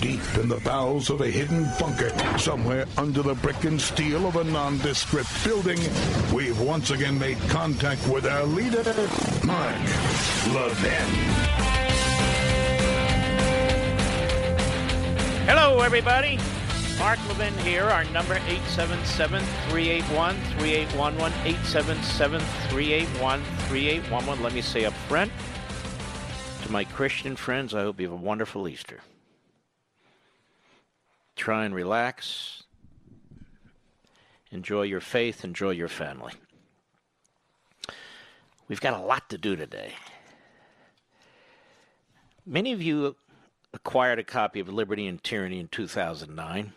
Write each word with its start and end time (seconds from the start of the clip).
deep 0.00 0.20
in 0.36 0.48
the 0.48 0.60
bowels 0.60 1.10
of 1.10 1.20
a 1.20 1.26
hidden 1.26 1.68
bunker, 1.78 2.10
somewhere 2.38 2.86
under 2.96 3.20
the 3.22 3.34
brick 3.34 3.64
and 3.64 3.78
steel 3.80 4.26
of 4.26 4.36
a 4.36 4.44
nondescript 4.44 5.28
building, 5.44 5.78
we've 6.32 6.58
once 6.60 6.90
again 6.90 7.18
made 7.18 7.38
contact 7.48 8.06
with 8.08 8.26
our 8.26 8.44
leader, 8.44 8.82
Mark 9.44 9.76
Levin. 10.54 11.08
Hello, 15.46 15.80
everybody. 15.80 16.38
Mark 16.98 17.18
Levin 17.28 17.54
here. 17.58 17.84
Our 17.84 18.04
number 18.06 18.36
877-381-3811, 18.36 21.30
877-381-3811. 22.70 24.40
Let 24.40 24.52
me 24.52 24.62
say 24.62 24.84
up 24.84 24.92
front, 24.92 25.32
to 26.62 26.72
my 26.72 26.84
Christian 26.84 27.36
friends, 27.36 27.74
I 27.74 27.82
hope 27.82 28.00
you 28.00 28.10
have 28.10 28.18
a 28.18 28.22
wonderful 28.22 28.68
Easter. 28.68 29.00
Try 31.38 31.64
and 31.64 31.74
relax. 31.74 32.64
Enjoy 34.50 34.82
your 34.82 35.00
faith. 35.00 35.44
Enjoy 35.44 35.70
your 35.70 35.88
family. 35.88 36.34
We've 38.68 38.80
got 38.80 39.00
a 39.00 39.02
lot 39.02 39.30
to 39.30 39.38
do 39.38 39.56
today. 39.56 39.94
Many 42.44 42.72
of 42.72 42.82
you 42.82 43.16
acquired 43.72 44.18
a 44.18 44.24
copy 44.24 44.60
of 44.60 44.68
Liberty 44.68 45.06
and 45.06 45.22
Tyranny 45.22 45.60
in 45.60 45.68
2009. 45.68 46.72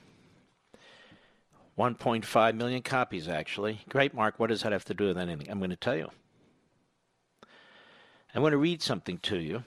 1.5 1.77 2.55
million 2.55 2.81
copies, 2.81 3.27
actually. 3.27 3.81
Great, 3.89 4.13
Mark. 4.13 4.39
What 4.39 4.47
does 4.47 4.61
that 4.61 4.71
have 4.71 4.85
to 4.85 4.93
do 4.93 5.07
with 5.07 5.17
anything? 5.17 5.49
I'm 5.49 5.57
going 5.57 5.71
to 5.71 5.75
tell 5.75 5.97
you. 5.97 6.09
I 8.33 8.39
want 8.39 8.53
to 8.53 8.57
read 8.57 8.81
something 8.81 9.17
to 9.17 9.37
you 9.37 9.63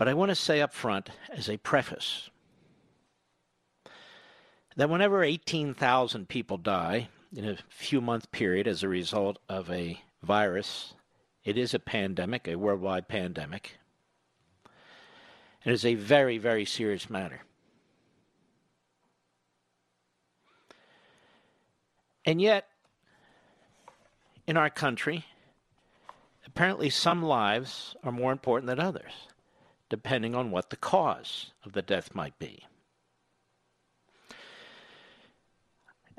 but 0.00 0.08
I 0.08 0.14
want 0.14 0.30
to 0.30 0.34
say 0.34 0.62
up 0.62 0.72
front, 0.72 1.10
as 1.28 1.50
a 1.50 1.58
preface, 1.58 2.30
that 4.76 4.90
whenever 4.90 5.22
18,000 5.22 6.28
people 6.28 6.56
die 6.56 7.08
in 7.34 7.48
a 7.48 7.58
few 7.68 8.00
month 8.00 8.30
period 8.32 8.66
as 8.66 8.82
a 8.82 8.88
result 8.88 9.38
of 9.48 9.70
a 9.70 10.00
virus, 10.22 10.94
it 11.44 11.56
is 11.56 11.74
a 11.74 11.78
pandemic, 11.78 12.46
a 12.46 12.56
worldwide 12.56 13.08
pandemic. 13.08 13.78
It 15.64 15.72
is 15.72 15.84
a 15.84 15.94
very, 15.94 16.38
very 16.38 16.64
serious 16.64 17.10
matter. 17.10 17.42
And 22.24 22.40
yet, 22.40 22.66
in 24.46 24.56
our 24.56 24.70
country, 24.70 25.26
apparently 26.46 26.90
some 26.90 27.22
lives 27.22 27.94
are 28.02 28.12
more 28.12 28.32
important 28.32 28.68
than 28.68 28.80
others 28.80 29.28
depending 29.90 30.34
on 30.34 30.50
what 30.50 30.70
the 30.70 30.76
cause 30.76 31.50
of 31.64 31.72
the 31.72 31.82
death 31.82 32.14
might 32.14 32.38
be. 32.38 32.64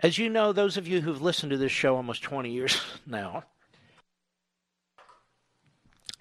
As 0.03 0.17
you 0.17 0.29
know, 0.29 0.51
those 0.51 0.77
of 0.77 0.87
you 0.87 1.01
who've 1.01 1.21
listened 1.21 1.51
to 1.51 1.57
this 1.57 1.71
show 1.71 1.95
almost 1.95 2.23
20 2.23 2.49
years 2.49 2.81
now, 3.05 3.43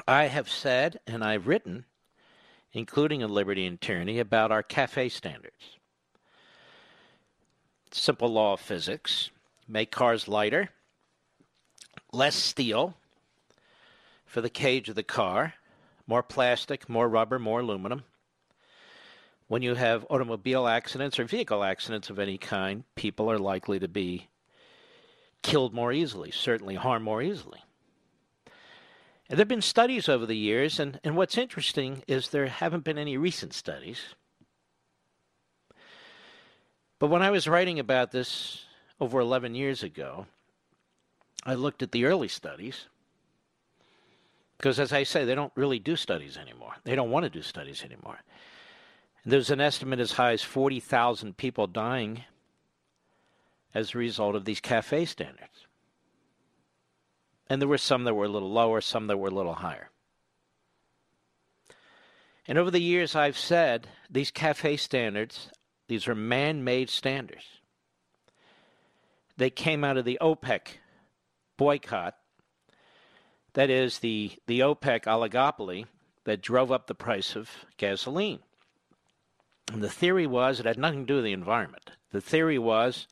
I 0.07 0.25
have 0.25 0.51
said 0.51 1.01
and 1.07 1.25
I've 1.25 1.47
written, 1.47 1.87
including 2.73 3.23
in 3.23 3.31
Liberty 3.31 3.65
and 3.65 3.81
Tyranny, 3.81 4.19
about 4.19 4.53
our 4.53 4.63
cafe 4.63 5.09
standards. 5.09 5.79
Simple 7.91 8.29
law 8.29 8.53
of 8.53 8.61
physics 8.61 9.31
make 9.67 9.91
cars 9.91 10.29
lighter, 10.29 10.69
less 12.13 12.37
steel 12.37 12.97
for 14.27 14.43
the 14.43 14.51
cage 14.51 14.91
of 14.91 14.95
the 14.95 15.03
car, 15.03 15.55
more 16.07 16.23
plastic, 16.23 16.89
more 16.89 17.09
rubber, 17.09 17.39
more 17.39 17.61
aluminum. 17.61 18.03
When 19.51 19.63
you 19.63 19.75
have 19.75 20.07
automobile 20.09 20.69
accidents 20.69 21.19
or 21.19 21.25
vehicle 21.25 21.65
accidents 21.65 22.09
of 22.09 22.21
any 22.21 22.39
kind, 22.39 22.85
people 22.95 23.29
are 23.29 23.37
likely 23.37 23.81
to 23.81 23.89
be 23.89 24.29
killed 25.43 25.75
more 25.75 25.93
easily, 25.93 26.31
certainly 26.31 26.77
harmed 26.77 27.05
more 27.05 27.21
easily. 27.21 27.59
And 28.47 29.37
there 29.37 29.39
have 29.39 29.49
been 29.49 29.61
studies 29.61 30.09
over 30.09 30.25
the 30.25 30.37
years, 30.37 30.79
and, 30.79 31.01
and 31.03 31.17
what's 31.17 31.37
interesting 31.37 32.05
is 32.07 32.29
there 32.29 32.47
haven't 32.47 32.85
been 32.85 32.97
any 32.97 33.17
recent 33.17 33.53
studies. 33.53 34.15
But 37.01 37.09
when 37.09 37.23
I 37.23 37.31
was 37.31 37.49
writing 37.49 37.81
about 37.81 38.13
this 38.13 38.67
over 39.01 39.19
11 39.19 39.57
years 39.57 39.83
ago, 39.83 40.27
I 41.45 41.55
looked 41.55 41.83
at 41.83 41.91
the 41.91 42.05
early 42.05 42.29
studies 42.29 42.87
because, 44.59 44.79
as 44.79 44.93
I 44.93 45.03
say, 45.03 45.25
they 45.25 45.35
don't 45.35 45.53
really 45.57 45.81
do 45.81 45.97
studies 45.97 46.37
anymore. 46.37 46.77
They 46.85 46.95
don't 46.95 47.11
want 47.11 47.25
to 47.25 47.31
do 47.31 47.43
studies 47.43 47.83
anymore. 47.83 48.21
There's 49.25 49.51
an 49.51 49.61
estimate 49.61 50.01
as 50.01 50.13
high 50.13 50.33
as 50.33 50.43
40,000 50.43 51.37
people 51.37 51.67
dying 51.67 52.25
as 53.75 53.95
a 53.95 53.99
result 53.99 54.35
of 54.35 54.45
these 54.45 54.61
cafe 54.61 55.05
standards. 55.05 55.67
And 57.49 57.61
there 57.61 57.69
were 57.69 57.79
some 57.79 58.05
that 58.05 58.15
were 58.15 58.25
a 58.25 58.29
little 58.29 58.51
lower, 58.51 58.81
some 58.81 59.07
that 59.09 59.19
were 59.19 59.29
a 59.29 59.35
little 59.35 59.55
higher. 59.55 59.91
And 62.47 62.59
over 62.59 62.71
the 62.71 62.81
years, 62.81 63.15
I've 63.15 63.39
said 63.39 63.89
these 64.09 64.31
cafe 64.31 64.77
standards, 64.77 65.51
these 65.89 66.09
are 66.09 66.15
man 66.15 66.65
made 66.65 66.89
standards. 66.89 67.45
They 69.37 69.51
came 69.51 69.85
out 69.85 69.97
of 69.97 70.05
the 70.05 70.19
OPEC 70.21 70.79
boycott 71.57 72.17
that 73.55 73.71
is 73.71 73.99
the, 73.99 74.33
the 74.47 74.61
OPEC 74.61 75.05
oligopoly 75.05 75.87
that 76.25 76.41
drove 76.41 76.71
up 76.71 76.87
the 76.87 76.95
price 76.95 77.35
of 77.35 77.51
gasoline. 77.77 78.41
And 79.73 79.85
the 79.85 79.89
theory 79.89 80.27
was 80.27 80.59
it 80.59 80.67
had 80.67 80.79
nothing 80.79 81.07
to 81.07 81.07
do 81.07 81.15
with 81.17 81.25
the 81.25 81.33
environment. 81.33 81.93
The 82.11 82.21
theory 82.21 82.59
was 82.59 83.07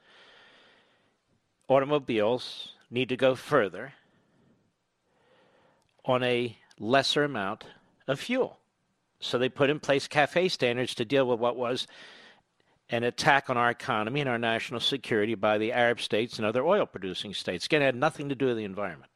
automobiles 1.69 2.73
need 2.91 3.09
to 3.11 3.17
go 3.17 3.37
further 3.37 3.93
on 6.05 6.25
a 6.25 6.57
lesser 6.81 7.23
amount 7.23 7.65
of 8.09 8.19
fuel. 8.19 8.59
So 9.21 9.39
they 9.39 9.49
put 9.49 9.71
in 9.71 9.79
place 9.79 10.09
cafe 10.09 10.49
standards 10.49 10.97
to 10.97 11.05
deal 11.05 11.29
with 11.29 11.39
what 11.39 11.57
was 11.57 11.87
an 12.91 13.05
attack 13.05 13.51
on 13.51 13.57
our 13.57 13.71
economy 13.71 14.21
and 14.21 14.29
our 14.29 14.39
national 14.39 14.81
security 14.81 15.37
by 15.37 15.59
the 15.59 15.73
Arab 15.73 16.01
states 16.01 16.39
and 16.39 16.47
other 16.47 16.65
oil 16.65 16.87
producing 16.87 17.35
states. 17.35 17.67
Again, 17.67 17.83
it 17.83 17.87
had 17.87 17.95
nothing 17.95 18.31
to 18.31 18.35
do 18.35 18.47
with 18.47 18.57
the 18.57 18.65
environment. 18.65 19.13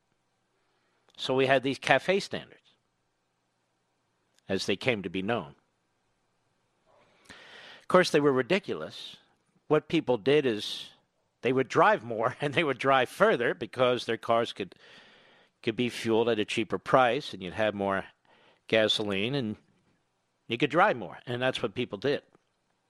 So 1.16 1.34
we 1.34 1.46
had 1.46 1.62
these 1.62 1.78
cafe 1.78 2.20
standards, 2.20 2.60
as 4.48 4.66
they 4.66 4.76
came 4.76 5.02
to 5.02 5.10
be 5.10 5.22
known. 5.22 5.54
Of 7.82 7.88
course, 7.88 8.10
they 8.10 8.20
were 8.20 8.32
ridiculous. 8.32 9.16
What 9.68 9.88
people 9.88 10.16
did 10.16 10.46
is 10.46 10.88
they 11.42 11.52
would 11.52 11.68
drive 11.68 12.02
more 12.02 12.36
and 12.40 12.54
they 12.54 12.64
would 12.64 12.78
drive 12.78 13.08
further 13.08 13.54
because 13.54 14.04
their 14.04 14.16
cars 14.16 14.52
could 14.52 14.74
could 15.62 15.76
be 15.76 15.88
fueled 15.88 16.28
at 16.28 16.40
a 16.40 16.44
cheaper 16.44 16.76
price 16.76 17.32
and 17.32 17.40
you'd 17.40 17.52
have 17.52 17.72
more 17.72 18.04
gasoline 18.66 19.36
and 19.36 19.54
you 20.48 20.58
could 20.58 20.70
drive 20.70 20.96
more. 20.96 21.18
And 21.24 21.40
that's 21.40 21.62
what 21.62 21.74
people 21.74 21.98
did. 21.98 22.22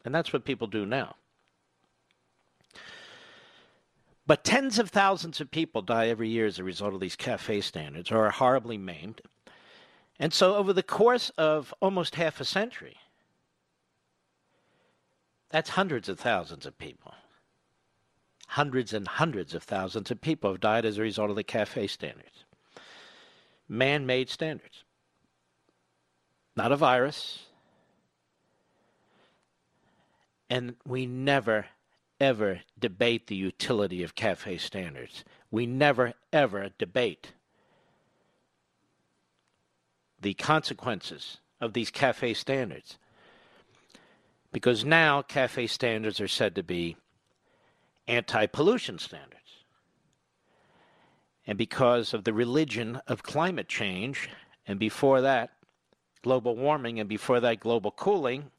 And 0.07 0.15
that's 0.15 0.33
what 0.33 0.47
people 0.47 0.67
do 0.67 0.87
now. 0.87 1.17
But 4.27 4.45
tens 4.45 4.79
of 4.79 4.91
thousands 4.91 5.41
of 5.41 5.51
people 5.51 5.83
die 5.83 6.09
every 6.09 6.29
year 6.29 6.47
as 6.47 6.59
a 6.59 6.65
result 6.65 6.95
of 6.95 7.01
these 7.01 7.17
cafe 7.17 7.61
standards 7.61 8.11
or 8.11 8.27
are 8.27 8.31
horribly 8.31 8.79
maimed. 8.79 9.21
And 10.19 10.33
so, 10.33 10.55
over 10.55 10.73
the 10.73 10.83
course 10.83 11.31
of 11.37 11.75
almost 11.81 12.15
half 12.15 12.41
a 12.41 12.45
century, 12.45 12.97
that's 15.53 15.71
hundreds 15.71 16.09
of 16.09 16.19
thousands 16.19 16.67
of 16.67 16.77
people. 16.79 17.15
Hundreds 18.49 18.93
and 18.93 19.07
hundreds 19.07 19.55
of 19.55 19.63
thousands 19.63 20.11
of 20.11 20.21
people 20.21 20.51
have 20.51 20.61
died 20.61 20.85
as 20.85 20.99
a 20.99 21.03
result 21.03 21.31
of 21.31 21.37
the 21.37 21.45
cafe 21.45 21.87
standards. 21.87 22.45
Man 23.69 24.05
made 24.05 24.29
standards. 24.29 24.85
Not 26.57 26.73
a 26.73 26.77
virus. 26.77 27.47
And 30.51 30.75
we 30.85 31.07
never 31.07 31.67
ever 32.23 32.61
debate 32.79 33.27
the 33.27 33.35
utility 33.35 34.05
of 34.05 34.15
cafe 34.15 34.57
standards. 34.57 35.25
We 35.51 35.67
never, 35.67 36.15
ever 36.33 36.71
debate 36.79 37.33
the 40.21 40.35
consequences 40.35 41.39
of 41.61 41.73
these 41.73 41.91
cafe 41.91 42.35
standards. 42.35 42.97
Because 44.53 44.85
now 44.85 45.23
CAFE 45.23 45.69
standards 45.71 46.21
are 46.21 46.29
said 46.29 46.55
to 46.55 46.63
be 46.63 46.97
anti 48.07 48.47
pollution 48.47 48.99
standards. 48.99 49.39
And 51.47 51.59
because 51.59 52.15
of 52.15 52.25
the 52.25 52.33
religion 52.33 53.01
of 53.09 53.23
climate 53.23 53.69
change, 53.69 54.29
and 54.67 54.79
before 54.79 55.23
that, 55.23 55.51
global 56.23 56.55
warming, 56.55 57.01
and 57.01 57.09
before 57.09 57.41
that, 57.41 57.59
global 57.59 57.91
cooling, 57.91 58.51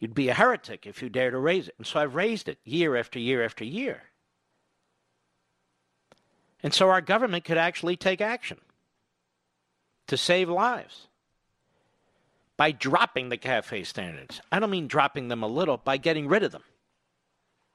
you'd 0.00 0.14
be 0.14 0.28
a 0.28 0.34
heretic 0.34 0.86
if 0.86 1.00
you 1.00 1.08
dare 1.08 1.30
to 1.30 1.38
raise 1.38 1.68
it. 1.68 1.74
And 1.78 1.86
so 1.86 2.00
I've 2.00 2.16
raised 2.16 2.48
it 2.48 2.58
year 2.64 2.96
after 2.96 3.20
year 3.20 3.44
after 3.44 3.64
year. 3.64 4.02
And 6.62 6.74
so 6.74 6.88
our 6.88 7.00
government 7.00 7.44
could 7.44 7.58
actually 7.58 7.96
take 7.96 8.20
action 8.20 8.58
to 10.06 10.16
save 10.16 10.48
lives 10.48 11.08
by 12.62 12.70
dropping 12.70 13.28
the 13.28 13.36
CAFE 13.36 13.84
standards. 13.84 14.40
I 14.52 14.60
don't 14.60 14.70
mean 14.70 14.86
dropping 14.86 15.26
them 15.26 15.42
a 15.42 15.48
little, 15.48 15.78
by 15.78 15.96
getting 15.96 16.28
rid 16.28 16.44
of 16.44 16.52
them. 16.52 16.62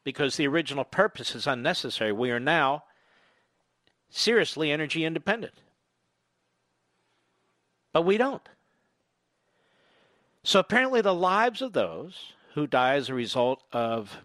Because 0.06 0.38
the 0.38 0.48
original 0.48 0.86
purpose 0.86 1.36
is 1.36 1.45
unnecessary. 1.45 2.13
We 2.13 2.31
are 2.31 2.39
now 2.39 2.86
seriously 4.10 4.72
energy 4.72 5.04
independent. 5.04 5.56
But 7.92 8.04
we 8.04 8.16
don't. 8.16 8.48
So 10.44 10.62
apparently, 10.62 11.01
the 11.01 11.13
lives 11.13 11.62
of 11.62 11.74
those 11.74 12.31
who 12.54 12.66
die 12.66 12.95
as 12.95 13.10
a 13.10 13.13
result 13.13 13.63
of 13.74 14.22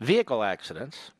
vehicle 0.00 0.42
accidents 0.42 1.10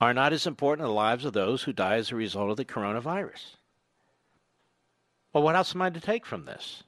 are 0.00 0.14
not 0.14 0.32
as 0.32 0.46
important 0.46 0.86
as 0.86 0.88
the 0.88 0.94
lives 0.94 1.26
of 1.26 1.34
those 1.34 1.64
who 1.64 1.74
die 1.74 1.96
as 1.96 2.10
a 2.10 2.16
result 2.16 2.48
of 2.48 2.56
the 2.56 2.64
coronavirus. 2.64 3.56
Well, 5.32 5.42
what 5.42 5.56
else 5.56 5.74
am 5.74 5.82
I 5.82 5.90
to 5.90 6.00
take 6.00 6.26
from 6.26 6.44
this? 6.44 6.82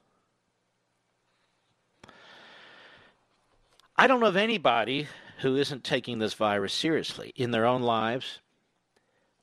I 3.97 4.07
don't 4.07 4.21
know 4.21 4.27
of 4.27 4.37
anybody 4.37 5.09
who 5.41 5.57
isn't 5.57 5.85
taking 5.85 6.19
this 6.19 6.35
virus 6.35 6.73
seriously 6.73 7.33
in 7.37 7.53
their 7.53 7.65
own 7.65 7.83
lives, 7.83 8.41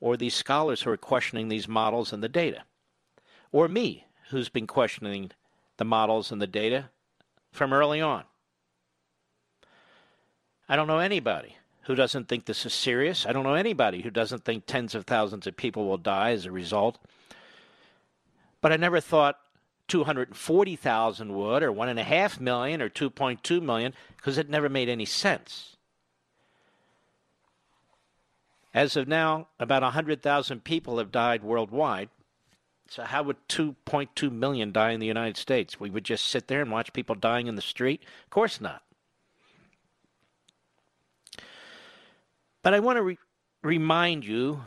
or 0.00 0.16
these 0.16 0.34
scholars 0.34 0.82
who 0.82 0.90
are 0.90 0.96
questioning 0.96 1.48
these 1.48 1.68
models 1.68 2.12
and 2.12 2.22
the 2.22 2.28
data, 2.28 2.64
or 3.50 3.68
me, 3.68 4.06
who's 4.30 4.48
been 4.48 4.66
questioning 4.66 5.30
the 5.78 5.84
models 5.84 6.30
and 6.30 6.40
the 6.40 6.46
data 6.46 6.90
from 7.50 7.72
early 7.72 8.00
on. 8.00 8.24
I 10.68 10.76
don't 10.76 10.86
know 10.86 10.98
anybody 10.98 11.56
who 11.82 11.94
doesn't 11.94 12.28
think 12.28 12.44
this 12.44 12.64
is 12.64 12.72
serious. 12.72 13.26
I 13.26 13.32
don't 13.32 13.44
know 13.44 13.54
anybody 13.54 14.02
who 14.02 14.10
doesn't 14.10 14.44
think 14.44 14.66
tens 14.66 14.94
of 14.94 15.04
thousands 15.04 15.46
of 15.46 15.56
people 15.56 15.86
will 15.86 15.98
die 15.98 16.30
as 16.30 16.46
a 16.46 16.52
result. 16.52 16.98
But 18.62 18.72
I 18.72 18.76
never 18.76 19.00
thought 19.00 19.38
240,000 19.88 21.34
would, 21.34 21.62
or 21.62 21.70
1.5 21.70 22.40
million, 22.40 22.80
or 22.80 22.88
2.2 22.88 23.60
million, 23.60 23.92
because 24.16 24.38
it 24.38 24.48
never 24.48 24.70
made 24.70 24.88
any 24.88 25.04
sense. 25.04 25.76
As 28.72 28.96
of 28.96 29.06
now, 29.06 29.48
about 29.60 29.82
100,000 29.82 30.64
people 30.64 30.96
have 30.96 31.12
died 31.12 31.42
worldwide. 31.42 32.08
So, 32.88 33.02
how 33.02 33.22
would 33.24 33.36
2.2 33.48 34.30
million 34.30 34.72
die 34.72 34.92
in 34.92 35.00
the 35.00 35.06
United 35.06 35.36
States? 35.36 35.78
We 35.78 35.90
would 35.90 36.04
just 36.04 36.26
sit 36.26 36.48
there 36.48 36.62
and 36.62 36.70
watch 36.70 36.92
people 36.92 37.14
dying 37.14 37.48
in 37.48 37.54
the 37.54 37.62
street? 37.62 38.02
Of 38.24 38.30
course 38.30 38.60
not. 38.60 38.82
But 42.62 42.74
I 42.74 42.80
want 42.80 42.96
to 42.96 43.02
re- 43.02 43.18
remind 43.62 44.24
you 44.24 44.62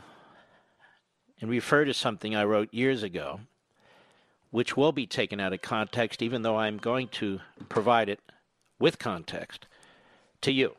and 1.40 1.50
refer 1.50 1.84
to 1.84 1.94
something 1.94 2.36
I 2.36 2.44
wrote 2.44 2.72
years 2.72 3.02
ago, 3.02 3.40
which 4.56 4.74
will 4.74 4.90
be 4.90 5.06
taken 5.06 5.38
out 5.38 5.52
of 5.52 5.60
context, 5.60 6.22
even 6.22 6.40
though 6.40 6.56
I'm 6.56 6.78
going 6.78 7.08
to 7.08 7.40
provide 7.68 8.08
it 8.08 8.20
with 8.78 8.98
context 8.98 9.66
to 10.40 10.50
you. 10.50 10.74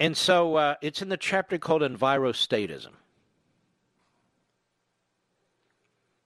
And 0.00 0.16
so 0.16 0.56
uh, 0.56 0.74
it's 0.82 1.00
in 1.00 1.10
the 1.10 1.16
chapter 1.16 1.58
called 1.58 1.82
Envirostatism. 1.82 2.90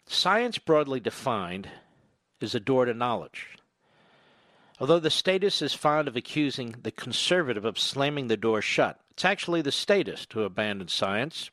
Science, 0.07 0.57
broadly 0.57 0.99
defined, 0.99 1.69
is 2.41 2.55
a 2.55 2.61
door 2.61 2.87
to 2.87 2.95
knowledge. 2.95 3.59
Although 4.81 5.01
the 5.01 5.11
statist 5.11 5.61
is 5.61 5.75
fond 5.75 6.09
of 6.09 6.17
accusing 6.17 6.77
the 6.85 6.91
conservative 6.91 7.67
of 7.67 7.79
slamming 7.79 8.29
the 8.29 8.39
door 8.39 8.62
shut, 8.62 8.99
it's 9.11 9.27
actually 9.27 9.61
the 9.61 9.71
statist 9.71 10.33
who 10.33 10.41
abandons 10.41 10.95
science, 10.95 11.51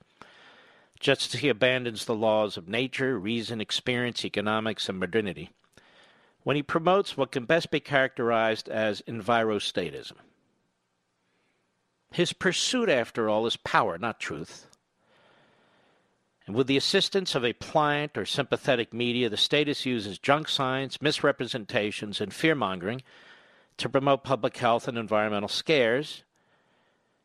just 1.03 1.35
as 1.35 1.41
he 1.41 1.49
abandons 1.49 2.05
the 2.05 2.15
laws 2.15 2.55
of 2.55 2.69
nature, 2.69 3.19
reason, 3.19 3.59
experience, 3.59 4.23
economics, 4.23 4.87
and 4.87 4.97
modernity, 4.97 5.51
when 6.43 6.55
he 6.55 6.63
promotes 6.63 7.17
what 7.17 7.31
can 7.31 7.43
best 7.43 7.69
be 7.69 7.79
characterized 7.81 8.69
as 8.69 9.01
envirostatism. 9.01 10.15
His 12.11 12.31
pursuit, 12.31 12.89
after 12.89 13.29
all, 13.29 13.45
is 13.45 13.57
power, 13.57 13.97
not 13.97 14.19
truth. 14.19 14.67
And 16.47 16.55
with 16.55 16.67
the 16.67 16.77
assistance 16.77 17.35
of 17.35 17.43
a 17.43 17.53
pliant 17.53 18.17
or 18.17 18.25
sympathetic 18.25 18.93
media, 18.93 19.29
the 19.29 19.37
statist 19.37 19.85
uses 19.85 20.19
junk 20.19 20.47
science, 20.47 21.01
misrepresentations, 21.01 22.21
and 22.21 22.33
fear 22.33 22.55
mongering 22.55 23.01
to 23.77 23.89
promote 23.89 24.23
public 24.23 24.55
health 24.57 24.87
and 24.87 24.97
environmental 24.97 25.49
scares 25.49 26.23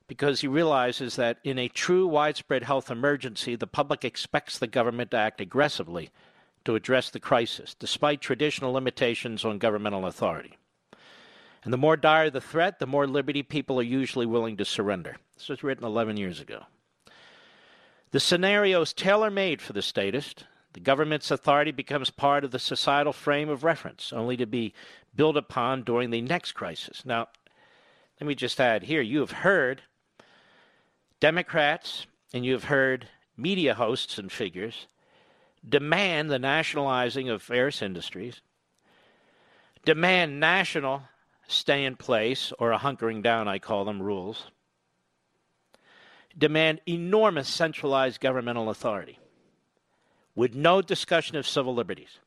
because 0.09 0.41
he 0.41 0.49
realizes 0.49 1.17
that 1.17 1.39
in 1.45 1.59
a 1.59 1.69
true 1.69 2.07
widespread 2.07 2.65
health 2.65 2.91
emergency, 2.91 3.55
the 3.55 3.67
public 3.67 4.05
expects 4.05 4.59
the 4.59 4.67
government 4.67 5.11
to 5.13 5.19
act 5.19 5.41
aggressively 5.41 6.11
to 6.65 6.75
address 6.75 7.11
the 7.11 7.21
crisis, 7.21 7.75
despite 7.79 8.21
traditional 8.21 8.73
limitations 8.73 9.45
on 9.45 9.59
governmental 9.59 10.07
authority. 10.07 10.59
And 11.63 11.73
the 11.73 11.79
more 11.79 11.97
dire 11.97 12.31
the 12.31 12.41
threat, 12.41 12.79
the 12.79 12.87
more 12.87 13.07
liberty 13.07 13.43
people 13.43 13.79
are 13.79 13.85
usually 13.85 14.27
willing 14.27 14.57
to 14.57 14.65
surrender. 14.65 15.17
This 15.37 15.49
was 15.49 15.63
written 15.63 15.85
11 15.85 16.17
years 16.17 16.41
ago. 16.41 16.65
The 18.11 18.21
scenario 18.21 18.81
is 18.81 18.95
tailor 18.95 19.31
made 19.31 19.61
for 19.61 19.75
the 19.75 19.83
statist. 19.83 20.45
The 20.73 20.81
government's 20.81 21.31
authority 21.31 21.73
becomes 21.73 22.11
part 22.11 22.45
of 22.45 22.51
the 22.51 22.59
societal 22.59 23.13
frame 23.13 23.51
of 23.51 23.65
reference, 23.65 24.13
only 24.13 24.37
to 24.39 24.47
be 24.47 24.73
built 25.15 25.37
upon 25.37 25.83
during 25.83 26.11
the 26.11 26.23
next 26.23 26.53
crisis. 26.53 27.05
Now, 27.05 27.29
let 28.21 28.27
me 28.27 28.35
just 28.35 28.61
add 28.61 28.85
here 28.85 29.03
you 29.03 29.21
have 29.21 29.31
heard 29.31 29.83
Democrats 31.21 32.07
and 32.33 32.45
you 32.45 32.53
have 32.53 32.65
heard 32.65 33.09
media 33.37 33.75
hosts 33.75 34.19
and 34.19 34.31
figures 34.31 34.87
demand 35.69 36.31
the 36.31 36.39
nationalizing 36.39 37.29
of 37.29 37.43
various 37.43 37.83
industries, 37.83 38.41
demand 39.85 40.39
national 40.39 41.03
stay 41.47 41.85
in 41.85 41.97
place, 41.97 42.53
or 42.59 42.73
a 42.73 42.79
hunkering 42.79 43.23
down, 43.23 43.49
I 43.49 43.59
call 43.59 43.85
them, 43.85 44.03
rules 44.03 44.51
demand 46.39 46.81
enormous 46.87 47.49
centralized 47.49 48.21
governmental 48.21 48.71
authority 48.71 49.19
with 50.35 50.55
no 50.55 50.81
discussion 50.81 51.37
of 51.37 51.47
civil 51.47 51.75
liberties. 51.75 52.21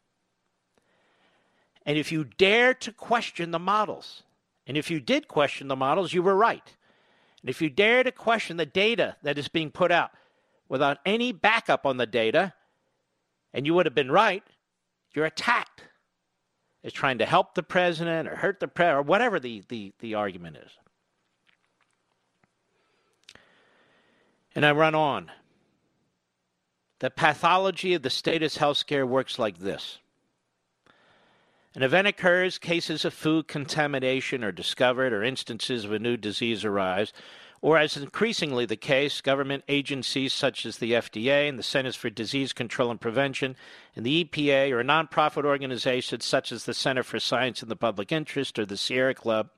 And 1.86 1.98
if 1.98 2.12
you 2.12 2.26
dare 2.26 2.74
to 2.76 2.92
question 2.92 3.52
the 3.52 3.60
models, 3.60 4.24
and 4.68 4.78
if 4.78 4.92
you 4.92 5.00
did 5.00 5.28
question 5.28 5.68
the 5.68 5.76
models, 5.76 6.14
you 6.14 6.22
were 6.22 6.36
right. 6.36 6.76
And 7.42 7.50
if 7.50 7.62
you 7.62 7.70
dare 7.70 8.04
to 8.04 8.12
question 8.12 8.58
the 8.58 8.66
data 8.66 9.16
that 9.24 9.38
is 9.38 9.48
being 9.48 9.72
put 9.72 9.92
out 9.92 10.12
without 10.70 11.00
any 11.06 11.32
backup 11.32 11.86
on 11.86 11.98
the 11.98 12.06
data, 12.06 12.54
and 13.54 13.66
you 13.66 13.74
would 13.74 13.86
have 13.86 13.96
been 13.96 14.12
right, 14.12 14.44
you're 15.14 15.26
attacked 15.26 15.84
as 16.84 16.94
trying 16.94 17.18
to 17.18 17.26
help 17.26 17.54
the 17.54 17.64
president 17.64 18.28
or 18.28 18.36
hurt 18.36 18.60
the 18.60 18.68
president 18.68 19.00
or 19.00 19.02
whatever 19.04 19.40
the, 19.40 19.64
the, 19.70 19.94
the 20.00 20.16
argument 20.16 20.58
is. 20.58 20.72
And 24.56 24.66
I 24.66 24.72
run 24.72 24.96
on. 24.96 25.32
The 27.00 27.10
pathology 27.10 27.94
of 27.96 28.04
the 28.04 28.10
statist 28.10 28.60
healthcare 28.60 29.08
works 29.08 29.40
like 29.40 29.58
this. 29.58 29.98
An 31.74 31.84
event 31.84 32.06
occurs, 32.06 32.58
cases 32.58 33.06
of 33.06 33.14
food 33.14 33.48
contamination 33.48 34.44
are 34.44 34.52
discovered, 34.52 35.14
or 35.14 35.24
instances 35.24 35.86
of 35.86 35.94
a 35.94 36.00
new 36.00 36.18
disease 36.18 36.66
arise, 36.66 37.14
or 37.62 37.78
as 37.78 37.96
increasingly 37.96 38.66
the 38.66 38.76
case, 38.76 39.22
government 39.22 39.64
agencies 39.70 40.34
such 40.34 40.66
as 40.66 40.80
the 40.80 40.92
FDA 40.92 41.48
and 41.48 41.58
the 41.58 41.64
Centers 41.64 41.96
for 41.96 42.10
Disease 42.10 42.52
Control 42.52 42.92
and 42.92 43.00
Prevention 43.00 43.56
and 43.96 44.06
the 44.06 44.26
EPA 44.26 44.72
or 44.72 44.84
nonprofit 44.84 45.46
organizations 45.46 46.26
such 46.26 46.52
as 46.52 46.66
the 46.66 46.74
Center 46.74 47.04
for 47.04 47.22
Science 47.22 47.64
in 47.64 47.70
the 47.70 47.76
Public 47.78 48.12
Interest 48.12 48.60
or 48.60 48.66
the 48.66 48.76
Sierra 48.76 49.14
Club 49.14 49.50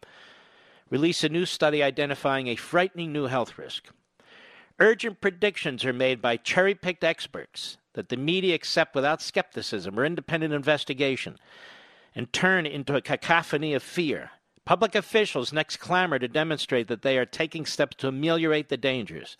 release 0.92 1.24
a 1.24 1.30
new 1.30 1.48
study 1.48 1.82
identifying 1.82 2.48
a 2.48 2.56
frightening 2.56 3.12
new 3.12 3.26
health 3.26 3.58
risk. 3.58 3.86
Urgent 4.80 5.20
predictions 5.20 5.84
are 5.84 5.94
made 5.94 6.22
by 6.22 6.38
cherry 6.38 6.76
picked 6.76 7.04
experts 7.04 7.78
that 7.94 8.10
the 8.10 8.18
media 8.18 8.54
accept 8.54 8.94
without 8.94 9.22
skepticism 9.22 9.98
or 9.98 10.06
independent 10.06 10.54
investigation 10.54 11.40
and 12.16 12.32
turn 12.32 12.66
into 12.66 12.96
a 12.96 13.02
cacophony 13.02 13.74
of 13.74 13.84
fear. 13.84 14.32
Public 14.66 14.96
officials 14.96 15.52
next 15.52 15.78
clamor 15.78 16.20
to 16.20 16.28
demonstrate 16.28 16.88
that 16.88 17.02
they 17.02 17.18
are 17.18 17.26
taking 17.26 17.66
steps 17.66 17.98
to 17.98 18.08
ameliorate 18.08 18.70
the 18.70 18.78
dangers. 18.78 19.36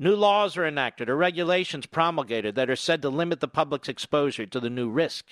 New 0.00 0.16
laws 0.16 0.56
are 0.56 0.66
enacted 0.66 1.08
or 1.08 1.16
regulations 1.16 1.86
promulgated 1.86 2.56
that 2.56 2.68
are 2.68 2.76
said 2.76 3.00
to 3.02 3.08
limit 3.08 3.40
the 3.40 3.46
public's 3.48 3.88
exposure 3.88 4.46
to 4.46 4.58
the 4.58 4.70
new 4.70 4.88
risk. 4.88 5.26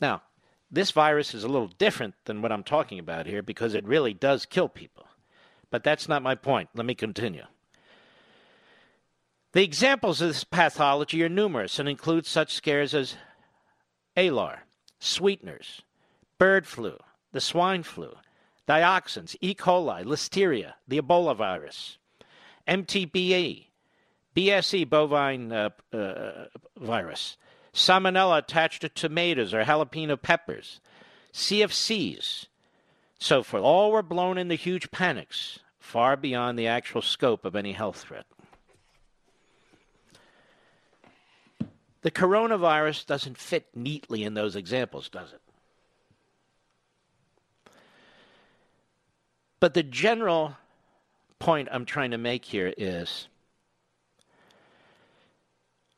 Now, 0.00 0.22
this 0.70 0.90
virus 0.90 1.32
is 1.32 1.44
a 1.44 1.48
little 1.48 1.68
different 1.68 2.14
than 2.24 2.42
what 2.42 2.50
I'm 2.50 2.64
talking 2.64 2.98
about 2.98 3.26
here 3.26 3.42
because 3.42 3.74
it 3.74 3.86
really 3.86 4.12
does 4.12 4.46
kill 4.46 4.68
people. 4.68 5.06
But 5.70 5.84
that's 5.84 6.08
not 6.08 6.22
my 6.22 6.34
point. 6.34 6.70
Let 6.74 6.86
me 6.86 6.94
continue. 6.94 7.44
The 9.52 9.62
examples 9.62 10.20
of 10.20 10.28
this 10.28 10.44
pathology 10.44 11.22
are 11.22 11.28
numerous 11.28 11.78
and 11.78 11.88
include 11.88 12.26
such 12.26 12.52
scares 12.52 12.94
as 12.94 13.16
alar, 14.16 14.58
sweeteners, 14.98 15.82
bird 16.38 16.66
flu, 16.66 16.98
the 17.32 17.40
swine 17.40 17.82
flu, 17.82 18.12
dioxins, 18.66 19.36
E. 19.40 19.54
coli, 19.54 20.04
listeria, 20.04 20.74
the 20.88 21.00
Ebola 21.00 21.36
virus, 21.36 21.98
MTBE, 22.66 23.66
BSE 24.34 24.88
bovine 24.88 25.52
uh, 25.52 25.70
uh, 25.92 26.46
virus, 26.78 27.36
salmonella 27.72 28.38
attached 28.38 28.82
to 28.82 28.88
tomatoes 28.88 29.54
or 29.54 29.64
jalapeno 29.64 30.20
peppers, 30.20 30.80
CFCs, 31.32 32.46
so 33.18 33.42
forth. 33.42 33.62
All 33.62 33.92
were 33.92 34.02
blown 34.02 34.38
into 34.38 34.54
huge 34.54 34.90
panics, 34.90 35.58
far 35.78 36.16
beyond 36.16 36.58
the 36.58 36.66
actual 36.66 37.02
scope 37.02 37.44
of 37.44 37.56
any 37.56 37.72
health 37.72 38.02
threat. 38.02 38.26
The 42.06 42.12
coronavirus 42.12 43.04
doesn't 43.06 43.36
fit 43.36 43.66
neatly 43.74 44.22
in 44.22 44.34
those 44.34 44.54
examples, 44.54 45.08
does 45.08 45.32
it? 45.32 45.40
But 49.58 49.74
the 49.74 49.82
general 49.82 50.56
point 51.40 51.68
I'm 51.72 51.84
trying 51.84 52.12
to 52.12 52.16
make 52.16 52.44
here 52.44 52.72
is 52.78 53.26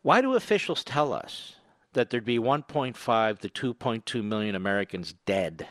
why 0.00 0.22
do 0.22 0.34
officials 0.34 0.82
tell 0.82 1.12
us 1.12 1.56
that 1.92 2.08
there'd 2.08 2.24
be 2.24 2.38
1.5 2.38 3.38
to 3.40 3.74
2.2 3.74 4.24
million 4.24 4.54
Americans 4.54 5.12
dead 5.26 5.68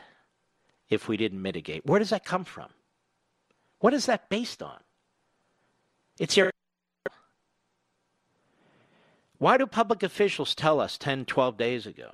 if 0.87 1.07
we 1.07 1.17
didn't 1.17 1.41
mitigate? 1.41 1.83
Where 1.83 1.97
does 1.97 2.11
that 2.11 2.23
come 2.23 2.43
from? 2.43 2.69
What 3.79 3.95
is 3.95 4.05
that 4.05 4.29
based 4.29 4.61
on? 4.61 4.81
It's 6.19 6.37
your. 6.37 6.51
Why 9.37 9.57
do 9.57 9.67
public 9.67 10.03
officials 10.03 10.55
tell 10.55 10.79
us 10.79 10.97
10, 10.97 11.25
12 11.25 11.57
days 11.57 11.85
ago 11.85 12.09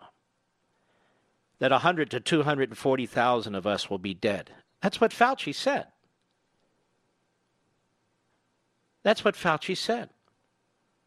that 1.59 1.71
100 1.71 2.11
to 2.11 2.19
240,000 2.19 3.55
of 3.55 3.65
us 3.65 3.89
will 3.89 3.97
be 3.97 4.13
dead 4.13 4.51
that's 4.83 4.99
what 4.99 5.11
Fauci 5.11 5.55
said. 5.55 5.87
That's 9.01 9.23
what 9.23 9.35
Fauci 9.35 9.77
said. 9.77 10.09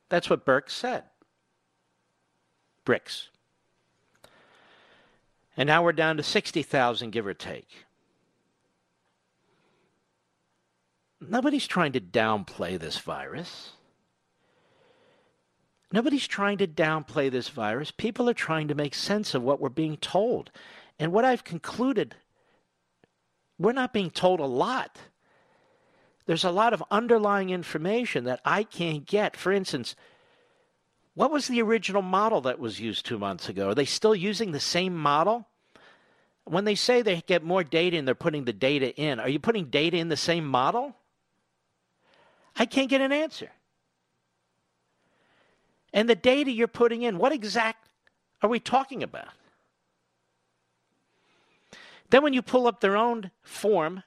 That's 0.08 0.30
what 0.30 0.46
Birx 0.46 0.70
said. 0.70 1.04
Bricks. 2.86 3.28
And 5.58 5.66
now 5.66 5.84
we're 5.84 5.92
down 5.92 6.16
to 6.16 6.22
60,000, 6.22 7.10
give 7.10 7.26
or 7.26 7.34
take. 7.34 7.84
Nobody's 11.20 11.66
trying 11.66 11.92
to 11.92 12.00
downplay 12.00 12.78
this 12.78 12.96
virus. 12.96 13.72
Nobody's 15.92 16.26
trying 16.26 16.58
to 16.58 16.66
downplay 16.66 17.30
this 17.30 17.48
virus. 17.48 17.90
People 17.90 18.28
are 18.28 18.34
trying 18.34 18.68
to 18.68 18.74
make 18.74 18.94
sense 18.94 19.34
of 19.34 19.42
what 19.42 19.60
we're 19.60 19.68
being 19.68 19.96
told. 19.96 20.50
And 20.98 21.12
what 21.12 21.24
I've 21.24 21.44
concluded 21.44 22.14
we're 23.58 23.72
not 23.72 23.92
being 23.92 24.10
told 24.10 24.40
a 24.40 24.46
lot. 24.46 24.98
There's 26.26 26.44
a 26.44 26.50
lot 26.50 26.72
of 26.72 26.82
underlying 26.90 27.50
information 27.50 28.24
that 28.24 28.40
I 28.44 28.64
can't 28.64 29.06
get. 29.06 29.36
For 29.36 29.52
instance, 29.52 29.96
what 31.14 31.30
was 31.30 31.48
the 31.48 31.62
original 31.62 32.02
model 32.02 32.42
that 32.42 32.58
was 32.58 32.80
used 32.80 33.06
two 33.06 33.18
months 33.18 33.48
ago? 33.48 33.68
Are 33.68 33.74
they 33.74 33.84
still 33.84 34.14
using 34.14 34.52
the 34.52 34.60
same 34.60 34.94
model? 34.94 35.46
When 36.44 36.64
they 36.64 36.74
say 36.74 37.02
they 37.02 37.22
get 37.22 37.42
more 37.42 37.64
data 37.64 37.96
and 37.96 38.06
they're 38.06 38.14
putting 38.14 38.44
the 38.44 38.52
data 38.52 38.94
in, 38.94 39.18
are 39.18 39.28
you 39.28 39.38
putting 39.38 39.66
data 39.66 39.96
in 39.96 40.08
the 40.08 40.16
same 40.16 40.46
model? 40.46 40.94
I 42.56 42.66
can't 42.66 42.90
get 42.90 43.00
an 43.00 43.12
answer. 43.12 43.50
And 45.96 46.10
the 46.10 46.14
data 46.14 46.50
you're 46.50 46.68
putting 46.68 47.00
in, 47.00 47.16
what 47.16 47.32
exact 47.32 47.88
are 48.42 48.50
we 48.50 48.60
talking 48.60 49.02
about? 49.02 49.30
Then, 52.10 52.22
when 52.22 52.34
you 52.34 52.42
pull 52.42 52.66
up 52.66 52.80
their 52.80 52.98
own 52.98 53.30
form, 53.40 54.02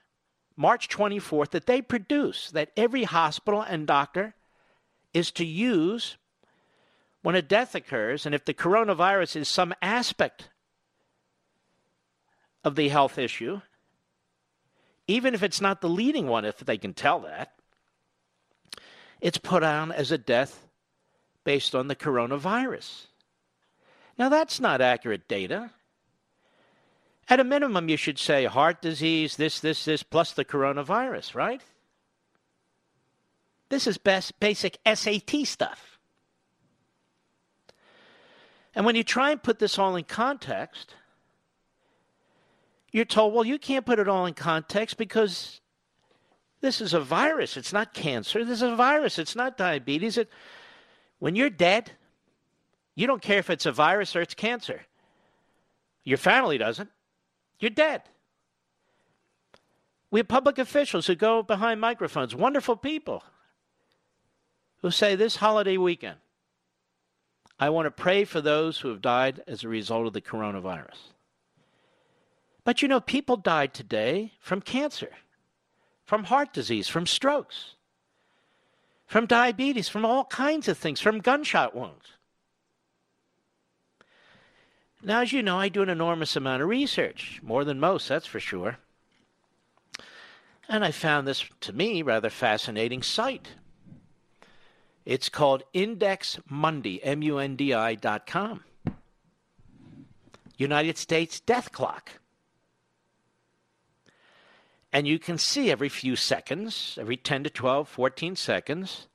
March 0.56 0.88
24th, 0.88 1.50
that 1.50 1.66
they 1.66 1.82
produce, 1.82 2.52
that 2.52 2.70
every 2.76 3.02
hospital 3.02 3.60
and 3.60 3.88
doctor 3.88 4.34
is 5.12 5.32
to 5.32 5.44
use 5.44 6.16
when 7.22 7.34
a 7.34 7.42
death 7.42 7.74
occurs, 7.74 8.24
and 8.24 8.36
if 8.36 8.44
the 8.44 8.54
coronavirus 8.54 9.34
is 9.34 9.48
some 9.48 9.74
aspect 9.82 10.48
of 12.62 12.76
the 12.76 12.88
health 12.88 13.18
issue, 13.18 13.60
even 15.08 15.34
if 15.34 15.42
it's 15.42 15.60
not 15.60 15.80
the 15.80 15.88
leading 15.88 16.28
one, 16.28 16.44
if 16.44 16.58
they 16.58 16.78
can 16.78 16.94
tell 16.94 17.18
that, 17.18 17.52
it's 19.20 19.38
put 19.38 19.64
on 19.64 19.90
as 19.90 20.12
a 20.12 20.18
death 20.18 20.68
based 21.44 21.74
on 21.74 21.88
the 21.88 21.96
coronavirus. 21.96 23.06
Now, 24.18 24.28
that's 24.28 24.60
not 24.60 24.80
accurate 24.80 25.28
data. 25.28 25.70
At 27.28 27.40
a 27.40 27.44
minimum, 27.44 27.88
you 27.88 27.96
should 27.96 28.18
say 28.18 28.44
heart 28.44 28.82
disease, 28.82 29.36
this, 29.36 29.60
this, 29.60 29.84
this, 29.84 30.02
plus 30.02 30.32
the 30.32 30.44
coronavirus, 30.44 31.34
right? 31.34 31.62
This 33.68 33.86
is 33.86 33.98
best 33.98 34.38
basic 34.40 34.78
SAT 34.84 35.46
stuff. 35.46 35.98
And 38.74 38.84
when 38.84 38.96
you 38.96 39.04
try 39.04 39.30
and 39.30 39.42
put 39.42 39.58
this 39.58 39.78
all 39.78 39.96
in 39.96 40.04
context, 40.04 40.94
you're 42.92 43.04
told, 43.04 43.32
well, 43.32 43.44
you 43.44 43.58
can't 43.58 43.86
put 43.86 43.98
it 43.98 44.08
all 44.08 44.26
in 44.26 44.34
context 44.34 44.96
because 44.96 45.60
this 46.60 46.80
is 46.80 46.92
a 46.92 47.00
virus. 47.00 47.56
It's 47.56 47.72
not 47.72 47.94
cancer. 47.94 48.44
This 48.44 48.58
is 48.58 48.72
a 48.72 48.76
virus. 48.76 49.18
It's 49.18 49.36
not 49.36 49.56
diabetes. 49.56 50.18
It, 50.18 50.28
when 51.20 51.36
you're 51.36 51.50
dead, 51.50 51.92
you 52.96 53.06
don't 53.06 53.22
care 53.22 53.38
if 53.38 53.48
it's 53.48 53.66
a 53.66 53.72
virus 53.72 54.16
or 54.16 54.20
it's 54.20 54.34
cancer. 54.34 54.80
Your 56.02 56.18
family 56.18 56.58
doesn't. 56.58 56.90
You're 57.60 57.70
dead. 57.70 58.02
We 60.10 60.18
have 60.18 60.28
public 60.28 60.58
officials 60.58 61.06
who 61.06 61.14
go 61.14 61.42
behind 61.42 61.80
microphones, 61.80 62.34
wonderful 62.34 62.76
people, 62.76 63.22
who 64.82 64.90
say 64.90 65.14
this 65.14 65.36
holiday 65.36 65.76
weekend, 65.76 66.16
I 67.60 67.68
want 67.68 67.86
to 67.86 67.90
pray 67.90 68.24
for 68.24 68.40
those 68.40 68.80
who 68.80 68.88
have 68.88 69.02
died 69.02 69.42
as 69.46 69.62
a 69.62 69.68
result 69.68 70.06
of 70.06 70.14
the 70.14 70.22
coronavirus. 70.22 70.96
But 72.64 72.80
you 72.80 72.88
know, 72.88 73.00
people 73.00 73.36
died 73.36 73.74
today 73.74 74.32
from 74.40 74.62
cancer, 74.62 75.10
from 76.04 76.24
heart 76.24 76.54
disease, 76.54 76.88
from 76.88 77.06
strokes, 77.06 77.74
from 79.10 79.26
diabetes, 79.26 79.88
from 79.88 80.04
all 80.04 80.24
kinds 80.26 80.68
of 80.68 80.78
things, 80.78 81.00
from 81.00 81.18
gunshot 81.18 81.74
wounds. 81.74 82.12
Now, 85.02 85.22
as 85.22 85.32
you 85.32 85.42
know, 85.42 85.58
I 85.58 85.68
do 85.68 85.82
an 85.82 85.88
enormous 85.88 86.36
amount 86.36 86.62
of 86.62 86.68
research, 86.68 87.40
more 87.42 87.64
than 87.64 87.80
most, 87.80 88.08
that's 88.08 88.28
for 88.28 88.38
sure. 88.38 88.78
And 90.68 90.84
I 90.84 90.92
found 90.92 91.26
this, 91.26 91.44
to 91.62 91.72
me, 91.72 92.02
rather 92.02 92.30
fascinating 92.30 93.02
site. 93.02 93.48
It's 95.04 95.28
called 95.28 95.64
IndexMundi, 95.74 97.00
M-U-N-D-I 97.02 97.96
dot 97.96 98.28
com. 98.28 98.62
United 100.56 100.96
States 100.96 101.40
Death 101.40 101.72
Clock. 101.72 102.19
And 104.92 105.06
you 105.06 105.18
can 105.18 105.38
see 105.38 105.70
every 105.70 105.88
few 105.88 106.16
seconds, 106.16 106.98
every 107.00 107.16
10 107.16 107.44
to 107.44 107.50
12, 107.50 107.88
14 107.88 108.36
seconds, 108.36 109.06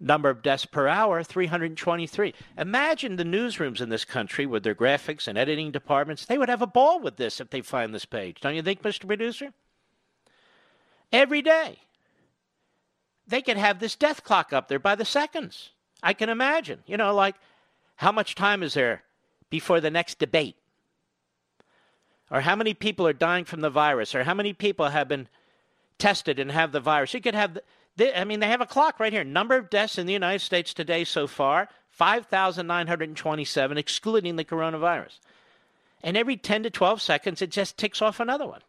Number 0.00 0.30
of 0.30 0.42
deaths 0.42 0.64
per 0.64 0.86
hour, 0.86 1.24
323. 1.24 2.32
Imagine 2.56 3.16
the 3.16 3.24
newsrooms 3.24 3.80
in 3.80 3.88
this 3.88 4.04
country 4.04 4.46
with 4.46 4.62
their 4.62 4.74
graphics 4.74 5.26
and 5.26 5.36
editing 5.36 5.72
departments. 5.72 6.24
They 6.24 6.38
would 6.38 6.48
have 6.48 6.62
a 6.62 6.68
ball 6.68 7.00
with 7.00 7.16
this 7.16 7.40
if 7.40 7.50
they 7.50 7.62
find 7.62 7.92
this 7.92 8.04
page. 8.04 8.40
Don't 8.40 8.54
you 8.54 8.62
think, 8.62 8.82
Mr. 8.82 9.06
Producer? 9.06 9.52
Every 11.12 11.42
day. 11.42 11.80
They 13.26 13.42
could 13.42 13.56
have 13.56 13.80
this 13.80 13.96
death 13.96 14.22
clock 14.22 14.52
up 14.52 14.68
there 14.68 14.78
by 14.78 14.94
the 14.94 15.04
seconds. 15.04 15.70
I 16.02 16.12
can 16.12 16.28
imagine. 16.28 16.84
You 16.86 16.96
know, 16.96 17.12
like 17.12 17.34
how 17.96 18.12
much 18.12 18.36
time 18.36 18.62
is 18.62 18.74
there 18.74 19.02
before 19.50 19.80
the 19.80 19.90
next 19.90 20.18
debate? 20.18 20.56
Or 22.30 22.42
how 22.42 22.54
many 22.54 22.72
people 22.72 23.06
are 23.06 23.12
dying 23.12 23.44
from 23.44 23.62
the 23.62 23.70
virus? 23.70 24.14
Or 24.14 24.24
how 24.24 24.34
many 24.34 24.52
people 24.52 24.88
have 24.88 25.08
been 25.08 25.28
tested 25.98 26.38
and 26.38 26.52
have 26.52 26.72
the 26.72 26.80
virus? 26.80 27.14
You 27.14 27.20
could 27.20 27.34
have, 27.34 27.54
the, 27.54 27.62
I 28.00 28.24
mean, 28.24 28.40
they 28.40 28.48
have 28.48 28.60
a 28.60 28.66
clock 28.66 29.00
right 29.00 29.12
here. 29.12 29.24
Number 29.24 29.56
of 29.56 29.70
deaths 29.70 29.98
in 29.98 30.06
the 30.06 30.12
United 30.12 30.40
States 30.40 30.72
today 30.72 31.04
so 31.04 31.26
far 31.26 31.68
5,927, 31.90 33.78
excluding 33.78 34.36
the 34.36 34.44
coronavirus. 34.44 35.18
And 36.02 36.16
every 36.16 36.36
10 36.36 36.62
to 36.62 36.70
12 36.70 37.02
seconds, 37.02 37.42
it 37.42 37.50
just 37.50 37.76
ticks 37.76 38.00
off 38.00 38.20
another 38.20 38.46
one. 38.46 38.60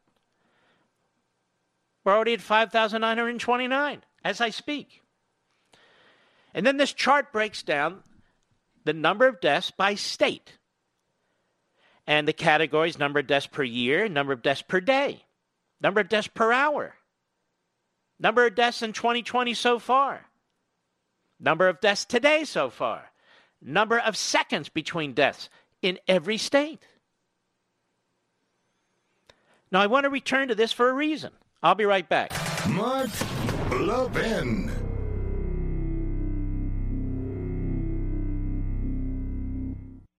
We're 2.03 2.15
already 2.15 2.33
at 2.33 2.41
5,929 2.41 4.03
as 4.24 4.41
I 4.41 4.50
speak. 4.50 5.01
And 6.53 6.65
then 6.65 6.77
this 6.77 6.93
chart 6.93 7.31
breaks 7.31 7.62
down 7.62 8.01
the 8.83 8.93
number 8.93 9.27
of 9.27 9.39
deaths 9.39 9.71
by 9.71 9.95
state. 9.95 10.57
And 12.07 12.27
the 12.27 12.33
categories 12.33 12.98
number 12.98 13.19
of 13.19 13.27
deaths 13.27 13.45
per 13.45 13.62
year, 13.62 14.07
number 14.09 14.33
of 14.33 14.41
deaths 14.41 14.63
per 14.63 14.81
day, 14.81 15.25
number 15.79 16.01
of 16.01 16.09
deaths 16.09 16.27
per 16.27 16.51
hour, 16.51 16.95
number 18.19 18.45
of 18.45 18.55
deaths 18.55 18.81
in 18.81 18.93
2020 18.93 19.53
so 19.53 19.79
far, 19.79 20.25
number 21.39 21.67
of 21.67 21.79
deaths 21.79 22.05
today 22.05 22.43
so 22.43 22.69
far, 22.69 23.11
number 23.61 23.97
of 23.99 24.17
seconds 24.17 24.69
between 24.69 25.13
deaths 25.13 25.49
in 25.81 25.97
every 26.07 26.38
state. 26.38 26.85
Now, 29.71 29.81
I 29.81 29.88
want 29.88 30.05
to 30.05 30.09
return 30.09 30.47
to 30.47 30.55
this 30.55 30.71
for 30.71 30.89
a 30.89 30.93
reason. 30.93 31.31
I'll 31.61 31.75
be 31.75 31.85
right 31.85 32.07
back. 32.07 32.31
Mark 32.67 33.09
Levin. 33.71 34.71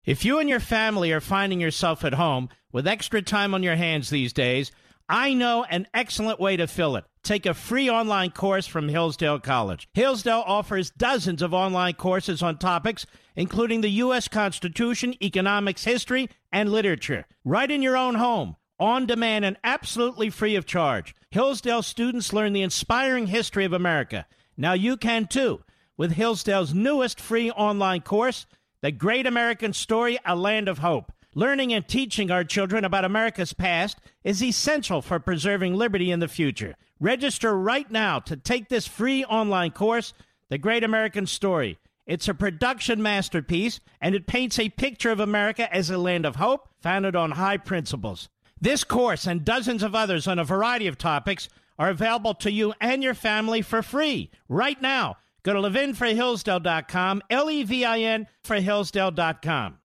If 0.04 0.24
you 0.24 0.38
and 0.38 0.48
your 0.48 0.60
family 0.60 1.12
are 1.12 1.20
finding 1.20 1.60
yourself 1.60 2.04
at 2.04 2.14
home 2.14 2.48
with 2.72 2.86
extra 2.86 3.22
time 3.22 3.54
on 3.54 3.62
your 3.62 3.76
hands 3.76 4.10
these 4.10 4.32
days, 4.32 4.72
I 5.10 5.34
know 5.34 5.64
an 5.64 5.88
excellent 5.92 6.38
way 6.38 6.56
to 6.56 6.68
fill 6.68 6.94
it. 6.94 7.04
Take 7.24 7.44
a 7.44 7.52
free 7.52 7.90
online 7.90 8.30
course 8.30 8.66
from 8.66 8.88
Hillsdale 8.88 9.40
College. 9.40 9.88
Hillsdale 9.92 10.44
offers 10.46 10.90
dozens 10.90 11.42
of 11.42 11.52
online 11.52 11.94
courses 11.94 12.42
on 12.42 12.58
topics 12.58 13.06
including 13.36 13.80
the 13.80 13.90
U.S. 13.90 14.28
Constitution, 14.28 15.14
economics, 15.22 15.84
history, 15.84 16.28
and 16.52 16.70
literature. 16.70 17.26
Right 17.44 17.70
in 17.70 17.82
your 17.82 17.96
own 17.96 18.16
home, 18.16 18.56
on 18.78 19.06
demand, 19.06 19.44
and 19.44 19.56
absolutely 19.64 20.30
free 20.30 20.56
of 20.56 20.66
charge. 20.66 21.14
Hillsdale 21.30 21.82
students 21.82 22.32
learn 22.32 22.52
the 22.52 22.62
inspiring 22.62 23.28
history 23.28 23.64
of 23.64 23.72
America. 23.72 24.26
Now 24.56 24.74
you 24.74 24.96
can 24.96 25.26
too 25.26 25.62
with 25.96 26.12
Hillsdale's 26.12 26.74
newest 26.74 27.20
free 27.20 27.50
online 27.50 28.02
course. 28.02 28.46
The 28.82 28.92
Great 28.92 29.26
American 29.26 29.72
Story, 29.72 30.18
A 30.24 30.34
Land 30.36 30.68
of 30.68 30.78
Hope. 30.78 31.12
Learning 31.34 31.72
and 31.72 31.86
teaching 31.86 32.30
our 32.30 32.44
children 32.44 32.84
about 32.84 33.04
America's 33.04 33.52
past 33.52 33.98
is 34.24 34.42
essential 34.42 35.00
for 35.00 35.18
preserving 35.18 35.74
liberty 35.74 36.10
in 36.10 36.20
the 36.20 36.28
future. 36.28 36.74
Register 36.98 37.56
right 37.56 37.90
now 37.90 38.18
to 38.18 38.36
take 38.36 38.68
this 38.68 38.86
free 38.86 39.24
online 39.24 39.70
course, 39.70 40.12
The 40.48 40.58
Great 40.58 40.84
American 40.84 41.26
Story. 41.26 41.78
It's 42.06 42.28
a 42.28 42.34
production 42.34 43.00
masterpiece, 43.02 43.80
and 44.00 44.14
it 44.14 44.26
paints 44.26 44.58
a 44.58 44.68
picture 44.70 45.10
of 45.10 45.20
America 45.20 45.72
as 45.72 45.90
a 45.90 45.98
land 45.98 46.26
of 46.26 46.36
hope 46.36 46.68
founded 46.80 47.14
on 47.14 47.32
high 47.32 47.58
principles. 47.58 48.28
This 48.60 48.84
course 48.84 49.26
and 49.26 49.44
dozens 49.44 49.82
of 49.82 49.94
others 49.94 50.26
on 50.26 50.38
a 50.38 50.44
variety 50.44 50.88
of 50.88 50.98
topics 50.98 51.48
are 51.78 51.90
available 51.90 52.34
to 52.34 52.50
you 52.50 52.74
and 52.80 53.02
your 53.02 53.14
family 53.14 53.62
for 53.62 53.82
free 53.82 54.30
right 54.48 54.80
now 54.82 55.16
Go 55.42 55.54
to 55.54 55.60
levinforhillsdale.com, 55.60 57.22
L 57.30 57.50
E 57.50 57.62
V 57.62 57.84
I 57.84 57.98
N 58.00 58.26
for 58.44 58.56
Hillsdale.com. 58.56 59.79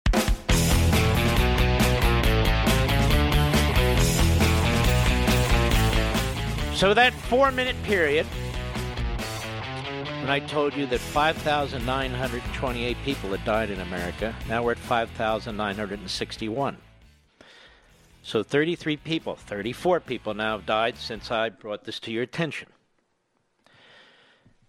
So 6.76 6.94
that 6.94 7.14
four 7.14 7.52
minute 7.54 7.82
period, 7.84 8.26
when 10.26 10.30
I 10.30 10.42
told 10.46 10.76
you 10.76 10.86
that 10.88 11.00
5,928 11.00 12.98
people 13.06 13.30
had 13.30 13.46
died 13.46 13.70
in 13.70 13.80
America, 13.80 14.36
now 14.50 14.62
we're 14.62 14.74
at 14.74 14.80
5,961. 14.80 16.78
So 18.24 18.44
33 18.44 18.98
people, 18.98 19.36
34 19.38 20.02
people 20.02 20.34
now 20.34 20.58
have 20.58 20.66
died 20.66 20.98
since 20.98 21.32
I 21.32 21.48
brought 21.48 21.86
this 21.86 21.98
to 22.02 22.12
your 22.12 22.24
attention. 22.24 22.68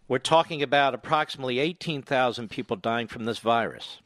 We're 0.07 0.19
talking 0.19 0.63
about 0.63 0.95
approximately 0.95 1.59
18,000 1.59 2.49
people 2.49 2.77
dying 2.77 3.09
from 3.09 3.25
this 3.25 3.41
virus. 3.41 3.99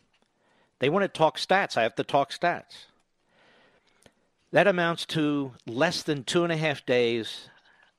They 0.79 0.89
want 0.89 1.03
to 1.03 1.09
talk 1.09 1.37
stats. 1.37 1.77
I 1.77 1.83
have 1.83 1.97
to 1.97 2.05
talk 2.05 2.33
stats. 2.33 2.87
That 4.53 4.67
amounts 4.67 5.05
to 5.07 5.53
less 5.67 6.03
than 6.03 6.25
two 6.25 6.45
and 6.45 6.53
a 6.53 6.57
half 6.57 6.87
days 6.87 7.51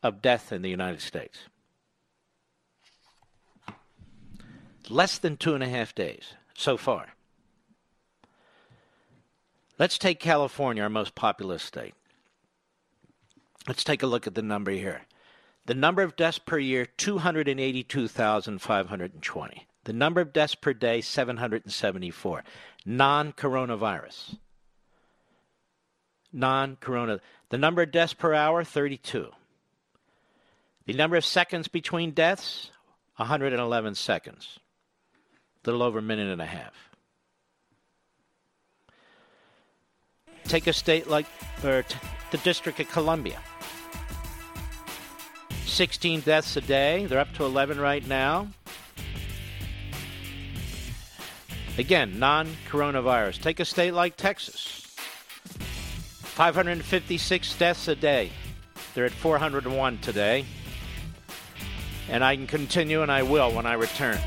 of 0.04 0.22
death 0.22 0.52
in 0.52 0.62
the 0.62 0.70
United 0.70 1.02
States. 1.02 1.40
Less 4.90 5.18
than 5.18 5.38
two 5.38 5.54
and 5.54 5.64
a 5.64 5.70
half 5.70 5.96
days 5.96 6.34
so 6.54 6.78
far. 6.78 7.14
Let's 9.80 9.98
take 9.98 10.20
California, 10.20 10.84
our 10.84 10.90
most 10.90 11.16
populous 11.16 11.64
state. 11.64 11.94
Let's 13.68 13.84
take 13.84 14.04
a 14.04 14.08
look 14.08 14.28
at 14.28 14.36
the 14.36 14.42
number 14.42 14.72
here. 14.72 15.02
The 15.66 15.76
number 15.76 16.02
of 16.02 16.16
deaths 16.16 16.40
per 16.40 16.58
year, 16.58 16.86
282,520. 16.86 19.68
The 19.84 19.94
number 19.94 20.22
of 20.22 20.34
deaths 20.34 20.56
per 20.56 20.74
day, 20.74 21.02
774. 21.02 22.44
Non 22.86 23.34
coronavirus. 23.34 24.38
Non 26.34 26.78
corona. 26.80 27.20
The 27.50 27.58
number 27.58 27.82
of 27.84 27.92
deaths 27.92 28.14
per 28.14 28.34
hour, 28.34 28.64
32. 28.64 29.32
The 30.86 30.94
number 30.94 31.15
of 31.15 31.26
seconds 31.26 31.67
between 31.67 32.12
deaths, 32.12 32.72
111 33.17 33.96
seconds. 33.96 34.60
A 35.63 35.70
little 35.70 35.84
over 35.84 36.00
a 36.00 36.02
minute 36.02 36.28
and 36.28 36.41
a 36.41 36.46
half. 36.46 36.74
Take 40.46 40.67
a 40.67 40.74
state 40.74 41.08
like 41.08 41.28
or 41.63 41.84
t- 41.84 41.98
the 42.32 42.38
District 42.39 42.80
of 42.80 42.89
Columbia. 42.89 43.39
16 45.65 46.22
deaths 46.22 46.58
a 46.58 46.62
day. 46.62 47.06
They're 47.06 47.20
up 47.20 47.32
to 47.34 47.46
11 47.46 47.80
right 47.80 48.06
now. 48.08 48.48
Again, 51.78 52.20
non 52.20 52.48
coronavirus. 52.70 53.41
Take 53.41 53.60
a 53.60 53.65
state 53.65 53.94
like 53.94 54.17
Texas 54.17 54.82
556 56.24 57.56
deaths 57.56 57.88
a 57.88 57.96
day. 57.96 58.32
They're 58.94 59.06
at 59.06 59.12
401 59.12 60.00
today. 60.00 60.46
And 62.12 62.24
I 62.24 62.36
can 62.36 62.45
continue, 62.45 63.02
and 63.02 63.12
I 63.12 63.24
will 63.24 63.52
when 63.52 63.65
I 63.65 63.74
return. 63.74 64.19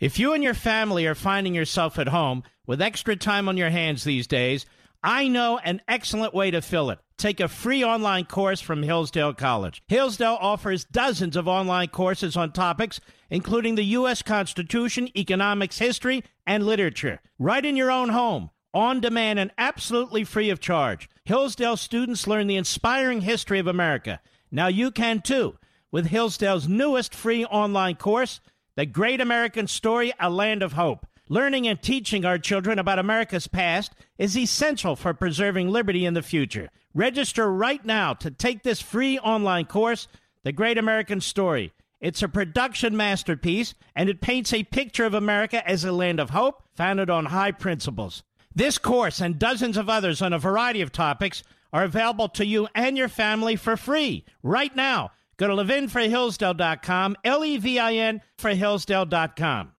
If 0.00 0.18
you 0.18 0.32
and 0.32 0.42
your 0.42 0.54
family 0.54 1.06
are 1.06 1.14
finding 1.14 1.54
yourself 1.54 1.98
at 1.98 2.08
home 2.08 2.42
with 2.66 2.82
extra 2.82 3.14
time 3.14 3.48
on 3.48 3.56
your 3.56 3.70
hands 3.70 4.02
these 4.02 4.26
days, 4.26 4.66
I 5.02 5.28
know 5.28 5.58
an 5.58 5.80
excellent 5.86 6.34
way 6.34 6.50
to 6.50 6.60
fill 6.60 6.90
it. 6.90 6.98
Take 7.16 7.38
a 7.38 7.46
free 7.46 7.84
online 7.84 8.24
course 8.24 8.60
from 8.60 8.82
Hillsdale 8.82 9.34
College. 9.34 9.82
Hillsdale 9.86 10.38
offers 10.40 10.84
dozens 10.84 11.36
of 11.36 11.46
online 11.46 11.88
courses 11.88 12.36
on 12.36 12.50
topics 12.50 13.00
including 13.34 13.74
the 13.74 13.84
U.S. 13.98 14.22
Constitution, 14.22 15.08
economics, 15.18 15.78
history, 15.78 16.22
and 16.46 16.64
literature. 16.64 17.20
Right 17.38 17.64
in 17.64 17.76
your 17.76 17.90
own 17.90 18.10
home, 18.10 18.50
on 18.72 19.00
demand, 19.00 19.40
and 19.40 19.50
absolutely 19.58 20.22
free 20.22 20.50
of 20.50 20.60
charge. 20.60 21.08
Hillsdale 21.26 21.78
students 21.78 22.26
learn 22.26 22.48
the 22.48 22.56
inspiring 22.56 23.22
history 23.22 23.58
of 23.58 23.66
America. 23.66 24.20
Now 24.50 24.66
you 24.66 24.90
can 24.90 25.22
too 25.22 25.56
with 25.90 26.08
Hillsdale's 26.08 26.68
newest 26.68 27.14
free 27.14 27.46
online 27.46 27.94
course, 27.94 28.40
The 28.76 28.84
Great 28.84 29.22
American 29.22 29.66
Story, 29.66 30.12
A 30.20 30.28
Land 30.28 30.62
of 30.62 30.74
Hope. 30.74 31.06
Learning 31.30 31.66
and 31.66 31.80
teaching 31.80 32.26
our 32.26 32.36
children 32.36 32.78
about 32.78 32.98
America's 32.98 33.46
past 33.46 33.94
is 34.18 34.36
essential 34.36 34.96
for 34.96 35.14
preserving 35.14 35.70
liberty 35.70 36.04
in 36.04 36.12
the 36.12 36.20
future. 36.20 36.68
Register 36.92 37.50
right 37.50 37.82
now 37.86 38.12
to 38.12 38.30
take 38.30 38.62
this 38.62 38.82
free 38.82 39.18
online 39.20 39.64
course, 39.64 40.08
The 40.42 40.52
Great 40.52 40.76
American 40.76 41.22
Story. 41.22 41.72
It's 42.02 42.22
a 42.22 42.28
production 42.28 42.98
masterpiece, 42.98 43.72
and 43.96 44.10
it 44.10 44.20
paints 44.20 44.52
a 44.52 44.64
picture 44.64 45.06
of 45.06 45.14
America 45.14 45.66
as 45.66 45.86
a 45.86 45.92
land 45.92 46.20
of 46.20 46.30
hope 46.30 46.64
founded 46.74 47.08
on 47.08 47.26
high 47.26 47.52
principles. 47.52 48.22
This 48.56 48.78
course 48.78 49.20
and 49.20 49.38
dozens 49.38 49.76
of 49.76 49.88
others 49.88 50.22
on 50.22 50.32
a 50.32 50.38
variety 50.38 50.80
of 50.80 50.92
topics 50.92 51.42
are 51.72 51.82
available 51.82 52.28
to 52.28 52.46
you 52.46 52.68
and 52.74 52.96
your 52.96 53.08
family 53.08 53.56
for 53.56 53.76
free 53.76 54.24
right 54.44 54.74
now. 54.76 55.10
Go 55.36 55.48
to 55.48 55.54
levinforhillsdale.com, 55.54 57.16
L 57.24 57.44
E 57.44 57.56
V 57.56 57.78
I 57.80 57.94
N 57.94 58.20
for 58.38 58.54
Hillsdale.com. 58.54 59.72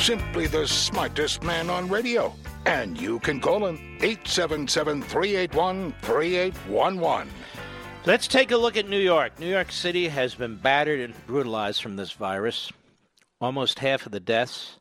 Simply 0.00 0.46
the 0.46 0.66
smartest 0.66 1.42
man 1.42 1.68
on 1.68 1.90
radio. 1.90 2.32
And 2.64 2.98
you 2.98 3.18
can 3.18 3.40
call 3.40 3.66
him 3.66 3.76
877 4.00 5.02
381 5.02 5.94
3811. 6.00 7.28
Let's 8.08 8.26
take 8.26 8.52
a 8.52 8.56
look 8.56 8.78
at 8.78 8.88
New 8.88 8.98
York. 8.98 9.38
New 9.38 9.50
York 9.50 9.70
City 9.70 10.08
has 10.08 10.34
been 10.34 10.56
battered 10.56 10.98
and 10.98 11.26
brutalized 11.26 11.82
from 11.82 11.96
this 11.96 12.10
virus. 12.10 12.72
Almost 13.38 13.80
half 13.80 14.06
of 14.06 14.12
the 14.12 14.18
deaths, 14.18 14.78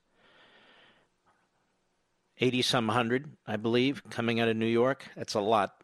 80 2.39 2.61
some 2.61 2.87
hundred, 2.87 3.29
I 3.45 3.57
believe, 3.57 4.01
coming 4.09 4.39
out 4.39 4.47
of 4.47 4.55
New 4.55 4.65
York. 4.65 5.03
That's 5.17 5.33
a 5.33 5.41
lot. 5.41 5.75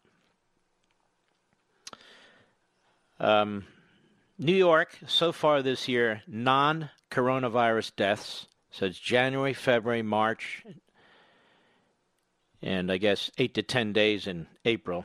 Um, 3.19 3.65
New 4.39 4.55
York, 4.55 4.97
so 5.07 5.33
far 5.33 5.61
this 5.61 5.89
year, 5.89 6.21
non 6.25 6.91
coronavirus 7.11 7.93
deaths. 7.97 8.47
So 8.71 8.85
it's 8.85 8.97
January, 8.97 9.53
February, 9.53 10.01
March, 10.01 10.63
and 12.61 12.89
I 12.89 12.95
guess 12.95 13.29
eight 13.37 13.53
to 13.55 13.63
10 13.63 13.91
days 13.91 14.27
in 14.27 14.47
April. 14.63 15.03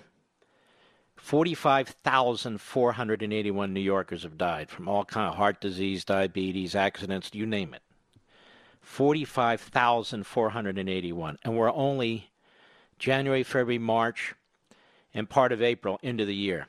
45,481 1.18 3.74
New 3.74 3.81
Yorkers 3.81 4.22
have 4.22 4.38
died 4.38 4.70
from 4.70 4.88
all 4.88 5.04
kind 5.04 5.28
of 5.28 5.35
heart 5.35 5.61
disease, 5.61 6.04
diabetes, 6.04 6.74
accidents, 6.74 7.35
you 7.35 7.44
name 7.44 7.74
it. 7.74 7.83
45,481 8.81 11.38
and 11.44 11.57
we're 11.57 11.72
only 11.72 12.31
January, 12.98 13.42
February, 13.42 13.78
March 13.78 14.35
and 15.12 15.28
part 15.28 15.52
of 15.52 15.61
April 15.61 15.98
into 16.02 16.24
the 16.24 16.35
year. 16.35 16.68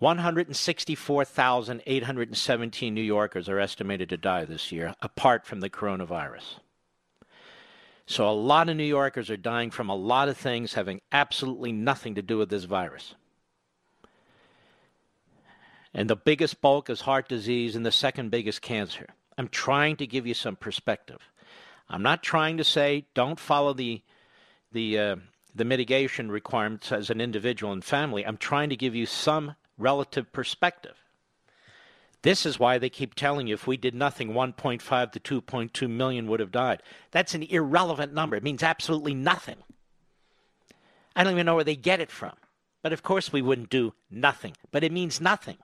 164,817 0.00 2.94
New 2.94 3.00
Yorkers 3.00 3.48
are 3.48 3.60
estimated 3.60 4.08
to 4.08 4.16
die 4.16 4.44
this 4.44 4.72
year 4.72 4.96
apart 5.00 5.46
from 5.46 5.60
the 5.60 5.70
coronavirus. 5.70 6.56
So 8.06 8.28
a 8.28 8.32
lot 8.32 8.68
of 8.68 8.76
New 8.76 8.84
Yorkers 8.84 9.30
are 9.30 9.36
dying 9.36 9.70
from 9.70 9.88
a 9.88 9.94
lot 9.94 10.28
of 10.28 10.36
things 10.36 10.74
having 10.74 11.00
absolutely 11.12 11.72
nothing 11.72 12.16
to 12.16 12.22
do 12.22 12.38
with 12.38 12.50
this 12.50 12.64
virus. 12.64 13.14
And 15.94 16.08
the 16.08 16.16
biggest 16.16 16.60
bulk 16.60 16.88
is 16.90 17.02
heart 17.02 17.28
disease, 17.28 17.76
and 17.76 17.84
the 17.84 17.92
second 17.92 18.30
biggest 18.30 18.62
cancer. 18.62 19.08
I'm 19.36 19.48
trying 19.48 19.96
to 19.96 20.06
give 20.06 20.26
you 20.26 20.34
some 20.34 20.56
perspective. 20.56 21.20
I'm 21.88 22.02
not 22.02 22.22
trying 22.22 22.56
to 22.56 22.64
say 22.64 23.06
don't 23.14 23.38
follow 23.38 23.74
the 23.74 24.02
the 24.72 24.98
uh, 24.98 25.16
the 25.54 25.64
mitigation 25.66 26.30
requirements 26.30 26.92
as 26.92 27.10
an 27.10 27.20
individual 27.20 27.72
and 27.72 27.84
family. 27.84 28.26
I'm 28.26 28.38
trying 28.38 28.70
to 28.70 28.76
give 28.76 28.94
you 28.94 29.04
some 29.04 29.54
relative 29.76 30.32
perspective. 30.32 31.01
This 32.22 32.46
is 32.46 32.58
why 32.58 32.78
they 32.78 32.88
keep 32.88 33.14
telling 33.14 33.48
you 33.48 33.54
if 33.54 33.66
we 33.66 33.76
did 33.76 33.94
nothing, 33.94 34.30
1.5 34.32 35.12
to 35.12 35.40
2.2 35.42 35.90
million 35.90 36.28
would 36.28 36.40
have 36.40 36.52
died. 36.52 36.82
That's 37.10 37.34
an 37.34 37.42
irrelevant 37.42 38.14
number. 38.14 38.36
It 38.36 38.44
means 38.44 38.62
absolutely 38.62 39.14
nothing. 39.14 39.56
I 41.16 41.24
don't 41.24 41.34
even 41.34 41.46
know 41.46 41.56
where 41.56 41.64
they 41.64 41.76
get 41.76 42.00
it 42.00 42.10
from. 42.10 42.34
But 42.82 42.92
of 42.92 43.02
course, 43.02 43.32
we 43.32 43.42
wouldn't 43.42 43.70
do 43.70 43.94
nothing. 44.10 44.54
But 44.70 44.84
it 44.84 44.92
means 44.92 45.20
nothing. 45.20 45.58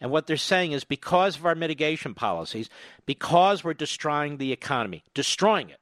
And 0.00 0.10
what 0.10 0.26
they're 0.26 0.36
saying 0.36 0.72
is 0.72 0.84
because 0.84 1.36
of 1.36 1.44
our 1.44 1.54
mitigation 1.54 2.14
policies, 2.14 2.70
because 3.04 3.62
we're 3.62 3.74
destroying 3.74 4.38
the 4.38 4.52
economy, 4.52 5.04
destroying 5.12 5.68
it, 5.68 5.80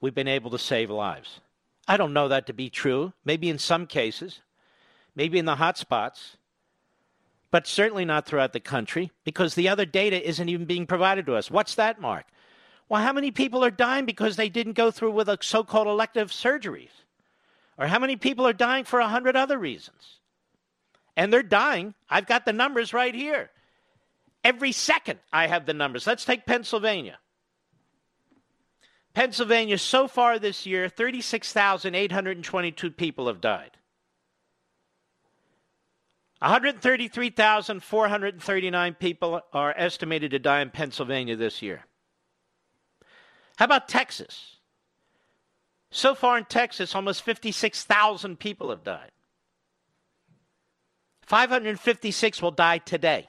we've 0.00 0.14
been 0.14 0.28
able 0.28 0.50
to 0.50 0.58
save 0.58 0.90
lives. 0.90 1.40
I 1.88 1.96
don't 1.96 2.12
know 2.12 2.28
that 2.28 2.46
to 2.46 2.52
be 2.52 2.70
true. 2.70 3.12
Maybe 3.24 3.48
in 3.48 3.58
some 3.58 3.86
cases, 3.86 4.40
maybe 5.16 5.38
in 5.38 5.44
the 5.44 5.56
hot 5.56 5.76
spots 5.76 6.36
but 7.52 7.66
certainly 7.66 8.04
not 8.04 8.26
throughout 8.26 8.54
the 8.54 8.60
country 8.60 9.12
because 9.24 9.54
the 9.54 9.68
other 9.68 9.84
data 9.84 10.26
isn't 10.26 10.48
even 10.48 10.64
being 10.64 10.86
provided 10.86 11.26
to 11.26 11.36
us. 11.36 11.50
What's 11.50 11.76
that, 11.76 12.00
Mark? 12.00 12.24
Well, 12.88 13.02
how 13.02 13.12
many 13.12 13.30
people 13.30 13.64
are 13.64 13.70
dying 13.70 14.06
because 14.06 14.36
they 14.36 14.48
didn't 14.48 14.72
go 14.72 14.90
through 14.90 15.12
with 15.12 15.28
so 15.42 15.62
called 15.62 15.86
elective 15.86 16.30
surgeries? 16.30 16.90
Or 17.78 17.86
how 17.86 17.98
many 17.98 18.16
people 18.16 18.46
are 18.46 18.54
dying 18.54 18.84
for 18.84 19.00
a 19.00 19.08
hundred 19.08 19.36
other 19.36 19.58
reasons? 19.58 20.18
And 21.14 21.30
they're 21.30 21.42
dying. 21.42 21.94
I've 22.08 22.26
got 22.26 22.46
the 22.46 22.54
numbers 22.54 22.94
right 22.94 23.14
here. 23.14 23.50
Every 24.42 24.72
second, 24.72 25.18
I 25.30 25.46
have 25.46 25.66
the 25.66 25.74
numbers. 25.74 26.06
Let's 26.06 26.24
take 26.24 26.46
Pennsylvania. 26.46 27.18
Pennsylvania, 29.12 29.76
so 29.76 30.08
far 30.08 30.38
this 30.38 30.64
year, 30.64 30.88
36,822 30.88 32.90
people 32.90 33.26
have 33.26 33.42
died. 33.42 33.76
133,439 36.42 38.94
people 38.94 39.40
are 39.52 39.72
estimated 39.76 40.32
to 40.32 40.40
die 40.40 40.60
in 40.60 40.70
Pennsylvania 40.70 41.36
this 41.36 41.62
year. 41.62 41.84
How 43.56 43.66
about 43.66 43.88
Texas? 43.88 44.56
So 45.92 46.16
far 46.16 46.36
in 46.38 46.46
Texas, 46.46 46.96
almost 46.96 47.22
56,000 47.22 48.40
people 48.40 48.70
have 48.70 48.82
died. 48.82 49.12
556 51.26 52.42
will 52.42 52.50
die 52.50 52.78
today. 52.78 53.28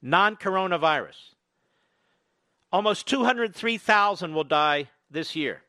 Non 0.00 0.36
coronavirus. 0.36 1.34
Almost 2.72 3.06
203,000 3.06 4.34
will 4.34 4.44
die 4.44 4.88
this 5.10 5.36
year. 5.36 5.60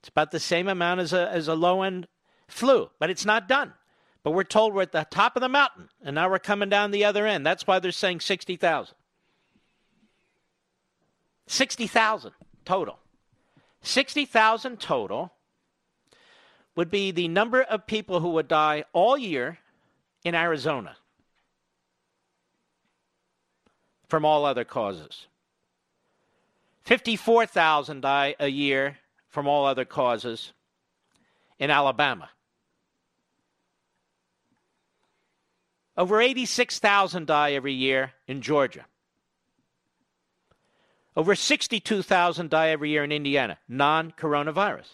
It's 0.00 0.08
about 0.08 0.30
the 0.30 0.40
same 0.40 0.68
amount 0.68 1.00
as 1.00 1.12
a, 1.12 1.28
as 1.30 1.48
a 1.48 1.54
low 1.54 1.82
end 1.82 2.06
flu, 2.46 2.90
but 2.98 3.10
it's 3.10 3.24
not 3.24 3.48
done. 3.48 3.72
But 4.22 4.32
we're 4.32 4.44
told 4.44 4.74
we're 4.74 4.82
at 4.82 4.92
the 4.92 5.06
top 5.10 5.36
of 5.36 5.40
the 5.40 5.48
mountain, 5.48 5.88
and 6.02 6.14
now 6.14 6.28
we're 6.30 6.38
coming 6.38 6.68
down 6.68 6.90
the 6.90 7.04
other 7.04 7.26
end. 7.26 7.46
That's 7.46 7.66
why 7.66 7.78
they're 7.78 7.92
saying 7.92 8.20
60,000. 8.20 8.94
60,000 11.46 12.32
total. 12.64 12.98
60,000 13.82 14.80
total 14.80 15.32
would 16.74 16.90
be 16.90 17.10
the 17.10 17.28
number 17.28 17.62
of 17.62 17.86
people 17.86 18.20
who 18.20 18.30
would 18.30 18.48
die 18.48 18.84
all 18.92 19.16
year 19.16 19.58
in 20.24 20.34
Arizona 20.34 20.96
from 24.08 24.24
all 24.24 24.44
other 24.44 24.64
causes. 24.64 25.26
54,000 26.82 28.00
die 28.00 28.34
a 28.38 28.48
year 28.48 28.98
from 29.28 29.48
all 29.48 29.66
other 29.66 29.84
causes 29.84 30.52
in 31.58 31.70
Alabama. 31.70 32.30
Over 35.96 36.20
86,000 36.20 37.26
die 37.26 37.52
every 37.52 37.72
year 37.72 38.12
in 38.28 38.42
Georgia. 38.42 38.84
Over 41.16 41.34
62,000 41.34 42.50
die 42.50 42.68
every 42.68 42.90
year 42.90 43.02
in 43.02 43.10
Indiana, 43.10 43.58
non 43.68 44.12
coronavirus. 44.12 44.88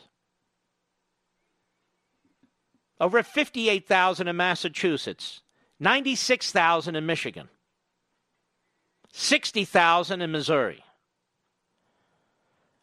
Over 3.01 3.23
58,000 3.25 4.29
in 4.29 4.37
Massachusetts, 4.37 5.41
96,000 5.81 6.95
in 6.95 7.05
Michigan, 7.05 7.49
60,000 9.11 10.23
in 10.23 10.31
Missouri. 10.31 10.85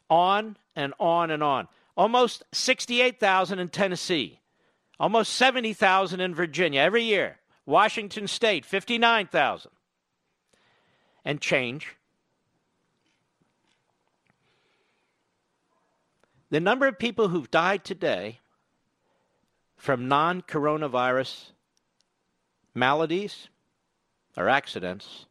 On 0.09 0.57
and 0.75 0.93
on 0.99 1.31
and 1.31 1.41
on. 1.43 1.67
almost 1.99 2.43
68,000 2.53 3.59
in 3.59 3.67
Tennessee, 3.67 4.39
almost 5.01 5.33
70,000 5.33 6.21
in 6.21 6.33
Virginia 6.33 6.79
every 6.79 7.03
year. 7.03 7.39
Washington 7.65 8.25
State, 8.25 8.65
59,000. 8.65 9.69
And 11.25 11.41
change. 11.41 11.97
The 16.51 16.59
number 16.59 16.87
of 16.87 16.97
people 16.97 17.27
who've 17.27 17.51
died 17.51 17.83
today 17.83 18.39
from 19.77 20.07
non 20.07 20.41
coronavirus 20.41 21.51
maladies 22.73 23.49
or 24.35 24.49
accidents 24.49 25.27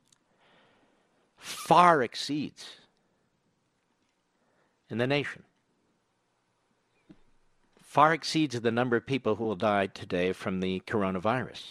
far 1.36 2.02
exceeds 2.02 2.76
in 4.90 4.98
the 4.98 5.06
nation. 5.06 5.44
Far 7.82 8.12
exceeds 8.12 8.60
the 8.60 8.70
number 8.70 8.96
of 8.96 9.06
people 9.06 9.36
who 9.36 9.44
will 9.44 9.56
die 9.56 9.86
today 9.86 10.32
from 10.32 10.60
the 10.60 10.80
coronavirus, 10.86 11.62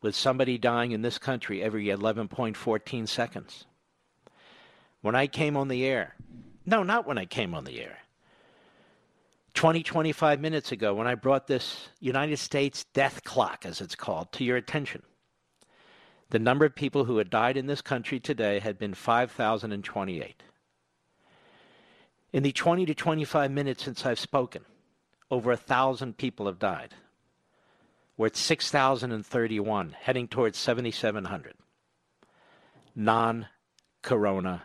With 0.04 0.16
somebody 0.16 0.60
dying 0.60 0.92
in 0.92 1.02
this 1.02 1.18
country 1.18 1.64
every 1.64 1.88
11.14 1.88 3.08
seconds. 3.08 3.66
When 5.02 5.16
I 5.16 5.26
came 5.26 5.58
on 5.58 5.70
the 5.70 5.84
air, 5.86 6.14
no, 6.68 6.84
not 6.84 7.08
when 7.08 7.18
I 7.18 7.26
came 7.26 7.56
on 7.56 7.64
the 7.64 7.82
air, 7.82 7.98
20, 9.56 9.82
25 9.82 10.40
minutes 10.40 10.72
ago, 10.72 10.94
when 10.94 11.08
I 11.08 11.16
brought 11.16 11.48
this 11.48 11.90
United 12.00 12.38
States 12.38 12.86
death 12.94 13.24
clock, 13.24 13.66
as 13.66 13.82
it's 13.82 13.96
called, 13.96 14.32
to 14.34 14.44
your 14.44 14.58
attention, 14.58 15.02
the 16.30 16.38
number 16.38 16.64
of 16.64 16.76
people 16.76 17.06
who 17.06 17.18
had 17.18 17.32
died 17.32 17.58
in 17.58 17.66
this 17.66 17.82
country 17.82 18.20
today 18.20 18.60
had 18.60 18.78
been 18.78 18.94
5,028. 18.94 20.44
In 22.34 22.44
the 22.44 22.52
20 22.52 22.86
to 22.86 22.96
25 22.96 23.52
minutes 23.52 23.84
since 23.84 24.06
I've 24.06 24.20
spoken, 24.20 24.64
over 25.30 25.52
a 25.52 25.58
thousand 25.58 26.18
people 26.18 26.46
have 26.46 26.60
died. 26.60 26.94
We're 28.16 28.28
at 28.28 28.36
6,031, 28.36 29.96
heading 30.00 30.28
towards 30.28 30.58
7,700. 30.58 31.56
Non 32.96 33.48
coronavirus. 34.04 34.62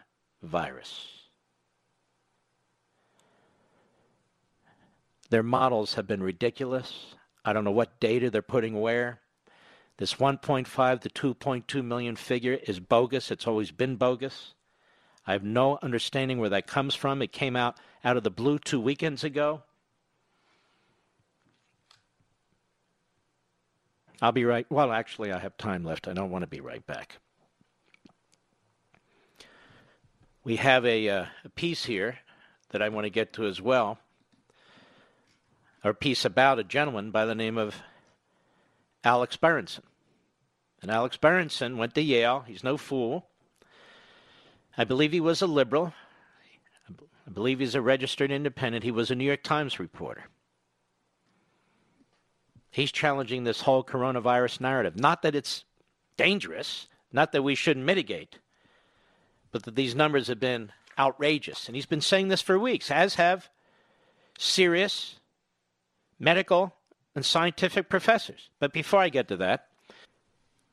Their 5.30 5.42
models 5.42 5.94
have 5.94 6.06
been 6.06 6.22
ridiculous. 6.22 7.14
I 7.44 7.52
don't 7.52 7.64
know 7.64 7.70
what 7.70 7.98
data 7.98 8.30
they're 8.30 8.42
putting 8.42 8.80
where. 8.80 9.20
This 9.98 10.14
1.5 10.14 11.00
to 11.00 11.34
2.2 11.34 11.84
million 11.84 12.16
figure 12.16 12.58
is 12.66 12.78
bogus. 12.78 13.30
It's 13.30 13.46
always 13.46 13.70
been 13.70 13.96
bogus. 13.96 14.54
I 15.26 15.32
have 15.32 15.44
no 15.44 15.78
understanding 15.82 16.38
where 16.38 16.50
that 16.50 16.66
comes 16.66 16.94
from. 16.94 17.20
It 17.20 17.32
came 17.32 17.56
out 17.56 17.76
out 18.04 18.16
of 18.16 18.22
the 18.22 18.30
blue 18.30 18.58
two 18.58 18.80
weekends 18.80 19.24
ago. 19.24 19.62
I'll 24.22 24.32
be 24.32 24.44
right. 24.44 24.66
Well, 24.70 24.92
actually, 24.92 25.32
I 25.32 25.38
have 25.38 25.56
time 25.56 25.84
left. 25.84 26.08
I 26.08 26.12
don't 26.12 26.30
want 26.30 26.42
to 26.42 26.46
be 26.46 26.60
right 26.60 26.84
back. 26.86 27.18
We 30.44 30.56
have 30.56 30.86
a, 30.86 31.08
uh, 31.08 31.26
a 31.44 31.48
piece 31.50 31.84
here 31.84 32.18
that 32.70 32.80
I 32.80 32.88
want 32.88 33.04
to 33.04 33.10
get 33.10 33.32
to 33.34 33.46
as 33.46 33.60
well. 33.60 33.98
A 35.82 35.92
piece 35.92 36.24
about 36.24 36.58
a 36.58 36.64
gentleman 36.64 37.10
by 37.10 37.26
the 37.26 37.34
name 37.34 37.58
of 37.58 37.76
Alex 39.04 39.36
Berenson. 39.36 39.84
And 40.82 40.90
Alex 40.90 41.16
Berenson 41.16 41.76
went 41.76 41.94
to 41.94 42.00
Yale. 42.00 42.44
He's 42.46 42.64
no 42.64 42.76
fool. 42.76 43.26
I 44.78 44.84
believe 44.84 45.12
he 45.12 45.20
was 45.20 45.42
a 45.42 45.46
liberal. 45.46 45.92
I 47.26 47.30
believe 47.30 47.58
he's 47.58 47.74
a 47.74 47.80
registered 47.80 48.30
independent. 48.30 48.84
He 48.84 48.90
was 48.90 49.10
a 49.10 49.14
New 49.14 49.24
York 49.24 49.42
Times 49.42 49.80
reporter. 49.80 50.24
He's 52.70 52.92
challenging 52.92 53.44
this 53.44 53.62
whole 53.62 53.82
coronavirus 53.82 54.60
narrative. 54.60 54.96
Not 54.98 55.22
that 55.22 55.34
it's 55.34 55.64
dangerous, 56.16 56.88
not 57.10 57.32
that 57.32 57.42
we 57.42 57.54
shouldn't 57.54 57.86
mitigate, 57.86 58.38
but 59.50 59.62
that 59.64 59.76
these 59.76 59.94
numbers 59.94 60.28
have 60.28 60.40
been 60.40 60.72
outrageous. 60.98 61.66
And 61.66 61.74
he's 61.74 61.86
been 61.86 62.00
saying 62.00 62.28
this 62.28 62.42
for 62.42 62.58
weeks, 62.58 62.90
as 62.90 63.14
have 63.14 63.48
serious 64.38 65.16
medical 66.18 66.74
and 67.14 67.24
scientific 67.24 67.88
professors. 67.88 68.50
But 68.60 68.72
before 68.72 69.00
I 69.00 69.08
get 69.08 69.28
to 69.28 69.36
that, 69.38 69.68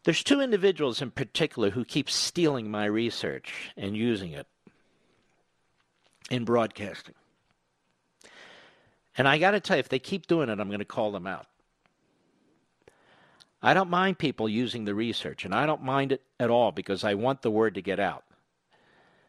there's 0.04 0.24
two 0.24 0.42
individuals 0.42 1.02
in 1.02 1.12
particular 1.12 1.70
who 1.70 1.86
keep 1.86 2.10
stealing 2.10 2.70
my 2.70 2.86
research 2.86 3.72
and 3.78 3.96
using 3.96 4.32
it 4.32 4.48
in 6.30 6.46
broadcasting. 6.46 7.16
And 9.18 9.28
I 9.28 9.38
got 9.38 9.52
to 9.52 9.60
tell 9.60 9.78
you, 9.78 9.82
if 9.82 9.90
they 9.90 10.00
keep 10.00 10.28
doing 10.28 10.50
it, 10.50 10.60
I'm 10.60 10.68
going 10.68 10.80
to 10.80 10.86
call 10.86 11.12
them 11.12 11.28
out. 11.28 11.46
I 13.62 13.74
don't 13.74 13.90
mind 13.90 14.18
people 14.18 14.50
using 14.50 14.84
the 14.84 14.96
research, 14.96 15.46
and 15.46 15.56
I 15.56 15.66
don't 15.66 15.84
mind 15.84 16.12
it 16.12 16.22
at 16.38 16.50
all 16.50 16.72
because 16.74 17.06
I 17.06 17.14
want 17.14 17.42
the 17.42 17.52
word 17.52 17.76
to 17.76 17.82
get 17.82 18.00
out. 18.00 18.26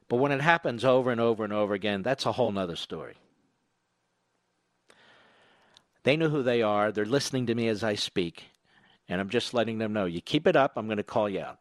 But 0.09 0.17
when 0.17 0.33
it 0.33 0.41
happens 0.41 0.85
over 0.85 1.13
and 1.13 1.21
over 1.21 1.45
and 1.45 1.53
over 1.53 1.73
again, 1.73 2.03
that's 2.03 2.27
a 2.27 2.33
whole 2.33 2.57
other 2.59 2.77
story. 2.77 3.15
They 6.03 6.17
know 6.17 6.29
who 6.29 6.43
they 6.43 6.63
are. 6.63 6.91
They're 6.91 7.05
listening 7.05 7.47
to 7.47 7.55
me 7.55 7.69
as 7.69 7.85
I 7.85 7.95
speak. 7.95 8.45
And 9.09 9.21
I'm 9.21 9.29
just 9.29 9.55
letting 9.55 9.79
them 9.79 9.93
know 9.93 10.07
you 10.07 10.21
keep 10.21 10.47
it 10.47 10.57
up, 10.57 10.73
I'm 10.77 10.87
going 10.87 10.97
to 10.97 11.03
call 11.03 11.29
you 11.29 11.41
out. 11.41 11.59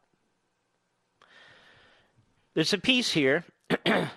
There's 2.54 2.74
a 2.74 2.78
piece 2.78 3.12
here 3.12 3.44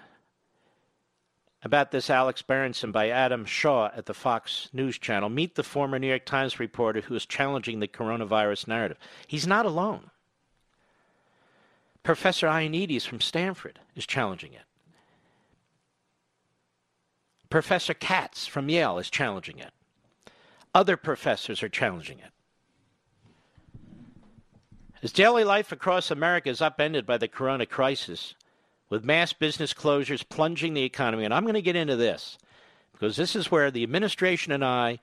about 1.63 1.91
this 1.91 2.11
Alex 2.11 2.43
Berenson 2.43 2.93
by 2.93 3.09
Adam 3.09 3.45
Shaw 3.45 3.91
at 3.97 4.07
the 4.07 4.15
Fox 4.15 4.69
News 4.73 4.99
Channel. 4.99 5.31
Meet 5.31 5.55
the 5.55 5.63
former 5.63 5.99
New 5.99 6.09
York 6.09 6.27
Times 6.27 6.61
reporter 6.61 7.01
who 7.01 7.15
is 7.15 7.25
challenging 7.25 7.81
the 7.81 7.89
coronavirus 7.89 8.69
narrative. 8.69 8.99
He's 9.27 9.47
not 9.47 9.65
alone. 9.65 10.11
Professor 12.03 12.47
Ioannidis 12.47 13.07
from 13.07 13.21
Stanford 13.21 13.81
is 13.97 14.07
challenging 14.07 14.53
it. 14.53 14.63
Professor 17.49 17.95
Katz 17.95 18.47
from 18.47 18.69
Yale 18.69 18.99
is 18.99 19.11
challenging 19.11 19.59
it. 19.59 19.73
Other 20.75 20.97
professors 20.97 21.63
are 21.63 21.69
challenging 21.69 22.19
it. 22.19 22.33
As 25.07 25.13
daily 25.13 25.45
life 25.45 25.71
across 25.71 26.11
America 26.11 26.49
is 26.49 26.61
upended 26.61 27.07
by 27.07 27.17
the 27.17 27.29
corona 27.29 27.65
crisis, 27.65 28.35
with 28.91 29.05
mass 29.05 29.33
business 29.33 29.73
closures 29.73 30.29
plunging 30.29 30.75
the 30.75 30.83
economy, 30.83 31.25
and 31.25 31.33
I'm 31.33 31.45
going 31.45 31.55
to 31.55 31.63
get 31.63 31.77
into 31.77 31.95
this 31.95 32.39
because 32.91 33.15
this 33.15 33.37
is 33.37 33.49
where 33.49 33.71
the 33.71 33.85
administration 33.85 34.51
and 34.51 34.65
I 34.65 34.99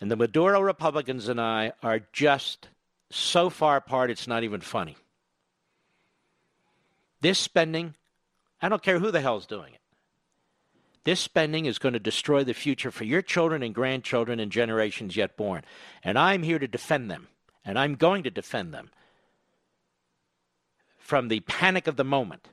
and 0.00 0.10
the 0.10 0.16
Maduro 0.16 0.62
Republicans 0.62 1.28
and 1.28 1.38
I 1.38 1.72
are 1.82 2.00
just 2.14 2.68
so 3.10 3.50
far 3.50 3.76
apart 3.76 4.10
it's 4.10 4.26
not 4.26 4.42
even 4.42 4.62
funny. 4.62 4.96
This 7.20 7.38
spending, 7.38 7.96
I 8.62 8.70
don't 8.70 8.82
care 8.82 9.00
who 9.00 9.10
the 9.10 9.20
hell's 9.20 9.44
doing 9.44 9.74
it. 9.74 9.82
This 11.04 11.20
spending 11.20 11.66
is 11.66 11.78
going 11.78 11.92
to 11.92 11.98
destroy 11.98 12.42
the 12.42 12.54
future 12.54 12.90
for 12.90 13.04
your 13.04 13.20
children 13.20 13.62
and 13.62 13.74
grandchildren 13.74 14.40
and 14.40 14.50
generations 14.50 15.14
yet 15.14 15.36
born. 15.36 15.62
And 16.02 16.18
I'm 16.18 16.42
here 16.42 16.58
to 16.58 16.66
defend 16.66 17.10
them. 17.10 17.28
And 17.62 17.78
I'm 17.78 17.96
going 17.96 18.22
to 18.22 18.30
defend 18.30 18.72
them 18.72 18.88
from 21.10 21.26
the 21.26 21.40
panic 21.40 21.88
of 21.88 21.96
the 21.96 22.04
moment. 22.04 22.46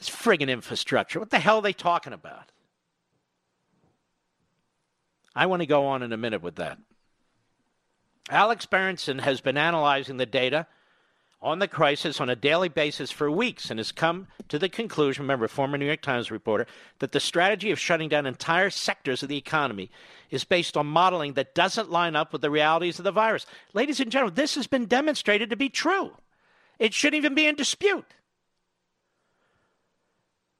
It's 0.00 0.10
friggin' 0.10 0.50
infrastructure. 0.50 1.20
What 1.20 1.30
the 1.30 1.38
hell 1.38 1.58
are 1.58 1.62
they 1.62 1.72
talking 1.72 2.12
about? 2.12 2.50
I 5.32 5.46
want 5.46 5.62
to 5.62 5.66
go 5.66 5.86
on 5.86 6.02
in 6.02 6.12
a 6.12 6.16
minute 6.16 6.42
with 6.42 6.56
that. 6.56 6.78
Alex 8.28 8.66
Berenson 8.66 9.20
has 9.20 9.40
been 9.40 9.56
analyzing 9.56 10.16
the 10.16 10.26
data 10.26 10.66
on 11.40 11.60
the 11.60 11.68
crisis 11.68 12.20
on 12.20 12.28
a 12.28 12.34
daily 12.34 12.68
basis 12.68 13.12
for 13.12 13.30
weeks 13.30 13.70
and 13.70 13.78
has 13.78 13.92
come 13.92 14.26
to 14.48 14.58
the 14.58 14.68
conclusion, 14.68 15.22
remember, 15.22 15.46
former 15.46 15.78
New 15.78 15.86
York 15.86 16.02
Times 16.02 16.32
reporter, 16.32 16.66
that 16.98 17.12
the 17.12 17.20
strategy 17.20 17.70
of 17.70 17.78
shutting 17.78 18.08
down 18.08 18.26
entire 18.26 18.68
sectors 18.68 19.22
of 19.22 19.28
the 19.28 19.38
economy 19.38 19.92
is 20.28 20.42
based 20.42 20.76
on 20.76 20.88
modeling 20.88 21.34
that 21.34 21.54
doesn't 21.54 21.88
line 21.88 22.16
up 22.16 22.32
with 22.32 22.42
the 22.42 22.50
realities 22.50 22.98
of 22.98 23.04
the 23.04 23.12
virus. 23.12 23.46
Ladies 23.74 24.00
and 24.00 24.10
gentlemen, 24.10 24.34
this 24.34 24.56
has 24.56 24.66
been 24.66 24.86
demonstrated 24.86 25.50
to 25.50 25.56
be 25.56 25.68
true. 25.68 26.16
It 26.82 26.92
shouldn't 26.92 27.18
even 27.18 27.36
be 27.36 27.46
in 27.46 27.54
dispute. 27.54 28.12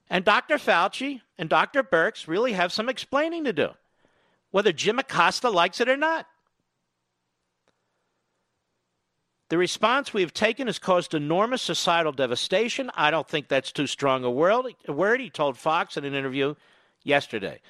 And 0.09 0.25
Dr. 0.25 0.55
Fauci 0.57 1.21
and 1.37 1.49
Dr. 1.49 1.83
Birx 1.83 2.29
really 2.29 2.53
have 2.53 2.73
some 2.73 2.89
explaining 2.89 3.43
to 3.43 3.53
do, 3.53 3.71
whether 4.53 4.73
Jim 4.73 5.01
Acosta 5.01 5.51
likes 5.51 5.81
it 5.81 5.89
or 5.89 5.97
not. 5.97 6.29
The 9.49 9.59
response 9.59 10.15
we 10.15 10.21
have 10.21 10.33
taken 10.33 10.69
has 10.69 10.79
caused 10.79 11.13
enormous 11.13 11.61
societal 11.61 12.13
devastation. 12.13 12.89
I 12.95 13.11
don't 13.11 13.29
think 13.29 13.49
that's 13.49 13.73
too 13.73 13.89
strong 13.89 14.23
a 14.23 14.31
word. 14.31 15.21
He 15.21 15.29
told 15.29 15.59
Fox 15.59 15.97
in 15.97 16.05
an 16.05 16.15
interview 16.15 16.55
yesterday. 17.03 17.61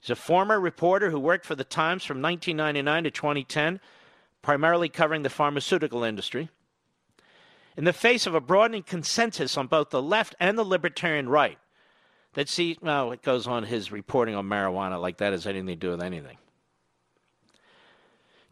He's 0.00 0.10
a 0.10 0.16
former 0.16 0.58
reporter 0.58 1.10
who 1.10 1.20
worked 1.20 1.46
for 1.46 1.54
the 1.54 1.62
Times 1.62 2.04
from 2.04 2.20
1999 2.20 3.04
to 3.04 3.10
2010, 3.12 3.78
primarily 4.42 4.88
covering 4.88 5.22
the 5.22 5.30
pharmaceutical 5.30 6.02
industry. 6.02 6.48
In 7.76 7.84
the 7.84 7.92
face 7.92 8.26
of 8.26 8.34
a 8.34 8.40
broadening 8.40 8.82
consensus 8.82 9.56
on 9.56 9.66
both 9.66 9.90
the 9.90 10.02
left 10.02 10.34
and 10.40 10.58
the 10.58 10.64
libertarian 10.64 11.28
right, 11.28 11.58
that 12.34 12.48
see, 12.48 12.78
well, 12.80 13.12
it 13.12 13.22
goes 13.22 13.46
on 13.46 13.64
his 13.64 13.90
reporting 13.90 14.34
on 14.34 14.48
marijuana 14.48 15.00
like 15.00 15.18
that 15.18 15.32
has 15.32 15.46
anything 15.46 15.66
to 15.66 15.76
do 15.76 15.90
with 15.90 16.02
anything. 16.02 16.36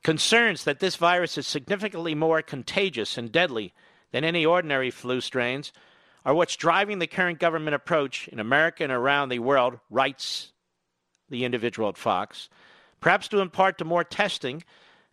Concerns 0.03 0.65
that 0.65 0.81
this 0.81 0.97
virus 0.97 1.37
is 1.37 1.47
significantly 1.47 2.15
more 2.15 2.41
contagious 2.43 3.19
and 3.19 3.31
deadly 3.31 3.75
than 4.13 4.25
any 4.25 4.47
ordinary 4.47 4.91
flu 4.91 5.21
strains 5.21 5.73
are 6.25 6.35
what's 6.35 6.57
driving 6.57 6.99
the 6.99 7.07
current 7.07 7.39
government 7.39 7.75
approach 7.75 8.29
in 8.29 8.39
America 8.39 8.83
and 8.83 8.93
around 8.93 9.29
the 9.29 9.39
world, 9.39 9.79
writes 9.91 10.53
the 11.29 11.45
individual 11.45 11.89
at 11.89 11.97
Fox. 11.97 12.49
Perhaps 13.01 13.29
due 13.29 13.41
in 13.41 13.51
part 13.51 13.79
to 13.79 13.85
more 13.85 14.05
testing, 14.05 14.65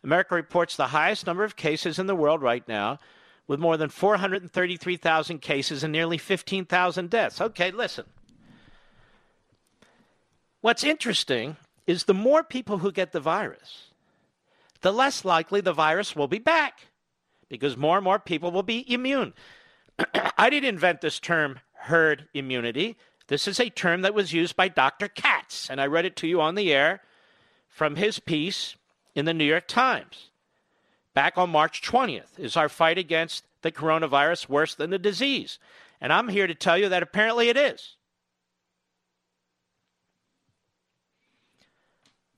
America 0.03 0.35
reports 0.35 0.75
the 0.75 0.87
highest 0.87 1.25
number 1.25 1.43
of 1.43 1.55
cases 1.55 1.99
in 1.99 2.07
the 2.07 2.15
world 2.15 2.41
right 2.41 2.67
now, 2.67 2.99
with 3.47 3.59
more 3.59 3.77
than 3.77 3.89
433,000 3.89 5.41
cases 5.41 5.83
and 5.83 5.91
nearly 5.91 6.17
15,000 6.17 7.09
deaths. 7.09 7.41
Okay, 7.41 7.71
listen. 7.71 8.05
What's 10.61 10.83
interesting 10.83 11.57
is 11.85 12.05
the 12.05 12.13
more 12.13 12.43
people 12.43 12.79
who 12.79 12.91
get 12.91 13.11
the 13.11 13.19
virus, 13.19 13.91
the 14.81 14.91
less 14.91 15.23
likely 15.23 15.61
the 15.61 15.73
virus 15.73 16.15
will 16.15 16.27
be 16.27 16.39
back 16.39 16.87
because 17.49 17.77
more 17.77 17.97
and 17.97 18.03
more 18.03 18.19
people 18.19 18.51
will 18.51 18.63
be 18.63 18.91
immune. 18.91 19.33
I 20.37 20.49
didn't 20.49 20.69
invent 20.69 21.01
this 21.01 21.19
term 21.19 21.59
herd 21.73 22.27
immunity. 22.33 22.97
This 23.27 23.47
is 23.47 23.59
a 23.59 23.69
term 23.69 24.01
that 24.01 24.13
was 24.13 24.33
used 24.33 24.55
by 24.55 24.67
Dr. 24.67 25.07
Katz, 25.07 25.69
and 25.69 25.79
I 25.79 25.85
read 25.85 26.05
it 26.05 26.15
to 26.17 26.27
you 26.27 26.41
on 26.41 26.55
the 26.55 26.73
air 26.73 27.01
from 27.67 27.95
his 27.95 28.19
piece 28.19 28.75
in 29.13 29.25
the 29.25 29.33
New 29.33 29.45
York 29.45 29.67
Times. 29.67 30.29
Back 31.15 31.37
on 31.37 31.49
March 31.49 31.81
20th, 31.81 32.37
is 32.37 32.57
our 32.57 32.67
fight 32.67 32.97
against 32.97 33.45
the 33.61 33.71
coronavirus 33.71 34.49
worse 34.49 34.75
than 34.75 34.89
the 34.89 34.99
disease? 34.99 35.57
And 36.01 36.11
I'm 36.11 36.27
here 36.27 36.45
to 36.45 36.53
tell 36.53 36.77
you 36.77 36.89
that 36.89 37.01
apparently 37.01 37.47
it 37.47 37.55
is. 37.55 37.95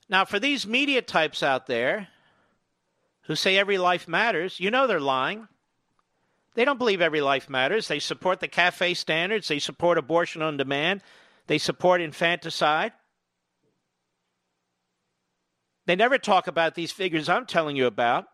Now, 0.07 0.25
for 0.25 0.39
these 0.39 0.67
media 0.67 1.01
types 1.01 1.41
out 1.41 1.65
there 1.65 2.07
who 3.23 3.35
say 3.35 3.57
every 3.57 3.79
life 3.79 4.07
matters, 4.07 4.59
you 4.59 4.69
know 4.69 4.85
they're 4.85 4.99
lying. 4.99 5.47
They 6.53 6.63
don't 6.63 6.77
believe 6.77 7.01
every 7.01 7.21
life 7.21 7.49
matters. 7.49 7.87
They 7.87 7.99
support 7.99 8.39
the 8.39 8.47
cafe 8.47 8.93
standards. 8.93 9.47
They 9.47 9.59
support 9.59 9.97
abortion 9.97 10.43
on 10.43 10.55
demand. 10.55 11.01
They 11.47 11.57
support 11.57 11.99
infanticide. 11.99 12.93
They 15.87 15.95
never 15.95 16.19
talk 16.19 16.45
about 16.45 16.75
these 16.75 16.91
figures 16.91 17.27
I'm 17.27 17.47
telling 17.47 17.75
you 17.75 17.87
about. 17.87 18.27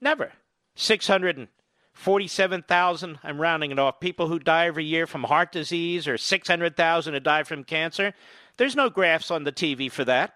Never. 0.00 0.32
647,000, 0.76 3.18
I'm 3.22 3.40
rounding 3.40 3.70
it 3.72 3.78
off, 3.78 4.00
people 4.00 4.28
who 4.28 4.38
die 4.38 4.66
every 4.66 4.84
year 4.84 5.06
from 5.06 5.24
heart 5.24 5.52
disease 5.52 6.06
or 6.06 6.16
600,000 6.16 7.14
who 7.14 7.20
die 7.20 7.42
from 7.42 7.64
cancer. 7.64 8.14
There's 8.56 8.76
no 8.76 8.90
graphs 8.90 9.30
on 9.30 9.44
the 9.44 9.52
TV 9.52 9.90
for 9.90 10.04
that. 10.04 10.34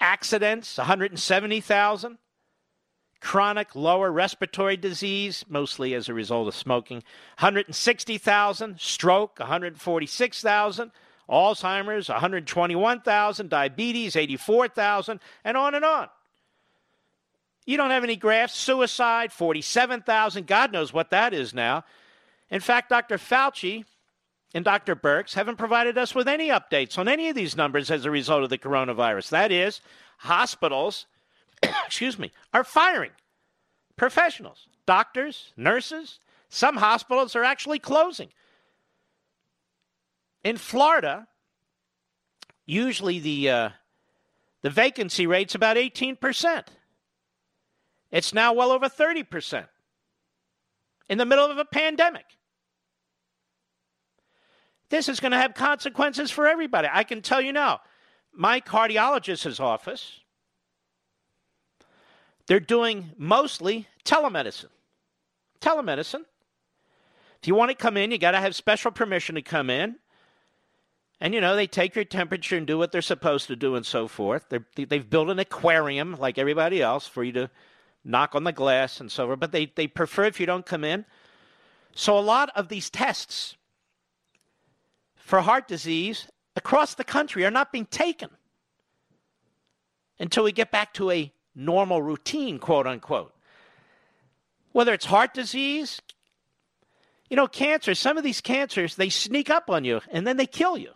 Accidents, 0.00 0.78
170,000 0.78 2.18
chronic 3.24 3.74
lower 3.74 4.12
respiratory 4.12 4.76
disease, 4.76 5.44
mostly 5.48 5.94
as 5.94 6.08
a 6.08 6.14
result 6.14 6.46
of 6.46 6.54
smoking, 6.54 6.98
160,000, 7.38 8.78
stroke, 8.78 9.38
146,000, 9.38 10.92
Alzheimer's, 11.28 12.10
121,000, 12.10 13.48
diabetes, 13.48 14.14
84,000, 14.14 15.20
and 15.42 15.56
on 15.56 15.74
and 15.74 15.86
on. 15.86 16.08
You 17.66 17.76
don't 17.76 17.90
have 17.90 18.04
any 18.04 18.16
graphs. 18.16 18.54
Suicide, 18.54 19.32
47,000. 19.32 20.46
God 20.46 20.72
knows 20.72 20.92
what 20.92 21.10
that 21.10 21.32
is 21.32 21.54
now. 21.54 21.84
In 22.50 22.60
fact, 22.60 22.90
Dr. 22.90 23.16
Fauci 23.16 23.84
and 24.52 24.64
Dr. 24.64 24.94
Birx 24.94 25.34
haven't 25.34 25.56
provided 25.56 25.96
us 25.96 26.14
with 26.14 26.28
any 26.28 26.48
updates 26.48 26.98
on 26.98 27.08
any 27.08 27.28
of 27.28 27.34
these 27.34 27.56
numbers 27.56 27.90
as 27.90 28.04
a 28.04 28.10
result 28.10 28.44
of 28.44 28.50
the 28.50 28.58
coronavirus. 28.58 29.30
That 29.30 29.50
is, 29.50 29.80
hospitals 30.18 31.06
excuse 31.86 32.18
me, 32.18 32.32
are 32.52 32.64
firing 32.64 33.10
professionals, 33.96 34.68
doctors, 34.86 35.52
nurses. 35.56 36.20
Some 36.48 36.76
hospitals 36.76 37.34
are 37.36 37.44
actually 37.44 37.78
closing. 37.78 38.28
In 40.42 40.56
Florida, 40.56 41.26
usually 42.66 43.18
the 43.18 43.50
uh, 43.50 43.68
the 44.62 44.70
vacancy 44.70 45.26
rate's 45.26 45.54
about 45.54 45.76
18%. 45.76 46.64
It's 48.14 48.32
now 48.32 48.52
well 48.52 48.70
over 48.70 48.88
30% 48.88 49.66
in 51.08 51.18
the 51.18 51.26
middle 51.26 51.50
of 51.50 51.58
a 51.58 51.64
pandemic. 51.64 52.24
This 54.88 55.08
is 55.08 55.18
going 55.18 55.32
to 55.32 55.38
have 55.38 55.54
consequences 55.54 56.30
for 56.30 56.46
everybody. 56.46 56.86
I 56.90 57.02
can 57.02 57.22
tell 57.22 57.40
you 57.40 57.52
now. 57.52 57.80
My 58.32 58.60
cardiologist's 58.60 59.58
office 59.60 60.20
they're 62.46 62.60
doing 62.60 63.10
mostly 63.16 63.88
telemedicine. 64.04 64.68
Telemedicine. 65.60 66.24
If 67.40 67.48
you 67.48 67.54
want 67.54 67.70
to 67.70 67.74
come 67.74 67.96
in, 67.96 68.10
you 68.10 68.18
got 68.18 68.32
to 68.32 68.40
have 68.40 68.54
special 68.54 68.90
permission 68.90 69.34
to 69.36 69.42
come 69.42 69.70
in. 69.70 69.96
And, 71.20 71.32
you 71.32 71.40
know, 71.40 71.56
they 71.56 71.66
take 71.66 71.94
your 71.96 72.04
temperature 72.04 72.56
and 72.56 72.66
do 72.66 72.76
what 72.76 72.92
they're 72.92 73.00
supposed 73.00 73.46
to 73.46 73.56
do 73.56 73.76
and 73.76 73.86
so 73.86 74.06
forth. 74.06 74.44
They're, 74.50 74.66
they've 74.76 75.08
built 75.08 75.30
an 75.30 75.38
aquarium 75.38 76.16
like 76.18 76.36
everybody 76.36 76.82
else 76.82 77.08
for 77.08 77.24
you 77.24 77.32
to 77.32 77.50
knock 78.04 78.34
on 78.34 78.44
the 78.44 78.52
glass 78.52 79.00
and 79.00 79.10
so 79.10 79.26
forth. 79.26 79.40
But 79.40 79.52
they, 79.52 79.66
they 79.74 79.86
prefer 79.86 80.24
if 80.24 80.38
you 80.38 80.46
don't 80.46 80.66
come 80.66 80.84
in. 80.84 81.04
So 81.94 82.18
a 82.18 82.20
lot 82.20 82.50
of 82.54 82.68
these 82.68 82.90
tests 82.90 83.56
for 85.16 85.40
heart 85.40 85.68
disease 85.68 86.28
across 86.56 86.94
the 86.94 87.04
country 87.04 87.44
are 87.44 87.50
not 87.50 87.72
being 87.72 87.86
taken 87.86 88.30
until 90.18 90.44
we 90.44 90.52
get 90.52 90.70
back 90.70 90.92
to 90.94 91.10
a 91.10 91.32
normal 91.54 92.02
routine, 92.02 92.58
quote 92.58 92.86
unquote. 92.86 93.34
Whether 94.72 94.92
it's 94.92 95.06
heart 95.06 95.34
disease, 95.34 96.02
you 97.30 97.36
know, 97.36 97.46
cancer, 97.46 97.94
some 97.94 98.18
of 98.18 98.24
these 98.24 98.40
cancers, 98.40 98.96
they 98.96 99.08
sneak 99.08 99.50
up 99.50 99.70
on 99.70 99.84
you 99.84 100.00
and 100.10 100.26
then 100.26 100.36
they 100.36 100.46
kill 100.46 100.76
you. 100.76 100.90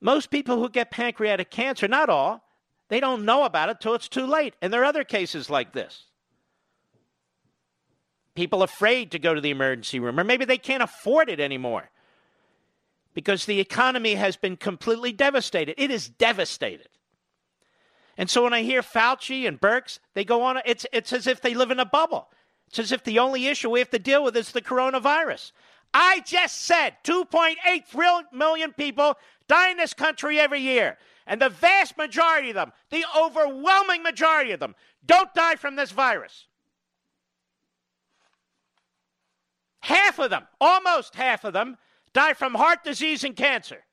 Most 0.00 0.30
people 0.30 0.58
who 0.58 0.68
get 0.68 0.90
pancreatic 0.90 1.50
cancer, 1.50 1.88
not 1.88 2.08
all, 2.08 2.47
they 2.88 3.00
don't 3.00 3.24
know 3.24 3.44
about 3.44 3.68
it 3.68 3.80
till 3.80 3.94
it's 3.94 4.08
too 4.08 4.26
late. 4.26 4.54
And 4.60 4.72
there 4.72 4.82
are 4.82 4.86
other 4.86 5.04
cases 5.04 5.50
like 5.50 5.72
this. 5.72 6.04
People 8.34 8.62
afraid 8.62 9.10
to 9.12 9.18
go 9.18 9.34
to 9.34 9.40
the 9.40 9.50
emergency 9.50 9.98
room, 9.98 10.18
or 10.18 10.24
maybe 10.24 10.44
they 10.44 10.58
can't 10.58 10.82
afford 10.82 11.28
it 11.28 11.40
anymore 11.40 11.90
because 13.14 13.46
the 13.46 13.58
economy 13.58 14.14
has 14.14 14.36
been 14.36 14.56
completely 14.56 15.12
devastated. 15.12 15.74
It 15.82 15.90
is 15.90 16.08
devastated. 16.08 16.88
And 18.16 18.30
so 18.30 18.42
when 18.42 18.52
I 18.52 18.62
hear 18.62 18.82
Fauci 18.82 19.46
and 19.46 19.60
Birx, 19.60 19.98
they 20.14 20.24
go 20.24 20.42
on, 20.42 20.60
it's, 20.64 20.86
it's 20.92 21.12
as 21.12 21.26
if 21.26 21.40
they 21.40 21.54
live 21.54 21.70
in 21.70 21.80
a 21.80 21.84
bubble. 21.84 22.28
It's 22.68 22.78
as 22.78 22.92
if 22.92 23.04
the 23.04 23.18
only 23.18 23.46
issue 23.46 23.70
we 23.70 23.78
have 23.78 23.90
to 23.90 23.98
deal 23.98 24.22
with 24.22 24.36
is 24.36 24.52
the 24.52 24.60
coronavirus. 24.60 25.52
I 25.94 26.20
just 26.26 26.60
said 26.60 26.94
2.8 27.04 28.32
million 28.32 28.72
people 28.72 29.16
die 29.46 29.70
in 29.70 29.78
this 29.78 29.94
country 29.94 30.38
every 30.38 30.60
year. 30.60 30.98
And 31.28 31.42
the 31.42 31.50
vast 31.50 31.98
majority 31.98 32.48
of 32.48 32.54
them, 32.54 32.72
the 32.90 33.04
overwhelming 33.16 34.02
majority 34.02 34.52
of 34.52 34.60
them, 34.60 34.74
don't 35.04 35.32
die 35.34 35.56
from 35.56 35.76
this 35.76 35.90
virus. 35.90 36.46
Half 39.80 40.18
of 40.18 40.30
them, 40.30 40.48
almost 40.58 41.14
half 41.14 41.44
of 41.44 41.52
them, 41.52 41.76
die 42.14 42.32
from 42.32 42.54
heart 42.54 42.82
disease 42.82 43.24
and 43.24 43.36
cancer. 43.36 43.84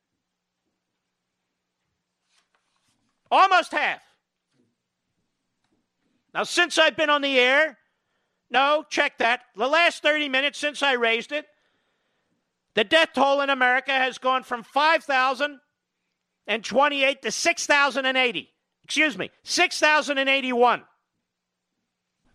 Almost 3.29 3.73
half. 3.73 4.01
Now, 6.33 6.43
since 6.43 6.77
I've 6.77 6.95
been 6.95 7.09
on 7.09 7.21
the 7.21 7.37
air, 7.37 7.77
no, 8.49 8.85
check 8.89 9.17
that. 9.17 9.41
The 9.57 9.67
last 9.67 10.01
30 10.01 10.29
minutes 10.29 10.57
since 10.57 10.81
I 10.81 10.93
raised 10.93 11.33
it, 11.33 11.45
the 12.75 12.85
death 12.85 13.09
toll 13.13 13.41
in 13.41 13.49
America 13.49 13.91
has 13.91 14.17
gone 14.17 14.43
from 14.43 14.63
5,028 16.47 17.21
to 17.23 17.31
6,080. 17.31 18.53
Excuse 18.83 19.17
me, 19.17 19.31
6,081. 19.43 20.83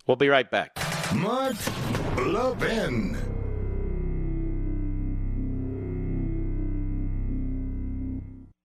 We'll 0.07 0.17
be 0.17 0.29
right 0.29 0.51
back. 0.51 0.77
Mark 1.15 1.55
Levin. 2.17 3.17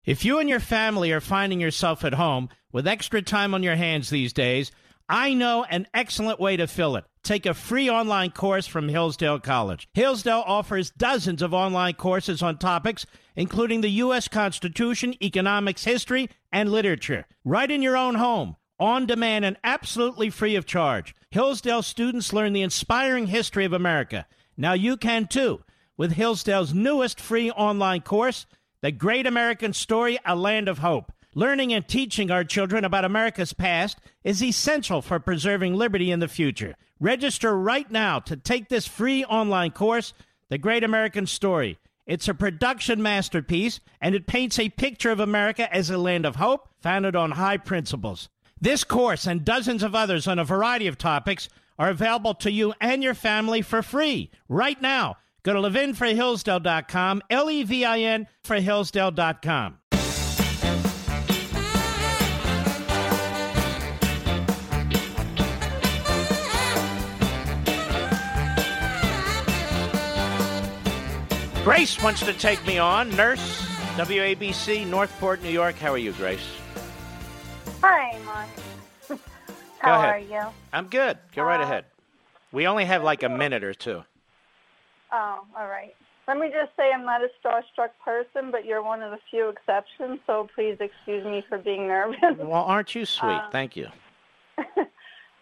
If 0.03 0.23
you 0.23 0.39
and 0.39 0.49
your 0.49 0.59
family 0.59 1.11
are 1.11 1.21
finding 1.21 1.59
yourself 1.59 2.03
at 2.03 2.13
home 2.13 2.49
with 2.71 2.87
extra 2.87 3.21
time 3.21 3.53
on 3.53 3.63
your 3.63 3.75
hands 3.75 4.09
these 4.09 4.33
days, 4.33 4.71
I 5.09 5.33
know 5.33 5.63
an 5.63 5.87
excellent 5.93 6.39
way 6.39 6.57
to 6.57 6.67
fill 6.67 6.95
it. 6.95 7.05
Take 7.25 7.47
a 7.47 7.55
free 7.55 7.89
online 7.89 8.29
course 8.29 8.67
from 8.67 8.87
Hillsdale 8.87 9.39
College. 9.39 9.89
Hillsdale 9.95 10.43
offers 10.45 10.91
dozens 10.91 11.41
of 11.41 11.55
online 11.55 11.95
courses 11.95 12.43
on 12.43 12.59
topics 12.59 13.07
including 13.35 13.81
the 13.81 13.89
U.S. 13.89 14.27
Constitution, 14.27 15.15
economics, 15.23 15.83
history, 15.83 16.29
and 16.51 16.71
literature. 16.71 17.25
Right 17.43 17.69
in 17.69 17.81
your 17.81 17.97
own 17.97 18.13
home, 18.15 18.57
on 18.79 19.07
demand, 19.07 19.43
and 19.43 19.57
absolutely 19.63 20.29
free 20.29 20.55
of 20.55 20.67
charge. 20.67 21.15
Hillsdale 21.31 21.81
students 21.81 22.31
learn 22.31 22.53
the 22.53 22.61
inspiring 22.61 23.25
history 23.25 23.65
of 23.65 23.73
America. 23.73 24.27
Now 24.55 24.73
you 24.73 24.95
can 24.95 25.25
too 25.25 25.63
with 25.97 26.11
Hillsdale's 26.11 26.75
newest 26.75 27.19
free 27.19 27.49
online 27.49 28.01
course, 28.01 28.45
The 28.81 28.91
Great 28.91 29.25
American 29.25 29.73
Story 29.73 30.19
A 30.25 30.35
Land 30.35 30.67
of 30.67 30.77
Hope. 30.77 31.11
Learning 31.33 31.73
and 31.73 31.87
teaching 31.87 32.29
our 32.29 32.43
children 32.43 32.85
about 32.85 33.03
America's 33.03 33.51
past 33.51 33.97
is 34.23 34.43
essential 34.43 35.01
for 35.01 35.19
preserving 35.19 35.73
liberty 35.73 36.11
in 36.11 36.19
the 36.19 36.27
future. 36.27 36.75
Register 36.99 37.57
right 37.57 37.89
now 37.91 38.19
to 38.19 38.37
take 38.37 38.69
this 38.69 38.87
free 38.87 39.25
online 39.25 39.71
course, 39.71 40.13
The 40.49 40.57
Great 40.57 40.83
American 40.83 41.25
Story. 41.25 41.77
It's 42.05 42.27
a 42.27 42.33
production 42.33 43.01
masterpiece, 43.01 43.79
and 43.99 44.15
it 44.15 44.27
paints 44.27 44.59
a 44.59 44.69
picture 44.69 45.11
of 45.11 45.19
America 45.19 45.73
as 45.73 45.89
a 45.89 45.97
land 45.97 46.25
of 46.25 46.35
hope 46.37 46.69
founded 46.81 47.15
on 47.15 47.31
high 47.31 47.57
principles. 47.57 48.29
This 48.61 48.83
course 48.83 49.27
and 49.27 49.43
dozens 49.43 49.83
of 49.83 49.95
others 49.95 50.27
on 50.27 50.39
a 50.39 50.45
variety 50.45 50.87
of 50.87 50.97
topics 50.97 51.49
are 51.77 51.89
available 51.89 52.33
to 52.35 52.51
you 52.51 52.73
and 52.79 53.03
your 53.03 53.13
family 53.13 53.61
for 53.61 53.81
free 53.81 54.31
right 54.47 54.81
now. 54.81 55.17
Go 55.43 55.53
to 55.53 55.59
levinforhillsdale.com, 55.59 57.21
L 57.29 57.49
E 57.51 57.63
V 57.63 57.85
I 57.85 57.99
N 57.99 58.27
for 58.43 58.55
Hillsdale.com. 58.55 59.79
Grace 71.65 71.99
wants 72.03 72.23
to 72.23 72.31
take 72.33 72.63
me 72.67 72.77
on. 72.77 73.09
Nurse, 73.15 73.65
WABC, 73.97 74.85
Northport, 74.85 75.41
New 75.41 75.49
York. 75.49 75.73
How 75.77 75.91
are 75.93 75.97
you, 75.97 76.11
Grace? 76.11 76.47
Hi, 77.81 78.19
Mark. 78.23 79.19
How 79.79 79.99
are 79.99 80.19
you? 80.19 80.41
I'm 80.71 80.85
good. 80.89 81.17
Go 81.35 81.41
right 81.43 81.59
Uh, 81.59 81.63
ahead. 81.63 81.85
We 82.51 82.67
only 82.67 82.85
have 82.85 83.01
like 83.03 83.23
a 83.23 83.29
minute 83.29 83.63
or 83.63 83.73
two. 83.73 84.03
Oh, 85.11 85.39
all 85.57 85.67
right. 85.67 85.95
Let 86.27 86.37
me 86.37 86.49
just 86.49 86.69
say 86.77 86.91
I'm 86.93 87.03
not 87.03 87.21
a 87.23 87.29
starstruck 87.43 87.89
person, 88.03 88.51
but 88.51 88.63
you're 88.65 88.83
one 88.83 89.01
of 89.01 89.09
the 89.09 89.17
few 89.31 89.49
exceptions, 89.49 90.19
so 90.27 90.47
please 90.53 90.77
excuse 90.79 91.25
me 91.25 91.43
for 91.49 91.57
being 91.57 91.87
nervous. 91.87 92.19
Well, 92.37 92.61
aren't 92.63 92.93
you 92.93 93.07
sweet? 93.07 93.29
Uh, 93.31 93.49
Thank 93.49 93.75
you. 93.75 93.87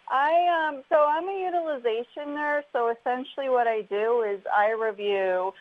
I 0.10 0.70
um 0.70 0.84
so 0.90 0.96
I'm 1.06 1.28
a 1.28 1.42
utilization 1.46 2.34
nurse, 2.34 2.64
so 2.72 2.90
essentially 2.98 3.50
what 3.50 3.68
I 3.68 3.82
do 3.82 4.22
is 4.24 4.40
I 4.56 4.72
review 4.72 5.54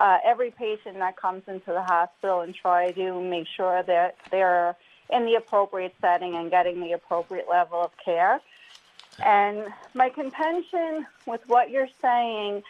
uh, 0.00 0.18
every 0.24 0.50
patient 0.50 0.98
that 0.98 1.16
comes 1.16 1.42
into 1.48 1.72
the 1.72 1.82
hospital 1.82 2.40
and 2.40 2.54
try 2.54 2.92
to 2.92 3.20
make 3.20 3.46
sure 3.46 3.82
that 3.82 4.16
they're 4.30 4.76
in 5.10 5.24
the 5.24 5.34
appropriate 5.34 5.94
setting 6.00 6.34
and 6.34 6.50
getting 6.50 6.80
the 6.80 6.92
appropriate 6.92 7.46
level 7.50 7.82
of 7.82 7.90
care. 8.04 8.40
And 9.24 9.66
my 9.94 10.10
contention 10.10 11.06
with 11.26 11.40
what 11.48 11.70
you're 11.70 11.88
saying 12.00 12.62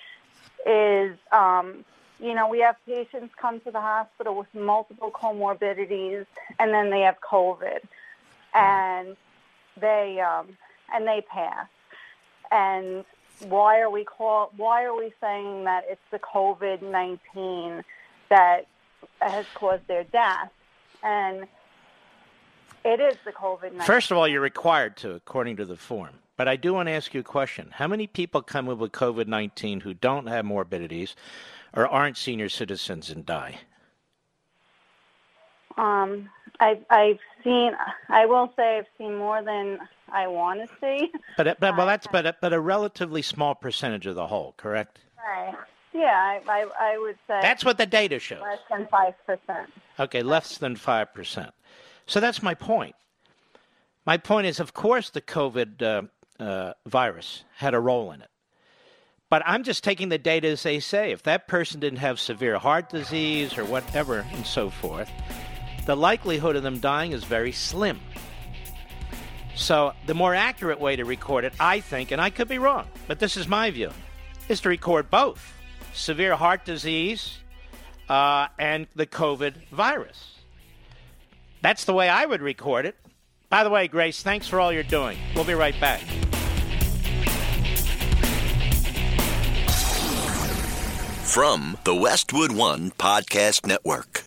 is, 0.66 1.16
um, 1.32 1.84
you 2.20 2.34
know, 2.34 2.48
we 2.48 2.60
have 2.60 2.76
patients 2.86 3.34
come 3.36 3.60
to 3.60 3.70
the 3.70 3.80
hospital 3.80 4.34
with 4.34 4.52
multiple 4.54 5.10
comorbidities, 5.10 6.26
and 6.58 6.72
then 6.72 6.90
they 6.90 7.02
have 7.02 7.16
COVID, 7.20 7.80
and 8.54 9.16
they 9.78 10.20
um, 10.20 10.56
and 10.92 11.06
they 11.06 11.20
pass. 11.20 11.66
And 12.50 13.04
why 13.40 13.80
are 13.80 13.90
we 13.90 14.04
call? 14.04 14.52
Why 14.56 14.84
are 14.84 14.96
we 14.96 15.12
saying 15.20 15.64
that 15.64 15.84
it's 15.88 16.00
the 16.10 16.18
COVID 16.18 16.82
nineteen 16.82 17.84
that 18.28 18.66
has 19.20 19.46
caused 19.54 19.86
their 19.86 20.04
death? 20.04 20.50
And 21.02 21.46
it 22.84 23.00
is 23.00 23.16
the 23.24 23.32
COVID 23.32 23.72
nineteen. 23.72 23.80
First 23.80 24.10
of 24.10 24.16
all, 24.16 24.26
you're 24.26 24.40
required 24.40 24.96
to, 24.98 25.12
according 25.12 25.56
to 25.56 25.64
the 25.64 25.76
form. 25.76 26.14
But 26.36 26.46
I 26.48 26.56
do 26.56 26.72
want 26.72 26.86
to 26.86 26.92
ask 26.92 27.14
you 27.14 27.20
a 27.20 27.24
question. 27.24 27.70
How 27.72 27.88
many 27.88 28.06
people 28.06 28.42
come 28.42 28.68
in 28.68 28.78
with 28.78 28.92
COVID 28.92 29.26
19 29.26 29.80
who 29.80 29.92
don't 29.92 30.28
have 30.28 30.44
morbidities 30.44 31.16
or 31.74 31.86
aren't 31.86 32.16
senior 32.16 32.48
citizens 32.48 33.10
and 33.10 33.26
die? 33.26 33.58
Um, 35.76 36.28
I've 36.60 36.84
I've 36.90 37.18
seen. 37.44 37.72
I 38.08 38.26
will 38.26 38.52
say 38.56 38.78
I've 38.78 38.86
seen 38.96 39.16
more 39.16 39.42
than 39.42 39.78
I 40.10 40.26
want 40.26 40.60
to 40.60 40.68
see. 40.80 41.10
But, 41.36 41.58
but 41.60 41.76
well, 41.76 41.86
that's 41.86 42.06
but 42.10 42.26
a, 42.26 42.36
but 42.40 42.52
a 42.52 42.60
relatively 42.60 43.22
small 43.22 43.54
percentage 43.54 44.06
of 44.06 44.14
the 44.14 44.26
whole, 44.26 44.54
correct? 44.56 44.98
Right. 45.16 45.54
Yeah, 45.92 46.06
I, 46.06 46.40
I 46.48 46.66
I 46.78 46.98
would 46.98 47.16
say 47.26 47.38
That's 47.40 47.64
what 47.64 47.78
the 47.78 47.86
data 47.86 48.18
shows. 48.18 48.40
less 48.42 48.58
than 48.70 48.86
five 48.90 49.14
percent. 49.26 49.70
Okay, 50.00 50.22
less 50.22 50.58
than 50.58 50.76
5%. 50.76 51.50
So 52.06 52.20
that's 52.20 52.42
my 52.42 52.54
point. 52.54 52.94
My 54.06 54.16
point 54.16 54.46
is, 54.46 54.60
of 54.60 54.74
course, 54.74 55.10
the 55.10 55.20
COVID 55.20 55.82
uh, 55.82 56.42
uh, 56.42 56.72
virus 56.86 57.44
had 57.56 57.74
a 57.74 57.80
role 57.80 58.12
in 58.12 58.22
it. 58.22 58.30
But 59.28 59.42
I'm 59.44 59.62
just 59.62 59.84
taking 59.84 60.08
the 60.08 60.16
data 60.18 60.48
as 60.48 60.62
they 60.62 60.80
say. 60.80 61.10
If 61.10 61.24
that 61.24 61.48
person 61.48 61.80
didn't 61.80 61.98
have 61.98 62.18
severe 62.18 62.58
heart 62.58 62.88
disease 62.88 63.58
or 63.58 63.64
whatever 63.64 64.24
and 64.32 64.46
so 64.46 64.70
forth, 64.70 65.10
the 65.88 65.96
likelihood 65.96 66.54
of 66.54 66.62
them 66.62 66.78
dying 66.80 67.12
is 67.12 67.24
very 67.24 67.50
slim. 67.50 67.98
So 69.54 69.94
the 70.04 70.12
more 70.12 70.34
accurate 70.34 70.78
way 70.78 70.96
to 70.96 71.06
record 71.06 71.46
it, 71.46 71.54
I 71.58 71.80
think, 71.80 72.10
and 72.10 72.20
I 72.20 72.28
could 72.28 72.46
be 72.46 72.58
wrong, 72.58 72.86
but 73.06 73.18
this 73.18 73.38
is 73.38 73.48
my 73.48 73.70
view, 73.70 73.90
is 74.50 74.60
to 74.60 74.68
record 74.68 75.08
both 75.08 75.50
severe 75.94 76.36
heart 76.36 76.66
disease 76.66 77.38
uh, 78.10 78.48
and 78.58 78.86
the 78.96 79.06
COVID 79.06 79.54
virus. 79.70 80.34
That's 81.62 81.86
the 81.86 81.94
way 81.94 82.10
I 82.10 82.26
would 82.26 82.42
record 82.42 82.84
it. 82.84 82.94
By 83.48 83.64
the 83.64 83.70
way, 83.70 83.88
Grace, 83.88 84.22
thanks 84.22 84.46
for 84.46 84.60
all 84.60 84.70
you're 84.70 84.82
doing. 84.82 85.16
We'll 85.34 85.44
be 85.44 85.54
right 85.54 85.80
back. 85.80 86.02
From 91.24 91.78
the 91.84 91.94
Westwood 91.94 92.52
One 92.52 92.90
Podcast 92.90 93.66
Network. 93.66 94.26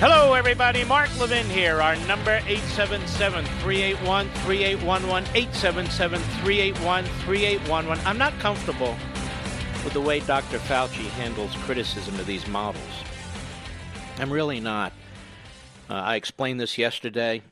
Hello, 0.00 0.34
everybody. 0.34 0.82
Mark 0.84 1.08
Levin 1.20 1.46
here. 1.46 1.80
Our 1.80 1.94
number 2.06 2.40
877-381-3811, 2.40 5.24
877-381-3811. 5.24 8.04
I'm 8.04 8.18
not 8.18 8.36
comfortable 8.40 8.96
with 9.84 9.92
the 9.92 10.00
way 10.00 10.18
Dr. 10.18 10.58
Fauci 10.58 11.06
handles 11.10 11.54
criticism 11.64 12.18
of 12.18 12.26
these 12.26 12.44
models. 12.48 12.82
I'm 14.18 14.32
really 14.32 14.58
not. 14.58 14.92
Uh, 15.88 15.94
I 15.94 16.16
explained 16.16 16.60
this 16.60 16.76
yesterday. 16.76 17.42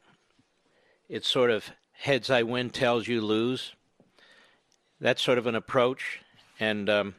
It's 1.08 1.28
sort 1.28 1.52
of 1.52 1.70
heads 1.92 2.28
I 2.28 2.42
win, 2.42 2.70
tails 2.70 3.06
you 3.06 3.20
lose. 3.20 3.72
That's 5.00 5.22
sort 5.22 5.38
of 5.38 5.46
an 5.46 5.54
approach, 5.54 6.18
and 6.58 6.90
um, 6.90 7.14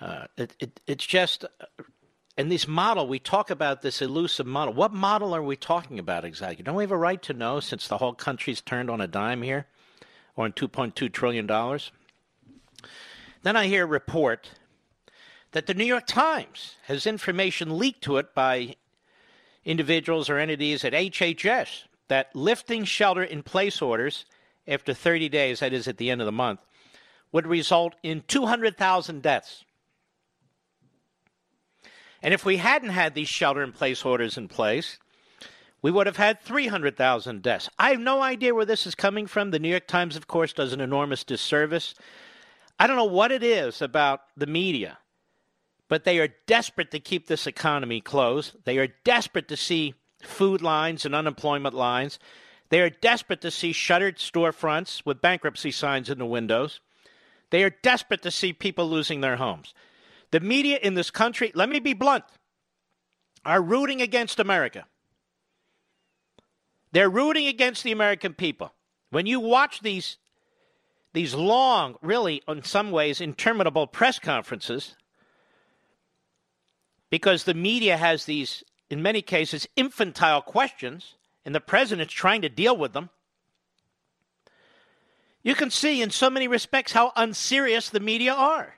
uh, 0.00 0.28
it, 0.38 0.56
it, 0.60 0.80
it's 0.86 1.06
just 1.06 1.44
and 2.38 2.52
this 2.52 2.68
model, 2.68 3.08
we 3.08 3.18
talk 3.18 3.50
about 3.50 3.82
this 3.82 4.00
elusive 4.00 4.46
model. 4.46 4.72
What 4.72 4.94
model 4.94 5.34
are 5.34 5.42
we 5.42 5.56
talking 5.56 5.98
about 5.98 6.24
exactly? 6.24 6.62
Don't 6.62 6.76
we 6.76 6.84
have 6.84 6.92
a 6.92 6.96
right 6.96 7.20
to 7.24 7.34
know 7.34 7.58
since 7.58 7.88
the 7.88 7.98
whole 7.98 8.14
country's 8.14 8.60
turned 8.60 8.88
on 8.88 9.00
a 9.00 9.08
dime 9.08 9.42
here, 9.42 9.66
or 10.36 10.44
on 10.44 10.52
$2.2 10.52 11.12
trillion? 11.12 11.48
Then 13.42 13.56
I 13.56 13.66
hear 13.66 13.82
a 13.82 13.88
report 13.88 14.52
that 15.50 15.66
the 15.66 15.74
New 15.74 15.84
York 15.84 16.06
Times 16.06 16.76
has 16.84 17.08
information 17.08 17.76
leaked 17.76 18.04
to 18.04 18.18
it 18.18 18.32
by 18.36 18.76
individuals 19.64 20.30
or 20.30 20.38
entities 20.38 20.84
at 20.84 20.92
HHS 20.92 21.86
that 22.06 22.34
lifting 22.36 22.84
shelter 22.84 23.24
in 23.24 23.42
place 23.42 23.82
orders 23.82 24.26
after 24.68 24.94
30 24.94 25.28
days, 25.28 25.58
that 25.58 25.72
is 25.72 25.88
at 25.88 25.96
the 25.96 26.08
end 26.08 26.20
of 26.20 26.26
the 26.26 26.32
month, 26.32 26.60
would 27.32 27.48
result 27.48 27.96
in 28.04 28.22
200,000 28.28 29.22
deaths. 29.22 29.64
And 32.22 32.34
if 32.34 32.44
we 32.44 32.56
hadn't 32.56 32.90
had 32.90 33.14
these 33.14 33.28
shelter 33.28 33.62
in 33.62 33.72
place 33.72 34.04
orders 34.04 34.36
in 34.36 34.48
place, 34.48 34.98
we 35.80 35.90
would 35.90 36.06
have 36.06 36.16
had 36.16 36.40
300,000 36.40 37.42
deaths. 37.42 37.68
I 37.78 37.90
have 37.90 38.00
no 38.00 38.22
idea 38.22 38.54
where 38.54 38.64
this 38.64 38.86
is 38.86 38.94
coming 38.94 39.26
from. 39.26 39.50
The 39.50 39.60
New 39.60 39.68
York 39.68 39.86
Times, 39.86 40.16
of 40.16 40.26
course, 40.26 40.52
does 40.52 40.72
an 40.72 40.80
enormous 40.80 41.22
disservice. 41.22 41.94
I 42.78 42.86
don't 42.86 42.96
know 42.96 43.04
what 43.04 43.30
it 43.32 43.42
is 43.42 43.80
about 43.80 44.22
the 44.36 44.46
media, 44.46 44.98
But 45.88 46.04
they 46.04 46.18
are 46.18 46.28
desperate 46.46 46.90
to 46.90 47.00
keep 47.00 47.26
this 47.26 47.46
economy 47.46 48.00
closed. 48.00 48.56
They 48.64 48.78
are 48.78 48.88
desperate 49.04 49.48
to 49.48 49.56
see 49.56 49.94
food 50.20 50.60
lines 50.60 51.06
and 51.06 51.14
unemployment 51.14 51.74
lines. 51.74 52.18
They 52.68 52.80
are 52.80 52.90
desperate 52.90 53.40
to 53.40 53.50
see 53.50 53.72
shuttered 53.72 54.18
storefronts 54.18 55.06
with 55.06 55.22
bankruptcy 55.22 55.70
signs 55.70 56.10
in 56.10 56.18
the 56.18 56.26
windows. 56.26 56.80
They 57.50 57.64
are 57.64 57.70
desperate 57.70 58.22
to 58.22 58.30
see 58.30 58.52
people 58.52 58.88
losing 58.88 59.22
their 59.22 59.36
homes. 59.36 59.72
The 60.30 60.40
media 60.40 60.78
in 60.82 60.94
this 60.94 61.10
country, 61.10 61.52
let 61.54 61.68
me 61.68 61.80
be 61.80 61.94
blunt, 61.94 62.24
are 63.44 63.62
rooting 63.62 64.02
against 64.02 64.38
America. 64.38 64.86
They're 66.92 67.10
rooting 67.10 67.46
against 67.46 67.84
the 67.84 67.92
American 67.92 68.34
people. 68.34 68.72
When 69.10 69.26
you 69.26 69.40
watch 69.40 69.80
these 69.80 70.18
these 71.14 71.34
long, 71.34 71.96
really 72.02 72.42
in 72.46 72.62
some 72.62 72.90
ways 72.90 73.20
interminable 73.20 73.86
press 73.86 74.18
conferences 74.18 74.94
because 77.10 77.44
the 77.44 77.54
media 77.54 77.96
has 77.96 78.24
these 78.24 78.62
in 78.90 79.02
many 79.02 79.22
cases 79.22 79.66
infantile 79.74 80.42
questions 80.42 81.14
and 81.44 81.54
the 81.54 81.60
president's 81.60 82.12
trying 82.12 82.42
to 82.42 82.48
deal 82.48 82.76
with 82.76 82.92
them. 82.92 83.08
You 85.42 85.54
can 85.54 85.70
see 85.70 86.02
in 86.02 86.10
so 86.10 86.28
many 86.28 86.46
respects 86.46 86.92
how 86.92 87.12
unserious 87.16 87.88
the 87.88 88.00
media 88.00 88.34
are. 88.34 88.77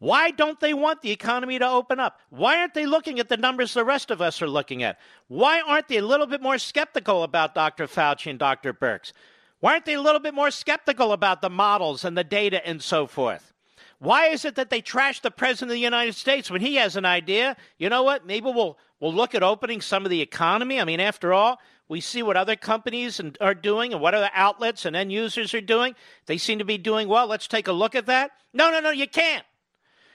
Why 0.00 0.30
don't 0.30 0.58
they 0.60 0.72
want 0.72 1.02
the 1.02 1.10
economy 1.10 1.58
to 1.58 1.68
open 1.68 2.00
up? 2.00 2.20
Why 2.30 2.58
aren't 2.58 2.72
they 2.72 2.86
looking 2.86 3.20
at 3.20 3.28
the 3.28 3.36
numbers 3.36 3.74
the 3.74 3.84
rest 3.84 4.10
of 4.10 4.22
us 4.22 4.40
are 4.40 4.48
looking 4.48 4.82
at? 4.82 4.98
Why 5.28 5.60
aren't 5.60 5.88
they 5.88 5.98
a 5.98 6.04
little 6.04 6.26
bit 6.26 6.40
more 6.40 6.56
skeptical 6.56 7.22
about 7.22 7.54
Dr. 7.54 7.86
Fauci 7.86 8.30
and 8.30 8.38
Dr. 8.38 8.72
Birx? 8.72 9.12
Why 9.60 9.74
aren't 9.74 9.84
they 9.84 9.94
a 9.94 10.00
little 10.00 10.20
bit 10.20 10.32
more 10.32 10.50
skeptical 10.50 11.12
about 11.12 11.42
the 11.42 11.50
models 11.50 12.02
and 12.02 12.16
the 12.16 12.24
data 12.24 12.66
and 12.66 12.82
so 12.82 13.06
forth? 13.06 13.52
Why 13.98 14.28
is 14.28 14.46
it 14.46 14.54
that 14.54 14.70
they 14.70 14.80
trash 14.80 15.20
the 15.20 15.30
president 15.30 15.72
of 15.72 15.74
the 15.74 15.80
United 15.80 16.14
States 16.14 16.50
when 16.50 16.62
he 16.62 16.76
has 16.76 16.96
an 16.96 17.04
idea? 17.04 17.54
You 17.76 17.90
know 17.90 18.02
what? 18.02 18.24
Maybe 18.24 18.46
we'll 18.46 18.78
we'll 19.00 19.12
look 19.12 19.34
at 19.34 19.42
opening 19.42 19.82
some 19.82 20.06
of 20.06 20.10
the 20.10 20.22
economy. 20.22 20.80
I 20.80 20.86
mean, 20.86 21.00
after 21.00 21.34
all, 21.34 21.60
we 21.88 22.00
see 22.00 22.22
what 22.22 22.38
other 22.38 22.56
companies 22.56 23.20
and, 23.20 23.36
are 23.42 23.52
doing 23.52 23.92
and 23.92 24.00
what 24.00 24.14
other 24.14 24.30
outlets 24.32 24.86
and 24.86 24.96
end 24.96 25.12
users 25.12 25.52
are 25.52 25.60
doing. 25.60 25.94
They 26.24 26.38
seem 26.38 26.58
to 26.58 26.64
be 26.64 26.78
doing 26.78 27.06
well. 27.06 27.26
Let's 27.26 27.46
take 27.46 27.68
a 27.68 27.72
look 27.72 27.94
at 27.94 28.06
that. 28.06 28.30
No, 28.54 28.70
no, 28.70 28.80
no, 28.80 28.90
you 28.90 29.06
can't. 29.06 29.44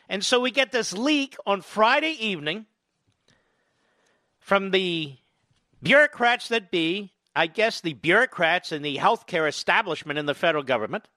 And 0.09 0.23
so 0.23 0.39
we 0.39 0.51
get 0.51 0.71
this 0.71 0.93
leak 0.93 1.35
on 1.45 1.61
Friday 1.61 2.15
evening 2.19 2.65
from 4.39 4.71
the 4.71 5.15
bureaucrats 5.81 6.49
that 6.49 6.69
be, 6.69 7.11
I 7.35 7.47
guess 7.47 7.81
the 7.81 7.93
bureaucrats 7.93 8.71
in 8.71 8.81
the 8.81 8.97
healthcare 8.97 9.47
establishment 9.47 10.19
in 10.19 10.25
the 10.25 10.35
federal 10.35 10.63
government, 10.63 11.07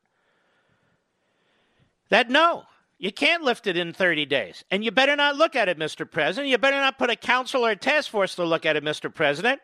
that 2.09 2.31
no, 2.31 2.65
you 2.99 3.13
can't 3.13 3.45
lift 3.45 3.67
it 3.67 3.77
in 3.77 3.93
30 3.93 4.27
days. 4.27 4.65
And 4.71 4.83
you 4.83 4.91
better 4.91 5.15
not 5.15 5.37
look 5.37 5.55
at 5.55 5.69
it, 5.69 5.79
Mr. 5.79 6.11
President. 6.11 6.49
You 6.49 6.59
better 6.59 6.81
not 6.81 6.99
put 6.99 7.11
a 7.11 7.17
council 7.17 7.67
or 7.67 7.71
a 7.71 7.77
task 7.77 8.11
force 8.11 8.35
to 8.37 8.45
look 8.45 8.65
at 8.65 8.77
it, 8.77 8.83
Mr. 8.83 9.15
President. 9.15 9.61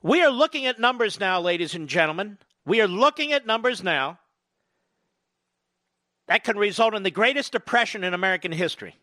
We 0.00 0.22
are 0.22 0.30
looking 0.30 0.66
at 0.66 0.78
numbers 0.78 1.18
now, 1.18 1.40
ladies 1.40 1.74
and 1.74 1.88
gentlemen. 1.88 2.38
We 2.64 2.80
are 2.80 2.86
looking 2.86 3.32
at 3.32 3.46
numbers 3.46 3.82
now 3.82 4.20
that 6.28 6.44
can 6.44 6.58
result 6.58 6.94
in 6.94 7.02
the 7.02 7.10
greatest 7.10 7.52
depression 7.52 8.04
in 8.04 8.14
American 8.14 8.52
history. 8.52 8.94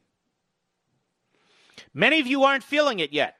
Many 1.93 2.19
of 2.19 2.27
you 2.27 2.43
aren't 2.43 2.63
feeling 2.63 2.99
it 2.99 3.11
yet 3.11 3.35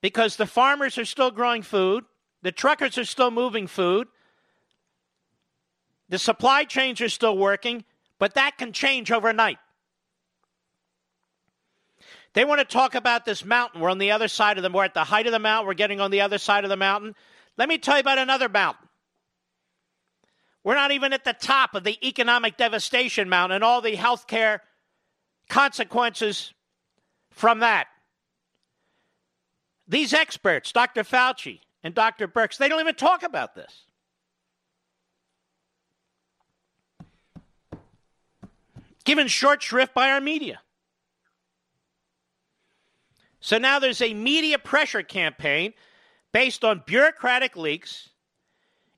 because 0.00 0.36
the 0.36 0.46
farmers 0.46 0.96
are 0.98 1.04
still 1.04 1.30
growing 1.30 1.62
food, 1.62 2.04
the 2.40 2.52
truckers 2.52 2.96
are 2.96 3.04
still 3.04 3.30
moving 3.30 3.66
food, 3.66 4.08
the 6.08 6.18
supply 6.18 6.64
chains 6.64 7.00
are 7.00 7.08
still 7.08 7.36
working, 7.36 7.84
but 8.18 8.34
that 8.34 8.56
can 8.56 8.72
change 8.72 9.10
overnight. 9.10 9.58
They 12.34 12.44
want 12.44 12.60
to 12.60 12.64
talk 12.64 12.94
about 12.94 13.24
this 13.24 13.44
mountain. 13.44 13.80
We're 13.80 13.90
on 13.90 13.98
the 13.98 14.12
other 14.12 14.28
side 14.28 14.56
of 14.56 14.62
them. 14.62 14.72
We're 14.72 14.84
at 14.84 14.94
the 14.94 15.04
height 15.04 15.26
of 15.26 15.32
the 15.32 15.38
mountain. 15.38 15.66
We're 15.66 15.74
getting 15.74 16.00
on 16.00 16.10
the 16.10 16.22
other 16.22 16.38
side 16.38 16.64
of 16.64 16.70
the 16.70 16.76
mountain. 16.76 17.14
Let 17.58 17.68
me 17.68 17.78
tell 17.78 17.96
you 17.96 18.00
about 18.00 18.18
another 18.18 18.48
mountain. 18.48 18.88
We're 20.64 20.74
not 20.74 20.92
even 20.92 21.12
at 21.12 21.24
the 21.24 21.32
top 21.32 21.74
of 21.74 21.84
the 21.84 21.98
economic 22.06 22.56
devastation 22.56 23.28
mountain 23.28 23.56
and 23.56 23.64
all 23.64 23.80
the 23.80 23.96
healthcare 23.96 24.60
consequences 25.48 26.54
from 27.30 27.60
that. 27.60 27.88
These 29.88 30.14
experts, 30.14 30.70
Dr. 30.72 31.02
Fauci 31.02 31.60
and 31.82 31.94
Dr. 31.94 32.28
Birx, 32.28 32.56
they 32.56 32.68
don't 32.68 32.80
even 32.80 32.94
talk 32.94 33.22
about 33.22 33.54
this. 33.54 33.84
Given 39.04 39.26
short 39.26 39.62
shrift 39.62 39.92
by 39.94 40.10
our 40.10 40.20
media. 40.20 40.60
So 43.40 43.58
now 43.58 43.80
there's 43.80 44.00
a 44.00 44.14
media 44.14 44.60
pressure 44.60 45.02
campaign 45.02 45.74
based 46.30 46.64
on 46.64 46.84
bureaucratic 46.86 47.56
leaks 47.56 48.10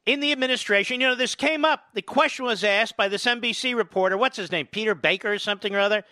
in 0.06 0.20
the 0.20 0.32
administration. 0.32 1.00
You 1.00 1.08
know, 1.08 1.14
this 1.14 1.34
came 1.34 1.64
up. 1.64 1.84
The 1.94 2.02
question 2.02 2.44
was 2.44 2.64
asked 2.64 2.96
by 2.96 3.08
this 3.08 3.24
NBC 3.24 3.74
reporter, 3.74 4.16
what's 4.16 4.36
his 4.36 4.52
name, 4.52 4.66
Peter 4.66 4.94
Baker 4.94 5.32
or 5.32 5.38
something 5.38 5.74
or 5.74 5.80
other? 5.80 6.04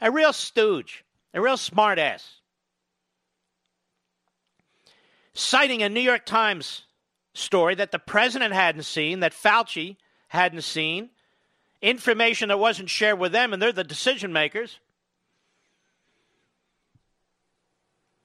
A 0.00 0.10
real 0.10 0.32
stooge, 0.32 1.04
a 1.34 1.40
real 1.40 1.56
smartass. 1.56 2.24
Citing 5.34 5.82
a 5.82 5.88
New 5.88 6.00
York 6.00 6.26
Times 6.26 6.82
story 7.34 7.74
that 7.76 7.92
the 7.92 7.98
president 7.98 8.52
hadn't 8.52 8.82
seen, 8.82 9.20
that 9.20 9.32
Fauci 9.32 9.96
hadn't 10.28 10.62
seen, 10.62 11.10
information 11.82 12.48
that 12.48 12.58
wasn't 12.58 12.90
shared 12.90 13.18
with 13.18 13.32
them, 13.32 13.52
and 13.52 13.62
they're 13.62 13.72
the 13.72 13.84
decision 13.84 14.32
makers. 14.32 14.78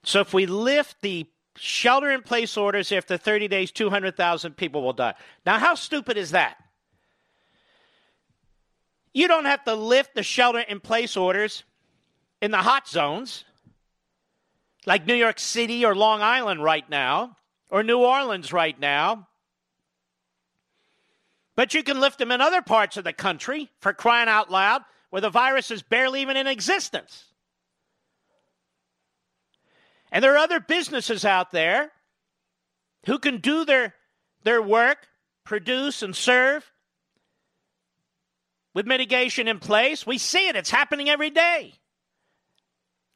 So 0.03 0.19
if 0.19 0.34
we 0.34 0.45
lift 0.45 1.01
the 1.01 1.26
shelter 1.58 2.12
in 2.12 2.22
place 2.22 2.58
orders 2.58 2.91
after 2.91 3.18
30 3.18 3.47
days, 3.47 3.72
200,000 3.72 4.56
people 4.56 4.82
will 4.82 4.93
die. 4.93 5.14
Now, 5.45 5.60
how 5.60 5.76
stupid 5.76 6.18
is 6.18 6.32
that? 6.32 6.58
You 9.14 9.28
don't 9.28 9.45
have 9.45 9.64
to 9.64 9.76
lift 9.76 10.16
the 10.16 10.24
shelter 10.24 10.60
in 10.60 10.80
place 10.82 11.16
orders 11.16 11.64
in 12.41 12.51
the 12.51 12.58
hot 12.58 12.88
zones 12.88 13.45
like 14.86 15.06
New 15.06 15.16
York 15.16 15.39
City 15.39 15.86
or 15.86 15.95
Long 15.95 16.22
Island 16.22 16.62
right 16.62 16.88
now 16.89 17.38
or 17.70 17.82
New 17.82 17.99
Orleans 17.99 18.51
right 18.51 18.78
now. 18.80 19.28
But 21.56 21.74
you 21.74 21.84
can 21.84 22.01
lift 22.01 22.20
them 22.20 22.32
in 22.32 22.41
other 22.41 22.62
parts 22.62 22.97
of 22.97 23.06
the 23.06 23.14
country 23.14 23.70
for 23.80 23.93
crying 23.93 24.28
out 24.28 24.51
loud 24.51 24.82
where 25.10 25.22
the 25.22 25.30
virus 25.30 25.72
is 25.72 25.82
barely 25.82 26.22
even 26.22 26.36
in 26.36 26.47
existence. 26.47 27.26
And 30.16 30.24
there 30.24 30.34
are 30.36 30.38
other 30.38 30.61
businesses 30.61 31.26
out 31.26 31.51
there 31.51 31.91
who 33.05 33.20
can 33.20 33.39
do 33.39 33.66
their, 33.66 33.95
their 34.43 34.61
work, 34.61 35.09
produce 35.43 36.01
and 36.01 36.16
serve 36.16 36.72
with 38.74 38.88
mitigation 38.88 39.49
in 39.49 39.59
place. 39.59 40.07
We 40.07 40.18
see 40.18 40.47
it, 40.47 40.55
it's 40.55 40.70
happening 40.70 41.09
every 41.09 41.32
day. 41.32 41.74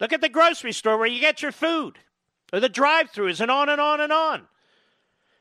Look 0.02 0.12
at 0.12 0.20
the 0.20 0.28
grocery 0.28 0.74
store 0.74 0.98
where 0.98 1.08
you 1.08 1.22
get 1.22 1.42
your 1.42 1.54
food, 1.54 2.00
or 2.52 2.60
the 2.60 2.68
drive 2.68 3.14
throughs, 3.14 3.40
and 3.40 3.50
on 3.50 3.70
and 3.70 3.80
on 3.80 4.02
and 4.02 4.12
on. 4.12 4.50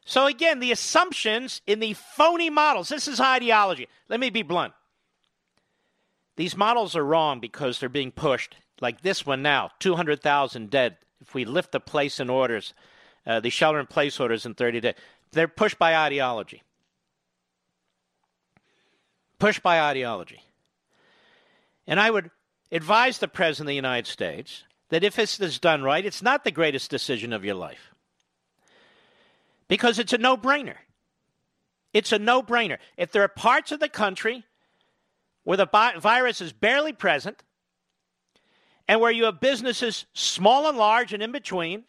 So, 0.04 0.26
again, 0.26 0.60
the 0.60 0.70
assumptions 0.70 1.60
in 1.66 1.80
the 1.80 1.94
phony 1.94 2.50
models 2.50 2.88
this 2.88 3.08
is 3.08 3.18
ideology. 3.18 3.88
Let 4.08 4.20
me 4.20 4.30
be 4.30 4.42
blunt. 4.42 4.74
These 6.36 6.56
models 6.56 6.94
are 6.94 7.04
wrong 7.04 7.40
because 7.40 7.80
they're 7.80 7.88
being 7.88 8.12
pushed, 8.12 8.54
like 8.80 9.00
this 9.00 9.26
one 9.26 9.42
now 9.42 9.72
200,000 9.80 10.70
dead 10.70 10.98
if 11.20 11.34
we 11.34 11.44
lift 11.44 11.72
the 11.72 11.80
place 11.80 12.20
in 12.20 12.30
orders, 12.30 12.74
uh, 13.26 13.40
the 13.40 13.50
shelter 13.50 13.80
in 13.80 13.86
place 13.86 14.18
orders 14.20 14.46
in 14.46 14.54
30 14.54 14.80
days, 14.80 14.94
they're 15.32 15.48
pushed 15.48 15.78
by 15.78 15.96
ideology. 15.96 16.62
Pushed 19.38 19.62
by 19.62 19.80
ideology. 19.80 20.40
And 21.86 22.00
I 22.00 22.10
would 22.10 22.30
advise 22.72 23.18
the 23.18 23.28
President 23.28 23.66
of 23.66 23.68
the 23.68 23.74
United 23.74 24.06
States 24.06 24.64
that 24.90 25.04
if 25.04 25.16
this 25.16 25.38
is 25.40 25.58
done 25.58 25.82
right, 25.82 26.04
it's 26.04 26.22
not 26.22 26.44
the 26.44 26.50
greatest 26.50 26.90
decision 26.90 27.32
of 27.32 27.44
your 27.44 27.54
life. 27.54 27.94
Because 29.68 29.98
it's 29.98 30.12
a 30.12 30.18
no 30.18 30.36
brainer. 30.36 30.76
It's 31.92 32.12
a 32.12 32.18
no 32.18 32.42
brainer. 32.42 32.78
If 32.96 33.12
there 33.12 33.22
are 33.22 33.28
parts 33.28 33.72
of 33.72 33.80
the 33.80 33.88
country 33.88 34.44
where 35.44 35.56
the 35.56 35.92
virus 35.98 36.40
is 36.40 36.52
barely 36.52 36.92
present, 36.92 37.42
and 38.88 39.00
where 39.00 39.12
you 39.12 39.24
have 39.24 39.38
businesses 39.40 40.06
small 40.14 40.68
and 40.68 40.78
large 40.78 41.12
and 41.12 41.22
in 41.22 41.30
between 41.30 41.84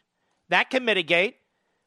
that 0.49 0.69
can 0.69 0.85
mitigate. 0.85 1.37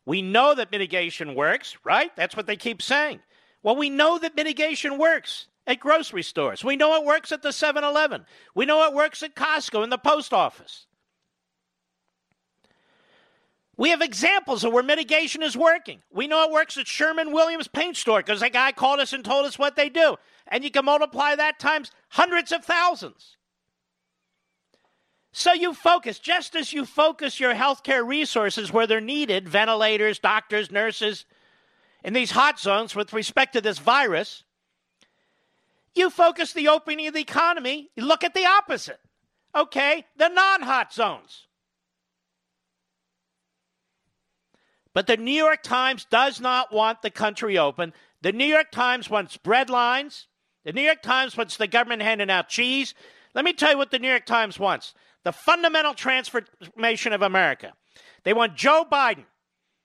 We 0.06 0.22
know 0.22 0.54
that 0.54 0.72
mitigation 0.72 1.34
works, 1.34 1.76
right? 1.84 2.10
That's 2.16 2.36
what 2.36 2.46
they 2.46 2.56
keep 2.56 2.82
saying. 2.82 3.20
Well, 3.62 3.76
we 3.76 3.90
know 3.90 4.18
that 4.18 4.34
mitigation 4.34 4.98
works 4.98 5.46
at 5.66 5.78
grocery 5.78 6.22
stores. 6.24 6.64
We 6.64 6.74
know 6.74 6.96
it 6.96 7.04
works 7.04 7.30
at 7.30 7.42
the 7.42 7.52
7 7.52 7.84
Eleven. 7.84 8.24
We 8.54 8.66
know 8.66 8.84
it 8.88 8.94
works 8.94 9.22
at 9.22 9.36
Costco 9.36 9.84
and 9.84 9.92
the 9.92 9.98
post 9.98 10.32
office. 10.32 10.86
We 13.76 13.90
have 13.90 14.02
examples 14.02 14.64
of 14.64 14.72
where 14.72 14.82
mitigation 14.82 15.42
is 15.42 15.56
working. 15.56 16.02
We 16.12 16.26
know 16.26 16.44
it 16.44 16.52
works 16.52 16.76
at 16.76 16.86
Sherwin-Williams 16.86 17.68
Paint 17.68 17.96
Store 17.96 18.20
because 18.20 18.40
that 18.40 18.52
guy 18.52 18.72
called 18.72 19.00
us 19.00 19.12
and 19.12 19.24
told 19.24 19.46
us 19.46 19.58
what 19.58 19.76
they 19.76 19.88
do. 19.88 20.16
and 20.48 20.64
you 20.64 20.70
can 20.70 20.84
multiply 20.84 21.34
that 21.34 21.58
times 21.58 21.90
hundreds 22.10 22.52
of 22.52 22.64
thousands. 22.64 23.36
So 25.32 25.52
you 25.52 25.72
focus, 25.72 26.18
just 26.18 26.54
as 26.54 26.72
you 26.72 26.84
focus 26.84 27.40
your 27.40 27.54
healthcare 27.54 28.06
resources 28.06 28.72
where 28.72 28.86
they're 28.86 29.00
needed 29.00 29.48
ventilators, 29.48 30.18
doctors, 30.18 30.70
nurses 30.70 31.24
in 32.04 32.12
these 32.12 32.32
hot 32.32 32.60
zones 32.60 32.94
with 32.94 33.12
respect 33.12 33.54
to 33.54 33.60
this 33.60 33.78
virus 33.78 34.44
you 35.94 36.10
focus 36.10 36.52
the 36.52 36.68
opening 36.68 37.06
of 37.06 37.14
the 37.14 37.20
economy, 37.20 37.90
you 37.96 38.04
look 38.04 38.24
at 38.24 38.34
the 38.34 38.46
opposite. 38.46 39.00
Okay, 39.54 40.06
the 40.16 40.28
non 40.28 40.62
hot 40.62 40.92
zones. 40.92 41.46
But 44.94 45.06
the 45.06 45.16
New 45.16 45.32
York 45.32 45.62
Times 45.62 46.06
does 46.10 46.40
not 46.40 46.72
want 46.72 47.02
the 47.02 47.10
country 47.10 47.58
open. 47.58 47.92
The 48.20 48.32
New 48.32 48.46
York 48.46 48.70
Times 48.70 49.08
wants 49.08 49.36
bread 49.36 49.70
lines. 49.70 50.28
The 50.64 50.72
New 50.72 50.82
York 50.82 51.02
Times 51.02 51.36
wants 51.36 51.56
the 51.56 51.66
government 51.66 52.02
handing 52.02 52.30
out 52.30 52.48
cheese. 52.48 52.94
Let 53.34 53.44
me 53.44 53.52
tell 53.52 53.72
you 53.72 53.78
what 53.78 53.90
the 53.90 53.98
New 53.98 54.08
York 54.08 54.26
Times 54.26 54.58
wants 54.58 54.94
the 55.24 55.32
fundamental 55.32 55.94
transformation 55.94 57.12
of 57.12 57.22
America. 57.22 57.72
They 58.24 58.32
want 58.32 58.56
Joe 58.56 58.84
Biden, 58.90 59.24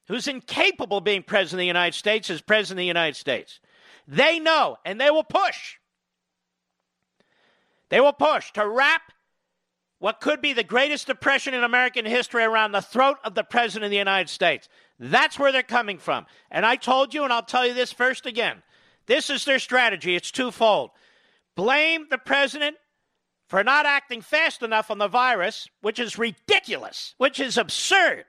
who's 0.07 0.27
incapable 0.27 0.97
of 0.97 1.03
being 1.03 1.23
president 1.23 1.59
of 1.59 1.63
the 1.63 1.67
United 1.67 1.97
States, 1.97 2.29
as 2.29 2.41
president 2.41 2.79
of 2.79 2.83
the 2.83 2.88
United 2.88 3.15
States. 3.15 3.59
They 4.07 4.39
know, 4.39 4.77
and 4.85 4.99
they 4.99 5.11
will 5.11 5.23
push. 5.23 5.75
They 7.89 7.99
will 7.99 8.13
push 8.13 8.51
to 8.53 8.67
wrap 8.67 9.01
what 9.99 10.21
could 10.21 10.41
be 10.41 10.53
the 10.53 10.63
greatest 10.63 11.07
depression 11.07 11.53
in 11.53 11.63
American 11.63 12.05
history 12.05 12.43
around 12.43 12.71
the 12.71 12.81
throat 12.81 13.17
of 13.23 13.33
the 13.33 13.43
President 13.43 13.85
of 13.85 13.91
the 13.91 13.97
United 13.97 14.29
States. 14.29 14.69
That's 14.99 15.39
where 15.39 15.51
they're 15.51 15.63
coming 15.63 15.97
from. 15.97 16.25
And 16.51 16.65
I 16.65 16.75
told 16.75 17.13
you, 17.13 17.23
and 17.23 17.33
I'll 17.33 17.43
tell 17.43 17.65
you 17.65 17.73
this 17.73 17.91
first 17.91 18.25
again 18.25 18.61
this 19.07 19.29
is 19.29 19.45
their 19.45 19.59
strategy. 19.59 20.15
It's 20.15 20.31
twofold. 20.31 20.91
Blame 21.55 22.07
the 22.09 22.17
President 22.17 22.75
for 23.47 23.63
not 23.63 23.85
acting 23.85 24.21
fast 24.21 24.61
enough 24.61 24.91
on 24.91 24.97
the 24.97 25.07
virus, 25.07 25.69
which 25.81 25.99
is 25.99 26.17
ridiculous, 26.17 27.15
which 27.17 27.39
is 27.39 27.57
absurd. 27.57 28.25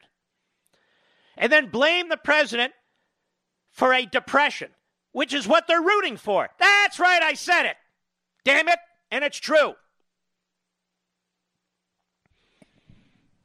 And 1.37 1.53
then 1.53 1.71
blame 1.71 2.09
the 2.09 2.17
President 2.17 2.73
for 3.71 3.93
a 3.93 4.07
depression, 4.07 4.71
which 5.13 5.35
is 5.35 5.47
what 5.47 5.67
they're 5.67 5.83
rooting 5.83 6.17
for. 6.17 6.49
That's 6.59 6.99
right, 6.99 7.23
I 7.23 7.35
said 7.35 7.65
it. 7.67 7.77
Damn 8.45 8.69
it. 8.69 8.79
And 9.11 9.25
it's 9.25 9.39
true. 9.39 9.75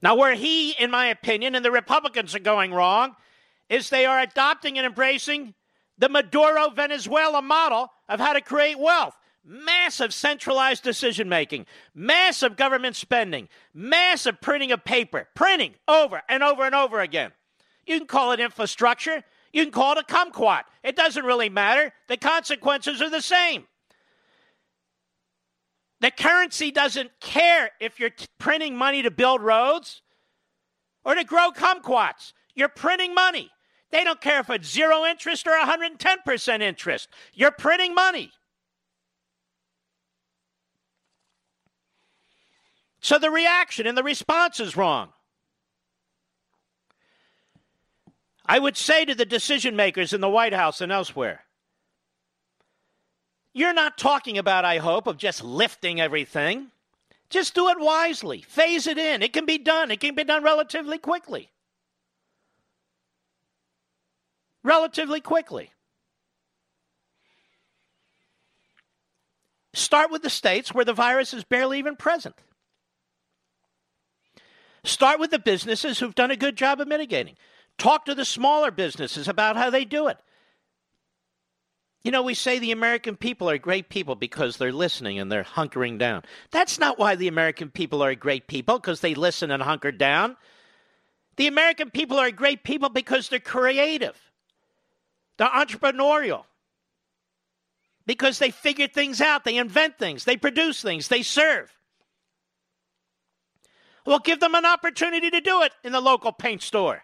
Now, 0.02 0.16
where 0.16 0.36
he, 0.36 0.72
in 0.72 0.92
my 0.92 1.08
opinion, 1.08 1.56
and 1.56 1.64
the 1.64 1.72
Republicans 1.72 2.36
are 2.36 2.40
going 2.40 2.74
wrong 2.74 3.16
is 3.70 3.90
they 3.90 4.06
are 4.06 4.20
adopting 4.20 4.78
and 4.78 4.86
embracing 4.86 5.54
the 5.98 6.10
Maduro 6.10 6.70
Venezuela 6.70 7.42
model 7.42 7.90
of 8.10 8.20
how 8.20 8.34
to 8.34 8.42
create 8.42 8.78
wealth. 8.78 9.16
Massive 9.46 10.14
centralized 10.14 10.84
decision 10.84 11.28
making, 11.28 11.66
massive 11.94 12.56
government 12.56 12.96
spending, 12.96 13.50
massive 13.74 14.40
printing 14.40 14.72
of 14.72 14.86
paper, 14.86 15.28
printing 15.36 15.76
over 15.88 16.22
and 16.30 16.42
over 16.42 16.64
and 16.64 16.74
over 16.74 17.02
again. 17.02 17.32
You 17.86 17.98
can 17.98 18.08
call 18.08 18.32
it 18.32 18.40
infrastructure, 18.40 19.24
you 19.52 19.64
can 19.64 19.72
call 19.72 19.98
it 19.98 20.06
a 20.10 20.14
kumquat. 20.14 20.64
It 20.84 20.96
doesn't 20.96 21.26
really 21.26 21.50
matter. 21.50 21.94
The 22.08 22.18
consequences 22.18 23.02
are 23.02 23.10
the 23.10 23.22
same. 23.22 23.66
The 26.02 26.12
currency 26.12 26.72
doesn't 26.72 27.12
care 27.22 27.72
if 27.80 28.00
you're 28.00 28.10
t- 28.10 28.26
printing 28.38 28.76
money 28.76 29.04
to 29.04 29.12
build 29.12 29.42
roads 29.42 30.02
or 31.06 31.16
to 31.16 31.24
grow 31.24 31.52
kumquats. 31.52 32.34
You're 32.56 32.68
printing 32.68 33.14
money. 33.14 33.52
They 33.92 34.04
don't 34.04 34.20
care 34.20 34.40
if 34.40 34.50
it's 34.50 34.70
zero 34.70 35.06
interest 35.06 35.48
or 35.48 35.52
110% 35.52 36.62
interest. 36.62 37.10
You're 37.34 37.52
printing 37.52 37.94
money. 37.94 38.32
So 43.04 43.20
the 43.20 43.30
reaction 43.30 43.86
and 43.86 43.96
the 43.96 44.02
response 44.02 44.60
is 44.60 44.76
wrong. 44.76 45.10
I 48.46 48.58
would 48.58 48.76
say 48.76 49.06
to 49.06 49.14
the 49.14 49.26
decision 49.26 49.76
makers 49.76 50.12
in 50.12 50.22
the 50.22 50.30
White 50.30 50.54
House 50.54 50.82
and 50.82 50.92
elsewhere 50.92 51.44
you're 53.54 53.74
not 53.74 53.98
talking 53.98 54.38
about, 54.38 54.66
I 54.66 54.80
hope, 54.80 55.06
of 55.06 55.18
just 55.18 55.44
lifting 55.44 56.02
everything. 56.02 56.72
Just 57.30 57.54
do 57.54 57.70
it 57.70 57.80
wisely. 57.80 58.42
Phase 58.42 58.88
it 58.88 58.98
in. 58.98 59.22
It 59.22 59.32
can 59.32 59.46
be 59.46 59.60
done. 59.60 59.92
It 59.92 60.00
can 60.00 60.16
be 60.16 60.24
done 60.24 60.44
relatively 60.44 60.98
quickly. 60.98 61.52
Relatively 64.64 65.22
quickly. 65.22 65.72
Start 69.74 70.12
with 70.12 70.24
the 70.24 70.30
states 70.30 70.74
where 70.74 70.86
the 70.86 70.94
virus 70.94 71.34
is 71.34 71.44
barely 71.44 71.80
even 71.80 71.96
present. 71.96 72.36
Start 74.84 75.20
with 75.20 75.32
the 75.32 75.40
businesses 75.40 76.00
who've 76.00 76.16
done 76.16 76.32
a 76.32 76.36
good 76.36 76.56
job 76.56 76.82
of 76.82 76.88
mitigating. 76.88 77.36
Talk 77.78 78.06
to 78.06 78.16
the 78.16 78.26
smaller 78.26 78.70
businesses 78.70 79.28
about 79.28 79.56
how 79.56 79.70
they 79.70 79.86
do 79.86 80.08
it. 80.08 80.18
You 82.04 82.12
know, 82.12 82.22
we 82.22 82.34
say 82.34 82.60
the 82.60 82.74
American 82.74 83.16
people 83.16 83.50
are 83.50 83.58
great 83.58 83.88
people 83.88 84.16
because 84.16 84.58
they're 84.58 84.74
listening 84.74 85.20
and 85.20 85.32
they're 85.32 85.46
hunkering 85.46 85.98
down. 85.98 86.24
That's 86.52 86.78
not 86.78 87.00
why 87.00 87.16
the 87.16 87.30
American 87.30 87.70
people 87.70 88.04
are 88.04 88.14
great 88.14 88.48
people, 88.48 88.78
because 88.78 89.00
they 89.00 89.16
listen 89.16 89.52
and 89.52 89.64
hunker 89.64 89.92
down. 89.92 90.36
The 91.38 91.48
American 91.48 91.90
people 91.90 92.20
are 92.20 92.30
great 92.30 92.64
people 92.64 92.90
because 92.90 93.30
they're 93.30 93.40
creative, 93.40 94.20
they're 95.38 95.48
entrepreneurial, 95.48 96.44
because 98.06 98.38
they 98.38 98.52
figure 98.52 98.90
things 98.90 99.22
out, 99.22 99.46
they 99.46 99.56
invent 99.56 99.98
things, 99.98 100.26
they 100.26 100.36
produce 100.38 100.82
things, 100.82 101.08
they 101.08 101.24
serve. 101.24 101.72
Well, 104.06 104.20
give 104.20 104.40
them 104.40 104.56
an 104.56 104.66
opportunity 104.66 105.30
to 105.30 105.42
do 105.42 105.62
it 105.62 105.74
in 105.84 105.92
the 105.92 106.02
local 106.02 106.32
paint 106.32 106.62
store 106.62 107.04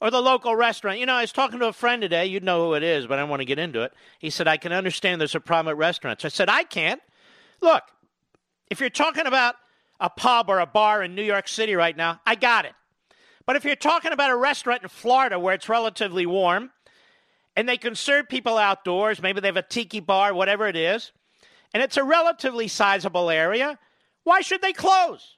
or 0.00 0.10
the 0.10 0.20
local 0.20 0.54
restaurant. 0.54 0.98
You 0.98 1.06
know, 1.06 1.14
I 1.14 1.22
was 1.22 1.32
talking 1.32 1.58
to 1.60 1.68
a 1.68 1.72
friend 1.72 2.02
today. 2.02 2.26
You'd 2.26 2.44
know 2.44 2.66
who 2.66 2.74
it 2.74 2.82
is, 2.82 3.06
but 3.06 3.18
I 3.18 3.22
don't 3.22 3.30
want 3.30 3.40
to 3.40 3.46
get 3.46 3.58
into 3.58 3.82
it. 3.82 3.92
He 4.18 4.30
said, 4.30 4.46
I 4.46 4.56
can 4.58 4.72
understand 4.72 5.20
there's 5.20 5.34
a 5.34 5.40
problem 5.40 5.72
at 5.72 5.78
restaurants. 5.78 6.24
I 6.24 6.28
said, 6.28 6.48
I 6.48 6.64
can't. 6.64 7.00
Look, 7.62 7.82
if 8.70 8.80
you're 8.80 8.90
talking 8.90 9.26
about 9.26 9.54
a 9.98 10.10
pub 10.10 10.50
or 10.50 10.60
a 10.60 10.66
bar 10.66 11.02
in 11.02 11.14
New 11.14 11.22
York 11.22 11.48
City 11.48 11.74
right 11.74 11.96
now, 11.96 12.20
I 12.26 12.34
got 12.34 12.66
it. 12.66 12.72
But 13.46 13.56
if 13.56 13.64
you're 13.64 13.76
talking 13.76 14.12
about 14.12 14.30
a 14.30 14.36
restaurant 14.36 14.82
in 14.82 14.88
Florida 14.88 15.38
where 15.38 15.54
it's 15.54 15.68
relatively 15.68 16.26
warm 16.26 16.72
and 17.54 17.66
they 17.66 17.78
can 17.78 17.94
serve 17.94 18.28
people 18.28 18.58
outdoors, 18.58 19.22
maybe 19.22 19.40
they 19.40 19.48
have 19.48 19.56
a 19.56 19.62
tiki 19.62 20.00
bar, 20.00 20.34
whatever 20.34 20.66
it 20.66 20.76
is, 20.76 21.12
and 21.72 21.82
it's 21.82 21.96
a 21.96 22.04
relatively 22.04 22.68
sizable 22.68 23.30
area, 23.30 23.78
why 24.26 24.40
should 24.40 24.60
they 24.60 24.72
close? 24.72 25.36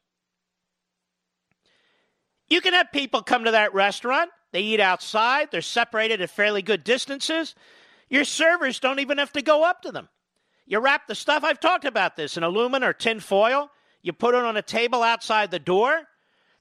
You 2.49 2.63
can 2.63 2.73
have 2.73 2.91
people 2.91 3.23
come 3.23 3.45
to 3.45 3.51
that 3.51 3.75
restaurant 3.75 4.31
they 4.51 4.63
eat 4.63 4.81
outside, 4.81 5.51
they're 5.51 5.61
separated 5.61 6.21
at 6.23 6.31
fairly 6.31 6.63
good 6.63 6.85
distances. 6.85 7.55
Your 8.09 8.25
servers 8.25 8.81
don't 8.81 8.99
even 8.99 9.19
have 9.19 9.33
to 9.35 9.43
go 9.43 9.63
up 9.63 9.83
to 9.83 9.93
them. 9.93 10.09
You 10.67 10.79
wrap 10.81 11.07
the 11.07 11.15
stuff, 11.15 11.45
I've 11.45 11.61
talked 11.61 11.85
about 11.85 12.17
this, 12.17 12.37
in 12.37 12.43
aluminum 12.43 12.89
or 12.89 12.95
tin 12.95 13.21
foil. 13.21 13.71
You 14.01 14.13
put 14.15 14.35
it 14.35 14.45
on 14.45 14.57
a 14.57 14.63
table 14.63 15.03
outside 15.03 15.51
the 15.51 15.59
door. 15.59 16.05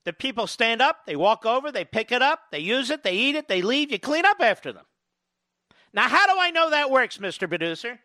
The 0.04 0.12
people 0.12 0.48
stand 0.48 0.82
up, 0.82 1.06
they 1.06 1.16
walk 1.16 1.46
over, 1.46 1.72
they 1.72 1.86
pick 1.86 2.12
it 2.12 2.22
up, 2.22 2.40
they 2.52 2.60
use 2.60 2.90
it, 2.90 3.04
they 3.04 3.14
eat 3.14 3.36
it, 3.36 3.48
they 3.48 3.62
leave, 3.62 3.92
you 3.92 4.00
clean 4.00 4.26
up 4.26 4.38
after 4.42 4.74
them. 4.74 4.86
Now, 5.94 6.08
how 6.08 6.28
do 6.28 6.40
I 6.40 6.52
know 6.52 6.70
that 6.70 6.92
works, 6.92 7.18
Mr. 7.18 7.48
Producer? 7.48 8.00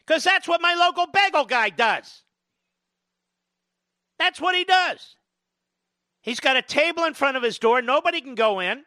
Because 0.00 0.24
that's 0.24 0.48
what 0.48 0.60
my 0.60 0.74
local 0.74 1.06
bagel 1.06 1.44
guy 1.44 1.70
does. 1.70 2.22
That's 4.22 4.40
what 4.40 4.54
he 4.54 4.62
does. 4.62 5.16
He's 6.20 6.38
got 6.38 6.56
a 6.56 6.62
table 6.62 7.02
in 7.02 7.12
front 7.12 7.36
of 7.36 7.42
his 7.42 7.58
door, 7.58 7.82
nobody 7.82 8.20
can 8.20 8.36
go 8.36 8.60
in. 8.60 8.84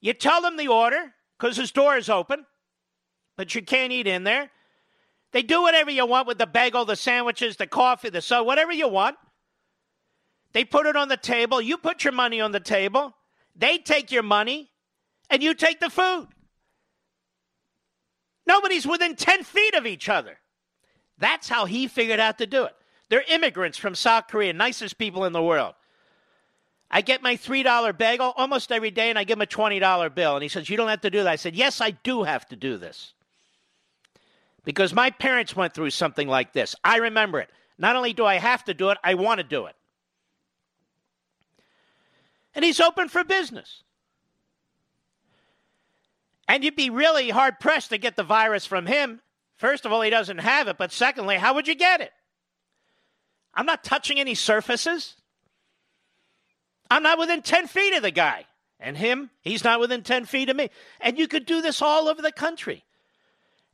You 0.00 0.12
tell 0.12 0.40
them 0.40 0.56
the 0.56 0.68
order 0.68 1.14
because 1.36 1.56
his 1.56 1.72
door 1.72 1.96
is 1.96 2.08
open, 2.08 2.46
but 3.36 3.56
you 3.56 3.62
can't 3.62 3.92
eat 3.92 4.06
in 4.06 4.22
there. 4.22 4.52
They 5.32 5.42
do 5.42 5.62
whatever 5.62 5.90
you 5.90 6.06
want 6.06 6.28
with 6.28 6.38
the 6.38 6.46
bagel, 6.46 6.84
the 6.84 6.94
sandwiches, 6.94 7.56
the 7.56 7.66
coffee, 7.66 8.08
the 8.08 8.20
soda, 8.20 8.44
whatever 8.44 8.70
you 8.70 8.86
want. 8.86 9.16
They 10.52 10.64
put 10.64 10.86
it 10.86 10.94
on 10.94 11.08
the 11.08 11.16
table. 11.16 11.60
You 11.60 11.76
put 11.76 12.04
your 12.04 12.12
money 12.12 12.40
on 12.40 12.52
the 12.52 12.60
table. 12.60 13.16
They 13.56 13.78
take 13.78 14.12
your 14.12 14.22
money, 14.22 14.70
and 15.28 15.42
you 15.42 15.54
take 15.54 15.80
the 15.80 15.90
food. 15.90 16.28
Nobody's 18.46 18.86
within 18.86 19.16
10 19.16 19.42
feet 19.42 19.74
of 19.74 19.86
each 19.86 20.08
other. 20.08 20.38
That's 21.18 21.48
how 21.48 21.64
he 21.64 21.88
figured 21.88 22.20
out 22.20 22.38
to 22.38 22.46
do 22.46 22.62
it. 22.62 22.76
They're 23.12 23.24
immigrants 23.28 23.76
from 23.76 23.94
South 23.94 24.28
Korea, 24.28 24.54
nicest 24.54 24.96
people 24.96 25.26
in 25.26 25.34
the 25.34 25.42
world. 25.42 25.74
I 26.90 27.02
get 27.02 27.20
my 27.20 27.36
$3 27.36 27.98
bagel 27.98 28.32
almost 28.38 28.72
every 28.72 28.90
day 28.90 29.10
and 29.10 29.18
I 29.18 29.24
give 29.24 29.36
him 29.36 29.42
a 29.42 29.46
$20 29.46 30.14
bill. 30.14 30.34
And 30.34 30.42
he 30.42 30.48
says, 30.48 30.70
You 30.70 30.78
don't 30.78 30.88
have 30.88 31.02
to 31.02 31.10
do 31.10 31.22
that. 31.22 31.28
I 31.28 31.36
said, 31.36 31.54
Yes, 31.54 31.82
I 31.82 31.90
do 31.90 32.22
have 32.22 32.48
to 32.48 32.56
do 32.56 32.78
this. 32.78 33.12
Because 34.64 34.94
my 34.94 35.10
parents 35.10 35.54
went 35.54 35.74
through 35.74 35.90
something 35.90 36.26
like 36.26 36.54
this. 36.54 36.74
I 36.82 36.96
remember 36.96 37.38
it. 37.38 37.50
Not 37.76 37.96
only 37.96 38.14
do 38.14 38.24
I 38.24 38.36
have 38.36 38.64
to 38.64 38.72
do 38.72 38.88
it, 38.88 38.96
I 39.04 39.12
want 39.12 39.40
to 39.40 39.44
do 39.44 39.66
it. 39.66 39.76
And 42.54 42.64
he's 42.64 42.80
open 42.80 43.10
for 43.10 43.24
business. 43.24 43.82
And 46.48 46.64
you'd 46.64 46.76
be 46.76 46.88
really 46.88 47.28
hard 47.28 47.60
pressed 47.60 47.90
to 47.90 47.98
get 47.98 48.16
the 48.16 48.22
virus 48.22 48.64
from 48.64 48.86
him. 48.86 49.20
First 49.56 49.84
of 49.84 49.92
all, 49.92 50.00
he 50.00 50.08
doesn't 50.08 50.38
have 50.38 50.66
it, 50.66 50.78
but 50.78 50.92
secondly, 50.92 51.36
how 51.36 51.52
would 51.52 51.68
you 51.68 51.74
get 51.74 52.00
it? 52.00 52.12
I'm 53.54 53.66
not 53.66 53.84
touching 53.84 54.18
any 54.18 54.34
surfaces. 54.34 55.16
I'm 56.90 57.02
not 57.02 57.18
within 57.18 57.42
10 57.42 57.66
feet 57.68 57.94
of 57.94 58.02
the 58.02 58.10
guy. 58.10 58.46
And 58.80 58.96
him, 58.96 59.30
he's 59.42 59.62
not 59.64 59.80
within 59.80 60.02
10 60.02 60.24
feet 60.24 60.48
of 60.48 60.56
me. 60.56 60.70
And 61.00 61.18
you 61.18 61.28
could 61.28 61.46
do 61.46 61.62
this 61.62 61.80
all 61.80 62.08
over 62.08 62.20
the 62.20 62.32
country. 62.32 62.84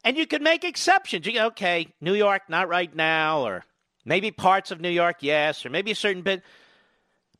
And 0.04 0.16
you 0.16 0.26
could 0.26 0.42
make 0.42 0.64
exceptions. 0.64 1.26
You 1.26 1.32
go, 1.32 1.46
okay, 1.46 1.88
New 2.00 2.14
York, 2.14 2.42
not 2.48 2.68
right 2.68 2.94
now, 2.94 3.40
or 3.42 3.64
maybe 4.04 4.30
parts 4.30 4.70
of 4.70 4.80
New 4.80 4.90
York, 4.90 5.16
yes, 5.20 5.64
or 5.64 5.70
maybe 5.70 5.90
a 5.90 5.96
certain 5.96 6.22
bit. 6.22 6.42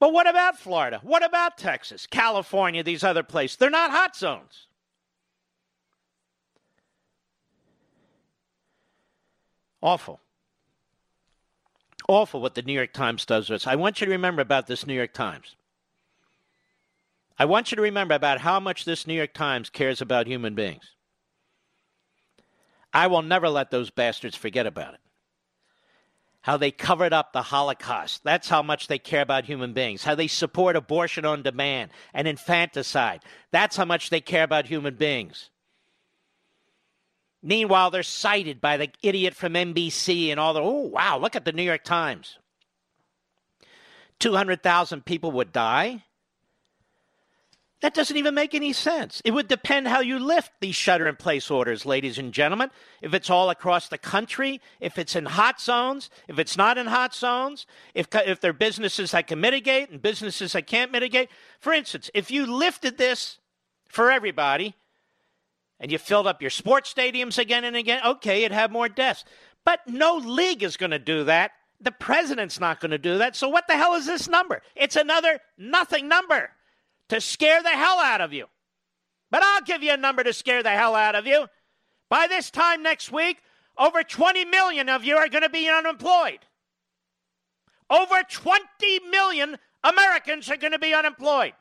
But 0.01 0.12
what 0.12 0.28
about 0.28 0.59
Florida? 0.59 1.01
What 1.03 1.24
about 1.24 1.59
Texas, 1.59 2.07
California, 2.07 2.82
these 2.82 3.05
other 3.05 3.22
places? 3.22 3.57
They're 3.57 3.70
not 3.70 3.91
hot 3.91 4.16
zones. 4.16 4.66
Awful. 9.82 10.20
Awful 12.09 12.40
what 12.40 12.54
the 12.54 12.62
New 12.62 12.72
York 12.72 12.94
Times 12.94 13.26
does 13.26 13.46
to 13.46 13.54
us. 13.54 13.66
I 13.66 13.76
want 13.76 14.00
you 14.00 14.06
to 14.06 14.12
remember 14.12 14.40
about 14.40 14.66
this 14.66 14.86
New 14.86 14.94
York 14.94 15.12
Times. 15.12 15.54
I 17.38 17.44
want 17.44 17.70
you 17.70 17.76
to 17.76 17.82
remember 17.82 18.14
about 18.14 18.40
how 18.40 18.59
much 18.59 18.84
this 18.84 19.06
New 19.06 19.14
York 19.14 19.34
Times 19.34 19.70
cares 19.70 20.00
about 20.00 20.26
human 20.26 20.54
beings. 20.54 20.94
I 22.92 23.06
will 23.06 23.22
never 23.22 23.48
let 23.48 23.70
those 23.70 23.90
bastards 23.90 24.34
forget 24.34 24.66
about 24.66 24.94
it. 24.94 25.00
How 26.40 26.56
they 26.56 26.70
covered 26.70 27.12
up 27.12 27.32
the 27.32 27.42
Holocaust. 27.42 28.24
That's 28.24 28.48
how 28.48 28.62
much 28.62 28.88
they 28.88 28.98
care 28.98 29.20
about 29.20 29.44
human 29.44 29.74
beings. 29.74 30.02
How 30.02 30.14
they 30.14 30.28
support 30.28 30.76
abortion 30.76 31.26
on 31.26 31.42
demand 31.42 31.90
and 32.14 32.26
infanticide. 32.26 33.22
That's 33.50 33.76
how 33.76 33.84
much 33.84 34.09
they 34.09 34.22
care 34.22 34.44
about 34.44 34.66
human 34.66 34.94
beings. 34.94 35.50
Meanwhile, 37.43 37.91
they're 37.91 38.03
cited 38.03 38.61
by 38.61 38.76
the 38.76 38.91
idiot 39.03 39.34
from 39.34 39.55
NBC 39.55 40.30
and 40.30 40.41
all 40.41 40.55
the, 40.55 40.61
oh, 40.61 40.89
wow, 40.89 41.18
look 41.18 41.36
at 41.36 41.45
the 41.45 41.53
New 41.53 41.62
York 41.62 41.84
Times. 41.84 42.39
200,000 44.18 45.05
people 45.05 45.30
would 45.32 45.53
die. 45.53 46.05
That 47.80 47.95
doesn't 47.95 48.16
even 48.16 48.34
make 48.34 48.57
any 48.57 48.72
sense. 48.72 49.22
It 49.24 49.30
would 49.30 49.47
depend 49.47 49.86
how 49.86 50.01
you 50.01 50.18
lift 50.18 50.51
these 50.61 50.74
shutter 50.74 51.07
in 51.07 51.14
place 51.14 51.49
orders, 51.49 51.86
ladies 51.86 52.18
and 52.18 52.32
gentlemen. 52.32 52.72
If 53.03 53.14
it's 53.14 53.30
all 53.30 53.51
across 53.51 53.89
the 53.89 53.99
country, 53.99 54.61
if 54.80 54.99
it's 54.99 55.14
in 55.14 55.26
hot 55.26 55.61
zones, 55.61 56.11
if 56.26 56.41
it's 56.41 56.57
not 56.57 56.76
in 56.76 56.89
hot 56.89 57.14
zones, 57.14 57.66
if, 57.95 58.09
if 58.12 58.41
there 58.41 58.51
are 58.51 58.55
businesses 58.55 59.12
that 59.12 59.28
can 59.28 59.41
mitigate 59.41 59.91
and 59.91 60.03
businesses 60.03 60.55
that 60.55 60.66
can't 60.66 60.91
mitigate. 60.91 61.28
For 61.61 61.72
instance, 61.72 62.11
if 62.14 62.32
you 62.32 62.47
lifted 62.47 62.99
this 62.99 63.39
for 63.86 64.11
everybody 64.11 64.74
and 65.80 65.92
you 65.92 65.98
filled 65.98 66.26
up 66.26 66.42
your 66.42 66.50
sports 66.50 66.92
stadiums 66.92 67.38
again 67.38 67.64
and 67.64 67.76
again, 67.76 68.00
okay, 68.04 68.42
you'd 68.42 68.52
have 68.52 68.70
more 68.70 68.88
deaths. 68.88 69.24
But 69.64 69.80
no 69.86 70.16
league 70.16 70.62
is 70.62 70.76
going 70.76 70.90
to 70.90 70.98
do 70.98 71.24
that. 71.24 71.52
The 71.80 71.92
president's 71.92 72.58
not 72.58 72.80
going 72.80 72.90
to 72.90 72.98
do 72.98 73.18
that. 73.18 73.36
So 73.36 73.48
what 73.48 73.68
the 73.68 73.76
hell 73.76 73.94
is 73.94 74.06
this 74.06 74.28
number? 74.28 74.62
It's 74.74 74.96
another 74.96 75.40
nothing 75.56 76.08
number 76.08 76.50
to 77.08 77.20
scare 77.20 77.62
the 77.62 77.68
hell 77.70 77.98
out 78.00 78.20
of 78.20 78.32
you. 78.32 78.46
But 79.30 79.42
I'll 79.42 79.62
give 79.62 79.82
you 79.82 79.92
a 79.92 79.96
number 79.96 80.24
to 80.24 80.32
scare 80.32 80.62
the 80.62 80.70
hell 80.70 80.94
out 80.94 81.14
of 81.14 81.26
you. 81.26 81.46
By 82.08 82.26
this 82.26 82.50
time 82.50 82.82
next 82.82 83.12
week, 83.12 83.38
over 83.76 84.02
20 84.02 84.44
million 84.46 84.88
of 84.88 85.04
you 85.04 85.16
are 85.16 85.28
going 85.28 85.42
to 85.42 85.48
be 85.48 85.68
unemployed. 85.68 86.40
Over 87.90 88.22
20 88.28 88.64
million 89.10 89.56
Americans 89.84 90.50
are 90.50 90.56
going 90.56 90.72
to 90.72 90.78
be 90.78 90.94
unemployed. 90.94 91.52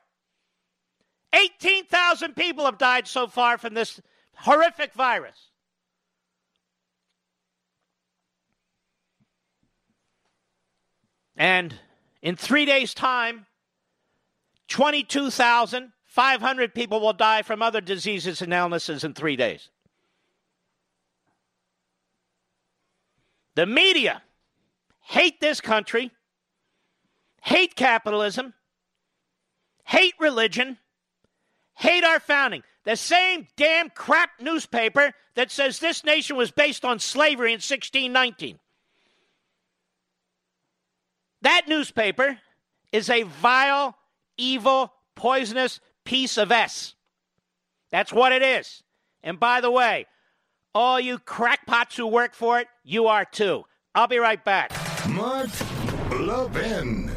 18,000 1.34 2.36
people 2.36 2.66
have 2.66 2.78
died 2.78 3.08
so 3.08 3.28
far 3.28 3.58
from 3.58 3.74
this 3.74 4.00
horrific 4.36 4.94
virus. 4.94 5.50
And 11.36 11.74
in 12.22 12.36
three 12.36 12.66
days' 12.66 12.94
time, 12.94 13.48
22,500 14.68 16.74
people 16.74 17.00
will 17.00 17.14
die 17.14 17.44
from 17.44 17.62
other 17.62 17.80
diseases 17.80 18.42
and 18.42 18.52
illnesses 18.52 19.04
in 19.04 19.14
three 19.14 19.36
days. 19.36 19.70
The 23.56 23.66
media 23.66 24.22
hate 25.02 25.40
this 25.40 25.62
country, 25.62 26.12
hate 27.42 27.76
capitalism, 27.76 28.54
hate 29.84 30.14
religion, 30.20 30.78
hate 31.78 32.04
our 32.04 32.20
founding. 32.20 32.64
The 32.84 32.96
same 32.96 33.48
damn 33.56 33.90
crap 33.90 34.32
newspaper 34.42 35.14
that 35.36 35.52
says 35.52 35.80
this 35.80 36.04
nation 36.04 36.36
was 36.36 36.52
based 36.52 36.84
on 36.84 37.00
slavery 37.00 37.52
in 37.52 37.58
1619. 37.58 38.60
That 41.44 41.68
newspaper 41.68 42.40
is 42.92 43.10
a 43.10 43.24
vile 43.24 43.96
evil, 44.38 44.92
poisonous 45.16 45.80
piece 46.04 46.38
of 46.38 46.52
S. 46.52 46.96
That's 47.92 48.12
what 48.12 48.32
it 48.32 48.42
is. 48.42 48.84
And 49.22 49.40
by 49.40 49.62
the 49.62 49.72
way, 49.72 50.08
all 50.74 51.00
you 51.00 51.20
crackpots 51.20 51.96
who 51.96 52.08
work 52.08 52.34
for 52.34 52.60
it, 52.60 52.68
you 52.84 53.08
are 53.08 53.26
too. 53.26 53.66
I'll 53.94 54.08
be 54.08 54.18
right 54.18 54.44
back. 54.44 54.72
Mark 55.10 55.50
Levin. 56.12 57.17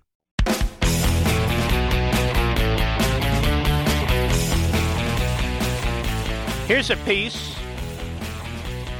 Here's 6.71 6.89
a 6.89 6.95
piece 6.95 7.53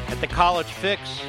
at 0.10 0.20
the 0.20 0.28
College 0.28 0.68
Fix. 0.68 1.22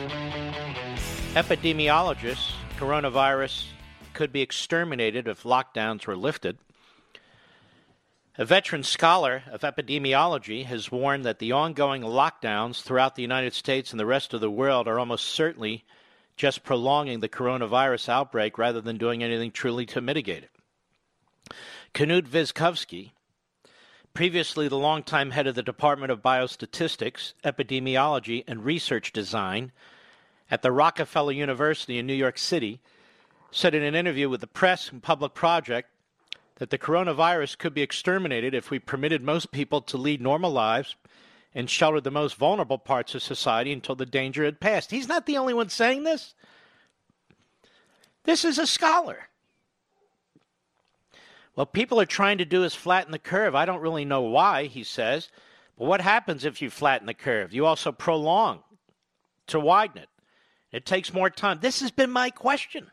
Epidemiologists, 1.35 2.55
coronavirus 2.79 3.67
could 4.13 4.33
be 4.33 4.43
exterminated 4.43 5.29
if 5.29 5.45
lockdowns 5.45 6.05
were 6.05 6.17
lifted. 6.17 6.59
A 8.37 8.45
veteran 8.45 8.83
scholar 8.83 9.45
of 9.53 9.61
epidemiology 9.61 10.65
has 10.65 10.91
warned 10.91 11.25
that 11.27 11.39
the 11.39 11.53
ongoing 11.53 12.03
lockdowns 12.03 12.83
throughout 12.83 13.15
the 13.15 13.23
United 13.23 13.55
States 13.55 13.93
and 13.93 14.01
the 14.01 14.05
rest 14.05 14.35
of 14.35 14.41
the 14.41 14.51
world 14.51 14.89
are 14.89 14.99
almost 14.99 15.27
certainly 15.29 15.85
just 16.37 16.65
prolonging 16.65 17.21
the 17.21 17.29
coronavirus 17.29 18.09
outbreak 18.09 18.59
rather 18.59 18.81
than 18.81 18.99
doing 18.99 19.23
anything 19.23 19.53
truly 19.53 19.87
to 19.87 20.01
mitigate 20.01 20.43
it. 20.43 21.55
Knut 21.95 22.27
Wittkowski, 22.27 23.13
previously 24.15 24.69
the 24.69 24.77
longtime 24.77 25.31
head 25.31 25.47
of 25.47 25.55
the 25.55 25.63
Department 25.63 26.13
of 26.13 26.23
Biostatistics, 26.23 27.33
Epidemiology, 27.45 28.45
and 28.47 28.65
Research 28.65 29.13
Design 29.13 29.73
at 30.51 30.63
the 30.63 30.73
Rockefeller 30.73 31.33
University 31.33 31.99
in 31.99 32.07
New 32.07 32.15
York 32.15 32.37
City, 32.39 32.81
said 33.51 33.75
in 33.75 33.83
an 33.83 33.95
interview 33.95 34.29
with 34.29 34.41
the 34.41 34.47
press 34.47 34.91
and 34.91 35.03
Public 35.03 35.35
Project 35.35 35.89
that 36.57 36.71
the 36.71 36.79
coronavirus 36.79 37.59
could 37.59 37.75
be 37.75 37.83
exterminated 37.83 38.55
if 38.55 38.71
we 38.71 38.79
permitted 38.79 39.23
most 39.23 39.51
people 39.51 39.81
to 39.81 39.97
lead 39.97 40.21
normal 40.21 40.51
lives 40.51 40.95
and 41.55 41.69
sheltered 41.69 42.05
the 42.05 42.11
most 42.11 42.37
vulnerable 42.37 42.79
parts 42.79 43.15
of 43.15 43.23
society 43.23 43.73
until 43.73 43.95
the 43.95 44.07
danger 44.07 44.45
had 44.45 44.61
passed. 44.61 44.91
He's 44.91 45.09
not 45.09 45.27
the 45.27 45.39
only 45.39 45.55
one 45.55 45.69
saying 45.69 46.05
this. 46.05 46.35
This 48.25 48.45
is 48.45 48.59
a 48.59 48.67
scholar. 48.67 49.29
What 51.55 51.73
people 51.73 52.01
are 52.01 52.07
trying 52.07 52.39
to 52.39 52.45
do 52.45 52.65
is 52.65 52.75
flatten 52.75 53.13
the 53.13 53.19
curve. 53.19 53.55
I 53.55 53.67
don't 53.67 53.83
really 53.83 54.05
know 54.05 54.23
why, 54.23 54.67
he 54.67 54.85
says. 54.85 55.29
But 55.79 55.87
what 55.87 56.01
happens 56.01 56.45
if 56.45 56.63
you 56.63 56.71
flatten 56.71 57.07
the 57.07 57.15
curve? 57.15 57.53
You 57.53 57.67
also 57.67 57.93
prolong 57.93 58.63
to 59.49 59.61
widen 59.61 59.99
it. 59.99 60.09
It 60.71 60.87
takes 60.87 61.13
more 61.13 61.29
time. 61.29 61.59
This 61.61 61.81
has 61.81 61.91
been 61.91 62.11
my 62.11 62.31
question. 62.31 62.91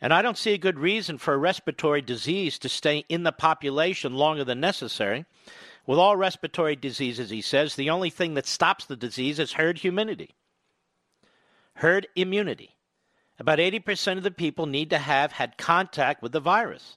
And 0.00 0.12
I 0.12 0.22
don't 0.22 0.36
see 0.36 0.52
a 0.52 0.58
good 0.58 0.78
reason 0.78 1.18
for 1.18 1.32
a 1.32 1.38
respiratory 1.38 2.02
disease 2.02 2.58
to 2.58 2.68
stay 2.68 3.04
in 3.08 3.22
the 3.22 3.32
population 3.32 4.14
longer 4.14 4.44
than 4.44 4.60
necessary. 4.60 5.24
With 5.86 5.98
all 5.98 6.16
respiratory 6.16 6.76
diseases, 6.76 7.30
he 7.30 7.42
says, 7.42 7.74
the 7.74 7.90
only 7.90 8.10
thing 8.10 8.34
that 8.34 8.46
stops 8.46 8.86
the 8.86 8.96
disease 8.96 9.38
is 9.38 9.52
herd 9.52 9.84
immunity. 9.84 10.34
Herd 11.74 12.08
immunity. 12.16 12.73
About 13.38 13.58
80% 13.58 14.16
of 14.16 14.22
the 14.22 14.30
people 14.30 14.66
need 14.66 14.90
to 14.90 14.98
have 14.98 15.32
had 15.32 15.58
contact 15.58 16.22
with 16.22 16.32
the 16.32 16.40
virus, 16.40 16.96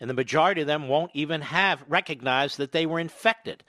and 0.00 0.08
the 0.08 0.14
majority 0.14 0.62
of 0.62 0.66
them 0.66 0.88
won't 0.88 1.10
even 1.14 1.42
have 1.42 1.84
recognized 1.88 2.58
that 2.58 2.72
they 2.72 2.86
were 2.86 3.00
infected, 3.00 3.62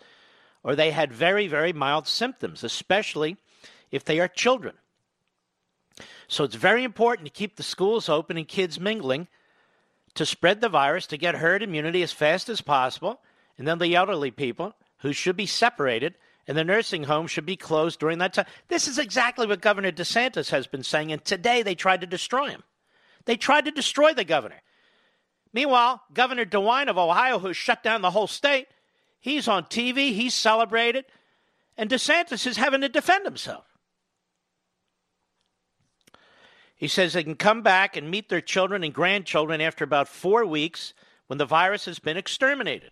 or 0.64 0.76
they 0.76 0.92
had 0.92 1.12
very, 1.12 1.48
very 1.48 1.74
mild 1.74 2.08
symptoms, 2.08 2.64
especially 2.64 3.38
if 3.92 4.04
they 4.04 4.20
are 4.20 4.28
children. 4.28 4.76
So 6.28 6.44
it's 6.44 6.56
very 6.56 6.84
important 6.84 7.28
to 7.28 7.34
keep 7.34 7.56
the 7.56 7.64
schools 7.64 8.10
open 8.10 8.38
and 8.38 8.48
kids 8.48 8.80
mingling 8.80 9.28
to 10.16 10.26
spread 10.26 10.62
the 10.62 10.70
virus, 10.70 11.08
to 11.08 11.18
get 11.18 11.36
herd 11.36 11.62
immunity 11.62 12.02
as 12.02 12.12
fast 12.12 12.50
as 12.50 12.62
possible, 12.62 13.20
and 13.58 13.68
then 13.68 13.78
the 13.78 13.96
elderly 13.96 14.32
people 14.32 14.74
who 15.00 15.14
should 15.14 15.36
be 15.36 15.46
separated 15.46 16.16
and 16.48 16.58
the 16.58 16.64
nursing 16.64 17.04
home 17.04 17.28
should 17.28 17.46
be 17.46 17.56
closed 17.56 18.00
during 18.00 18.20
that 18.20 18.34
time. 18.34 18.46
This 18.68 18.88
is 18.88 19.00
exactly 19.00 19.48
what 19.48 19.62
Governor 19.62 19.92
DeSantis 19.92 20.50
has 20.50 20.68
been 20.68 20.84
saying, 20.84 21.12
and 21.12 21.24
today 21.24 21.64
they 21.64 21.76
tried 21.76 22.02
to 22.02 22.08
destroy 22.08 22.50
him. 22.50 22.64
They 23.26 23.38
tried 23.38 23.66
to 23.66 23.72
destroy 23.72 24.14
the 24.14 24.24
governor. 24.24 24.62
Meanwhile, 25.54 26.04
Governor 26.14 26.46
DeWine 26.46 26.88
of 26.88 26.98
Ohio, 26.98 27.40
who 27.40 27.54
shut 27.54 27.82
down 27.82 28.02
the 28.02 28.12
whole 28.12 28.28
state, 28.28 28.68
he's 29.20 29.48
on 29.48 29.64
TV, 29.64 30.14
he's 30.14 30.34
celebrated, 30.34 31.06
and 31.78 31.90
DeSantis 31.90 32.46
is 32.46 32.58
having 32.58 32.82
to 32.82 32.90
defend 32.90 33.26
himself. 33.26 33.66
He 36.76 36.88
says 36.88 37.14
they 37.14 37.24
can 37.24 37.36
come 37.36 37.62
back 37.62 37.96
and 37.96 38.12
meet 38.12 38.30
their 38.30 38.42
children 38.42 38.84
and 38.84 38.94
grandchildren 38.94 39.62
after 39.62 39.84
about 39.84 40.10
four 40.10 40.46
weeks 40.46 40.94
when 41.28 41.38
the 41.38 41.46
virus 41.46 41.86
has 41.86 42.00
been 42.00 42.18
exterminated. 42.18 42.92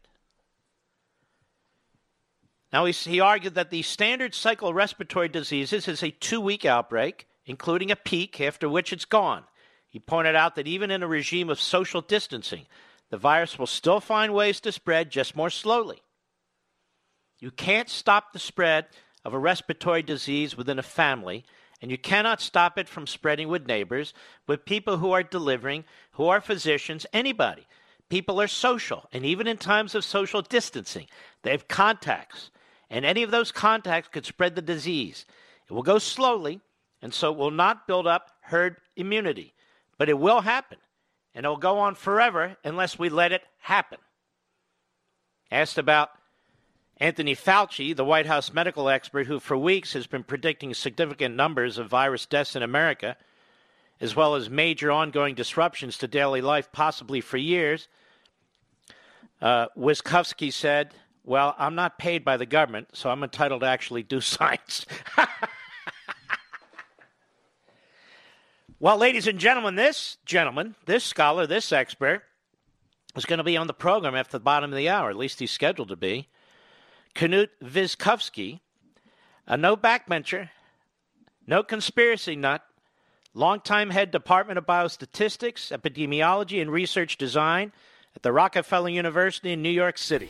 Now, 2.74 2.86
he 2.86 3.20
argued 3.20 3.54
that 3.54 3.70
the 3.70 3.84
standard 3.84 4.34
cycle 4.34 4.70
of 4.70 4.76
respiratory 4.76 5.30
diseases 5.30 5.88
is 5.88 6.02
a 6.02 6.10
two 6.10 6.42
week 6.42 6.66
outbreak, 6.66 7.28
including 7.46 7.92
a 7.92 7.96
peak, 7.96 8.42
after 8.42 8.68
which 8.68 8.92
it's 8.92 9.06
gone. 9.06 9.44
He 9.88 10.00
pointed 10.00 10.36
out 10.36 10.56
that 10.56 10.68
even 10.68 10.90
in 10.90 11.04
a 11.04 11.08
regime 11.08 11.52
of 11.52 11.62
social 11.62 12.02
distancing, 12.02 12.66
the 13.12 13.18
virus 13.20 13.60
will 13.60 13.68
still 13.68 14.00
find 14.00 14.34
ways 14.34 14.60
to 14.62 14.72
spread, 14.72 15.12
just 15.12 15.36
more 15.36 15.52
slowly. 15.52 16.02
You 17.40 17.52
can't 17.52 17.90
stop 17.90 18.34
the 18.34 18.40
spread 18.40 18.88
of 19.24 19.36
a 19.36 19.40
respiratory 19.40 20.02
disease 20.02 20.58
within 20.58 20.80
a 20.80 20.84
family, 20.84 21.46
and 21.80 21.92
you 21.92 22.00
cannot 22.00 22.42
stop 22.42 22.80
it 22.80 22.90
from 22.90 23.06
spreading 23.06 23.50
with 23.50 23.68
neighbors, 23.68 24.16
with 24.48 24.66
people 24.66 24.98
who 24.98 25.12
are 25.12 25.22
delivering, 25.22 25.84
who 26.14 26.26
are 26.26 26.42
physicians, 26.42 27.06
anybody. 27.14 27.68
People 28.10 28.42
are 28.42 28.48
social, 28.48 29.08
and 29.14 29.24
even 29.24 29.46
in 29.46 29.58
times 29.58 29.94
of 29.94 30.04
social 30.04 30.42
distancing, 30.42 31.06
they 31.44 31.52
have 31.52 31.68
contacts 31.68 32.50
and 32.94 33.06
any 33.06 33.24
of 33.24 33.32
those 33.32 33.52
contacts 33.52 34.08
could 34.08 34.24
spread 34.24 34.54
the 34.54 34.62
disease. 34.62 35.26
It 35.68 35.74
will 35.74 35.82
go 35.82 35.98
slowly, 35.98 36.62
and 37.02 37.12
so 37.12 37.32
it 37.32 37.38
will 37.40 37.50
not 37.50 37.88
build 37.88 38.06
up 38.06 38.30
herd 38.42 38.78
immunity, 38.96 39.56
but 39.98 40.10
it 40.10 40.20
will 40.20 40.42
happen, 40.42 40.78
and 41.34 41.44
it 41.44 41.50
will 41.50 41.58
go 41.58 41.80
on 41.80 41.96
forever 41.96 42.56
unless 42.64 43.00
we 43.00 43.10
let 43.10 43.32
it 43.32 43.42
happen. 43.58 43.98
Asked 45.52 45.80
about 45.80 46.12
Anthony 46.98 47.36
Fauci, 47.36 47.96
the 47.96 48.06
White 48.06 48.28
House 48.28 48.54
medical 48.54 48.88
expert 48.88 49.26
who 49.26 49.40
for 49.40 49.58
weeks 49.58 49.94
has 49.94 50.06
been 50.06 50.24
predicting 50.24 50.72
significant 50.76 51.36
numbers 51.36 51.80
of 51.80 51.90
virus 51.90 52.28
deaths 52.28 52.56
in 52.56 52.62
America, 52.62 53.18
as 54.02 54.16
well 54.16 54.36
as 54.36 54.52
major 54.52 54.92
ongoing 54.92 55.34
disruptions 55.34 55.98
to 55.98 56.08
daily 56.08 56.42
life, 56.42 56.72
possibly 56.72 57.22
for 57.22 57.38
years, 57.38 57.88
uh, 59.42 59.68
Wittkowski 59.76 60.54
said, 60.54 60.94
well, 61.24 61.56
I'm 61.58 61.76
not 61.76 61.98
paid 61.98 62.26
by 62.26 62.38
the 62.38 62.46
government, 62.46 62.90
so 62.94 63.10
I'm 63.10 63.24
entitled 63.24 63.62
to 63.62 63.68
actually 63.68 64.04
do 64.04 64.20
science. 64.22 64.86
well, 68.80 68.98
ladies 68.98 69.28
and 69.28 69.40
gentlemen, 69.40 69.76
this 69.76 70.18
gentleman, 70.26 70.76
this 70.86 71.04
scholar, 71.04 71.48
this 71.48 71.72
expert 71.72 72.24
is 73.16 73.26
going 73.26 73.38
to 73.38 73.44
be 73.44 73.58
on 73.58 73.68
the 73.68 73.74
program 73.74 74.16
after 74.16 74.38
the 74.38 74.44
bottom 74.44 74.72
of 74.72 74.78
the 74.78 74.90
hour. 74.90 75.10
At 75.10 75.18
least 75.18 75.40
he's 75.40 75.52
scheduled 75.52 75.90
to 75.90 75.96
be. 75.96 76.28
Knut 77.16 77.50
Wittkowski, 77.64 78.60
a 79.48 79.56
no 79.56 79.78
backbencher, 79.78 80.50
no 81.46 81.62
conspiracy 81.64 82.36
nut, 82.36 82.64
longtime 83.34 83.92
head 83.92 84.10
Department 84.12 84.58
of 84.58 84.66
Biostatistics, 84.66 85.72
Epidemiology, 85.72 86.60
and 86.60 86.72
Research 86.72 87.18
Design 87.18 87.72
at 88.16 88.24
the 88.24 88.32
Rockefeller 88.32 88.90
University 88.90 89.54
in 89.54 89.62
New 89.62 89.70
York 89.70 89.98
City 89.98 90.30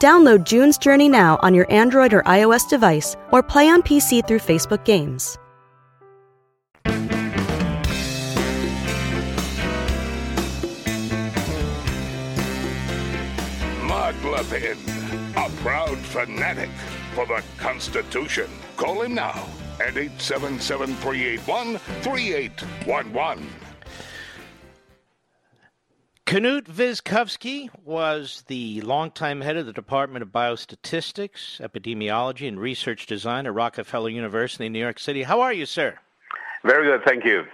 Download 0.00 0.44
June's 0.44 0.76
Journey 0.76 1.08
now 1.08 1.38
on 1.42 1.54
your 1.54 1.70
Android 1.72 2.12
or 2.12 2.22
iOS 2.22 2.68
device 2.68 3.16
or 3.32 3.42
play 3.42 3.68
on 3.68 3.82
PC 3.82 4.26
through 4.26 4.40
Facebook 4.40 4.84
Games. 4.84 5.38
Mark 13.86 14.16
Levin, 14.24 14.78
a 15.36 15.48
proud 15.62 15.98
fanatic 15.98 16.70
for 17.14 17.26
the 17.26 17.42
Constitution. 17.56 18.50
Call 18.76 19.02
him 19.02 19.14
now 19.14 19.46
at 19.80 19.96
877 19.96 20.94
381 20.96 21.78
3811. 22.02 23.63
Knut 26.34 26.62
Wittkowski 26.62 27.70
was 27.84 28.42
the 28.48 28.80
longtime 28.80 29.40
head 29.40 29.56
of 29.56 29.66
the 29.66 29.72
Department 29.72 30.20
of 30.24 30.30
Biostatistics, 30.30 31.60
Epidemiology, 31.60 32.48
and 32.48 32.58
Research 32.58 33.06
Design 33.06 33.46
at 33.46 33.54
Rockefeller 33.54 34.08
University 34.08 34.66
in 34.66 34.72
New 34.72 34.80
York 34.80 34.98
City. 34.98 35.22
How 35.22 35.42
are 35.42 35.52
you, 35.52 35.64
sir? 35.64 35.96
Very 36.64 36.86
good, 36.86 37.06
thank 37.06 37.24
you. 37.24 37.44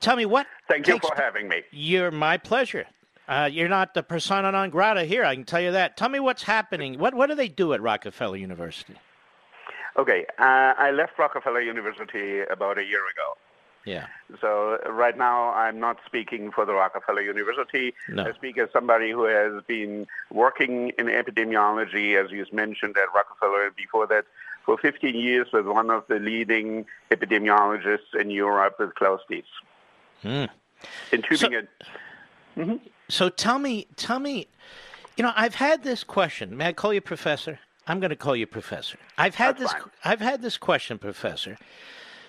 Tell 0.00 0.16
me 0.16 0.26
what. 0.26 0.46
Thank 0.68 0.86
you 0.86 0.98
for 0.98 1.14
having 1.16 1.48
me. 1.48 1.62
You're 1.70 2.10
my 2.10 2.36
pleasure. 2.36 2.84
Uh, 3.26 3.48
you're 3.50 3.70
not 3.70 3.94
the 3.94 4.02
persona 4.02 4.52
non 4.52 4.68
grata 4.68 5.04
here. 5.04 5.24
I 5.24 5.34
can 5.34 5.44
tell 5.44 5.62
you 5.62 5.72
that. 5.72 5.96
Tell 5.96 6.10
me 6.10 6.20
what's 6.20 6.42
happening. 6.42 6.98
What 6.98 7.14
what 7.14 7.30
do 7.30 7.34
they 7.34 7.48
do 7.48 7.72
at 7.72 7.80
Rockefeller 7.80 8.36
University? 8.36 8.96
Okay, 9.96 10.26
uh, 10.38 10.74
I 10.76 10.90
left 10.90 11.18
Rockefeller 11.18 11.62
University 11.62 12.40
about 12.40 12.76
a 12.76 12.84
year 12.84 13.00
ago. 13.00 13.32
Yeah. 13.84 14.06
So 14.40 14.78
right 14.88 15.16
now 15.16 15.50
I'm 15.52 15.78
not 15.78 15.98
speaking 16.06 16.50
for 16.50 16.64
the 16.64 16.72
Rockefeller 16.72 17.20
University. 17.20 17.94
No. 18.08 18.24
I 18.24 18.32
speak 18.32 18.58
as 18.58 18.68
somebody 18.72 19.10
who 19.10 19.24
has 19.24 19.62
been 19.66 20.06
working 20.30 20.92
in 20.98 21.06
epidemiology, 21.06 22.22
as 22.22 22.30
you 22.30 22.46
mentioned, 22.52 22.96
at 22.96 23.14
Rockefeller, 23.14 23.66
and 23.66 23.76
before 23.76 24.06
that 24.06 24.24
for 24.64 24.78
15 24.78 25.14
years 25.14 25.48
was 25.52 25.66
one 25.66 25.90
of 25.90 26.04
the 26.08 26.18
leading 26.18 26.86
epidemiologists 27.10 28.18
in 28.18 28.30
Europe 28.30 28.76
with 28.78 28.94
Klaus 28.94 29.20
Dietz. 29.28 29.46
Hmm. 30.22 30.44
In 31.12 31.22
Tübingen. 31.22 31.68
So, 32.54 32.60
mm-hmm. 32.60 32.76
so 33.08 33.28
tell 33.28 33.58
me, 33.58 33.86
tell 33.96 34.18
me, 34.18 34.48
you 35.16 35.22
know, 35.24 35.32
I've 35.36 35.54
had 35.54 35.82
this 35.82 36.02
question. 36.04 36.56
May 36.56 36.68
I 36.68 36.72
call 36.72 36.94
you 36.94 37.00
professor? 37.00 37.58
I'm 37.86 38.00
going 38.00 38.10
to 38.10 38.16
call 38.16 38.34
you 38.34 38.46
professor. 38.46 38.98
I've 39.18 39.34
had 39.34 39.58
That's 39.58 39.72
this. 39.72 39.82
fine. 39.82 39.90
I've 40.04 40.20
had 40.20 40.42
this 40.42 40.56
question, 40.56 40.98
professor. 40.98 41.58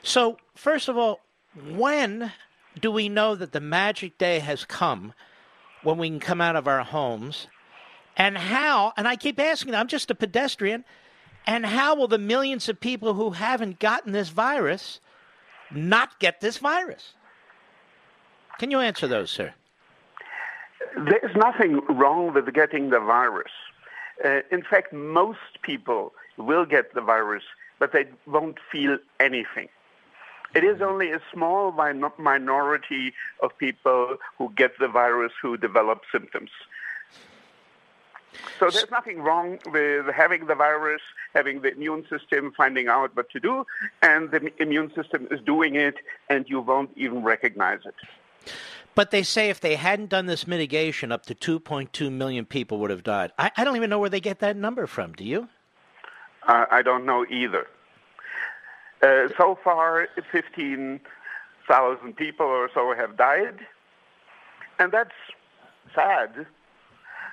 So 0.03 0.37
first 0.55 0.89
of 0.89 0.97
all, 0.97 1.21
when 1.55 2.31
do 2.79 2.91
we 2.91 3.09
know 3.09 3.35
that 3.35 3.51
the 3.51 3.59
magic 3.59 4.17
day 4.17 4.39
has 4.39 4.65
come 4.65 5.13
when 5.83 5.97
we 5.97 6.09
can 6.09 6.19
come 6.19 6.41
out 6.41 6.55
of 6.55 6.67
our 6.67 6.83
homes? 6.83 7.47
And 8.17 8.37
how, 8.37 8.93
and 8.97 9.07
I 9.07 9.15
keep 9.15 9.39
asking, 9.39 9.75
I'm 9.75 9.87
just 9.87 10.11
a 10.11 10.15
pedestrian, 10.15 10.85
and 11.47 11.65
how 11.65 11.95
will 11.95 12.07
the 12.07 12.17
millions 12.17 12.69
of 12.69 12.79
people 12.79 13.13
who 13.13 13.31
haven't 13.31 13.79
gotten 13.79 14.11
this 14.11 14.29
virus 14.29 14.99
not 15.71 16.19
get 16.19 16.41
this 16.41 16.57
virus? 16.57 17.13
Can 18.57 18.71
you 18.71 18.79
answer 18.79 19.07
those, 19.07 19.31
sir? 19.31 19.53
There's 20.95 21.35
nothing 21.35 21.81
wrong 21.89 22.33
with 22.33 22.53
getting 22.53 22.89
the 22.89 22.99
virus. 22.99 23.51
Uh, 24.23 24.39
in 24.49 24.63
fact, 24.63 24.93
most 24.93 25.61
people 25.61 26.13
will 26.37 26.65
get 26.65 26.93
the 26.93 27.01
virus, 27.01 27.43
but 27.79 27.91
they 27.91 28.05
won't 28.25 28.57
feel 28.71 28.97
anything. 29.19 29.67
It 30.53 30.63
is 30.63 30.81
only 30.81 31.11
a 31.11 31.21
small 31.33 31.71
minority 31.71 33.13
of 33.41 33.57
people 33.57 34.17
who 34.37 34.51
get 34.55 34.77
the 34.79 34.87
virus 34.87 35.33
who 35.41 35.57
develop 35.57 36.01
symptoms. 36.11 36.49
So 38.59 38.69
there's 38.69 38.91
nothing 38.91 39.21
wrong 39.21 39.59
with 39.71 40.07
having 40.07 40.45
the 40.47 40.55
virus, 40.55 41.01
having 41.33 41.61
the 41.61 41.73
immune 41.73 42.05
system 42.09 42.53
finding 42.55 42.87
out 42.87 43.15
what 43.15 43.29
to 43.31 43.39
do, 43.39 43.65
and 44.01 44.31
the 44.31 44.51
immune 44.61 44.93
system 44.93 45.27
is 45.31 45.39
doing 45.41 45.75
it, 45.75 45.95
and 46.29 46.45
you 46.47 46.61
won't 46.61 46.91
even 46.95 47.23
recognize 47.23 47.79
it. 47.85 47.95
But 48.93 49.11
they 49.11 49.23
say 49.23 49.49
if 49.49 49.59
they 49.59 49.75
hadn't 49.75 50.09
done 50.09 50.25
this 50.25 50.47
mitigation, 50.47 51.11
up 51.11 51.25
to 51.25 51.35
2.2 51.35 52.09
million 52.11 52.45
people 52.45 52.79
would 52.79 52.91
have 52.91 53.03
died. 53.03 53.31
I, 53.37 53.51
I 53.57 53.63
don't 53.65 53.75
even 53.75 53.89
know 53.89 53.99
where 53.99 54.09
they 54.09 54.21
get 54.21 54.39
that 54.39 54.55
number 54.55 54.87
from. 54.87 55.13
Do 55.13 55.25
you? 55.25 55.49
Uh, 56.47 56.65
I 56.71 56.81
don't 56.81 57.05
know 57.05 57.25
either. 57.29 57.67
Uh, 59.05 59.27
so 59.37 59.55
far, 59.63 60.07
15,000 60.31 62.15
people 62.15 62.45
or 62.47 62.71
so 62.73 62.95
have 62.95 63.15
died, 63.15 63.59
and 64.79 64.91
that's 64.91 65.11
sad. 65.93 66.47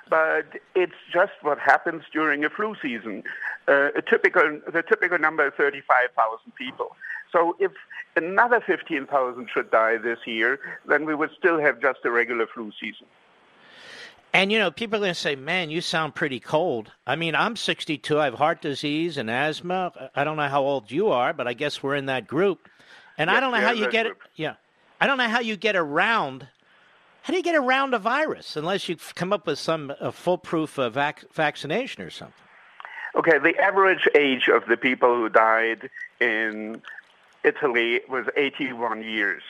But 0.07 0.59
it's 0.75 0.93
just 1.11 1.31
what 1.41 1.57
happens 1.57 2.03
during 2.11 2.45
a 2.45 2.49
flu 2.51 2.75
season. 2.79 3.23
Uh, 3.67 3.89
a 3.95 4.03
typical, 4.07 4.59
the 4.71 4.83
typical 4.83 5.17
number 5.17 5.47
is 5.47 5.53
35,000 5.57 6.53
people. 6.55 6.95
So 7.31 7.55
if 7.59 7.71
another 8.15 8.61
15,000 8.61 9.49
should 9.51 9.71
die 9.71 9.97
this 9.97 10.19
year, 10.27 10.59
then 10.87 11.05
we 11.05 11.15
would 11.15 11.31
still 11.35 11.59
have 11.59 11.81
just 11.81 11.99
a 12.05 12.11
regular 12.11 12.45
flu 12.53 12.71
season. 12.79 13.07
And 14.33 14.51
you 14.51 14.57
know, 14.57 14.71
people 14.71 14.97
are 14.97 14.99
going 14.99 15.13
to 15.13 15.19
say, 15.19 15.35
"Man, 15.35 15.69
you 15.69 15.79
sound 15.79 16.15
pretty 16.15 16.39
cold." 16.39 16.91
I 17.05 17.15
mean, 17.15 17.35
I'm 17.35 17.55
62. 17.55 18.19
I 18.19 18.25
have 18.25 18.33
heart 18.33 18.61
disease 18.61 19.17
and 19.17 19.29
asthma. 19.29 20.09
I 20.15 20.23
don't 20.23 20.37
know 20.37 20.49
how 20.49 20.63
old 20.63 20.89
you 20.89 21.09
are, 21.09 21.33
but 21.33 21.47
I 21.47 21.53
guess 21.53 21.83
we're 21.83 21.95
in 21.95 22.07
that 22.07 22.27
group. 22.27 22.67
And 23.17 23.29
yes, 23.29 23.37
I 23.37 23.39
don't 23.39 23.51
know 23.51 23.61
how 23.61 23.71
you 23.71 23.89
get 23.91 24.05
group. 24.05 24.17
it. 24.23 24.31
Yeah, 24.35 24.55
I 24.99 25.05
don't 25.05 25.17
know 25.17 25.29
how 25.29 25.39
you 25.39 25.55
get 25.55 25.75
around. 25.75 26.47
How 27.21 27.31
do 27.31 27.37
you 27.37 27.43
get 27.43 27.55
around 27.55 27.93
a 27.93 27.99
virus 27.99 28.57
unless 28.57 28.89
you 28.89 28.97
come 29.15 29.31
up 29.31 29.45
with 29.47 29.59
some 29.59 29.93
uh, 30.01 30.11
foolproof 30.11 30.77
uh, 30.77 30.89
vac- 30.89 31.23
vaccination 31.33 32.03
or 32.03 32.09
something? 32.09 32.33
Okay, 33.15 33.37
the 33.37 33.57
average 33.61 34.07
age 34.15 34.49
of 34.49 34.65
the 34.67 34.75
people 34.75 35.15
who 35.15 35.29
died 35.29 35.89
in 36.19 36.81
Italy 37.43 38.01
was 38.09 38.25
81 38.35 39.03
years. 39.03 39.43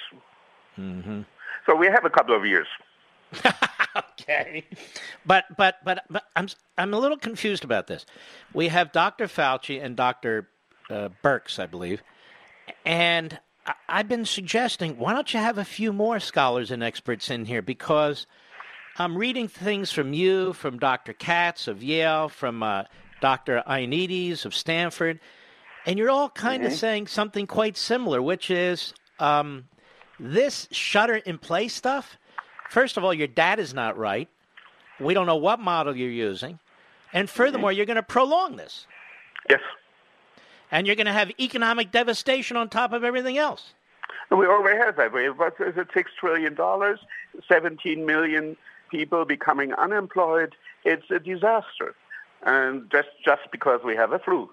Mm-hmm. 0.77 1.21
So 1.65 1.75
we 1.75 1.87
have 1.87 2.03
a 2.03 2.09
couple 2.09 2.35
of 2.35 2.45
years. 2.45 2.67
okay, 3.97 4.65
but 5.25 5.45
but 5.57 5.75
but 5.83 6.03
but 6.09 6.23
I'm 6.35 6.47
I'm 6.77 6.93
a 6.93 6.99
little 6.99 7.17
confused 7.17 7.63
about 7.63 7.87
this. 7.87 8.05
We 8.53 8.67
have 8.69 8.91
Dr. 8.91 9.27
Fauci 9.27 9.83
and 9.83 9.95
Dr. 9.95 10.49
Uh, 10.89 11.09
Birx, 11.23 11.59
I 11.59 11.65
believe, 11.65 12.03
and 12.85 13.39
I, 13.65 13.73
I've 13.89 14.07
been 14.07 14.25
suggesting 14.25 14.97
why 14.97 15.13
don't 15.13 15.33
you 15.33 15.39
have 15.39 15.57
a 15.57 15.65
few 15.65 15.93
more 15.93 16.19
scholars 16.19 16.71
and 16.71 16.83
experts 16.83 17.29
in 17.29 17.45
here 17.45 17.61
because 17.61 18.27
I'm 18.97 19.17
reading 19.17 19.47
things 19.47 19.91
from 19.91 20.13
you, 20.13 20.53
from 20.53 20.77
Dr. 20.77 21.13
Katz 21.13 21.67
of 21.67 21.81
Yale, 21.81 22.29
from 22.29 22.61
uh, 22.61 22.83
Dr. 23.21 23.63
Ioannidis 23.67 24.45
of 24.45 24.53
Stanford, 24.53 25.19
and 25.85 25.97
you're 25.97 26.09
all 26.11 26.29
kind 26.29 26.63
Mm-hmm. 26.63 26.71
of 26.73 26.77
saying 26.77 27.07
something 27.07 27.47
quite 27.47 27.77
similar, 27.77 28.21
which 28.21 28.51
is 28.51 28.93
um, 29.19 29.65
this 30.19 30.67
shutter 30.71 31.15
in 31.15 31.37
place 31.37 31.73
stuff. 31.73 32.17
First 32.69 32.97
of 32.97 33.03
all, 33.03 33.13
your 33.13 33.27
data 33.27 33.61
is 33.61 33.73
not 33.73 33.97
right. 33.97 34.27
We 34.99 35.13
don't 35.13 35.27
know 35.27 35.35
what 35.35 35.59
model 35.59 35.95
you're 35.95 36.09
using. 36.09 36.59
And 37.11 37.29
furthermore, 37.29 37.71
you're 37.71 37.85
going 37.85 37.95
to 37.95 38.03
prolong 38.03 38.55
this. 38.55 38.87
Yes. 39.49 39.61
And 40.71 40.87
you're 40.87 40.95
going 40.95 41.07
to 41.07 41.13
have 41.13 41.31
economic 41.39 41.91
devastation 41.91 42.57
on 42.57 42.69
top 42.69 42.93
of 42.93 43.03
everything 43.03 43.37
else. 43.37 43.73
We 44.31 44.47
already 44.47 44.79
have 44.79 44.95
that. 44.97 45.13
We 45.13 45.25
have, 45.25 45.37
what 45.37 45.53
is 45.59 45.77
it, 45.77 45.89
$6 45.89 46.05
trillion, 46.19 46.57
17 47.47 48.05
million 48.05 48.57
people 48.89 49.25
becoming 49.25 49.73
unemployed. 49.73 50.55
It's 50.83 51.09
a 51.11 51.19
disaster. 51.19 51.93
And 52.43 52.89
just, 52.91 53.09
just 53.23 53.43
because 53.51 53.81
we 53.83 53.95
have 53.95 54.11
a 54.11 54.19
flu. 54.19 54.49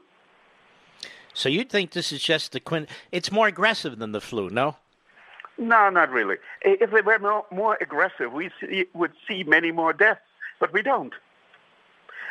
So 1.33 1.49
you'd 1.49 1.71
think 1.71 1.93
this 1.93 2.13
is 2.13 2.23
just 2.23 2.53
the 2.53 2.61
quint. 2.61 2.89
It's 3.11 3.33
more 3.33 3.47
aggressive 3.47 3.99
than 3.99 4.13
the 4.13 4.21
flu, 4.21 4.51
no? 4.51 4.77
No, 5.61 5.91
not 5.91 6.11
really. 6.11 6.37
If 6.63 6.95
it 6.95 7.05
were 7.05 7.19
more, 7.19 7.45
more 7.53 7.77
aggressive, 7.83 8.33
we 8.33 8.51
see, 8.59 8.87
would 8.95 9.13
see 9.29 9.45
many 9.45 9.73
more 9.73 9.93
deaths, 9.93 10.23
but 10.59 10.73
we 10.73 10.81
don't. 10.81 11.13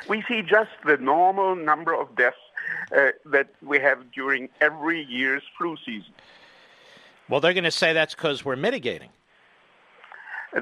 We 0.09 0.23
see 0.27 0.41
just 0.41 0.71
the 0.83 0.97
normal 0.97 1.55
number 1.55 1.93
of 1.93 2.15
deaths 2.15 2.37
uh, 2.91 3.09
that 3.25 3.51
we 3.61 3.79
have 3.79 4.11
during 4.11 4.49
every 4.61 5.03
year's 5.05 5.43
flu 5.55 5.77
season. 5.85 6.11
Well, 7.29 7.39
they're 7.39 7.53
going 7.53 7.65
to 7.65 7.71
say 7.71 7.93
that's 7.93 8.15
because 8.15 8.43
we're 8.43 8.55
mitigating. 8.55 9.09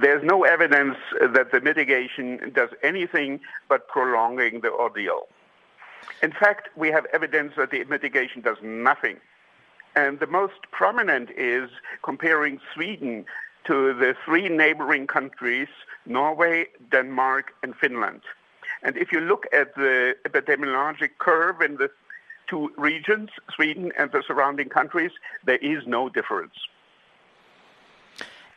There's 0.02 0.24
no 0.26 0.44
evidence 0.44 0.98
that 1.22 1.54
the 1.54 1.62
mitigation 1.62 2.52
does 2.54 2.72
anything 2.84 3.40
but 3.70 3.88
prolonging 3.88 4.60
the 4.60 4.72
ordeal. 4.72 5.30
In 6.22 6.34
fact, 6.34 6.68
we 6.76 6.90
have 6.90 7.06
evidence 7.14 7.54
that 7.56 7.72
the 7.72 7.86
mitigation 7.86 8.42
does 8.42 8.58
nothing. 8.62 9.18
And 9.98 10.20
the 10.20 10.28
most 10.28 10.62
prominent 10.72 11.32
is 11.32 11.72
comparing 12.04 12.60
Sweden 12.72 13.26
to 13.66 13.96
the 13.96 14.14
three 14.24 14.48
neighboring 14.48 15.08
countries, 15.08 15.70
Norway, 16.06 16.68
Denmark, 16.92 17.46
and 17.64 17.76
Finland. 17.76 18.22
And 18.84 18.96
if 18.96 19.12
you 19.12 19.20
look 19.20 19.48
at 19.52 19.74
the 19.74 20.16
epidemiologic 20.24 21.18
curve 21.18 21.64
in 21.64 21.78
the 21.78 21.90
two 22.48 22.72
regions, 22.78 23.32
Sweden 23.56 23.92
and 23.98 24.12
the 24.12 24.22
surrounding 24.28 24.70
countries, 24.70 25.14
there 25.44 25.58
is 25.58 25.88
no 25.88 26.10
difference. 26.10 26.54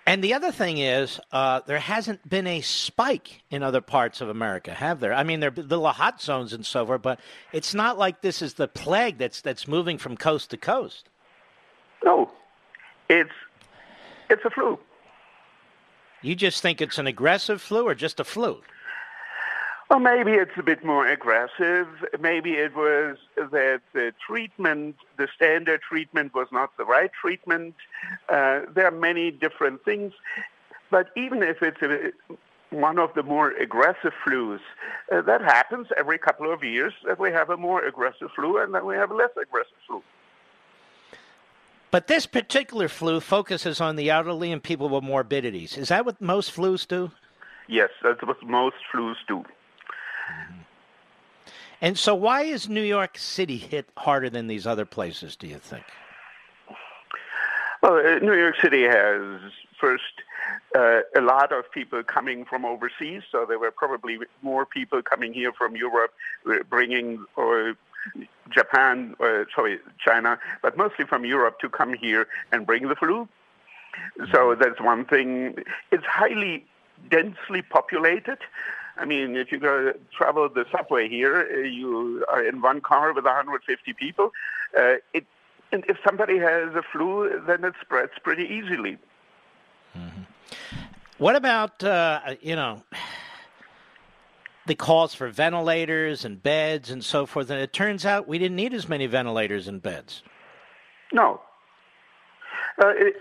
And 0.06 0.22
the 0.22 0.34
other 0.34 0.52
thing 0.52 0.76
is, 0.76 1.20
uh, 1.32 1.60
there 1.66 1.78
hasn't 1.78 2.28
been 2.28 2.46
a 2.46 2.60
spike 2.60 3.44
in 3.50 3.62
other 3.62 3.80
parts 3.80 4.20
of 4.20 4.28
America, 4.28 4.74
have 4.74 5.00
there? 5.00 5.14
I 5.14 5.22
mean, 5.22 5.40
there 5.40 5.50
are 5.56 5.62
little 5.62 5.86
hot 5.88 6.20
zones 6.20 6.52
and 6.52 6.66
so 6.66 6.84
forth, 6.84 7.00
but 7.00 7.18
it's 7.52 7.72
not 7.72 7.96
like 7.96 8.20
this 8.20 8.42
is 8.42 8.54
the 8.54 8.68
plague 8.68 9.16
that's 9.16 9.40
that's 9.40 9.66
moving 9.66 9.96
from 9.96 10.18
coast 10.18 10.50
to 10.50 10.58
coast. 10.58 11.09
No, 12.04 12.30
it's 13.08 13.30
it's 14.28 14.44
a 14.44 14.50
flu. 14.50 14.78
You 16.22 16.34
just 16.34 16.60
think 16.62 16.80
it's 16.80 16.98
an 16.98 17.06
aggressive 17.06 17.62
flu 17.62 17.86
or 17.86 17.94
just 17.94 18.20
a 18.20 18.24
flu? 18.24 18.60
Well, 19.88 19.98
maybe 19.98 20.32
it's 20.32 20.56
a 20.56 20.62
bit 20.62 20.84
more 20.84 21.06
aggressive. 21.08 21.88
Maybe 22.20 22.52
it 22.52 22.76
was 22.76 23.16
that 23.36 23.80
the 23.92 24.14
treatment, 24.24 24.96
the 25.16 25.26
standard 25.34 25.80
treatment, 25.82 26.32
was 26.32 26.46
not 26.52 26.76
the 26.76 26.84
right 26.84 27.10
treatment. 27.12 27.74
Uh, 28.28 28.60
there 28.72 28.86
are 28.86 28.92
many 28.92 29.32
different 29.32 29.84
things. 29.84 30.12
But 30.90 31.08
even 31.16 31.42
if 31.42 31.60
it's 31.62 31.82
a, 31.82 32.12
one 32.70 33.00
of 33.00 33.14
the 33.14 33.24
more 33.24 33.50
aggressive 33.50 34.12
flus, 34.24 34.60
uh, 35.10 35.22
that 35.22 35.40
happens 35.40 35.88
every 35.96 36.18
couple 36.18 36.52
of 36.52 36.62
years 36.62 36.92
that 37.04 37.18
we 37.18 37.32
have 37.32 37.50
a 37.50 37.56
more 37.56 37.84
aggressive 37.84 38.30
flu 38.36 38.58
and 38.58 38.72
then 38.72 38.86
we 38.86 38.94
have 38.94 39.10
a 39.10 39.14
less 39.14 39.30
aggressive 39.40 39.72
flu. 39.88 40.02
But 41.90 42.06
this 42.06 42.26
particular 42.26 42.88
flu 42.88 43.20
focuses 43.20 43.80
on 43.80 43.96
the 43.96 44.10
elderly 44.10 44.52
and 44.52 44.62
people 44.62 44.88
with 44.88 45.02
morbidities. 45.02 45.76
Is 45.76 45.88
that 45.88 46.06
what 46.06 46.20
most 46.20 46.54
flus 46.54 46.86
do? 46.86 47.10
Yes, 47.66 47.90
that's 48.02 48.22
what 48.22 48.42
most 48.42 48.76
flus 48.92 49.16
do. 49.26 49.44
And 51.80 51.98
so, 51.98 52.14
why 52.14 52.42
is 52.42 52.68
New 52.68 52.82
York 52.82 53.16
City 53.16 53.56
hit 53.56 53.88
harder 53.96 54.28
than 54.28 54.46
these 54.46 54.66
other 54.66 54.84
places, 54.84 55.34
do 55.34 55.46
you 55.46 55.58
think? 55.58 55.84
Well, 57.82 57.94
uh, 57.94 58.18
New 58.18 58.34
York 58.34 58.56
City 58.60 58.82
has 58.82 59.40
first 59.80 60.02
uh, 60.76 61.00
a 61.16 61.20
lot 61.22 61.52
of 61.52 61.70
people 61.72 62.02
coming 62.02 62.44
from 62.44 62.66
overseas, 62.66 63.22
so 63.32 63.46
there 63.48 63.58
were 63.58 63.70
probably 63.70 64.18
more 64.42 64.66
people 64.66 65.00
coming 65.00 65.32
here 65.32 65.52
from 65.52 65.74
Europe, 65.74 66.12
uh, 66.48 66.56
bringing 66.68 67.24
or 67.36 67.74
Japan, 68.50 69.14
uh, 69.20 69.44
sorry, 69.54 69.78
China, 69.98 70.38
but 70.62 70.76
mostly 70.76 71.04
from 71.04 71.24
Europe 71.24 71.58
to 71.60 71.68
come 71.68 71.94
here 71.94 72.26
and 72.52 72.66
bring 72.66 72.88
the 72.88 72.96
flu. 72.96 73.28
So 74.32 74.54
that's 74.54 74.80
one 74.80 75.04
thing. 75.04 75.56
It's 75.90 76.04
highly 76.04 76.64
densely 77.10 77.62
populated. 77.62 78.38
I 78.96 79.04
mean, 79.04 79.36
if 79.36 79.50
you 79.50 79.58
go 79.58 79.92
travel 80.16 80.48
the 80.48 80.66
subway 80.70 81.08
here, 81.08 81.48
uh, 81.52 81.60
you 81.60 82.24
are 82.28 82.44
in 82.44 82.60
one 82.60 82.80
car 82.80 83.12
with 83.12 83.24
150 83.24 83.92
people. 83.94 84.32
Uh, 84.76 84.96
it, 85.14 85.26
and 85.72 85.84
if 85.88 85.96
somebody 86.04 86.38
has 86.38 86.74
a 86.74 86.82
flu, 86.92 87.42
then 87.46 87.64
it 87.64 87.74
spreads 87.80 88.12
pretty 88.22 88.44
easily. 88.44 88.98
What 91.18 91.36
about, 91.36 91.84
uh, 91.84 92.34
you 92.40 92.56
know, 92.56 92.82
the 94.70 94.76
calls 94.76 95.12
for 95.14 95.28
ventilators 95.28 96.24
and 96.24 96.40
beds 96.40 96.90
and 96.90 97.04
so 97.04 97.26
forth? 97.26 97.50
And 97.50 97.60
it 97.60 97.72
turns 97.72 98.06
out 98.06 98.28
we 98.28 98.38
didn't 98.38 98.56
need 98.56 98.72
as 98.72 98.88
many 98.88 99.06
ventilators 99.06 99.66
and 99.66 99.82
beds. 99.82 100.22
No. 101.12 101.40
Uh, 102.80 102.92
it, 102.94 103.16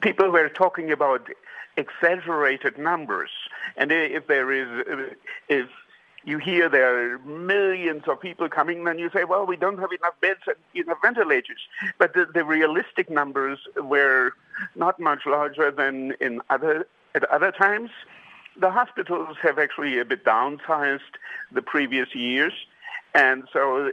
people 0.00 0.30
were 0.30 0.48
talking 0.48 0.90
about 0.90 1.28
exaggerated 1.76 2.78
numbers. 2.78 3.28
And 3.76 3.92
if 3.92 4.28
there 4.28 4.50
is, 4.50 5.12
if 5.50 5.68
you 6.24 6.38
hear 6.38 6.70
there 6.70 7.14
are 7.14 7.18
millions 7.18 8.04
of 8.08 8.18
people 8.18 8.48
coming, 8.48 8.84
then 8.84 8.98
you 8.98 9.10
say, 9.10 9.24
well, 9.24 9.44
we 9.44 9.56
don't 9.56 9.78
have 9.78 9.92
enough 9.92 10.18
beds 10.22 10.40
and 10.46 10.56
enough 10.74 10.98
ventilators. 11.02 11.60
But 11.98 12.14
the, 12.14 12.26
the 12.32 12.44
realistic 12.44 13.10
numbers 13.10 13.58
were 13.76 14.32
not 14.74 14.98
much 14.98 15.26
larger 15.26 15.70
than 15.70 16.14
in 16.18 16.40
other 16.48 16.86
at 17.14 17.24
other 17.24 17.52
times. 17.52 17.90
The 18.58 18.70
hospitals 18.70 19.36
have 19.42 19.58
actually 19.58 19.98
a 19.98 20.04
bit 20.04 20.24
downsized 20.24 21.14
the 21.52 21.62
previous 21.62 22.14
years, 22.14 22.52
and 23.14 23.44
so 23.52 23.92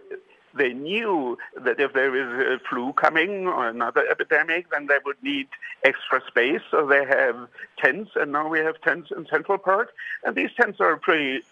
they 0.55 0.73
knew 0.73 1.37
that 1.55 1.79
if 1.79 1.93
there 1.93 2.15
is 2.15 2.59
a 2.59 2.63
flu 2.67 2.93
coming 2.93 3.45
or 3.47 3.67
another 3.67 4.07
epidemic, 4.09 4.69
then 4.71 4.87
they 4.87 4.97
would 5.05 5.21
need 5.21 5.47
extra 5.83 6.21
space. 6.27 6.61
So 6.71 6.87
they 6.87 7.05
have 7.05 7.47
tents, 7.77 8.11
and 8.15 8.31
now 8.31 8.47
we 8.47 8.59
have 8.59 8.81
tents 8.81 9.11
in 9.15 9.27
Central 9.27 9.57
Park, 9.57 9.93
and 10.23 10.35
these 10.35 10.49
tents 10.59 10.79
are 10.79 10.97
pretty 10.97 11.43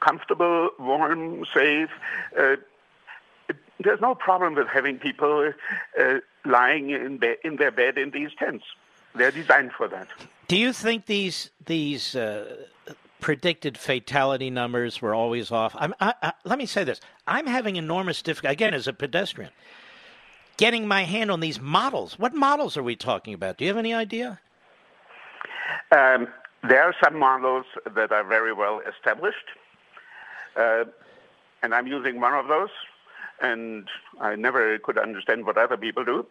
comfortable, 0.00 0.70
warm, 0.78 1.44
safe. 1.52 1.90
Uh, 2.36 2.56
there's 3.80 4.00
no 4.00 4.14
problem 4.14 4.54
with 4.54 4.66
having 4.66 4.98
people 4.98 5.52
uh, 6.00 6.14
lying 6.44 6.90
in, 6.90 7.18
be- 7.18 7.36
in 7.44 7.56
their 7.56 7.70
bed 7.70 7.98
in 7.98 8.10
these 8.10 8.30
tents. 8.38 8.64
They're 9.14 9.30
designed 9.30 9.72
for 9.72 9.88
that. 9.88 10.08
Do 10.48 10.56
you 10.56 10.72
think 10.72 11.06
these 11.06 11.50
these 11.66 12.16
uh, 12.16 12.64
predicted 13.20 13.76
fatality 13.78 14.50
numbers 14.50 15.00
were 15.02 15.14
always 15.14 15.50
off? 15.50 15.76
I, 15.76 15.92
I, 16.00 16.32
let 16.44 16.58
me 16.58 16.66
say 16.66 16.84
this: 16.84 17.00
I'm 17.26 17.46
having 17.46 17.76
enormous 17.76 18.22
difficulty 18.22 18.52
again 18.52 18.74
as 18.74 18.88
a 18.88 18.92
pedestrian 18.92 19.50
getting 20.58 20.86
my 20.86 21.04
hand 21.04 21.30
on 21.30 21.40
these 21.40 21.58
models. 21.58 22.18
What 22.18 22.34
models 22.34 22.76
are 22.76 22.82
we 22.82 22.96
talking 22.96 23.32
about? 23.32 23.56
Do 23.56 23.64
you 23.64 23.70
have 23.70 23.78
any 23.78 23.94
idea? 23.94 24.40
Um, 25.90 26.28
there 26.68 26.82
are 26.82 26.94
some 27.02 27.16
models 27.18 27.64
that 27.94 28.12
are 28.12 28.24
very 28.24 28.52
well 28.52 28.82
established. 28.86 29.46
Uh, 30.54 30.84
and 31.62 31.74
I'm 31.74 31.86
using 31.86 32.20
one 32.20 32.34
of 32.34 32.48
those, 32.48 32.70
and 33.40 33.88
I 34.20 34.34
never 34.36 34.78
could 34.80 34.98
understand 34.98 35.46
what 35.46 35.56
other 35.56 35.76
people 35.76 36.04
do. 36.04 36.26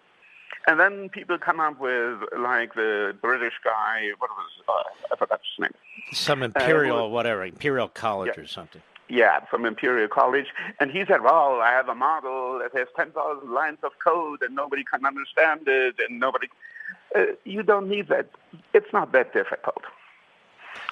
And 0.67 0.79
then 0.79 1.07
people 1.07 1.37
come 1.37 1.61
up 1.61 1.79
with 1.79 2.19
like 2.37 2.75
the 2.75 3.15
British 3.21 3.53
guy, 3.63 4.09
what 4.17 4.29
was 4.29 4.51
uh, 4.67 5.13
I 5.13 5.15
forgot 5.15 5.39
his 5.39 5.63
name. 5.63 5.71
Some 6.11 6.43
imperial, 6.43 7.05
uh, 7.05 7.07
whatever, 7.07 7.45
imperial 7.45 7.87
college 7.87 8.33
yeah, 8.35 8.43
or 8.43 8.47
something. 8.47 8.81
Yeah, 9.09 9.45
from 9.45 9.65
Imperial 9.65 10.09
College, 10.09 10.47
and 10.81 10.91
he 10.91 11.05
said, 11.05 11.21
"Well, 11.21 11.61
I 11.61 11.71
have 11.71 11.87
a 11.87 11.95
model 11.95 12.59
that 12.59 12.77
has 12.77 12.89
ten 12.97 13.11
thousand 13.11 13.51
lines 13.51 13.77
of 13.83 13.93
code, 14.03 14.41
and 14.41 14.53
nobody 14.53 14.83
can 14.83 15.05
understand 15.05 15.61
it, 15.67 15.95
and 16.05 16.19
nobody." 16.19 16.47
Uh, 17.15 17.23
you 17.45 17.63
don't 17.63 17.87
need 17.87 18.09
that. 18.09 18.29
It's 18.73 18.91
not 18.91 19.13
that 19.13 19.33
difficult. 19.33 19.83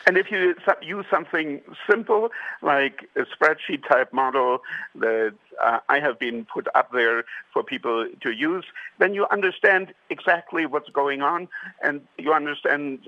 And 0.07 0.17
if 0.17 0.29
you 0.29 0.55
use 0.81 1.05
something 1.09 1.61
simple 1.89 2.29
like 2.61 3.09
a 3.15 3.21
spreadsheet 3.21 3.87
type 3.87 4.13
model 4.13 4.59
that 4.95 5.33
uh, 5.63 5.79
I 5.89 5.99
have 5.99 6.19
been 6.19 6.45
put 6.45 6.67
up 6.75 6.91
there 6.91 7.25
for 7.51 7.63
people 7.63 8.07
to 8.21 8.31
use, 8.31 8.65
then 8.99 9.13
you 9.13 9.25
understand 9.31 9.93
exactly 10.09 10.65
what's 10.65 10.89
going 10.89 11.21
on 11.21 11.47
and 11.81 12.01
you 12.17 12.33
understand 12.33 13.07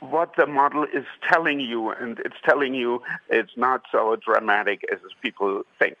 what 0.00 0.34
the 0.36 0.46
model 0.46 0.84
is 0.84 1.06
telling 1.28 1.60
you. 1.60 1.90
And 1.90 2.18
it's 2.20 2.36
telling 2.44 2.74
you 2.74 3.02
it's 3.28 3.56
not 3.56 3.82
so 3.92 4.16
dramatic 4.16 4.84
as 4.92 4.98
people 5.22 5.62
think. 5.78 5.98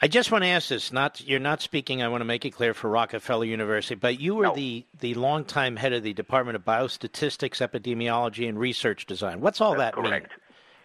I 0.00 0.06
just 0.06 0.30
want 0.30 0.44
to 0.44 0.48
ask 0.48 0.68
this. 0.68 0.92
Not 0.92 1.20
you're 1.26 1.40
not 1.40 1.60
speaking. 1.60 2.02
I 2.02 2.08
want 2.08 2.20
to 2.20 2.24
make 2.24 2.44
it 2.44 2.50
clear 2.50 2.72
for 2.72 2.88
Rockefeller 2.88 3.44
University, 3.44 3.96
but 3.96 4.20
you 4.20 4.34
were 4.36 4.44
no. 4.44 4.54
the 4.54 4.84
the 5.00 5.14
longtime 5.14 5.76
head 5.76 5.92
of 5.92 6.02
the 6.04 6.12
Department 6.12 6.56
of 6.56 6.64
Biostatistics, 6.64 7.66
Epidemiology, 7.66 8.48
and 8.48 8.58
Research 8.58 9.06
Design. 9.06 9.40
What's 9.40 9.60
all 9.60 9.74
That's 9.74 9.96
that 9.96 10.02
correct. 10.02 10.30
mean? 10.30 10.38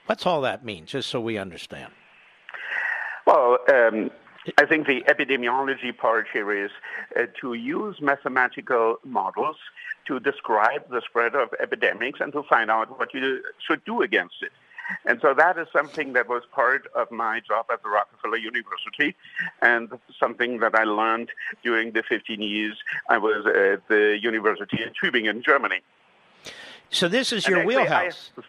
What's 0.07 0.25
all 0.25 0.41
that 0.41 0.65
mean? 0.65 0.85
Just 0.85 1.09
so 1.09 1.21
we 1.21 1.37
understand. 1.37 1.91
Well, 3.27 3.59
um, 3.71 4.09
I 4.57 4.65
think 4.65 4.87
the 4.87 5.01
epidemiology 5.07 5.95
part 5.95 6.27
here 6.33 6.51
is 6.65 6.71
uh, 7.15 7.27
to 7.39 7.53
use 7.53 8.01
mathematical 8.01 8.97
models 9.05 9.55
to 10.07 10.19
describe 10.19 10.89
the 10.89 11.01
spread 11.01 11.35
of 11.35 11.49
epidemics 11.61 12.19
and 12.19 12.33
to 12.33 12.43
find 12.43 12.69
out 12.69 12.99
what 12.99 13.13
you 13.13 13.41
should 13.65 13.85
do 13.85 14.01
against 14.01 14.35
it. 14.41 14.51
And 15.05 15.19
so 15.21 15.33
that 15.33 15.57
is 15.57 15.67
something 15.71 16.13
that 16.13 16.27
was 16.27 16.43
part 16.51 16.87
of 16.95 17.11
my 17.11 17.39
job 17.39 17.67
at 17.71 17.83
the 17.83 17.89
Rockefeller 17.89 18.37
University 18.37 19.15
and 19.61 19.89
something 20.19 20.59
that 20.59 20.75
I 20.75 20.83
learned 20.83 21.29
during 21.63 21.91
the 21.91 22.03
15 22.03 22.41
years 22.41 22.77
I 23.09 23.17
was 23.17 23.45
at 23.45 23.87
the 23.87 24.19
University 24.21 24.79
in 24.81 24.91
Tübingen, 24.93 25.43
Germany. 25.43 25.81
So 26.89 27.07
this 27.07 27.33
is 27.33 27.47
your 27.47 27.65
wheelhouse. 27.65 28.31
I, 28.37 28.41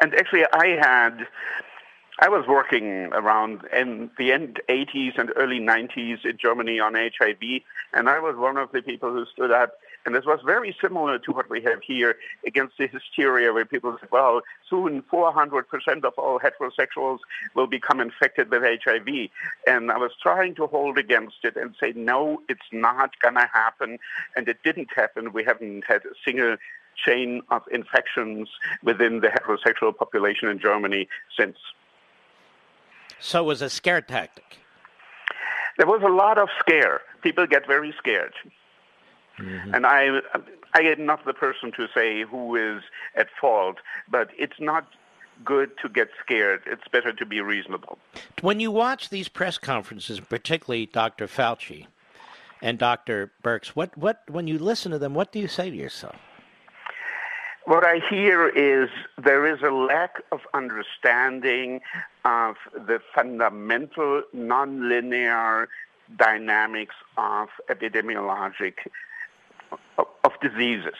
and 0.00 0.14
actually, 0.14 0.44
I 0.52 0.78
had. 0.80 1.26
I 2.22 2.28
was 2.28 2.46
working 2.46 3.06
around 3.14 3.62
in 3.74 4.10
the 4.18 4.32
end 4.32 4.60
80s 4.68 5.18
and 5.18 5.32
early 5.36 5.58
90s 5.58 6.26
in 6.26 6.36
Germany 6.36 6.78
on 6.78 6.94
HIV, 6.94 7.62
and 7.94 8.10
I 8.10 8.18
was 8.18 8.36
one 8.36 8.58
of 8.58 8.70
the 8.72 8.82
people 8.82 9.10
who 9.10 9.24
stood 9.24 9.50
up 9.50 9.72
and 10.06 10.14
this 10.14 10.24
was 10.24 10.40
very 10.44 10.74
similar 10.80 11.18
to 11.18 11.32
what 11.32 11.50
we 11.50 11.60
have 11.62 11.82
here 11.82 12.16
against 12.46 12.78
the 12.78 12.86
hysteria 12.86 13.52
where 13.52 13.64
people 13.64 13.96
say, 14.00 14.06
well, 14.10 14.40
soon 14.68 15.02
400% 15.12 16.04
of 16.04 16.14
all 16.16 16.40
heterosexuals 16.40 17.18
will 17.54 17.66
become 17.66 18.00
infected 18.00 18.50
with 18.50 18.62
HIV. 18.62 19.28
And 19.66 19.90
I 19.92 19.98
was 19.98 20.12
trying 20.22 20.54
to 20.54 20.66
hold 20.66 20.96
against 20.96 21.36
it 21.44 21.56
and 21.56 21.74
say, 21.78 21.92
no, 21.94 22.42
it's 22.48 22.60
not 22.72 23.18
going 23.20 23.34
to 23.34 23.48
happen. 23.52 23.98
And 24.36 24.48
it 24.48 24.62
didn't 24.64 24.88
happen. 24.94 25.32
We 25.32 25.44
haven't 25.44 25.84
had 25.86 26.02
a 26.06 26.14
single 26.24 26.56
chain 26.96 27.42
of 27.50 27.62
infections 27.70 28.48
within 28.82 29.20
the 29.20 29.28
heterosexual 29.28 29.96
population 29.96 30.48
in 30.48 30.58
Germany 30.58 31.08
since. 31.38 31.56
So 33.18 33.40
it 33.40 33.46
was 33.46 33.60
a 33.60 33.68
scare 33.68 34.00
tactic. 34.00 34.58
There 35.76 35.86
was 35.86 36.02
a 36.02 36.08
lot 36.08 36.38
of 36.38 36.48
scare. 36.58 37.02
People 37.22 37.46
get 37.46 37.66
very 37.66 37.94
scared. 37.98 38.32
Mm-hmm. 39.40 39.74
And 39.74 39.86
I, 39.86 40.20
I 40.74 40.80
am 40.80 41.06
not 41.06 41.24
the 41.24 41.32
person 41.32 41.72
to 41.72 41.88
say 41.94 42.22
who 42.24 42.56
is 42.56 42.82
at 43.16 43.28
fault, 43.40 43.76
but 44.08 44.30
it's 44.38 44.60
not 44.60 44.86
good 45.44 45.70
to 45.78 45.88
get 45.88 46.10
scared. 46.22 46.62
It's 46.66 46.86
better 46.92 47.12
to 47.12 47.26
be 47.26 47.40
reasonable. 47.40 47.98
When 48.40 48.60
you 48.60 48.70
watch 48.70 49.10
these 49.10 49.28
press 49.28 49.58
conferences, 49.58 50.20
particularly 50.20 50.86
Dr. 50.86 51.26
Fauci 51.26 51.86
and 52.62 52.78
Dr. 52.78 53.32
Birx, 53.42 53.68
what, 53.68 53.96
what, 53.96 54.22
when 54.28 54.46
you 54.46 54.58
listen 54.58 54.92
to 54.92 54.98
them, 54.98 55.14
what 55.14 55.32
do 55.32 55.38
you 55.38 55.48
say 55.48 55.70
to 55.70 55.76
yourself? 55.76 56.16
What 57.64 57.84
I 57.84 58.00
hear 58.08 58.48
is 58.48 58.88
there 59.22 59.46
is 59.46 59.62
a 59.62 59.70
lack 59.70 60.22
of 60.32 60.40
understanding 60.54 61.80
of 62.24 62.56
the 62.74 63.00
fundamental 63.14 64.22
nonlinear 64.34 65.66
dynamics 66.16 66.94
of 67.16 67.48
epidemiologic 67.68 68.74
of, 69.98 70.32
diseases. 70.40 70.94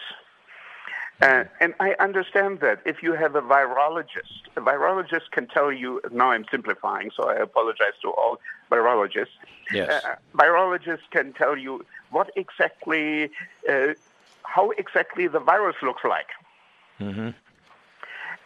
Uh, 1.23 1.45
and 1.61 1.75
I 1.81 1.95
understand 2.01 2.61
that 2.61 2.81
if 2.87 3.03
you 3.03 3.13
have 3.13 3.35
a 3.35 3.43
virologist, 3.43 4.49
a 4.57 4.61
virologist 4.61 5.31
can 5.33 5.47
tell 5.47 5.71
you, 5.71 6.01
now 6.11 6.31
I'm 6.31 6.47
simplifying, 6.51 7.11
so 7.15 7.29
I 7.29 7.37
apologize 7.37 7.93
to 8.03 8.09
all 8.11 8.39
virologists. 8.71 9.29
Yes. 9.73 10.03
Uh, 10.05 10.17
virologists 10.35 11.09
can 11.11 11.33
tell 11.35 11.59
you 11.59 11.85
what 12.11 12.31
exactly, 12.37 13.31
uh, 13.69 13.89
how 14.45 14.71
exactly 14.71 15.27
the 15.27 15.41
virus 15.41 15.77
looks 15.83 16.05
like. 16.05 16.29
Mm-hmm. 16.99 17.31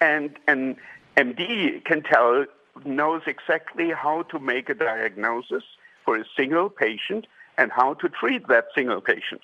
And, 0.00 0.36
and 0.48 0.76
MD 1.16 1.84
can 1.84 2.02
tell, 2.02 2.44
knows 2.84 3.22
exactly 3.26 3.90
how 3.92 4.22
to 4.24 4.40
make 4.40 4.68
a 4.68 4.74
diagnosis 4.74 5.62
for 6.04 6.16
a 6.16 6.24
single 6.36 6.68
patient 6.70 7.26
and 7.56 7.70
how 7.70 7.94
to 7.94 8.08
treat 8.08 8.48
that 8.48 8.66
single 8.74 9.00
patient. 9.00 9.42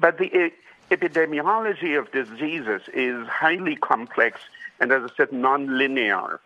But 0.00 0.16
the 0.16 0.50
epidemiology 0.90 1.98
of 1.98 2.10
diseases 2.10 2.82
is 2.94 3.26
highly 3.28 3.76
complex 3.76 4.40
and, 4.80 4.90
as 4.92 5.02
I 5.02 5.14
said, 5.14 5.30
nonlinear. 5.30 6.38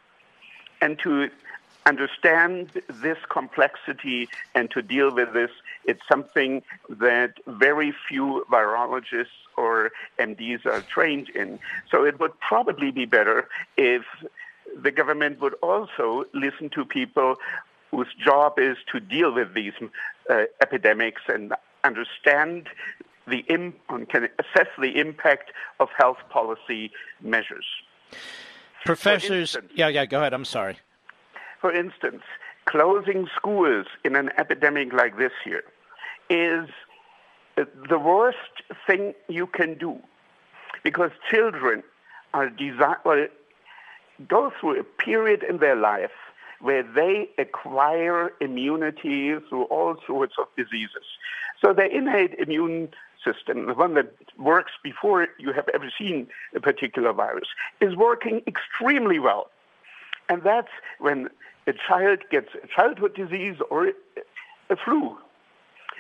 And 0.81 0.99
to 1.01 1.31
understand 1.87 2.83
this 2.89 3.19
complexity 3.29 4.29
and 4.55 4.71
to 4.73 4.83
deal 4.83 5.15
with 5.15 5.33
this, 5.35 5.51
it's 5.85 6.03
something 6.09 6.63
that 6.89 7.35
very 7.47 7.95
few 8.09 8.45
virologists 8.51 9.39
or 9.57 9.93
MDs 10.19 10.67
are 10.67 10.81
trained 10.81 11.29
in. 11.31 11.61
So 11.91 12.05
it 12.05 12.19
would 12.19 12.39
probably 12.41 12.91
be 12.91 13.05
better 13.05 13.49
if 13.77 14.03
the 14.77 14.91
government 14.91 15.41
would 15.41 15.55
also 15.63 16.25
listen 16.35 16.71
to 16.71 16.85
people 16.85 17.37
whose 17.93 18.13
job 18.15 18.59
is 18.59 18.77
to 18.91 18.99
deal 18.99 19.33
with 19.33 19.55
these 19.55 19.75
uh, 20.29 20.45
epidemics 20.61 21.23
and 21.29 21.55
understand 21.85 22.69
the 23.27 23.39
Im- 23.49 23.75
can 24.11 24.29
assess 24.39 24.69
the 24.79 24.99
impact 24.99 25.51
of 25.81 25.89
health 25.97 26.19
policy 26.31 26.91
measures. 27.21 27.65
Professors, 28.85 29.55
instance, 29.55 29.73
yeah, 29.75 29.89
yeah, 29.89 30.05
go 30.05 30.19
ahead. 30.19 30.35
I'm 30.35 30.45
sorry. 30.45 30.79
For 31.61 31.73
instance, 31.73 32.23
closing 32.67 33.29
schools 33.35 33.87
in 34.05 34.17
an 34.17 34.31
epidemic 34.37 34.93
like 34.93 35.17
this 35.17 35.33
here 35.43 35.65
is 36.29 36.69
uh, 37.57 37.65
the 37.89 37.99
worst 37.99 38.63
thing 38.87 39.15
you 39.29 39.47
can 39.47 39.79
do 39.79 39.99
because 40.83 41.11
children 41.31 41.83
are 42.35 42.51
designed, 42.51 42.97
well, 43.05 43.27
go 44.29 44.53
through 44.61 44.81
a 44.81 44.85
period 44.85 45.43
in 45.43 45.59
their 45.59 45.77
life 45.77 46.11
where 46.61 46.83
they 46.83 47.29
acquire 47.39 48.33
immunity 48.41 49.35
through 49.49 49.65
all 49.65 49.97
sorts 50.07 50.35
of 50.39 50.47
diseases. 50.57 51.05
So 51.63 51.73
their 51.73 51.87
innate 51.87 52.35
immune 52.35 52.89
system, 53.25 53.67
the 53.67 53.75
one 53.75 53.95
that 53.95 54.13
works 54.39 54.73
before 54.83 55.27
you 55.39 55.53
have 55.53 55.69
ever 55.73 55.91
seen 55.99 56.29
a 56.55 56.61
particular 56.61 57.13
virus, 57.13 57.49
is 57.81 57.97
working 57.97 58.43
extremely 58.47 59.19
well. 59.19 59.51
And 60.29 60.43
that's 60.43 60.69
when 60.99 61.29
a 61.67 61.73
child 61.73 62.21
gets 62.31 62.49
a 62.63 62.67
childhood 62.67 63.15
disease 63.15 63.57
or 63.71 63.89
a 63.89 64.77
flu. 64.77 65.17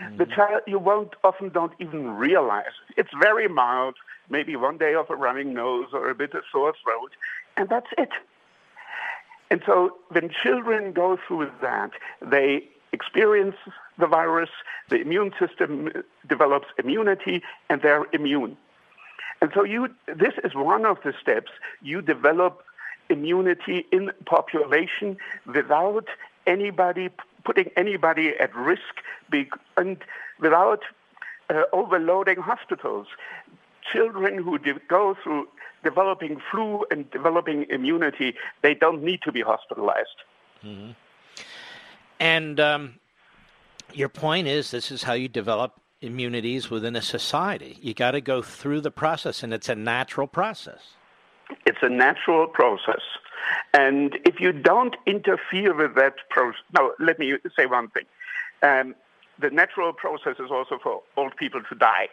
Mm-hmm. 0.00 0.16
The 0.16 0.26
child, 0.26 0.62
you 0.66 0.78
won't 0.78 1.14
often 1.22 1.50
don't 1.50 1.72
even 1.78 2.10
realize. 2.10 2.74
It's 2.96 3.10
very 3.20 3.48
mild, 3.48 3.94
maybe 4.28 4.56
one 4.56 4.78
day 4.78 4.94
of 4.94 5.08
a 5.10 5.16
running 5.16 5.54
nose 5.54 5.88
or 5.92 6.10
a 6.10 6.14
bit 6.14 6.34
of 6.34 6.42
sore 6.50 6.74
throat, 6.82 7.12
and 7.56 7.68
that's 7.68 7.86
it. 7.96 8.10
And 9.50 9.62
so 9.66 9.96
when 10.08 10.30
children 10.42 10.92
go 10.92 11.18
through 11.28 11.50
that, 11.60 11.90
they 12.20 12.68
experience 12.98 13.56
the 13.98 14.06
virus, 14.06 14.52
the 14.88 14.98
immune 15.00 15.32
system 15.38 15.92
develops 16.28 16.68
immunity, 16.82 17.42
and 17.68 17.82
they're 17.82 18.06
immune. 18.12 18.56
And 19.40 19.50
so 19.54 19.64
you, 19.64 19.88
this 20.06 20.34
is 20.42 20.52
one 20.54 20.84
of 20.86 20.96
the 21.04 21.12
steps. 21.20 21.52
You 21.82 22.00
develop 22.00 22.62
immunity 23.10 23.86
in 23.92 24.10
population 24.24 25.18
without 25.46 26.06
anybody 26.46 27.10
putting 27.44 27.70
anybody 27.76 28.32
at 28.40 28.54
risk 28.56 28.94
and 29.76 29.98
without 30.40 30.82
uh, 31.50 31.62
overloading 31.72 32.36
hospitals. 32.36 33.06
Children 33.92 34.42
who 34.42 34.58
go 34.88 35.14
through 35.22 35.46
developing 35.82 36.40
flu 36.50 36.86
and 36.90 37.10
developing 37.10 37.66
immunity, 37.68 38.34
they 38.62 38.74
don't 38.74 39.02
need 39.02 39.20
to 39.22 39.30
be 39.30 39.42
hospitalized. 39.42 40.18
Mm-hmm. 40.64 40.92
And 42.20 42.60
um, 42.60 42.94
your 43.92 44.08
point 44.08 44.46
is 44.46 44.70
this 44.70 44.90
is 44.90 45.02
how 45.02 45.14
you 45.14 45.28
develop 45.28 45.80
immunities 46.00 46.70
within 46.70 46.96
a 46.96 47.02
society. 47.02 47.78
You 47.80 47.94
got 47.94 48.12
to 48.12 48.20
go 48.20 48.42
through 48.42 48.82
the 48.82 48.90
process, 48.90 49.42
and 49.42 49.52
it's 49.52 49.68
a 49.68 49.74
natural 49.74 50.26
process. 50.26 50.80
It's 51.66 51.78
a 51.82 51.88
natural 51.88 52.46
process. 52.46 53.00
And 53.72 54.18
if 54.24 54.40
you 54.40 54.52
don't 54.52 54.96
interfere 55.06 55.74
with 55.74 55.94
that 55.96 56.14
process, 56.30 56.60
now 56.72 56.92
let 56.98 57.18
me 57.18 57.34
say 57.56 57.66
one 57.66 57.88
thing. 57.88 58.04
Um, 58.62 58.94
the 59.38 59.50
natural 59.50 59.92
process 59.92 60.36
is 60.38 60.50
also 60.50 60.78
for 60.82 61.02
old 61.16 61.36
people 61.36 61.62
to 61.68 61.74
die. 61.74 62.08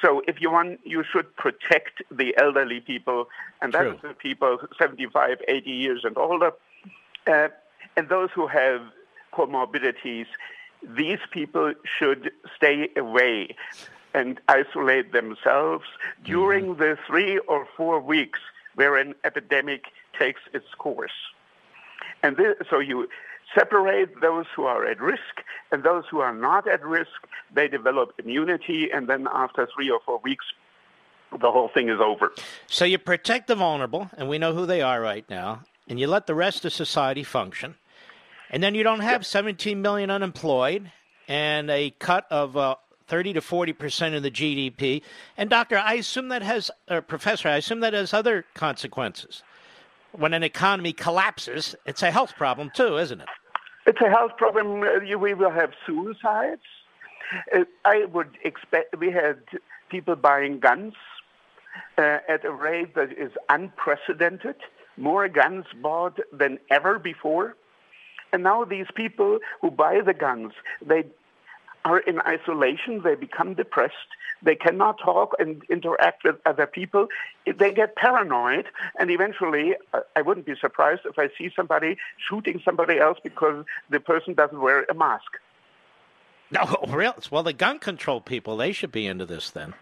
So 0.00 0.22
if 0.28 0.40
you 0.40 0.50
want, 0.50 0.80
you 0.84 1.04
should 1.10 1.34
protect 1.36 2.02
the 2.10 2.36
elderly 2.36 2.80
people, 2.80 3.28
and 3.60 3.72
that 3.72 3.86
is 3.86 4.00
the 4.02 4.14
people 4.14 4.58
75, 4.78 5.38
80 5.48 5.70
years 5.70 6.00
and 6.04 6.16
older, 6.16 6.52
uh, 7.26 7.48
and 7.96 8.08
those 8.08 8.30
who 8.34 8.46
have 8.46 8.82
comorbidities. 9.36 10.26
These 10.82 11.22
people 11.30 11.74
should 11.98 12.30
stay 12.56 12.88
away 12.96 13.56
and 14.12 14.40
isolate 14.48 15.12
themselves 15.12 15.84
during 16.24 16.64
mm-hmm. 16.66 16.80
the 16.80 16.98
three 17.06 17.38
or 17.38 17.66
four 17.76 18.00
weeks 18.00 18.40
where 18.76 18.96
an 18.96 19.14
epidemic 19.24 19.86
takes 20.18 20.40
its 20.52 20.66
course. 20.78 21.18
And 22.22 22.36
this, 22.36 22.54
so 22.70 22.78
you 22.78 23.08
separate 23.54 24.20
those 24.20 24.46
who 24.54 24.64
are 24.64 24.86
at 24.86 25.00
risk 25.00 25.42
and 25.70 25.82
those 25.82 26.04
who 26.10 26.20
are 26.20 26.34
not 26.34 26.68
at 26.68 26.84
risk. 26.84 27.26
They 27.52 27.68
develop 27.68 28.14
immunity, 28.18 28.90
and 28.90 29.08
then 29.08 29.28
after 29.32 29.68
three 29.74 29.90
or 29.90 30.00
four 30.04 30.18
weeks, 30.18 30.46
the 31.30 31.50
whole 31.50 31.68
thing 31.68 31.88
is 31.88 32.00
over. 32.00 32.32
So 32.66 32.84
you 32.84 32.98
protect 32.98 33.48
the 33.48 33.54
vulnerable, 33.54 34.10
and 34.16 34.28
we 34.28 34.38
know 34.38 34.54
who 34.54 34.66
they 34.66 34.82
are 34.82 35.00
right 35.00 35.28
now, 35.28 35.62
and 35.88 35.98
you 35.98 36.06
let 36.06 36.26
the 36.26 36.34
rest 36.34 36.64
of 36.64 36.72
society 36.72 37.24
function. 37.24 37.76
And 38.50 38.62
then 38.62 38.74
you 38.74 38.82
don't 38.82 39.00
have 39.00 39.26
17 39.26 39.80
million 39.80 40.10
unemployed 40.10 40.90
and 41.28 41.70
a 41.70 41.90
cut 41.98 42.26
of 42.30 42.56
uh, 42.56 42.76
30 43.06 43.34
to 43.34 43.40
40 43.40 43.72
percent 43.72 44.14
of 44.14 44.22
the 44.22 44.30
GDP. 44.30 45.02
And 45.36 45.50
doctor, 45.50 45.78
I 45.78 45.94
assume 45.94 46.28
that 46.28 46.42
has, 46.42 46.70
or 46.88 47.02
professor, 47.02 47.48
I 47.48 47.56
assume 47.56 47.80
that 47.80 47.92
has 47.92 48.12
other 48.14 48.44
consequences. 48.54 49.42
When 50.12 50.32
an 50.32 50.42
economy 50.42 50.92
collapses, 50.92 51.74
it's 51.86 52.02
a 52.02 52.10
health 52.10 52.36
problem 52.36 52.70
too, 52.74 52.98
isn't 52.98 53.20
it? 53.20 53.28
It's 53.86 54.00
a 54.00 54.08
health 54.08 54.36
problem. 54.36 54.82
Uh, 54.82 55.18
we 55.18 55.34
will 55.34 55.50
have 55.50 55.72
suicides. 55.84 56.62
Uh, 57.54 57.64
I 57.84 58.04
would 58.06 58.38
expect 58.44 58.98
we 58.98 59.10
had 59.10 59.38
people 59.88 60.16
buying 60.16 60.60
guns 60.60 60.94
uh, 61.98 62.18
at 62.28 62.44
a 62.44 62.52
rate 62.52 62.94
that 62.94 63.12
is 63.12 63.32
unprecedented. 63.48 64.56
More 64.96 65.28
guns 65.28 65.66
bought 65.82 66.18
than 66.32 66.58
ever 66.70 66.98
before. 66.98 67.56
And 68.34 68.42
now 68.42 68.64
these 68.64 68.88
people 68.96 69.38
who 69.60 69.70
buy 69.70 70.00
the 70.04 70.12
guns, 70.12 70.54
they 70.84 71.04
are 71.84 72.00
in 72.00 72.20
isolation, 72.22 73.02
they 73.04 73.14
become 73.14 73.54
depressed, 73.54 74.10
they 74.42 74.56
cannot 74.56 74.98
talk 74.98 75.36
and 75.38 75.62
interact 75.70 76.24
with 76.24 76.34
other 76.44 76.66
people, 76.66 77.06
they 77.46 77.72
get 77.72 77.94
paranoid, 77.94 78.66
and 78.98 79.08
eventually, 79.12 79.76
uh, 79.92 80.00
I 80.16 80.22
wouldn't 80.22 80.46
be 80.46 80.56
surprised 80.60 81.02
if 81.04 81.16
I 81.16 81.28
see 81.38 81.48
somebody 81.54 81.96
shooting 82.28 82.60
somebody 82.64 82.98
else 82.98 83.18
because 83.22 83.64
the 83.88 84.00
person 84.00 84.34
doesn't 84.34 84.60
wear 84.60 84.84
a 84.90 84.94
mask. 84.94 85.30
No, 86.50 86.76
really? 86.88 87.14
Well, 87.30 87.44
the 87.44 87.52
gun 87.52 87.78
control 87.78 88.20
people, 88.20 88.56
they 88.56 88.72
should 88.72 88.90
be 88.90 89.06
into 89.06 89.26
this 89.26 89.48
then. 89.50 89.74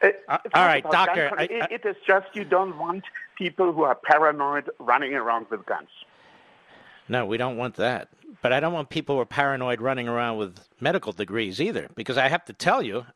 Uh, 0.00 0.08
uh, 0.26 0.38
all 0.54 0.64
right, 0.64 0.84
doctor. 0.90 1.30
I, 1.36 1.42
I, 1.42 1.68
it 1.70 1.84
is 1.84 1.96
just 2.06 2.28
you 2.32 2.44
don't 2.44 2.78
want 2.78 3.04
people 3.36 3.74
who 3.74 3.82
are 3.82 3.94
paranoid 3.94 4.70
running 4.78 5.12
around 5.12 5.48
with 5.50 5.66
guns. 5.66 5.90
No, 7.08 7.26
we 7.26 7.36
don't 7.36 7.56
want 7.56 7.76
that. 7.76 8.08
But 8.42 8.52
I 8.52 8.60
don't 8.60 8.72
want 8.72 8.90
people 8.90 9.16
who 9.16 9.22
are 9.22 9.26
paranoid 9.26 9.80
running 9.80 10.08
around 10.08 10.38
with 10.38 10.58
medical 10.80 11.12
degrees 11.12 11.60
either, 11.60 11.88
because 11.94 12.18
I 12.18 12.28
have 12.28 12.44
to 12.46 12.52
tell 12.52 12.82
you, 12.82 13.06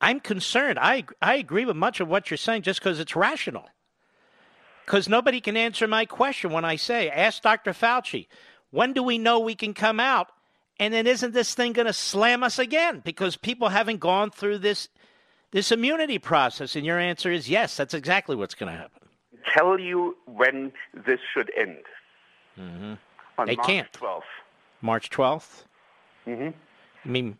I'm 0.00 0.20
concerned. 0.20 0.78
I, 0.80 1.04
I 1.20 1.34
agree 1.36 1.64
with 1.64 1.76
much 1.76 2.00
of 2.00 2.08
what 2.08 2.30
you're 2.30 2.38
saying 2.38 2.62
just 2.62 2.80
because 2.80 3.00
it's 3.00 3.16
rational. 3.16 3.68
Because 4.84 5.08
nobody 5.08 5.40
can 5.40 5.56
answer 5.56 5.86
my 5.86 6.04
question 6.04 6.50
when 6.50 6.64
I 6.64 6.76
say, 6.76 7.10
ask 7.10 7.42
Dr. 7.42 7.72
Fauci, 7.72 8.26
when 8.70 8.92
do 8.92 9.02
we 9.02 9.18
know 9.18 9.40
we 9.40 9.54
can 9.54 9.74
come 9.74 10.00
out? 10.00 10.28
And 10.78 10.94
then 10.94 11.06
isn't 11.06 11.34
this 11.34 11.54
thing 11.54 11.72
going 11.72 11.86
to 11.86 11.92
slam 11.92 12.42
us 12.42 12.58
again? 12.58 13.02
Because 13.04 13.36
people 13.36 13.68
haven't 13.68 13.98
gone 13.98 14.30
through 14.30 14.58
this 14.58 14.88
this 15.52 15.72
immunity 15.72 16.20
process. 16.20 16.76
And 16.76 16.86
your 16.86 16.98
answer 16.98 17.30
is 17.30 17.50
yes, 17.50 17.76
that's 17.76 17.92
exactly 17.92 18.36
what's 18.36 18.54
going 18.54 18.72
to 18.72 18.78
happen. 18.78 19.08
Tell 19.52 19.80
you 19.80 20.16
when 20.26 20.72
this 20.94 21.18
should 21.34 21.50
end. 21.56 21.82
Mm-hmm 22.58 22.94
on 23.40 23.46
they 23.46 23.56
March 23.56 23.66
can't. 23.66 23.92
12th. 23.92 24.22
March 24.82 25.10
12th? 25.10 25.64
Mm-hmm. 26.26 26.50
I 27.04 27.08
mean, 27.08 27.38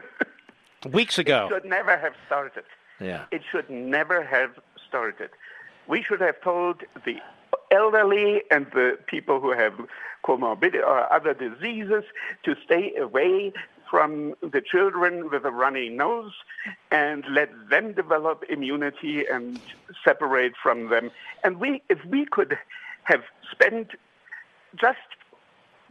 weeks 0.90 1.18
ago. 1.18 1.46
It 1.46 1.54
should 1.54 1.64
never 1.64 1.96
have 1.96 2.14
started. 2.26 2.64
Yeah. 3.00 3.24
It 3.30 3.42
should 3.50 3.68
never 3.70 4.22
have 4.22 4.50
started. 4.86 5.30
We 5.88 6.02
should 6.02 6.20
have 6.20 6.40
told 6.42 6.82
the 7.04 7.16
elderly 7.70 8.42
and 8.50 8.66
the 8.72 8.98
people 9.06 9.40
who 9.40 9.52
have 9.52 9.72
comorbidity 10.24 10.86
or 10.86 11.12
other 11.12 11.34
diseases 11.34 12.04
to 12.44 12.54
stay 12.64 12.94
away 12.96 13.52
from 13.90 14.34
the 14.40 14.62
children 14.62 15.28
with 15.30 15.44
a 15.44 15.50
runny 15.50 15.88
nose 15.88 16.32
and 16.90 17.24
let 17.30 17.50
them 17.68 17.92
develop 17.92 18.42
immunity 18.48 19.26
and 19.26 19.60
separate 20.04 20.54
from 20.62 20.88
them. 20.88 21.10
And 21.44 21.58
we, 21.58 21.82
if 21.88 22.02
we 22.06 22.24
could 22.24 22.56
have 23.04 23.22
spent 23.50 23.88
just 24.76 24.98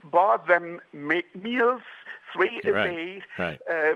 bought 0.03 0.47
them 0.47 0.79
meals 0.93 1.81
three 2.33 2.61
a 2.63 2.71
right, 2.71 2.89
day. 2.89 3.23
Right. 3.37 3.59
Uh, 3.69 3.93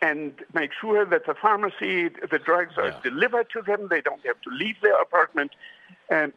and 0.00 0.32
make 0.52 0.70
sure 0.80 1.04
that 1.04 1.26
the 1.26 1.34
pharmacy, 1.34 2.08
the 2.08 2.38
drugs 2.38 2.74
are 2.76 2.88
Yeah. 2.88 3.00
delivered 3.04 3.50
to 3.50 3.62
them. 3.62 3.88
They 3.88 4.00
don't 4.00 4.24
have 4.26 4.40
to 4.42 4.50
leave 4.50 4.80
their 4.82 5.00
apartment. 5.00 5.52
And 6.08 6.32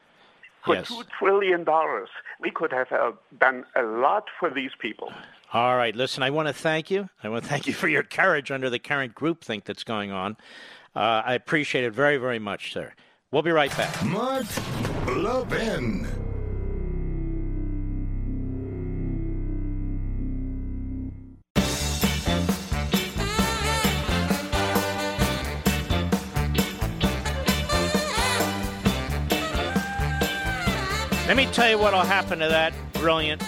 for 0.64 0.76
Yes. 0.76 0.88
two 0.88 1.04
trillion 1.18 1.64
dollars, 1.64 2.10
we 2.40 2.52
could 2.52 2.72
have 2.72 2.92
uh, 2.92 3.14
done 3.40 3.66
a 3.76 3.82
lot 3.84 4.30
for 4.40 4.50
these 4.52 4.72
people. 4.78 5.12
All 5.54 5.78
right, 5.78 5.96
listen, 5.96 6.22
I 6.22 6.30
want 6.32 6.48
to 6.48 6.54
thank 6.54 6.92
you. 6.92 7.10
I 7.24 7.30
want 7.30 7.44
to 7.44 7.50
thank 7.50 7.66
you 7.66 7.74
for 7.74 7.88
your 7.88 8.04
courage 8.04 8.52
under 8.52 8.70
the 8.70 8.80
current 8.80 9.16
groupthink 9.16 9.64
that's 9.64 9.84
going 9.84 10.12
on. 10.12 10.38
Uh, 10.96 11.24
I 11.26 11.34
appreciate 11.34 11.84
it 11.86 11.92
very, 11.92 12.18
very 12.18 12.40
much, 12.40 12.72
sir. 12.74 12.94
We'll 13.32 13.42
be 13.42 13.52
right 13.52 13.76
back. 13.76 14.04
Mark 14.04 14.46
Levin. 15.08 16.08
Tell 31.56 31.70
you 31.70 31.78
what 31.78 31.94
will 31.94 32.02
happen 32.02 32.40
to 32.40 32.50
that 32.50 32.74
brilliant, 32.96 33.42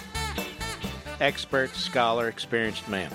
expert, 1.19 1.75
scholar, 1.75 2.29
experienced 2.29 2.87
man. 2.87 3.11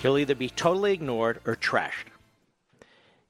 He'll 0.00 0.16
either 0.16 0.34
be 0.34 0.48
totally 0.48 0.94
ignored 0.94 1.42
or 1.44 1.56
trashed. 1.56 2.06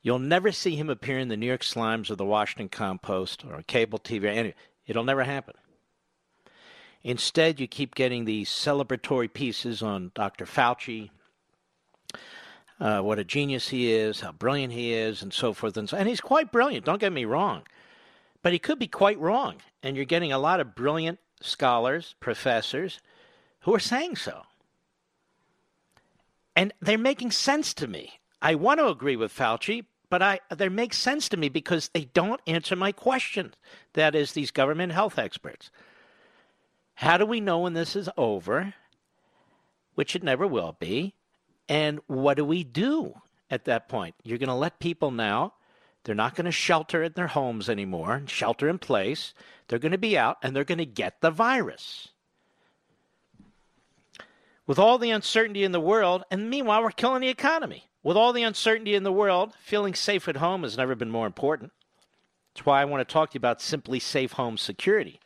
You'll 0.03 0.21
never 0.21 0.53
see 0.53 0.77
him 0.77 0.89
appear 0.89 1.19
in 1.19 1.27
the 1.27 1.37
New 1.37 1.47
York 1.47 1.63
Slimes 1.63 2.13
or 2.13 2.15
the 2.15 2.25
Washington 2.25 2.69
Compost 2.69 3.45
or 3.45 3.61
cable 3.63 3.99
TV. 3.99 4.55
It'll 4.87 5.03
never 5.03 5.25
happen. 5.25 5.55
Instead, 7.03 7.59
you 7.59 7.67
keep 7.67 7.97
getting 7.97 8.25
these 8.25 8.49
celebratory 8.49 9.33
pieces 9.33 9.83
on 9.83 10.13
Dr. 10.15 10.47
Fauci, 10.47 11.11
uh, 12.79 13.01
what 13.01 13.19
a 13.19 13.25
genius 13.25 13.71
he 13.71 13.91
is, 13.91 14.21
how 14.21 14.31
brilliant 14.31 14.73
he 14.73 14.93
is, 14.93 15.23
and 15.23 15.33
so 15.33 15.53
forth 15.53 15.77
and 15.77 15.89
so. 15.89 15.97
And 15.97 16.09
he's 16.09 16.21
quite 16.21 16.53
brilliant. 16.53 16.85
Don't 16.85 17.01
get 17.01 17.13
me 17.13 17.25
wrong, 17.25 17.63
but 18.47 18.53
he 18.53 18.61
could 18.61 18.79
be 18.79 18.87
quite 18.87 19.19
wrong. 19.19 19.57
And 19.83 19.97
you're 19.97 20.05
getting 20.05 20.33
a 20.33 20.39
lot 20.39 20.61
of 20.61 20.77
brilliant 20.77 21.19
scholars, 21.41 22.15
professors, 22.21 23.01
who 23.63 23.75
are 23.75 23.81
saying 23.81 24.15
so, 24.15 24.43
and 26.55 26.73
they're 26.81 26.97
making 26.97 27.33
sense 27.33 27.75
to 27.75 27.89
me. 27.89 28.21
I 28.41 28.55
want 28.55 28.79
to 28.79 28.87
agree 28.87 29.17
with 29.17 29.35
Fauci, 29.35 29.87
but 30.09 30.23
I 30.23 30.39
they 30.55 30.69
make 30.69 30.95
sense 30.95 31.29
to 31.31 31.37
me 31.37 31.49
because 31.49 31.89
they 31.89 32.05
don't 32.05 32.41
answer 32.47 32.77
my 32.77 32.93
question. 32.93 33.53
That 33.95 34.15
is, 34.15 34.31
these 34.31 34.53
government 34.53 34.93
health 34.93 35.19
experts. 35.19 35.73
How 36.95 37.19
do 37.19 37.27
we 37.27 37.41
know 37.41 37.59
when 37.59 37.75
this 37.75 37.97
is 37.97 38.09
over? 38.17 38.75
Which 39.97 40.15
it 40.15 40.23
never 40.23 40.47
will 40.47 40.77
be. 40.79 41.15
And 41.69 41.99
what 42.07 42.37
do 42.37 42.45
we 42.45 42.63
do 42.63 43.15
at 43.51 43.65
that 43.65 43.89
point? 43.89 44.15
You're 44.23 44.39
going 44.39 44.51
to 44.51 44.55
let 44.55 44.79
people 44.79 45.11
now. 45.11 45.55
They're 46.07 46.15
not 46.15 46.37
going 46.37 46.45
to 46.45 46.53
shelter 46.53 47.03
in 47.03 47.15
their 47.15 47.27
homes 47.27 47.69
anymore, 47.69 48.23
shelter 48.27 48.69
in 48.69 48.79
place. 48.79 49.35
They're 49.67 49.81
going 49.81 49.91
to 49.91 49.99
be 49.99 50.17
out 50.17 50.37
and 50.41 50.55
they're 50.55 50.63
going 50.63 50.79
to 50.79 50.87
get 50.87 51.21
the 51.21 51.33
virus. 51.33 52.11
With 54.69 54.79
all 54.79 54.99
the 54.99 55.11
uncertainty 55.11 55.65
in 55.65 55.73
the 55.73 55.81
world, 55.81 56.23
and 56.31 56.49
meanwhile, 56.49 56.81
we're 56.81 56.93
killing 56.93 57.23
the 57.23 57.29
economy. 57.29 57.89
With 58.05 58.17
all 58.17 58.33
the 58.33 58.45
uncertainty 58.45 58.95
in 58.95 59.03
the 59.03 59.11
world, 59.11 59.55
feeling 59.59 59.97
safe 59.97 60.29
at 60.29 60.37
home 60.37 60.63
has 60.63 60.77
never 60.77 60.95
been 60.95 61.11
more 61.11 61.27
important. 61.27 61.73
That's 62.55 62.65
why 62.65 62.81
I 62.81 62.85
want 62.85 63.07
to 63.07 63.13
talk 63.13 63.31
to 63.31 63.35
you 63.35 63.39
about 63.39 63.59
SimpliSafe 63.59 64.31
Home 64.35 64.59
Security. 64.59 65.19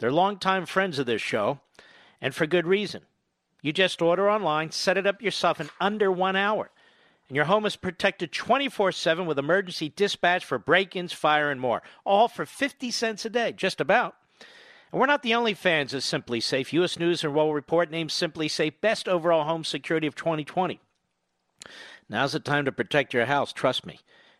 They're 0.00 0.10
longtime 0.10 0.66
friends 0.66 0.98
of 0.98 1.06
this 1.06 1.22
show, 1.22 1.60
and 2.20 2.34
for 2.34 2.46
good 2.46 2.66
reason. 2.66 3.02
You 3.62 3.72
just 3.72 4.02
order 4.02 4.28
online, 4.28 4.72
set 4.72 4.98
it 4.98 5.06
up 5.06 5.22
yourself 5.22 5.60
in 5.60 5.70
under 5.80 6.10
one 6.10 6.34
hour, 6.34 6.72
and 7.28 7.36
your 7.36 7.46
home 7.46 7.66
is 7.66 7.76
protected 7.76 8.32
24 8.32 8.92
7 8.92 9.26
with 9.26 9.38
emergency 9.38 9.88
dispatch 9.88 10.44
for 10.44 10.58
break 10.58 10.94
ins, 10.94 11.12
fire, 11.12 11.50
and 11.50 11.60
more. 11.60 11.82
All 12.04 12.28
for 12.28 12.46
50 12.46 12.90
cents 12.90 13.24
a 13.24 13.30
day, 13.30 13.52
just 13.52 13.80
about. 13.80 14.14
And 14.92 15.00
we're 15.00 15.06
not 15.06 15.22
the 15.22 15.34
only 15.34 15.54
fans 15.54 15.92
of 15.92 16.02
SimpliSafe. 16.02 16.72
U.S. 16.72 16.98
News 16.98 17.24
and 17.24 17.34
World 17.34 17.54
Report 17.54 17.90
named 17.90 18.10
SimpliSafe 18.10 18.74
Best 18.80 19.08
Overall 19.08 19.44
Home 19.44 19.64
Security 19.64 20.06
of 20.06 20.14
2020. 20.14 20.80
Now's 22.08 22.32
the 22.32 22.40
time 22.40 22.64
to 22.64 22.72
protect 22.72 23.12
your 23.12 23.26
house, 23.26 23.52
trust 23.52 23.84
me. 23.84 23.98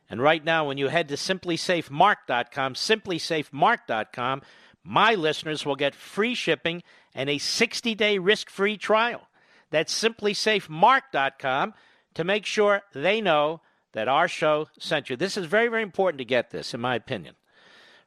And 0.09 0.23
right 0.23 0.45
now, 0.45 0.69
when 0.69 0.79
you 0.79 0.87
head 0.89 1.09
to 1.09 1.17
simplisafemark.com, 1.17 2.75
simplisafemark.com, 2.75 4.43
my 4.85 5.15
listeners 5.15 5.67
will 5.67 5.75
get 5.75 5.97
free 5.97 6.37
shipping 6.37 6.85
and 7.13 7.29
a 7.29 7.39
60 7.39 7.95
day 7.97 8.19
risk 8.19 8.49
free 8.49 8.77
trial. 8.77 9.29
That's 9.71 10.01
simplisafemark.com 10.01 11.75
to 12.17 12.25
make 12.25 12.47
sure 12.47 12.83
they 12.95 13.21
know 13.21 13.61
that 13.93 14.09
our 14.09 14.27
show 14.27 14.69
sent 14.79 15.11
you. 15.11 15.17
This 15.17 15.37
is 15.37 15.45
very, 15.45 15.69
very 15.69 15.83
important 15.83 16.19
to 16.19 16.25
get 16.25 16.51
this, 16.51 16.73
in 16.73 16.81
my 16.81 16.95
opinion. 16.95 17.35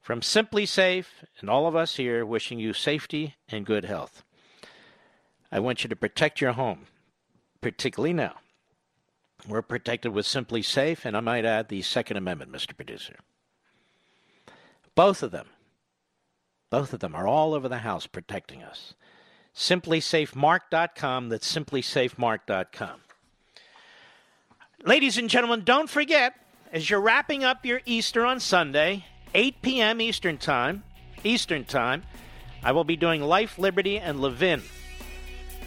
From 0.02 0.22
SimpliSafe 0.22 1.06
and 1.40 1.48
all 1.48 1.68
of 1.68 1.76
us 1.76 1.98
here, 1.98 2.26
wishing 2.26 2.60
you 2.60 2.74
safety 2.74 3.36
and 3.50 3.68
good 3.68 3.86
health. 3.86 4.24
I 5.52 5.60
want 5.60 5.84
you 5.84 5.90
to 5.90 5.96
protect 5.96 6.42
your 6.42 6.54
home, 6.54 6.88
particularly 7.62 8.14
now. 8.14 8.38
We're 9.48 9.62
protected 9.62 10.12
with 10.12 10.26
SimpliSafe, 10.26 11.06
and 11.06 11.16
I 11.16 11.20
might 11.20 11.46
add 11.46 11.70
the 11.70 11.84
Second 11.84 12.18
Amendment, 12.18 12.52
Mr. 12.52 12.76
Producer. 12.76 13.18
Both 14.96 15.22
of 15.22 15.30
them, 15.30 15.50
both 16.72 16.94
of 16.94 17.00
them 17.00 17.14
are 17.14 17.28
all 17.28 17.54
over 17.54 17.70
the 17.70 17.80
house 17.80 18.08
protecting 18.08 18.64
us. 18.64 18.96
SimpliSafeMark.com, 19.56 21.30
that's 21.30 21.56
SimpliSafeMark.com. 21.56 23.02
Ladies 24.86 25.18
and 25.18 25.30
gentlemen, 25.30 25.64
don't 25.66 25.90
forget, 25.90 26.36
as 26.72 26.90
you're 26.90 27.02
wrapping 27.02 27.44
up 27.44 27.66
your 27.66 27.82
Easter 27.86 28.26
on 28.26 28.40
Sunday, 28.40 29.06
8 29.34 29.62
p.m. 29.62 30.00
Eastern 30.00 30.38
Time, 30.38 30.84
Eastern 31.22 31.66
Time, 31.66 32.04
I 32.64 32.72
will 32.72 32.86
be 32.86 32.96
doing 32.96 33.22
Life, 33.22 33.60
Liberty, 33.60 34.00
and 34.00 34.22
Levin 34.22 34.62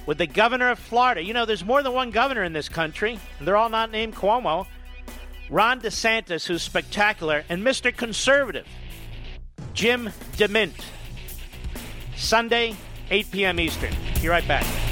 with 0.06 0.16
the 0.16 0.26
governor 0.26 0.70
of 0.70 0.78
Florida. 0.78 1.22
You 1.22 1.34
know, 1.34 1.44
there's 1.44 1.64
more 1.64 1.82
than 1.82 1.92
one 1.92 2.10
governor 2.10 2.42
in 2.42 2.54
this 2.54 2.70
country, 2.70 3.18
and 3.38 3.46
they're 3.46 3.56
all 3.56 3.68
not 3.68 3.90
named 3.90 4.14
Cuomo. 4.14 4.66
Ron 5.50 5.82
DeSantis, 5.82 6.46
who's 6.46 6.62
spectacular, 6.62 7.44
and 7.50 7.62
Mr. 7.62 7.94
Conservative, 7.94 8.66
Jim 9.74 10.08
DeMint. 10.38 10.72
Sunday, 12.16 12.76
8 13.10 13.30
p.m. 13.30 13.60
Eastern. 13.60 13.94
Be 14.22 14.28
right 14.28 14.46
back. 14.48 14.91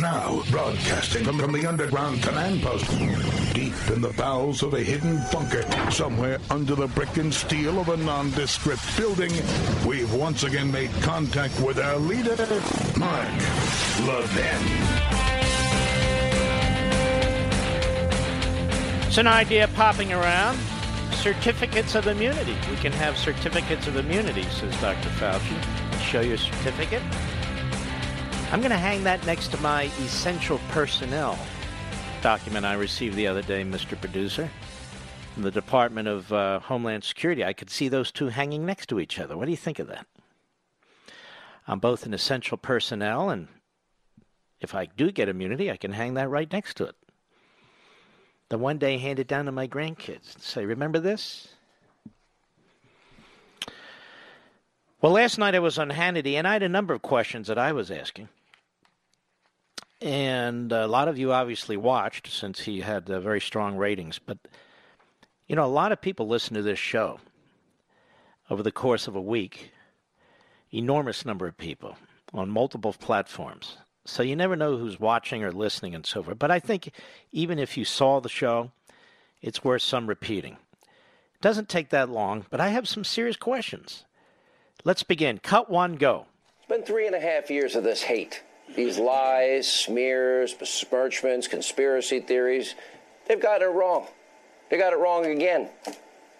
Now, 0.00 0.44
broadcasting 0.50 1.24
from, 1.24 1.40
from 1.40 1.52
the 1.52 1.66
underground 1.66 2.22
command 2.22 2.62
post, 2.62 2.88
deep 3.52 3.74
in 3.92 4.00
the 4.00 4.14
bowels 4.16 4.62
of 4.62 4.74
a 4.74 4.80
hidden 4.80 5.20
bunker, 5.32 5.64
somewhere 5.90 6.38
under 6.50 6.76
the 6.76 6.86
brick 6.86 7.16
and 7.16 7.34
steel 7.34 7.80
of 7.80 7.88
a 7.88 7.96
nondescript 7.96 8.96
building, 8.96 9.32
we've 9.84 10.12
once 10.14 10.44
again 10.44 10.70
made 10.70 10.92
contact 11.02 11.58
with 11.60 11.80
our 11.80 11.96
leader, 11.96 12.36
Mark 12.96 13.28
Levin. 14.06 15.08
It's 19.08 19.18
an 19.18 19.26
idea 19.26 19.66
popping 19.74 20.12
around. 20.12 20.58
Certificates 21.10 21.96
of 21.96 22.06
immunity. 22.06 22.56
We 22.70 22.76
can 22.76 22.92
have 22.92 23.18
certificates 23.18 23.88
of 23.88 23.96
immunity, 23.96 24.44
says 24.44 24.80
Dr. 24.80 25.08
Fauci. 25.08 26.00
Show 26.02 26.20
your 26.20 26.36
certificate. 26.36 27.02
I'm 28.50 28.60
going 28.60 28.70
to 28.70 28.78
hang 28.78 29.04
that 29.04 29.24
next 29.26 29.48
to 29.48 29.60
my 29.60 29.82
essential 29.98 30.58
personnel 30.70 31.38
document 32.22 32.64
I 32.64 32.72
received 32.72 33.14
the 33.14 33.26
other 33.26 33.42
day, 33.42 33.62
Mr. 33.62 34.00
Producer, 34.00 34.48
from 35.34 35.42
the 35.42 35.50
Department 35.50 36.08
of 36.08 36.32
uh, 36.32 36.58
Homeland 36.60 37.04
Security. 37.04 37.44
I 37.44 37.52
could 37.52 37.68
see 37.68 37.90
those 37.90 38.10
two 38.10 38.28
hanging 38.28 38.64
next 38.64 38.88
to 38.88 39.00
each 39.00 39.18
other. 39.18 39.36
What 39.36 39.44
do 39.44 39.50
you 39.50 39.56
think 39.58 39.78
of 39.78 39.88
that? 39.88 40.06
I'm 41.66 41.78
both 41.78 42.06
an 42.06 42.14
essential 42.14 42.56
personnel, 42.56 43.28
and 43.28 43.48
if 44.62 44.74
I 44.74 44.86
do 44.86 45.12
get 45.12 45.28
immunity, 45.28 45.70
I 45.70 45.76
can 45.76 45.92
hang 45.92 46.14
that 46.14 46.30
right 46.30 46.50
next 46.50 46.78
to 46.78 46.84
it. 46.84 46.96
Then 48.48 48.60
one 48.60 48.78
day 48.78 48.96
hand 48.96 49.18
it 49.18 49.28
down 49.28 49.44
to 49.44 49.52
my 49.52 49.68
grandkids 49.68 50.34
and 50.34 50.42
say, 50.42 50.64
Remember 50.64 50.98
this? 50.98 51.48
Well, 55.02 55.12
last 55.12 55.36
night 55.36 55.54
I 55.54 55.58
was 55.58 55.78
on 55.78 55.90
Hannity, 55.90 56.32
and 56.32 56.48
I 56.48 56.54
had 56.54 56.62
a 56.62 56.68
number 56.68 56.94
of 56.94 57.02
questions 57.02 57.48
that 57.48 57.58
I 57.58 57.72
was 57.72 57.90
asking. 57.90 58.30
And 60.00 60.70
a 60.70 60.86
lot 60.86 61.08
of 61.08 61.18
you 61.18 61.32
obviously 61.32 61.76
watched 61.76 62.32
since 62.32 62.60
he 62.60 62.80
had 62.80 63.10
uh, 63.10 63.18
very 63.20 63.40
strong 63.40 63.76
ratings. 63.76 64.18
But, 64.18 64.38
you 65.46 65.56
know, 65.56 65.64
a 65.64 65.66
lot 65.66 65.90
of 65.90 66.00
people 66.00 66.28
listen 66.28 66.54
to 66.54 66.62
this 66.62 66.78
show 66.78 67.18
over 68.48 68.62
the 68.62 68.72
course 68.72 69.08
of 69.08 69.16
a 69.16 69.20
week. 69.20 69.72
Enormous 70.72 71.24
number 71.24 71.46
of 71.48 71.56
people 71.56 71.96
on 72.32 72.50
multiple 72.50 72.92
platforms. 72.92 73.78
So 74.04 74.22
you 74.22 74.36
never 74.36 74.54
know 74.54 74.76
who's 74.76 75.00
watching 75.00 75.42
or 75.42 75.52
listening 75.52 75.94
and 75.94 76.06
so 76.06 76.22
forth. 76.22 76.38
But 76.38 76.50
I 76.50 76.60
think 76.60 76.90
even 77.32 77.58
if 77.58 77.76
you 77.76 77.84
saw 77.84 78.20
the 78.20 78.28
show, 78.28 78.70
it's 79.42 79.64
worth 79.64 79.82
some 79.82 80.06
repeating. 80.06 80.56
It 80.82 81.40
doesn't 81.40 81.68
take 81.68 81.90
that 81.90 82.08
long, 82.08 82.46
but 82.50 82.60
I 82.60 82.68
have 82.68 82.88
some 82.88 83.04
serious 83.04 83.36
questions. 83.36 84.04
Let's 84.84 85.02
begin. 85.02 85.38
Cut 85.38 85.70
one, 85.70 85.96
go. 85.96 86.26
It's 86.58 86.68
been 86.68 86.82
three 86.84 87.06
and 87.06 87.14
a 87.14 87.20
half 87.20 87.50
years 87.50 87.74
of 87.74 87.84
this 87.84 88.02
hate 88.02 88.42
these 88.74 88.98
lies, 88.98 89.70
smears, 89.70 90.54
besmirchments, 90.54 91.48
conspiracy 91.48 92.20
theories. 92.20 92.74
They've 93.26 93.40
got 93.40 93.62
it 93.62 93.66
wrong. 93.66 94.06
They 94.70 94.78
got 94.78 94.92
it 94.92 94.98
wrong 94.98 95.26
again. 95.26 95.68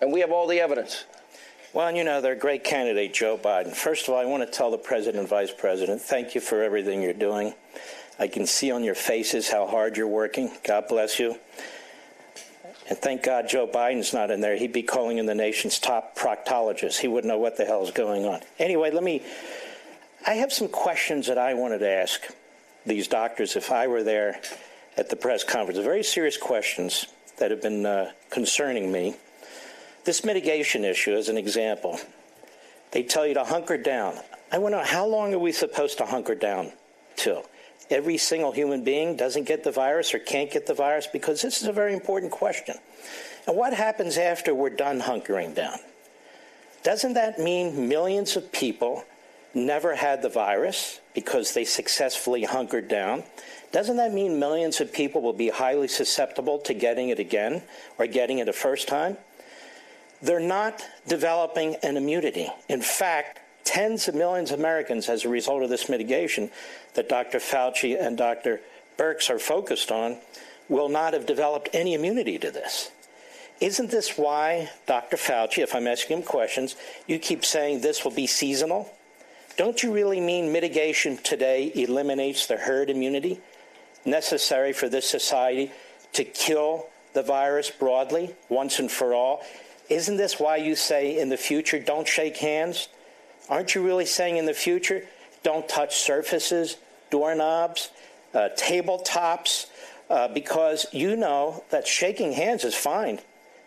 And 0.01 0.13
we 0.13 0.21
have 0.21 0.31
all 0.31 0.47
the 0.47 0.61
evidence. 0.61 1.05
Well, 1.73 1.95
you 1.95 2.05
know, 2.05 2.21
they're 2.21 2.33
a 2.33 2.37
great 2.37 2.65
candidate, 2.65 3.13
Joe 3.13 3.37
Biden. 3.37 3.75
First 3.75 4.09
of 4.09 4.15
all, 4.15 4.21
I 4.21 4.25
want 4.25 4.43
to 4.43 4.51
tell 4.51 4.71
the 4.71 4.79
president 4.79 5.21
and 5.21 5.29
vice 5.29 5.53
president, 5.53 6.01
thank 6.01 6.35
you 6.35 6.41
for 6.41 6.63
everything 6.63 7.03
you're 7.03 7.13
doing. 7.13 7.55
I 8.19 8.27
can 8.27 8.47
see 8.47 8.71
on 8.71 8.83
your 8.83 8.95
faces 8.95 9.51
how 9.51 9.67
hard 9.67 9.97
you're 9.97 10.09
working. 10.09 10.51
God 10.65 10.89
bless 10.89 11.19
you. 11.19 11.37
And 12.89 12.97
thank 12.97 13.23
God 13.23 13.49
Joe 13.49 13.67
Biden's 13.67 14.15
not 14.15 14.31
in 14.31 14.41
there. 14.41 14.57
He'd 14.57 14.73
be 14.73 14.83
calling 14.83 15.19
in 15.19 15.27
the 15.27 15.35
nation's 15.35 15.79
top 15.79 16.17
proctologist. 16.17 16.99
He 16.99 17.07
wouldn't 17.07 17.29
know 17.29 17.39
what 17.39 17.57
the 17.59 17.67
hell 17.67 17.83
is 17.83 17.91
going 17.91 18.25
on. 18.25 18.41
Anyway, 18.59 18.91
let 18.91 19.05
me. 19.05 19.23
I 20.29 20.35
have 20.35 20.53
some 20.53 20.69
questions 20.69 21.29
that 21.29 21.39
I 21.39 21.55
wanted 21.55 21.79
to 21.79 21.89
ask 21.89 22.21
these 22.85 23.09
doctors 23.09 23.57
if 23.57 23.73
I 23.73 23.87
were 23.87 24.03
there 24.03 24.43
at 24.99 25.09
the 25.09 25.17
press 25.17 25.43
conference. 25.43 25.81
Very 25.81 26.05
serious 26.05 26.37
questions 26.37 27.07
that 27.39 27.51
have 27.51 27.63
been 27.63 27.87
uh, 27.87 28.11
concerning 28.29 28.93
me. 28.93 29.17
This 30.05 30.27
mitigation 30.27 30.85
issue, 30.85 31.15
as 31.15 31.31
an 31.31 31.39
example, 31.39 31.99
they 32.91 33.05
tell 33.05 33.27
you 33.27 33.33
to 33.33 33.45
hunker 33.45 33.79
down. 33.79 34.19
I 34.53 34.59
want 34.59 34.75
to 34.75 34.81
know 34.81 34.85
how 34.85 35.07
long 35.07 35.33
are 35.33 35.39
we 35.39 35.51
supposed 35.51 35.97
to 35.97 36.05
hunker 36.05 36.35
down 36.35 36.73
till? 37.17 37.47
Every 37.89 38.19
single 38.19 38.53
human 38.53 38.85
being 38.85 39.17
doesn't 39.17 39.45
get 39.45 39.65
the 39.65 39.73
virus 39.73 40.13
or 40.13 40.19
can't 40.19 40.51
get 40.51 40.67
the 40.67 40.75
virus? 40.75 41.07
Because 41.07 41.41
this 41.41 41.63
is 41.63 41.69
a 41.69 41.73
very 41.73 41.95
important 41.95 42.33
question. 42.33 42.77
And 43.47 43.57
what 43.57 43.73
happens 43.73 44.19
after 44.19 44.55
we're 44.55 44.69
done 44.69 45.01
hunkering 45.01 45.55
down? 45.55 45.79
Doesn't 46.83 47.15
that 47.15 47.39
mean 47.39 47.89
millions 47.89 48.37
of 48.37 48.53
people 48.53 49.07
never 49.55 49.95
had 49.95 50.23
the 50.23 50.29
virus 50.29 51.01
because 51.15 51.55
they 51.55 51.65
successfully 51.65 52.45
hunkered 52.45 52.89
down? 52.89 53.25
Doesn't 53.73 53.97
that 53.97 54.15
mean 54.15 54.39
millions 54.39 54.81
of 54.81 54.93
people 54.93 55.21
will 55.21 55.33
be 55.33 55.49
highly 55.49 55.89
susceptible 55.89 56.59
to 56.61 56.75
getting 56.75 57.11
it 57.11 57.19
again 57.19 57.63
or 57.99 58.07
getting 58.07 58.39
it 58.39 58.49
a 58.49 58.53
first 58.53 58.89
time? 58.89 59.17
They're 60.23 60.41
not 60.41 60.85
developing 61.07 61.77
an 61.83 61.97
immunity. 61.97 62.49
In 62.69 62.81
fact, 62.81 63.41
tens 63.65 64.09
of 64.09 64.15
millions 64.15 64.51
of 64.51 64.59
Americans, 64.59 65.09
as 65.09 65.25
a 65.25 65.29
result 65.29 65.63
of 65.63 65.71
this 65.71 65.89
mitigation 65.89 66.51
that 66.95 67.09
Dr. 67.09 67.39
Fauci 67.39 68.01
and 68.01 68.17
Dr. 68.17 68.61
Birx 68.97 69.31
are 69.31 69.39
focused 69.39 69.93
on, 69.93 70.17
will 70.69 70.89
not 70.89 71.13
have 71.13 71.27
developed 71.27 71.69
any 71.73 71.95
immunity 71.95 72.39
to 72.39 72.51
this. 72.51 72.91
Isn't 73.61 73.91
this 73.91 74.17
why, 74.17 74.71
Dr. 74.87 75.17
Fauci, 75.17 75.63
if 75.63 75.75
I'm 75.75 75.87
asking 75.87 76.19
him 76.19 76.23
questions, 76.23 76.77
you 77.07 77.19
keep 77.19 77.45
saying 77.45 77.81
this 77.81 78.05
will 78.05 78.13
be 78.13 78.27
seasonal? 78.27 78.91
Don't 79.59 79.83
you 79.83 79.93
really 79.93 80.21
mean 80.21 80.53
mitigation 80.53 81.17
today 81.17 81.73
eliminates 81.75 82.47
the 82.47 82.57
herd 82.57 82.91
immunity 82.91 83.41
necessary 84.05 84.73
for 84.73 84.89
this 84.89 85.05
society 85.05 85.73
to 86.13 86.23
kill 86.23 86.87
the 87.13 87.25
virus 87.25 87.69
broadly, 87.69 88.37
once 88.49 88.79
and 88.79 88.89
for 88.89 89.15
all? 89.15 89.43
Isn't 89.89 90.17
this 90.17 90.39
why 90.39 90.59
you 90.59 90.77
say 90.77 91.19
in 91.19 91.29
the 91.29 91.37
future, 91.37 91.81
don't 91.81 92.07
shake 92.07 92.37
hands? 92.37 92.89
Aren't 93.49 93.75
you 93.75 93.85
really 93.85 94.07
saying 94.07 94.37
in 94.37 94.47
the 94.47 94.55
future, 94.55 95.03
don't 95.43 95.69
touch 95.69 95.97
surfaces, 95.97 96.77
doorknobs, 97.11 97.91
uh, 98.35 98.51
tabletops? 98.57 99.67
Uh, 100.09 100.29
because 100.29 100.87
you 100.93 101.17
know 101.17 101.65
that 101.71 101.85
shaking 101.85 102.33
hands 102.33 102.63
is 102.63 102.77
fine 102.77 103.19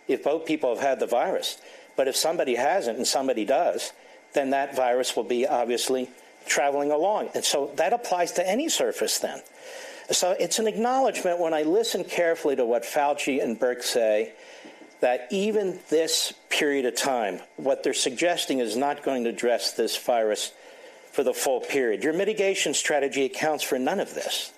if 0.07 0.23
both 0.23 0.45
people 0.45 0.73
have 0.73 0.84
had 0.84 1.01
the 1.01 1.05
virus. 1.05 1.57
But 1.97 2.07
if 2.07 2.15
somebody 2.15 2.55
hasn't 2.55 2.97
and 2.97 3.05
somebody 3.05 3.43
does, 3.43 3.91
then 4.33 4.51
that 4.51 4.75
virus 4.75 5.15
will 5.15 5.23
be 5.23 5.47
obviously 5.47 6.09
traveling 6.45 6.91
along. 6.91 7.29
And 7.35 7.43
so 7.43 7.71
that 7.75 7.93
applies 7.93 8.33
to 8.33 8.47
any 8.47 8.69
surface 8.69 9.19
then. 9.19 9.41
So 10.11 10.31
it's 10.31 10.59
an 10.59 10.67
acknowledgement 10.67 11.39
when 11.39 11.53
I 11.53 11.63
listen 11.63 12.03
carefully 12.03 12.55
to 12.55 12.65
what 12.65 12.83
Fauci 12.83 13.41
and 13.41 13.59
Birx 13.59 13.83
say 13.83 14.33
that 14.99 15.27
even 15.31 15.79
this 15.89 16.33
period 16.49 16.85
of 16.85 16.95
time, 16.95 17.39
what 17.57 17.83
they're 17.83 17.93
suggesting 17.93 18.59
is 18.59 18.75
not 18.75 19.03
going 19.03 19.23
to 19.23 19.29
address 19.29 19.71
this 19.71 19.97
virus 19.97 20.51
for 21.11 21.23
the 21.23 21.33
full 21.33 21.59
period. 21.59 22.03
Your 22.03 22.13
mitigation 22.13 22.73
strategy 22.73 23.25
accounts 23.25 23.63
for 23.63 23.79
none 23.79 23.99
of 23.99 24.13
this. 24.13 24.53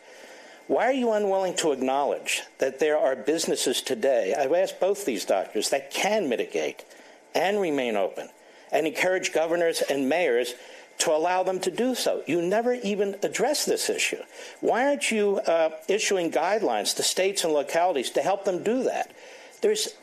Why 0.68 0.86
are 0.86 0.94
you 0.94 1.12
unwilling 1.12 1.56
to 1.58 1.72
acknowledge 1.72 2.42
that 2.60 2.80
there 2.80 2.98
are 2.98 3.16
businesses 3.16 3.82
today, 3.82 4.34
I've 4.38 4.54
asked 4.54 4.80
both 4.80 5.06
these 5.06 5.26
doctors, 5.26 5.70
that 5.70 5.92
can 5.92 6.30
mitigate 6.30 6.86
and 7.36 7.60
remain 7.60 7.96
open 7.96 8.30
and 8.74 8.86
encourage 8.88 9.32
governors 9.32 9.82
and 9.82 10.10
mayors 10.10 10.56
to 11.00 11.12
allow 11.12 11.44
them 11.44 11.60
to 11.62 11.72
do 11.72 11.96
so. 11.96 12.24
You 12.28 12.42
never 12.42 12.74
even 12.74 13.16
address 13.24 13.66
this 13.66 13.90
issue. 13.90 14.22
Why 14.62 14.88
aren't 14.88 15.12
you 15.12 15.38
uh, 15.40 15.72
issuing 15.88 16.32
guidelines 16.32 16.96
to 16.98 17.04
states 17.04 17.44
and 17.44 17.54
localities 17.54 18.10
to 18.12 18.22
help 18.22 18.46
them 18.46 18.64
do 18.64 18.84
that? 18.84 19.12
There's 19.62 19.94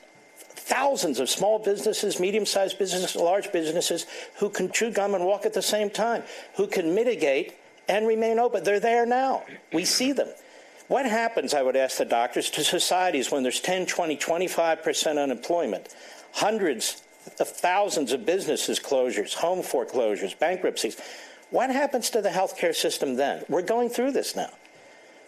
thousands 0.70 1.20
of 1.20 1.28
small 1.28 1.58
businesses, 1.58 2.18
medium 2.20 2.46
sized 2.46 2.78
businesses, 2.78 3.16
large 3.16 3.52
businesses 3.52 4.06
who 4.38 4.48
can 4.48 4.70
chew 4.70 4.90
gum 4.90 5.14
and 5.14 5.24
walk 5.24 5.44
at 5.46 5.52
the 5.52 5.62
same 5.62 5.90
time, 5.90 6.22
who 6.56 6.66
can 6.66 6.94
mitigate 6.94 7.54
and 7.88 8.06
remain 8.06 8.38
open. 8.38 8.62
They're 8.62 8.80
there 8.80 9.06
now. 9.06 9.44
We 9.72 9.84
see 9.84 10.12
them. 10.12 10.28
What 10.88 11.06
happens, 11.06 11.54
I 11.54 11.62
would 11.62 11.76
ask 11.76 11.98
the 11.98 12.04
doctors, 12.04 12.50
to 12.50 12.64
societies 12.64 13.30
when 13.30 13.44
there's 13.44 13.60
10, 13.60 13.86
20, 13.86 14.16
25% 14.16 15.22
unemployment, 15.22 15.94
hundreds 16.32 17.02
of 17.38 17.48
thousands 17.48 18.12
of 18.12 18.26
businesses 18.26 18.78
closures, 18.78 19.34
home 19.34 19.62
foreclosures, 19.62 20.34
bankruptcies? 20.34 21.00
What 21.50 21.70
happens 21.70 22.10
to 22.10 22.22
the 22.22 22.28
healthcare 22.28 22.74
system 22.74 23.16
then? 23.16 23.44
We're 23.48 23.62
going 23.62 23.88
through 23.88 24.12
this 24.12 24.36
now. 24.36 24.50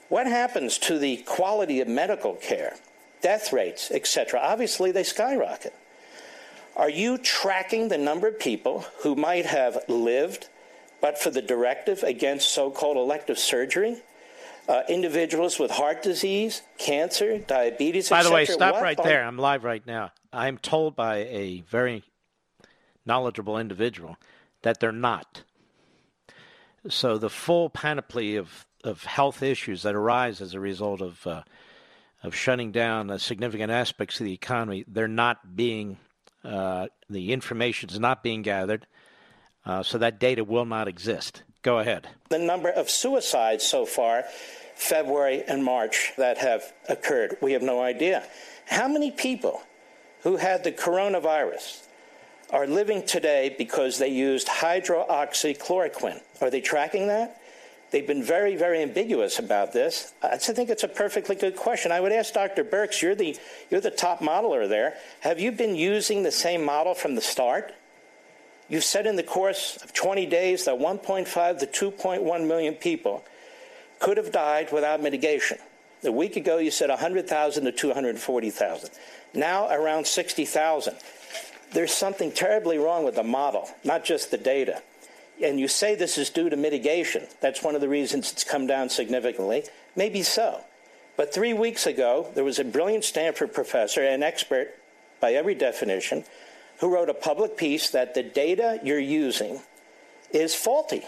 What 0.09 0.27
happens 0.27 0.79
to 0.79 0.99
the 0.99 1.19
quality 1.19 1.81
of 1.81 1.89
medical 1.89 2.35
care? 2.35 2.77
death 3.23 3.53
rates, 3.53 3.91
etc. 3.91 4.39
Obviously, 4.43 4.91
they 4.93 5.05
skyrocket. 5.05 5.73
Are 6.77 6.91
you 6.91 7.17
tracking 7.17 7.89
the 7.89 7.99
number 7.99 8.29
of 8.29 8.39
people 8.39 8.85
who 9.03 9.15
might 9.15 9.47
have 9.47 9.79
lived 9.89 10.49
but 11.01 11.19
for 11.19 11.31
the 11.31 11.43
directive 11.43 12.03
against 12.03 12.51
so 12.51 12.71
called 12.71 12.97
elective 12.97 13.39
surgery? 13.39 14.03
Uh, 14.69 14.83
individuals 14.89 15.59
with 15.59 15.73
heart 15.73 16.03
disease, 16.03 16.63
cancer, 16.79 17.39
diabetes, 17.39 18.09
By 18.09 18.23
the 18.23 18.31
way, 18.31 18.45
stop 18.45 18.75
what? 18.75 18.83
right 18.83 19.03
there. 19.03 19.25
I'm 19.25 19.37
live 19.37 19.65
right 19.65 19.85
now. 19.85 20.13
I'm 20.33 20.59
told 20.59 20.97
by 20.97 21.19
a 21.19 21.63
very 21.69 22.05
knowledgeable 23.05 23.59
individual 23.59 24.17
that 24.63 24.81
they're 24.81 24.93
not. 24.93 25.43
So 26.89 27.19
the 27.19 27.31
full 27.31 27.71
panoply 27.71 28.37
of, 28.37 28.67
of 28.83 29.05
health 29.05 29.43
issues 29.43 29.83
that 29.83 29.95
arise 29.95 30.41
as 30.41 30.55
a 30.55 30.61
result 30.61 31.01
of 31.01 31.27
uh, 31.27 31.43
of 32.23 32.35
shutting 32.35 32.71
down 32.71 33.19
significant 33.19 33.71
aspects 33.71 34.21
of 34.21 34.27
the 34.27 34.33
economy, 34.33 34.85
they're 34.87 35.09
not 35.09 35.57
being, 35.57 35.99
uh, 36.45 36.87
the 37.11 37.33
information 37.33 37.91
is 37.91 37.99
not 37.99 38.23
being 38.23 38.43
gathered, 38.43 38.87
uh, 39.67 39.83
so 39.83 39.99
that 39.99 40.21
data 40.21 40.45
will 40.45 40.65
not 40.65 40.89
exist. 40.89 41.43
Go 41.63 41.79
ahead. 41.79 42.09
The 42.31 42.39
number 42.39 42.71
of 42.71 42.91
suicides 42.91 43.65
so 43.65 43.85
far, 43.87 44.25
February 44.75 45.43
and 45.47 45.65
March, 45.65 46.13
that 46.17 46.39
have 46.39 46.73
occurred, 46.89 47.37
we 47.41 47.53
have 47.53 47.63
no 47.63 47.83
idea. 47.83 48.25
How 48.67 48.89
many 48.89 49.11
people 49.11 49.63
who 50.23 50.37
had 50.37 50.65
the 50.65 50.73
coronavirus 50.73 51.87
are 52.51 52.67
living 52.67 53.05
today 53.05 53.55
because 53.57 53.99
they 53.99 54.09
used 54.09 54.47
hydroxychloroquine? 54.47 56.21
Are 56.41 56.51
they 56.51 56.61
tracking 56.61 57.09
that? 57.09 57.41
They've 57.91 58.07
been 58.07 58.23
very, 58.23 58.57
very 58.57 58.83
ambiguous 58.83 59.39
about 59.39 59.73
this. 59.73 60.15
I 60.23 60.39
think 60.39 60.71
it's 60.71 60.83
a 60.83 60.89
perfectly 60.89 61.37
good 61.37 61.57
question. 61.57 61.93
I 61.93 62.01
would 62.01 62.13
ask 62.13 62.33
Dr. 62.33 62.65
Birx, 62.65 63.03
you're 63.03 63.15
the, 63.15 63.37
you're 63.71 63.83
the 63.83 63.91
top 63.91 64.21
modeler 64.21 64.67
there. 64.67 64.95
Have 65.21 65.39
you 65.39 65.53
been 65.53 65.77
using 65.77 66.23
the 66.23 66.33
same 66.33 66.65
model 66.65 66.95
from 66.95 67.15
the 67.15 67.21
start? 67.21 67.75
You've 68.71 68.85
said 68.85 69.07
in 69.07 69.17
the 69.17 69.23
course 69.23 69.77
of 69.83 69.93
20 69.93 70.25
days 70.25 70.65
that 70.65 70.77
1.5 70.77 71.59
to 71.59 71.91
2.1 71.91 72.47
million 72.47 72.75
people 72.75 73.25
could 73.99 74.17
have 74.17 74.33
died 74.33 74.73
without 74.73 75.03
mitigation. 75.03 75.59
A 76.05 76.13
week 76.13 76.37
ago, 76.37 76.59
you 76.59 76.71
said 76.71 76.89
100,000 76.91 77.65
to 77.65 77.73
240,000. 77.73 78.91
Now, 79.35 79.69
around 79.71 80.07
60,000. 80.07 80.97
There's 81.73 81.93
something 81.93 82.33
terribly 82.33 82.77
wrong 82.79 83.05
with 83.05 83.15
the 83.15 83.23
model, 83.23 83.71
not 83.85 84.05
just 84.05 84.31
the 84.31 84.39
data 84.39 84.83
and 85.43 85.59
you 85.59 85.69
say 85.69 85.95
this 85.95 86.19
is 86.19 86.31
due 86.31 86.49
to 86.49 86.57
mitigation, 86.57 87.27
that's 87.41 87.63
one 87.63 87.75
of 87.75 87.81
the 87.81 87.89
reasons 87.89 88.33
it's 88.33 88.45
come 88.45 88.67
down 88.67 88.89
significantly. 88.89 89.65
Maybe 89.97 90.23
so. 90.23 90.61
But 91.17 91.35
three 91.35 91.53
weeks 91.53 91.87
ago, 91.87 92.31
there 92.35 92.45
was 92.45 92.59
a 92.59 92.65
brilliant 92.65 93.05
Stanford 93.05 93.53
professor, 93.53 94.03
an 94.03 94.23
expert 94.23 94.75
by 95.21 95.33
every 95.33 95.55
definition, 95.55 96.25
who 96.79 96.93
wrote 96.93 97.09
a 97.09 97.15
public 97.15 97.57
piece 97.57 97.91
that 97.91 98.15
the 98.15 98.23
data 98.23 98.81
you're 98.83 98.99
using 98.99 99.61
is 100.33 100.55
faulty. 100.55 101.03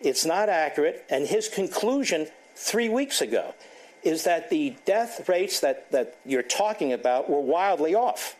It's 0.00 0.24
not 0.24 0.48
accurate. 0.48 1.04
And 1.10 1.26
his 1.26 1.48
conclusion 1.48 2.28
three 2.54 2.88
weeks 2.88 3.20
ago 3.20 3.54
is 4.02 4.24
that 4.24 4.50
the 4.50 4.76
death 4.84 5.28
rates 5.28 5.60
that, 5.60 5.90
that 5.92 6.18
you're 6.24 6.42
talking 6.42 6.92
about 6.92 7.30
were 7.30 7.40
wildly 7.40 7.94
off. 7.94 8.36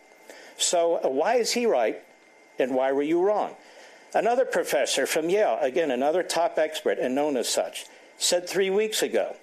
So, 0.57 0.97
uh, 0.97 1.09
why 1.09 1.37
is 1.37 1.53
he 1.53 1.67
right 1.67 2.01
and 2.59 2.75
why 2.75 2.93
were 2.93 3.03
you 3.03 3.23
wrong? 3.23 3.55
Another 4.15 4.45
professor 4.45 5.07
from 5.07 5.31
Yale, 5.31 5.59
again, 5.61 5.91
another 5.91 6.23
top 6.23 6.59
expert 6.59 6.99
and 6.99 7.15
known 7.15 7.37
as 7.37 7.49
such, 7.49 7.87
said 8.19 8.49
three 8.49 8.71
weeks 8.71 9.03
ago 9.03 9.37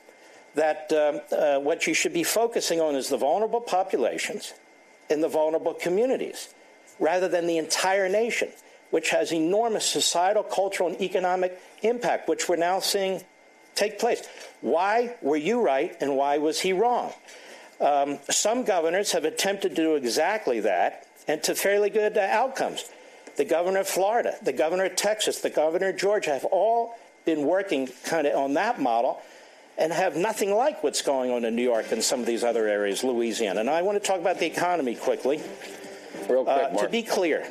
that 0.56 0.91
um, 0.94 1.22
uh, 1.38 1.60
what 1.60 1.88
you 1.88 1.94
should 1.94 2.14
be 2.14 2.24
focusing 2.24 2.80
on 2.80 2.96
is 2.96 3.10
the 3.10 3.18
vulnerable 3.18 3.62
populations 3.62 4.54
in 5.10 5.22
the 5.22 5.28
vulnerable 5.28 5.74
communities 5.74 6.54
rather 7.00 7.28
than 7.28 7.48
the 7.48 7.58
entire 7.58 8.10
nation, 8.10 8.50
which 8.91 9.10
has 9.10 9.32
enormous 9.32 9.86
societal, 9.86 10.44
cultural, 10.44 10.90
and 10.90 11.02
economic 11.02 11.60
impact, 11.82 12.28
which 12.28 12.48
we're 12.50 12.56
now 12.56 12.80
seeing 12.80 13.22
take 13.80 14.00
place. 14.00 14.28
Why 14.62 15.16
were 15.22 15.38
you 15.38 15.62
right 15.62 15.96
and 16.02 16.16
why 16.16 16.38
was 16.38 16.60
he 16.60 16.74
wrong? 16.74 17.14
Um, 17.80 18.20
some 18.30 18.66
governors 18.66 19.14
have 19.14 19.24
attempted 19.24 19.76
to 19.76 19.82
do 19.82 19.96
exactly 19.96 20.60
that 20.62 21.08
and 21.28 21.42
to 21.44 21.56
fairly 21.56 21.90
good 21.90 22.18
uh, 22.18 22.22
outcomes. 22.22 22.90
The 23.38 23.46
governor 23.46 23.80
of 23.80 23.88
Florida, 23.88 24.36
the 24.42 24.52
governor 24.52 24.86
of 24.86 24.98
Texas, 24.98 25.40
the 25.40 25.50
governor 25.50 25.90
of 25.90 25.98
Georgia 25.98 26.32
have 26.32 26.46
all 26.46 26.96
been 27.24 27.44
working 27.44 27.88
kind 28.06 28.28
of 28.28 28.36
on 28.36 28.56
that 28.56 28.82
model 28.82 29.22
and 29.78 29.94
have 29.94 30.18
nothing 30.18 30.54
like 30.54 30.84
what's 30.84 31.02
going 31.02 31.32
on 31.32 31.46
in 31.46 31.56
New 31.56 31.64
York 31.64 31.94
and 31.94 32.04
some 32.04 32.20
of 32.20 32.26
these 32.26 32.44
other 32.44 32.68
areas, 32.68 33.02
Louisiana. 33.02 33.62
And 33.62 33.70
I 33.70 33.82
want 33.82 34.02
to 34.02 34.06
talk 34.06 34.20
about 34.20 34.40
the 34.40 34.46
economy 34.46 34.96
quickly. 34.96 35.42
Real 36.30 36.44
quick, 36.44 36.74
uh, 36.74 36.82
to 36.82 36.90
be 36.90 37.02
clear, 37.02 37.48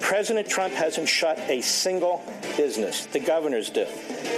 President 0.00 0.48
Trump 0.48 0.74
hasn't 0.74 1.08
shut 1.08 1.38
a 1.50 1.60
single 1.60 2.22
business. 2.56 3.06
The 3.06 3.20
governors 3.20 3.70
do. 3.70 3.86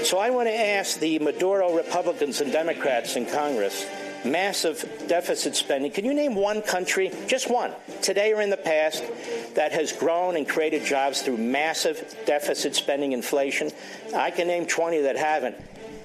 So 0.05 0.19
I 0.19 0.31
want 0.31 0.49
to 0.49 0.55
ask 0.55 0.99
the 0.99 1.19
Maduro 1.19 1.77
Republicans 1.77 2.41
and 2.41 2.51
Democrats 2.53 3.17
in 3.17 3.27
Congress 3.27 3.87
massive 4.25 5.05
deficit 5.09 5.57
spending. 5.57 5.91
Can 5.91 6.05
you 6.05 6.15
name 6.15 6.35
one 6.35 6.63
country, 6.63 7.11
just 7.27 7.51
one, 7.51 7.73
today 8.03 8.33
or 8.33 8.43
in 8.43 8.51
the 8.51 8.57
past, 8.57 9.03
that 9.55 9.73
has 9.73 9.93
grown 9.93 10.37
and 10.37 10.49
created 10.49 10.85
jobs 10.85 11.23
through 11.23 11.39
massive 11.39 12.17
deficit 12.27 12.75
spending 12.75 13.13
inflation? 13.13 13.71
I 14.15 14.31
can 14.31 14.47
name 14.47 14.67
20 14.67 15.01
that 15.03 15.17
haven't. 15.17 15.57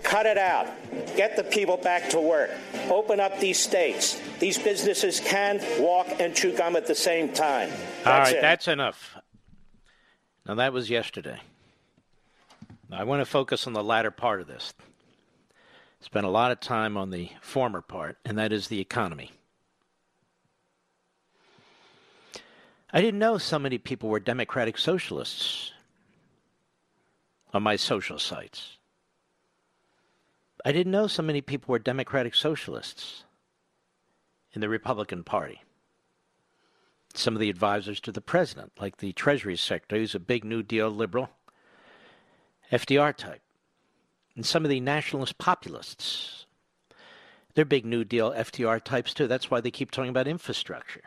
Cut 0.03 0.27
it 0.27 0.37
out. 0.37 0.67
Get 1.15 1.35
the 1.35 1.43
people 1.43 1.77
back 1.77 2.09
to 2.11 2.19
work. 2.21 2.51
Open 2.89 3.19
up 3.19 3.39
these 3.39 3.59
states. 3.59 4.21
These 4.39 4.59
businesses 4.59 5.19
can 5.19 5.59
walk 5.79 6.07
and 6.19 6.35
chew 6.35 6.55
gum 6.55 6.75
at 6.75 6.85
the 6.85 6.93
same 6.93 7.29
time. 7.29 7.69
That's 8.03 8.07
All 8.07 8.19
right, 8.19 8.35
it. 8.35 8.41
that's 8.41 8.67
enough. 8.67 9.17
Now, 10.45 10.55
that 10.55 10.73
was 10.73 10.89
yesterday. 10.89 11.39
Now, 12.89 12.99
I 12.99 13.03
want 13.03 13.21
to 13.21 13.25
focus 13.25 13.65
on 13.65 13.73
the 13.73 13.83
latter 13.83 14.11
part 14.11 14.41
of 14.41 14.47
this. 14.47 14.73
Spent 16.01 16.25
a 16.25 16.29
lot 16.29 16.51
of 16.51 16.59
time 16.59 16.97
on 16.97 17.09
the 17.09 17.31
former 17.41 17.81
part, 17.81 18.17
and 18.23 18.37
that 18.37 18.53
is 18.53 18.67
the 18.67 18.79
economy. 18.79 19.31
I 22.93 23.01
didn't 23.01 23.19
know 23.19 23.37
so 23.37 23.57
many 23.57 23.77
people 23.77 24.09
were 24.09 24.19
democratic 24.19 24.77
socialists 24.77 25.71
on 27.53 27.63
my 27.63 27.75
social 27.75 28.19
sites. 28.19 28.77
I 30.63 30.71
didn't 30.71 30.91
know 30.91 31.07
so 31.07 31.23
many 31.23 31.41
people 31.41 31.71
were 31.71 31.79
democratic 31.79 32.35
socialists 32.35 33.23
in 34.53 34.61
the 34.61 34.69
Republican 34.69 35.23
Party. 35.23 35.61
Some 37.17 37.33
of 37.33 37.39
the 37.39 37.49
advisors 37.49 37.99
to 38.01 38.11
the 38.11 38.21
president, 38.21 38.73
like 38.79 38.97
the 38.97 39.13
Treasury 39.13 39.55
Secretary, 39.55 40.01
who's 40.01 40.15
a 40.15 40.19
big 40.19 40.43
New 40.43 40.61
Deal 40.61 40.89
liberal, 40.89 41.29
FDR 42.71 43.15
type, 43.15 43.41
and 44.35 44.45
some 44.45 44.65
of 44.65 44.69
the 44.69 44.79
nationalist 44.79 45.37
populists. 45.37 46.45
They're 47.53 47.63
big 47.63 47.85
New 47.85 48.03
Deal 48.03 48.31
FDR 48.31 48.83
types 48.83 49.13
too. 49.13 49.27
That's 49.27 49.49
why 49.49 49.61
they 49.61 49.71
keep 49.71 49.91
talking 49.91 50.09
about 50.09 50.27
infrastructure. 50.27 51.03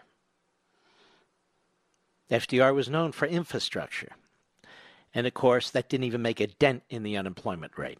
FDR 2.30 2.74
was 2.74 2.88
known 2.88 3.12
for 3.12 3.26
infrastructure. 3.26 4.12
And 5.14 5.26
of 5.26 5.34
course, 5.34 5.70
that 5.70 5.88
didn't 5.88 6.04
even 6.04 6.22
make 6.22 6.40
a 6.40 6.46
dent 6.46 6.84
in 6.88 7.02
the 7.02 7.16
unemployment 7.16 7.76
rate. 7.76 7.98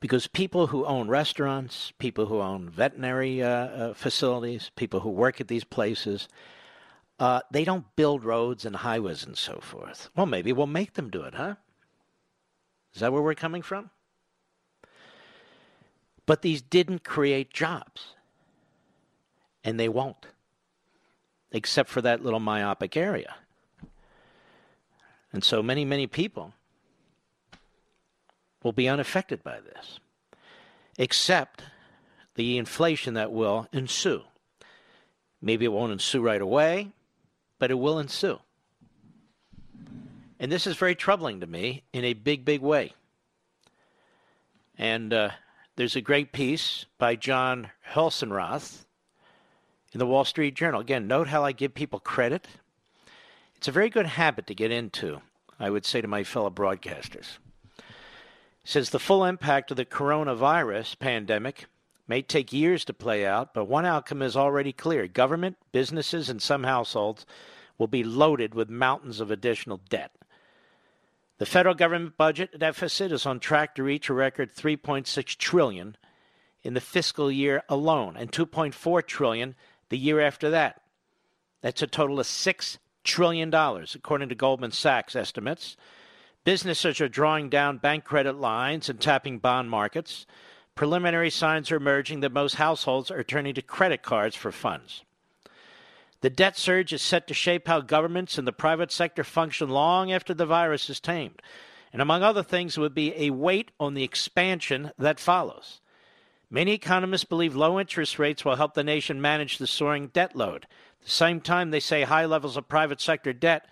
Because 0.00 0.26
people 0.26 0.68
who 0.68 0.84
own 0.84 1.08
restaurants, 1.08 1.92
people 1.98 2.26
who 2.26 2.40
own 2.40 2.68
veterinary 2.68 3.42
uh, 3.42 3.48
uh, 3.48 3.94
facilities, 3.94 4.70
people 4.76 5.00
who 5.00 5.10
work 5.10 5.40
at 5.40 5.48
these 5.48 5.64
places, 5.64 6.28
uh, 7.18 7.40
they 7.50 7.64
don't 7.64 7.84
build 7.96 8.24
roads 8.24 8.64
and 8.66 8.76
highways 8.76 9.24
and 9.24 9.36
so 9.36 9.58
forth. 9.60 10.10
Well, 10.14 10.26
maybe 10.26 10.52
we'll 10.52 10.66
make 10.66 10.94
them 10.94 11.08
do 11.08 11.22
it, 11.22 11.34
huh? 11.34 11.54
Is 12.94 13.00
that 13.00 13.12
where 13.12 13.22
we're 13.22 13.34
coming 13.34 13.62
from? 13.62 13.90
But 16.26 16.42
these 16.42 16.60
didn't 16.60 17.04
create 17.04 17.52
jobs. 17.52 18.14
And 19.64 19.80
they 19.80 19.88
won't, 19.88 20.26
except 21.50 21.88
for 21.88 22.00
that 22.02 22.22
little 22.22 22.38
myopic 22.40 22.96
area. 22.96 23.34
And 25.32 25.42
so 25.42 25.62
many, 25.62 25.84
many 25.84 26.06
people 26.06 26.54
will 28.62 28.72
be 28.72 28.88
unaffected 28.88 29.42
by 29.42 29.60
this, 29.60 30.00
except 30.98 31.62
the 32.34 32.58
inflation 32.58 33.14
that 33.14 33.32
will 33.32 33.68
ensue. 33.72 34.22
Maybe 35.40 35.64
it 35.64 35.72
won't 35.72 35.92
ensue 35.92 36.22
right 36.22 36.40
away, 36.40 36.92
but 37.58 37.70
it 37.70 37.78
will 37.78 37.98
ensue. 37.98 38.38
And 40.38 40.52
this 40.52 40.66
is 40.66 40.76
very 40.76 40.94
troubling 40.94 41.40
to 41.40 41.46
me 41.46 41.82
in 41.92 42.04
a 42.04 42.12
big, 42.12 42.44
big 42.44 42.60
way. 42.60 42.92
And 44.76 45.12
uh, 45.12 45.30
there's 45.76 45.96
a 45.96 46.02
great 46.02 46.32
piece 46.32 46.84
by 46.98 47.16
Jon 47.16 47.70
Hilsenrath 47.92 48.84
in 49.92 49.98
the 49.98 50.06
Wall 50.06 50.24
Street 50.24 50.54
Journal. 50.54 50.80
Again, 50.80 51.06
note 51.06 51.28
how 51.28 51.44
I 51.44 51.52
give 51.52 51.74
people 51.74 52.00
credit. 52.00 52.46
It's 53.56 53.68
a 53.68 53.72
very 53.72 53.88
good 53.88 54.06
habit 54.06 54.46
to 54.48 54.54
get 54.54 54.70
into, 54.70 55.22
I 55.58 55.70
would 55.70 55.86
say 55.86 56.02
to 56.02 56.08
my 56.08 56.22
fellow 56.24 56.50
broadcasters. 56.50 57.38
Says 58.66 58.90
the 58.90 58.98
full 58.98 59.24
impact 59.24 59.70
of 59.70 59.76
the 59.76 59.84
coronavirus 59.84 60.98
pandemic 60.98 61.66
may 62.08 62.20
take 62.20 62.52
years 62.52 62.84
to 62.86 62.92
play 62.92 63.24
out, 63.24 63.54
but 63.54 63.66
one 63.66 63.86
outcome 63.86 64.22
is 64.22 64.36
already 64.36 64.72
clear. 64.72 65.06
Government, 65.06 65.56
businesses, 65.70 66.28
and 66.28 66.42
some 66.42 66.64
households 66.64 67.24
will 67.78 67.86
be 67.86 68.02
loaded 68.02 68.56
with 68.56 68.68
mountains 68.68 69.20
of 69.20 69.30
additional 69.30 69.80
debt. 69.88 70.10
The 71.38 71.46
federal 71.46 71.76
government 71.76 72.16
budget 72.16 72.58
deficit 72.58 73.12
is 73.12 73.24
on 73.24 73.38
track 73.38 73.76
to 73.76 73.84
reach 73.84 74.08
a 74.08 74.14
record 74.14 74.52
3.6 74.52 75.24
trillion 75.36 75.96
in 76.64 76.74
the 76.74 76.80
fiscal 76.80 77.30
year 77.30 77.62
alone 77.68 78.16
and 78.16 78.32
2.4 78.32 79.06
trillion 79.06 79.54
the 79.90 79.98
year 79.98 80.18
after 80.18 80.50
that. 80.50 80.82
That's 81.60 81.82
a 81.82 81.86
total 81.86 82.18
of 82.18 82.26
6 82.26 82.78
trillion 83.04 83.48
dollars 83.48 83.94
according 83.94 84.30
to 84.30 84.34
Goldman 84.34 84.72
Sachs 84.72 85.14
estimates. 85.14 85.76
Businesses 86.46 87.00
are 87.00 87.08
drawing 87.08 87.48
down 87.48 87.78
bank 87.78 88.04
credit 88.04 88.36
lines 88.36 88.88
and 88.88 89.00
tapping 89.00 89.40
bond 89.40 89.68
markets. 89.68 90.26
Preliminary 90.76 91.28
signs 91.28 91.72
are 91.72 91.76
emerging 91.76 92.20
that 92.20 92.30
most 92.30 92.54
households 92.54 93.10
are 93.10 93.24
turning 93.24 93.52
to 93.54 93.62
credit 93.62 94.02
cards 94.02 94.36
for 94.36 94.52
funds. 94.52 95.02
The 96.20 96.30
debt 96.30 96.56
surge 96.56 96.92
is 96.92 97.02
set 97.02 97.26
to 97.26 97.34
shape 97.34 97.66
how 97.66 97.80
governments 97.80 98.38
and 98.38 98.46
the 98.46 98.52
private 98.52 98.92
sector 98.92 99.24
function 99.24 99.70
long 99.70 100.12
after 100.12 100.32
the 100.34 100.46
virus 100.46 100.88
is 100.88 101.00
tamed. 101.00 101.42
And 101.92 102.00
among 102.00 102.22
other 102.22 102.44
things, 102.44 102.78
would 102.78 102.94
be 102.94 103.12
a 103.16 103.30
weight 103.30 103.72
on 103.80 103.94
the 103.94 104.04
expansion 104.04 104.92
that 105.00 105.18
follows. 105.18 105.80
Many 106.48 106.74
economists 106.74 107.24
believe 107.24 107.56
low 107.56 107.80
interest 107.80 108.20
rates 108.20 108.44
will 108.44 108.54
help 108.54 108.74
the 108.74 108.84
nation 108.84 109.20
manage 109.20 109.58
the 109.58 109.66
soaring 109.66 110.10
debt 110.12 110.36
load. 110.36 110.68
At 111.00 111.06
the 111.06 111.10
same 111.10 111.40
time, 111.40 111.72
they 111.72 111.80
say 111.80 112.04
high 112.04 112.26
levels 112.26 112.56
of 112.56 112.68
private 112.68 113.00
sector 113.00 113.32
debt 113.32 113.66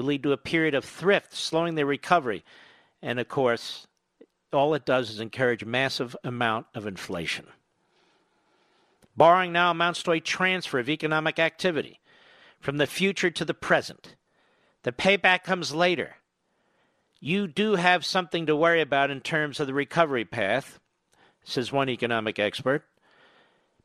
will 0.00 0.06
lead 0.06 0.22
to 0.22 0.32
a 0.32 0.38
period 0.38 0.74
of 0.74 0.84
thrift, 0.84 1.34
slowing 1.34 1.74
the 1.74 1.84
recovery. 1.84 2.42
And 3.02 3.20
of 3.20 3.28
course, 3.28 3.86
all 4.52 4.74
it 4.74 4.86
does 4.86 5.10
is 5.10 5.20
encourage 5.20 5.64
massive 5.64 6.16
amount 6.24 6.66
of 6.74 6.86
inflation. 6.86 7.46
Borrowing 9.16 9.52
now 9.52 9.70
amounts 9.70 10.02
to 10.04 10.12
a 10.12 10.20
transfer 10.20 10.78
of 10.78 10.88
economic 10.88 11.38
activity 11.38 12.00
from 12.58 12.78
the 12.78 12.86
future 12.86 13.30
to 13.30 13.44
the 13.44 13.54
present. 13.54 14.16
The 14.82 14.92
payback 14.92 15.44
comes 15.44 15.74
later. 15.74 16.16
You 17.20 17.46
do 17.46 17.74
have 17.74 18.06
something 18.06 18.46
to 18.46 18.56
worry 18.56 18.80
about 18.80 19.10
in 19.10 19.20
terms 19.20 19.60
of 19.60 19.66
the 19.66 19.74
recovery 19.74 20.24
path, 20.24 20.80
says 21.44 21.70
one 21.70 21.90
economic 21.90 22.38
expert. 22.38 22.84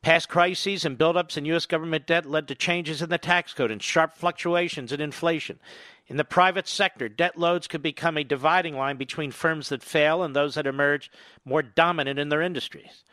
Past 0.05 0.29
crises 0.29 0.85
and 0.85 0.99
buildups 0.99 1.35
in 1.35 1.45
U.S. 1.45 1.65
government 1.65 2.05
debt 2.05 2.27
led 2.27 2.47
to 2.49 2.53
changes 2.53 3.01
in 3.01 3.09
the 3.09 3.17
tax 3.17 3.55
code 3.55 3.71
and 3.71 3.81
sharp 3.81 4.13
fluctuations 4.13 4.91
in 4.91 5.01
inflation. 5.01 5.57
In 6.05 6.17
the 6.17 6.23
private 6.23 6.67
sector, 6.67 7.09
debt 7.09 7.39
loads 7.39 7.67
could 7.67 7.81
become 7.81 8.15
a 8.15 8.23
dividing 8.23 8.75
line 8.77 8.97
between 8.97 9.31
firms 9.31 9.69
that 9.69 9.81
fail 9.81 10.21
and 10.21 10.35
those 10.35 10.53
that 10.53 10.67
emerge 10.67 11.09
more 11.43 11.63
dominant 11.63 12.19
in 12.19 12.29
their 12.29 12.43
industries. 12.43 13.03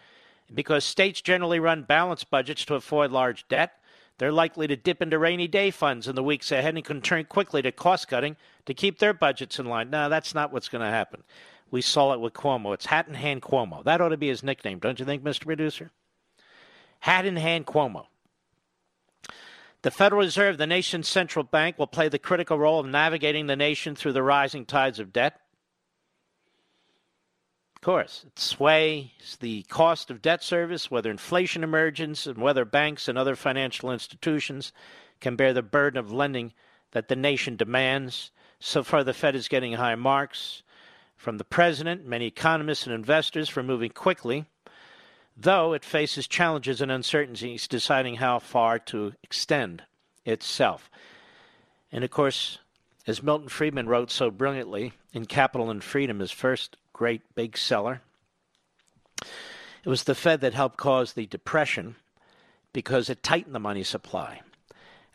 Because 0.52 0.84
states 0.84 1.22
generally 1.22 1.58
run 1.58 1.84
balanced 1.84 2.28
budgets 2.28 2.62
to 2.66 2.74
avoid 2.74 3.10
large 3.10 3.48
debt, 3.48 3.72
they're 4.18 4.30
likely 4.30 4.66
to 4.66 4.76
dip 4.76 5.00
into 5.00 5.18
rainy 5.18 5.48
day 5.48 5.70
funds 5.70 6.06
in 6.06 6.14
the 6.14 6.22
weeks 6.22 6.52
ahead 6.52 6.74
and 6.74 6.84
can 6.84 7.00
turn 7.00 7.24
quickly 7.24 7.62
to 7.62 7.72
cost 7.72 8.06
cutting 8.08 8.36
to 8.66 8.74
keep 8.74 8.98
their 8.98 9.14
budgets 9.14 9.58
in 9.58 9.64
line. 9.64 9.88
No, 9.88 10.10
that's 10.10 10.34
not 10.34 10.52
what's 10.52 10.68
going 10.68 10.84
to 10.84 10.90
happen. 10.90 11.22
We 11.70 11.80
saw 11.80 12.12
it 12.12 12.20
with 12.20 12.34
Cuomo. 12.34 12.74
It's 12.74 12.84
hat 12.84 13.08
in 13.08 13.14
hand 13.14 13.40
Cuomo. 13.40 13.82
That 13.82 14.02
ought 14.02 14.10
to 14.10 14.18
be 14.18 14.28
his 14.28 14.42
nickname, 14.42 14.78
don't 14.78 14.98
you 14.98 15.06
think, 15.06 15.24
Mr. 15.24 15.46
Producer? 15.46 15.90
Hat 17.02 17.26
in 17.26 17.34
hand 17.34 17.66
Cuomo. 17.66 18.06
The 19.82 19.90
Federal 19.90 20.20
Reserve, 20.20 20.56
the 20.56 20.68
nation's 20.68 21.08
central 21.08 21.42
bank, 21.42 21.76
will 21.76 21.88
play 21.88 22.08
the 22.08 22.18
critical 22.20 22.56
role 22.56 22.78
of 22.78 22.86
navigating 22.86 23.48
the 23.48 23.56
nation 23.56 23.96
through 23.96 24.12
the 24.12 24.22
rising 24.22 24.64
tides 24.64 25.00
of 25.00 25.12
debt. 25.12 25.40
Of 27.74 27.82
course, 27.82 28.22
it 28.24 28.38
sways 28.38 29.36
the 29.40 29.64
cost 29.64 30.12
of 30.12 30.22
debt 30.22 30.44
service, 30.44 30.92
whether 30.92 31.10
inflation 31.10 31.64
emerges, 31.64 32.28
and 32.28 32.38
whether 32.38 32.64
banks 32.64 33.08
and 33.08 33.18
other 33.18 33.34
financial 33.34 33.90
institutions 33.90 34.72
can 35.20 35.34
bear 35.34 35.52
the 35.52 35.60
burden 35.60 35.98
of 35.98 36.12
lending 36.12 36.52
that 36.92 37.08
the 37.08 37.16
nation 37.16 37.56
demands. 37.56 38.30
So 38.60 38.84
far, 38.84 39.02
the 39.02 39.12
Fed 39.12 39.34
is 39.34 39.48
getting 39.48 39.72
high 39.72 39.96
marks 39.96 40.62
from 41.16 41.38
the 41.38 41.44
president, 41.44 42.06
many 42.06 42.26
economists, 42.26 42.86
and 42.86 42.94
investors 42.94 43.48
for 43.48 43.64
moving 43.64 43.90
quickly, 43.90 44.46
though 45.42 45.72
it 45.72 45.84
faces 45.84 46.26
challenges 46.28 46.80
and 46.80 46.90
uncertainties 46.90 47.66
deciding 47.66 48.16
how 48.16 48.38
far 48.38 48.78
to 48.78 49.12
extend 49.22 49.82
itself. 50.24 50.90
And 51.90 52.04
of 52.04 52.10
course, 52.10 52.58
as 53.06 53.22
Milton 53.22 53.48
Friedman 53.48 53.88
wrote 53.88 54.10
so 54.10 54.30
brilliantly 54.30 54.92
in 55.12 55.26
Capitalism 55.26 55.70
and 55.70 55.84
Freedom, 55.84 56.20
his 56.20 56.30
first 56.30 56.76
great 56.92 57.22
big 57.34 57.58
seller, 57.58 58.02
it 59.20 59.88
was 59.88 60.04
the 60.04 60.14
Fed 60.14 60.40
that 60.42 60.54
helped 60.54 60.76
cause 60.78 61.12
the 61.12 61.26
Depression 61.26 61.96
because 62.72 63.10
it 63.10 63.22
tightened 63.22 63.54
the 63.54 63.60
money 63.60 63.82
supply. 63.82 64.40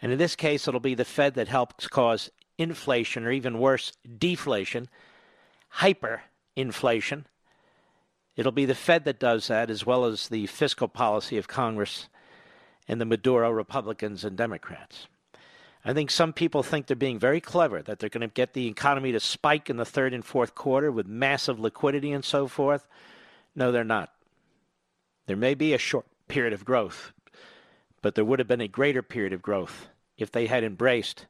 And 0.02 0.12
in 0.12 0.18
this 0.18 0.36
case, 0.36 0.68
it'll 0.68 0.80
be 0.80 0.94
the 0.94 1.06
Fed 1.06 1.36
that 1.36 1.48
helps 1.48 1.88
cause 1.88 2.30
inflation, 2.58 3.26
or 3.26 3.32
even 3.32 3.60
worse, 3.60 3.94
deflation, 4.18 4.90
hyperinflation. 5.78 7.24
It'll 8.38 8.52
be 8.52 8.66
the 8.66 8.76
Fed 8.76 9.04
that 9.06 9.20
does 9.20 9.48
that, 9.48 9.70
as 9.70 9.86
well 9.86 10.06
as 10.06 10.30
the 10.30 10.46
fiscal 10.46 10.88
policy 10.88 11.38
of 11.38 11.48
Congress 11.48 12.08
and 12.88 13.02
the 13.02 13.06
Maduro 13.06 13.50
Republicans 13.50 14.24
and 14.24 14.38
Democrats. 14.38 15.08
I 15.84 15.94
think 15.94 16.12
some 16.12 16.34
people 16.34 16.64
think 16.64 16.86
they're 16.86 16.96
being 16.96 17.20
very 17.20 17.42
clever, 17.42 17.82
that 17.82 18.00
they're 18.00 18.10
going 18.10 18.22
to 18.22 18.28
get 18.28 18.54
the 18.54 18.68
economy 18.68 19.12
to 19.12 19.20
spike 19.20 19.70
in 19.70 19.78
the 19.78 19.86
third 19.86 20.14
and 20.14 20.24
fourth 20.24 20.54
quarter 20.54 20.92
with 20.92 21.08
massive 21.08 21.60
liquidity 21.60 22.12
and 22.12 22.24
so 22.24 22.48
forth. 22.48 22.88
No, 23.56 23.72
they're 23.72 23.84
not. 23.84 24.14
There 25.26 25.36
may 25.36 25.56
be 25.56 25.74
a 25.74 25.80
short 25.80 26.06
period 26.28 26.54
of 26.54 26.64
growth, 26.64 27.12
but 28.02 28.16
there 28.16 28.26
would 28.26 28.40
have 28.40 28.48
been 28.48 28.62
a 28.62 28.68
greater 28.68 29.02
period 29.02 29.34
of 29.34 29.42
growth 29.42 29.88
if 30.18 30.32
they 30.32 30.46
had 30.46 30.64
embraced 30.64 31.26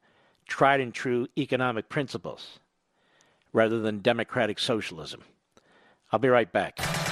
tried 0.47 0.79
and 0.79 0.93
true 0.93 1.27
economic 1.37 1.89
principles 1.89 2.59
rather 3.53 3.79
than 3.79 3.99
democratic 3.99 4.59
socialism. 4.59 5.21
I'll 6.11 6.19
be 6.19 6.29
right 6.29 6.51
back. 6.51 6.79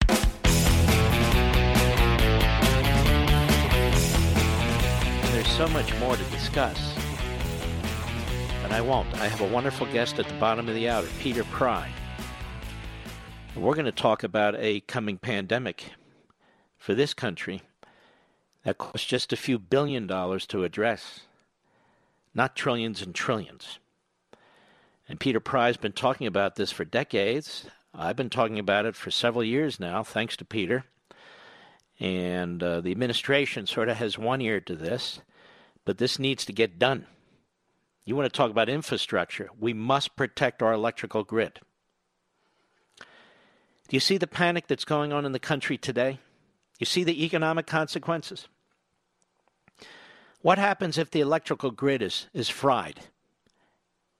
so 5.61 5.67
much 5.67 5.95
more 5.99 6.17
to 6.17 6.23
discuss, 6.31 6.95
but 8.63 8.71
I 8.71 8.81
won't. 8.81 9.13
I 9.21 9.27
have 9.27 9.41
a 9.41 9.53
wonderful 9.53 9.85
guest 9.85 10.17
at 10.17 10.27
the 10.27 10.33
bottom 10.39 10.67
of 10.67 10.73
the 10.73 10.89
hour, 10.89 11.05
Peter 11.19 11.43
Pry. 11.43 11.87
We're 13.55 13.75
going 13.75 13.85
to 13.85 13.91
talk 13.91 14.23
about 14.23 14.55
a 14.57 14.79
coming 14.79 15.19
pandemic 15.19 15.91
for 16.79 16.95
this 16.95 17.13
country 17.13 17.61
that 18.63 18.79
costs 18.79 19.05
just 19.05 19.31
a 19.31 19.37
few 19.37 19.59
billion 19.59 20.07
dollars 20.07 20.47
to 20.47 20.63
address, 20.63 21.27
not 22.33 22.55
trillions 22.55 23.03
and 23.03 23.13
trillions. 23.13 23.77
And 25.07 25.19
Peter 25.19 25.39
Pry's 25.39 25.77
been 25.77 25.91
talking 25.91 26.25
about 26.25 26.55
this 26.55 26.71
for 26.71 26.85
decades. 26.85 27.67
I've 27.93 28.15
been 28.15 28.31
talking 28.31 28.57
about 28.57 28.87
it 28.87 28.95
for 28.95 29.11
several 29.11 29.43
years 29.43 29.79
now, 29.79 30.01
thanks 30.01 30.35
to 30.37 30.43
Peter. 30.43 30.85
And 31.99 32.63
uh, 32.63 32.81
the 32.81 32.89
administration 32.89 33.67
sort 33.67 33.89
of 33.89 33.97
has 33.97 34.17
one 34.17 34.41
ear 34.41 34.59
to 34.61 34.75
this, 34.75 35.21
but 35.85 35.97
this 35.97 36.19
needs 36.19 36.45
to 36.45 36.53
get 36.53 36.79
done. 36.79 37.05
You 38.05 38.15
want 38.15 38.31
to 38.31 38.35
talk 38.37 38.51
about 38.51 38.69
infrastructure? 38.69 39.49
We 39.59 39.73
must 39.73 40.15
protect 40.15 40.61
our 40.61 40.73
electrical 40.73 41.23
grid. 41.23 41.59
Do 42.97 43.95
you 43.95 43.99
see 43.99 44.17
the 44.17 44.27
panic 44.27 44.67
that's 44.67 44.85
going 44.85 45.11
on 45.11 45.25
in 45.25 45.31
the 45.31 45.39
country 45.39 45.77
today? 45.77 46.19
You 46.79 46.85
see 46.85 47.03
the 47.03 47.25
economic 47.25 47.67
consequences? 47.67 48.47
What 50.41 50.57
happens 50.57 50.97
if 50.97 51.11
the 51.11 51.19
electrical 51.19 51.71
grid 51.71 52.01
is, 52.01 52.27
is 52.33 52.49
fried? 52.49 53.01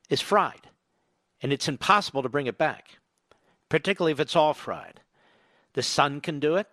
Is 0.10 0.22
fried. 0.22 0.68
And 1.42 1.52
it's 1.52 1.68
impossible 1.68 2.22
to 2.22 2.30
bring 2.30 2.46
it 2.46 2.58
back, 2.58 3.00
particularly 3.70 4.12
if 4.12 4.20
it's 4.20 4.36
all 4.36 4.54
fried. 4.54 5.02
The 5.74 5.82
sun 5.82 6.22
can 6.22 6.40
do 6.40 6.56
it. 6.58 6.68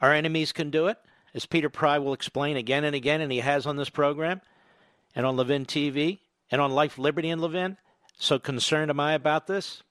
Our 0.00 0.12
enemies 0.12 0.50
can 0.50 0.70
do 0.70 0.88
it, 0.88 0.98
as 1.34 1.46
Peter 1.46 1.68
Pry 1.68 1.98
will 1.98 2.12
explain 2.12 2.56
again 2.56 2.84
and 2.84 2.94
again, 2.94 3.20
and 3.20 3.32
he 3.32 3.38
has 3.38 3.66
on 3.66 3.76
this 3.76 3.90
program, 3.90 4.40
and 5.14 5.26
on 5.26 5.36
Levin 5.36 5.64
TV, 5.64 6.18
and 6.50 6.60
on 6.60 6.72
Life, 6.72 6.98
Liberty, 6.98 7.30
and 7.30 7.40
Levin. 7.40 7.76
So 8.18 8.38
concerned 8.38 8.90
am 8.90 9.00
I 9.00 9.14
about 9.14 9.46
this? 9.46 9.82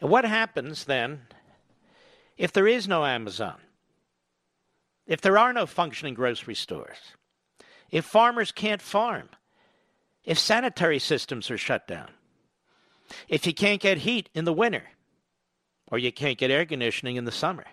And 0.00 0.10
what 0.10 0.24
happens 0.24 0.84
then 0.84 1.22
if 2.36 2.52
there 2.52 2.66
is 2.66 2.88
no 2.88 3.04
Amazon? 3.04 3.60
If 5.06 5.20
there 5.20 5.38
are 5.38 5.52
no 5.52 5.66
functioning 5.66 6.14
grocery 6.14 6.54
stores? 6.54 6.98
If 7.90 8.04
farmers 8.04 8.52
can't 8.52 8.80
farm? 8.80 9.28
If 10.24 10.38
sanitary 10.38 10.98
systems 10.98 11.50
are 11.50 11.58
shut 11.58 11.86
down? 11.86 12.08
If 13.28 13.46
you 13.46 13.52
can't 13.52 13.80
get 13.80 13.98
heat 13.98 14.28
in 14.34 14.44
the 14.44 14.52
winter? 14.52 14.84
Or 15.88 15.98
you 15.98 16.10
can't 16.10 16.38
get 16.38 16.50
air 16.50 16.64
conditioning 16.64 17.16
in 17.16 17.24
the 17.24 17.32
summer? 17.32 17.66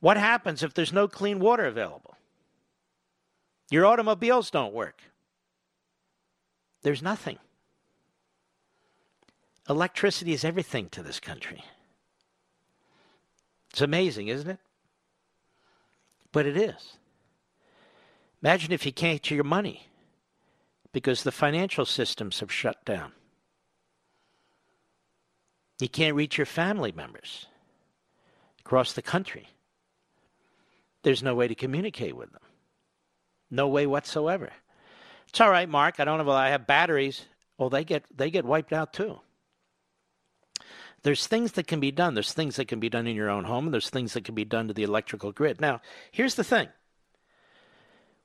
What 0.00 0.16
happens 0.16 0.62
if 0.62 0.74
there's 0.74 0.92
no 0.92 1.08
clean 1.08 1.40
water 1.40 1.64
available? 1.64 2.16
Your 3.70 3.84
automobiles 3.84 4.50
don't 4.50 4.72
work. 4.72 5.02
There's 6.82 7.02
nothing. 7.02 7.38
Electricity 9.68 10.32
is 10.32 10.44
everything 10.44 10.88
to 10.90 11.02
this 11.02 11.20
country. 11.20 11.62
It's 13.70 13.82
amazing, 13.82 14.28
isn't 14.28 14.48
it? 14.48 14.58
But 16.32 16.46
it 16.46 16.56
is. 16.56 16.96
Imagine 18.42 18.72
if 18.72 18.86
you 18.86 18.92
can't 18.92 19.20
get 19.22 19.34
your 19.34 19.44
money 19.44 19.88
because 20.92 21.22
the 21.22 21.32
financial 21.32 21.84
systems 21.84 22.40
have 22.40 22.52
shut 22.52 22.84
down. 22.84 23.12
You 25.80 25.88
can't 25.88 26.16
reach 26.16 26.38
your 26.38 26.46
family 26.46 26.92
members 26.92 27.46
across 28.60 28.92
the 28.92 29.02
country. 29.02 29.48
There's 31.02 31.22
no 31.22 31.34
way 31.34 31.48
to 31.48 31.54
communicate 31.54 32.16
with 32.16 32.32
them. 32.32 32.42
No 33.50 33.68
way 33.68 33.86
whatsoever. 33.86 34.50
It's 35.28 35.40
all 35.40 35.50
right, 35.50 35.68
Mark. 35.68 36.00
I 36.00 36.04
don't 36.04 36.24
know. 36.24 36.32
I 36.32 36.50
have 36.50 36.66
batteries. 36.66 37.24
Well, 37.56 37.70
they 37.70 37.84
get 37.84 38.04
they 38.14 38.30
get 38.30 38.44
wiped 38.44 38.72
out 38.72 38.92
too. 38.92 39.20
There's 41.02 41.26
things 41.26 41.52
that 41.52 41.66
can 41.66 41.80
be 41.80 41.90
done. 41.90 42.14
There's 42.14 42.32
things 42.32 42.56
that 42.56 42.66
can 42.66 42.80
be 42.80 42.88
done 42.88 43.06
in 43.06 43.14
your 43.14 43.30
own 43.30 43.44
home, 43.44 43.66
and 43.66 43.74
there's 43.74 43.90
things 43.90 44.14
that 44.14 44.24
can 44.24 44.34
be 44.34 44.44
done 44.44 44.68
to 44.68 44.74
the 44.74 44.82
electrical 44.82 45.32
grid. 45.32 45.60
Now, 45.60 45.80
here's 46.10 46.34
the 46.34 46.44
thing. 46.44 46.68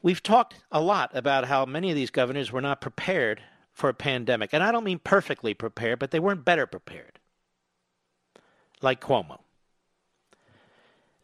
We've 0.01 0.23
talked 0.23 0.55
a 0.71 0.81
lot 0.81 1.11
about 1.15 1.45
how 1.45 1.65
many 1.65 1.89
of 1.89 1.95
these 1.95 2.09
governors 2.09 2.51
were 2.51 2.61
not 2.61 2.81
prepared 2.81 3.41
for 3.71 3.89
a 3.89 3.93
pandemic. 3.93 4.51
And 4.53 4.63
I 4.63 4.71
don't 4.71 4.83
mean 4.83 4.99
perfectly 4.99 5.53
prepared, 5.53 5.99
but 5.99 6.11
they 6.11 6.19
weren't 6.19 6.45
better 6.45 6.65
prepared. 6.65 7.19
Like 8.81 9.01
Cuomo. 9.01 9.39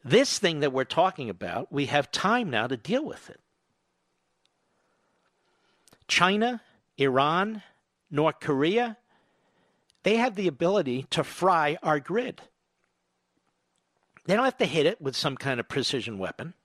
This 0.10 0.40
thing 0.40 0.61
that 0.61 0.73
we're 0.73 0.86
talking 0.86 1.30
about, 1.30 1.72
we 1.72 1.86
have 1.86 2.10
time 2.10 2.49
now 2.49 2.65
to 2.65 2.76
deal 2.76 3.06
with 3.06 3.30
it. 3.30 3.40
China, 6.07 6.61
Iran, 6.98 7.61
North 8.10 8.40
Korea, 8.40 8.98
they 10.02 10.15
have 10.15 10.34
the 10.34 10.48
ability 10.48 11.06
to 11.11 11.23
fry 11.23 11.77
our 11.84 11.99
grid. 11.99 12.41
They 14.26 14.36
don't 14.36 14.45
have 14.45 14.57
to 14.57 14.65
hit 14.65 14.88
it 14.88 14.99
with 14.99 15.15
some 15.15 15.38
kind 15.38 15.60
of 15.60 15.69
precision 15.69 16.18
weapon. 16.18 16.56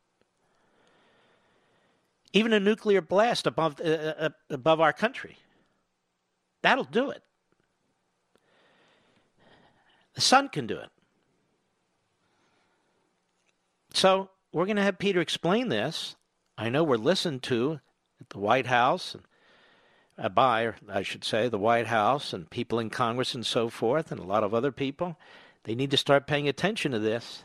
Even 2.33 2.55
a 2.55 2.61
nuclear 2.61 3.03
blast 3.03 3.47
above, 3.47 3.79
uh, 3.79 3.85
uh, 3.85 4.15
uh 4.21 4.31
above 4.49 4.81
our 4.81 4.95
country. 4.95 5.37
That'll 6.63 6.85
do 6.85 7.11
it. 7.11 7.23
The 10.15 10.23
sun 10.23 10.49
can 10.49 10.67
do 10.67 10.79
it. 10.79 10.89
So 13.95 14.29
we're 14.53 14.67
going 14.67 14.77
to 14.77 14.83
have 14.83 14.99
Peter 14.99 15.21
explain 15.21 15.69
this. 15.69 16.17
I 16.59 16.69
know 16.69 16.83
we're 16.83 16.97
listened 16.97 17.45
to 17.45 17.79
at 18.21 18.31
the 18.31 18.41
White 18.41 18.67
House 18.67 19.15
and 19.15 19.23
uh, 20.19 20.29
by, 20.29 20.73
I 20.89 21.03
should 21.03 21.23
say, 21.23 21.49
the 21.49 21.59
White 21.59 21.87
House 21.87 22.33
and 22.33 22.51
people 22.51 22.81
in 22.81 22.91
Congress 22.91 23.37
and 23.37 23.47
so 23.47 23.69
forth, 23.69 24.11
and 24.11 24.21
a 24.21 24.25
lot 24.25 24.43
of 24.43 24.53
other 24.53 24.73
people. 24.73 25.17
They 25.63 25.77
need 25.77 25.93
to 25.93 25.97
start 25.97 26.27
paying 26.27 26.49
attention 26.49 26.91
to 26.91 26.99
this 26.99 27.45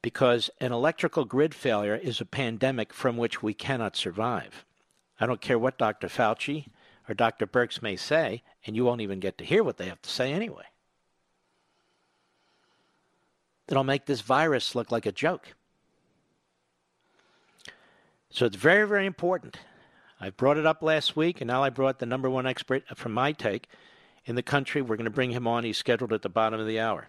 because 0.00 0.48
an 0.58 0.72
electrical 0.72 1.26
grid 1.26 1.54
failure 1.54 1.96
is 1.96 2.20
a 2.20 2.26
pandemic 2.26 2.94
from 2.94 3.18
which 3.18 3.42
we 3.42 3.52
cannot 3.52 3.96
survive. 3.96 4.64
I 5.20 5.26
don't 5.26 5.40
care 5.40 5.58
what 5.58 5.78
Dr. 5.78 6.08
Fauci 6.08 6.68
or 7.08 7.14
Dr. 7.14 7.46
Birx 7.46 7.82
may 7.82 7.96
say, 7.96 8.42
and 8.66 8.74
you 8.74 8.86
won't 8.86 9.02
even 9.02 9.20
get 9.20 9.36
to 9.36 9.44
hear 9.44 9.62
what 9.62 9.76
they 9.76 9.86
have 9.86 10.00
to 10.00 10.10
say 10.10 10.32
anyway. 10.32 10.64
That'll 13.66 13.84
make 13.84 14.06
this 14.06 14.20
virus 14.20 14.74
look 14.74 14.92
like 14.92 15.06
a 15.06 15.12
joke. 15.12 15.54
So 18.30 18.46
it's 18.46 18.56
very, 18.56 18.86
very 18.86 19.06
important. 19.06 19.56
I 20.20 20.30
brought 20.30 20.56
it 20.56 20.66
up 20.66 20.82
last 20.82 21.16
week, 21.16 21.40
and 21.40 21.48
now 21.48 21.62
I 21.62 21.70
brought 21.70 21.98
the 21.98 22.06
number 22.06 22.28
one 22.28 22.46
expert 22.46 22.84
from 22.96 23.12
my 23.12 23.32
take 23.32 23.68
in 24.24 24.34
the 24.34 24.42
country. 24.42 24.82
We're 24.82 24.96
going 24.96 25.04
to 25.04 25.10
bring 25.10 25.30
him 25.30 25.46
on. 25.46 25.64
He's 25.64 25.78
scheduled 25.78 26.12
at 26.12 26.22
the 26.22 26.28
bottom 26.28 26.60
of 26.60 26.66
the 26.66 26.80
hour. 26.80 27.08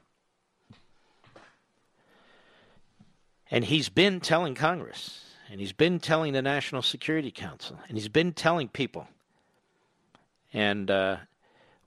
And 3.51 3.65
he's 3.65 3.89
been 3.89 4.19
telling 4.19 4.55
Congress, 4.55 5.23
and 5.51 5.59
he's 5.59 5.71
been 5.71 5.99
telling 5.99 6.33
the 6.33 6.41
National 6.41 6.81
Security 6.81 7.31
Council, 7.31 7.79
and 7.87 7.97
he's 7.97 8.09
been 8.09 8.33
telling 8.33 8.67
people. 8.67 9.07
And 10.51 10.89
uh, 10.89 11.17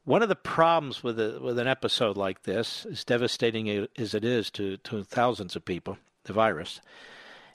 one 0.09 0.23
of 0.23 0.31
the 0.31 0.35
problems 0.35 1.03
with 1.05 1.21
a, 1.21 1.39
with 1.39 1.59
an 1.59 1.67
episode 1.67 2.17
like 2.17 2.45
this, 2.45 2.87
as 2.91 3.05
devastating 3.05 3.87
as 3.99 4.15
it 4.15 4.25
is 4.25 4.51
to, 4.51 4.79
to 4.79 5.05
thousands 5.05 5.55
of 5.55 5.63
people, 5.63 5.99
the 6.25 6.33
virus, 6.33 6.81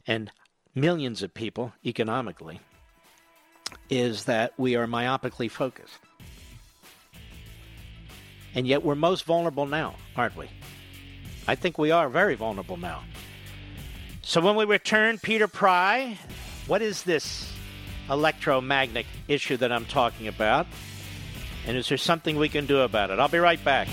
and 0.06 0.32
millions 0.76 1.24
of 1.24 1.34
people 1.34 1.74
economically, 1.84 2.60
is 3.90 4.26
that 4.26 4.54
we 4.56 4.76
are 4.76 4.86
myopically 4.86 5.50
focused. 5.50 5.98
And 8.54 8.68
yet 8.68 8.84
we're 8.84 8.94
most 8.94 9.26
vulnerable 9.26 9.66
now, 9.66 9.96
aren't 10.16 10.38
we? 10.38 10.48
I 11.48 11.56
think 11.56 11.80
we 11.80 11.90
are 11.90 12.08
very 12.08 12.36
vulnerable 12.36 12.78
now. 12.78 13.04
So 14.22 14.42
when 14.42 14.56
we 14.56 14.66
return, 14.66 15.18
Peter 15.18 15.48
Pry, 15.48 16.20
what 16.68 16.84
is 16.84 17.02
this 17.02 17.52
electromagnetic 18.12 19.08
issue 19.28 19.58
that 19.58 19.72
I'm 19.72 19.86
talking 19.86 20.28
about? 20.28 20.68
And 21.65 21.77
is 21.77 21.88
there 21.90 21.98
something 21.98 22.38
we 22.38 22.49
can 22.49 22.65
do 22.65 22.80
about 22.80 23.10
it? 23.10 23.19
I'll 23.19 23.27
be 23.27 23.40
right 23.40 23.64
back. 23.64 23.88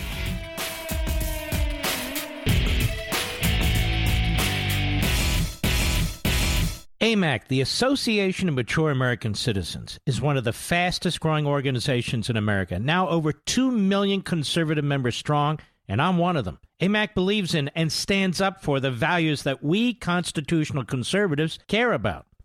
AMAC, 7.00 7.48
the 7.48 7.62
Association 7.62 8.46
of 8.50 8.54
Mature 8.54 8.90
American 8.90 9.34
Citizens, 9.34 9.98
is 10.04 10.20
one 10.20 10.36
of 10.36 10.44
the 10.44 10.52
fastest 10.52 11.18
growing 11.18 11.46
organizations 11.46 12.28
in 12.28 12.36
America, 12.36 12.78
now 12.78 13.08
over 13.08 13.32
2 13.32 13.70
million 13.70 14.20
conservative 14.20 14.84
members 14.84 15.16
strong, 15.16 15.58
and 15.88 16.02
I'm 16.02 16.18
one 16.18 16.36
of 16.36 16.44
them. 16.44 16.58
AMAC 16.82 17.14
believes 17.14 17.54
in 17.54 17.70
and 17.74 17.90
stands 17.90 18.38
up 18.42 18.62
for 18.62 18.80
the 18.80 18.90
values 18.90 19.44
that 19.44 19.64
we 19.64 19.94
constitutional 19.94 20.84
conservatives 20.84 21.58
care 21.68 21.94
about. 21.94 22.26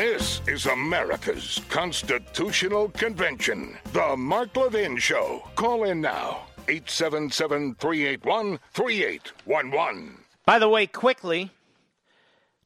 This 0.00 0.40
is 0.48 0.64
America's 0.64 1.60
Constitutional 1.68 2.88
Convention. 2.88 3.76
The 3.92 4.16
Mark 4.16 4.56
Levin 4.56 4.96
Show. 4.96 5.46
Call 5.56 5.84
in 5.84 6.00
now. 6.00 6.46
877 6.68 7.74
381 7.74 8.58
3811. 8.72 10.16
By 10.46 10.58
the 10.58 10.70
way, 10.70 10.86
quickly, 10.86 11.50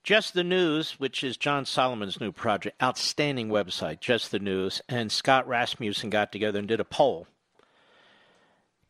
Just 0.04 0.34
the 0.34 0.44
News, 0.44 0.92
which 1.00 1.24
is 1.24 1.36
John 1.36 1.64
Solomon's 1.66 2.20
new 2.20 2.30
project, 2.30 2.80
outstanding 2.80 3.48
website, 3.48 3.98
Just 3.98 4.30
the 4.30 4.38
News, 4.38 4.80
and 4.88 5.10
Scott 5.10 5.48
Rasmussen 5.48 6.10
got 6.10 6.30
together 6.30 6.60
and 6.60 6.68
did 6.68 6.78
a 6.78 6.84
poll. 6.84 7.26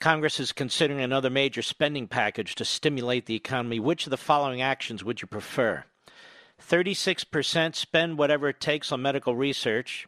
Congress 0.00 0.38
is 0.38 0.52
considering 0.52 1.00
another 1.00 1.30
major 1.30 1.62
spending 1.62 2.06
package 2.06 2.56
to 2.56 2.66
stimulate 2.66 3.24
the 3.24 3.36
economy. 3.36 3.80
Which 3.80 4.04
of 4.04 4.10
the 4.10 4.18
following 4.18 4.60
actions 4.60 5.02
would 5.02 5.22
you 5.22 5.28
prefer? 5.28 5.84
36% 6.62 7.74
spend 7.74 8.18
whatever 8.18 8.48
it 8.48 8.60
takes 8.60 8.92
on 8.92 9.02
medical 9.02 9.36
research 9.36 10.06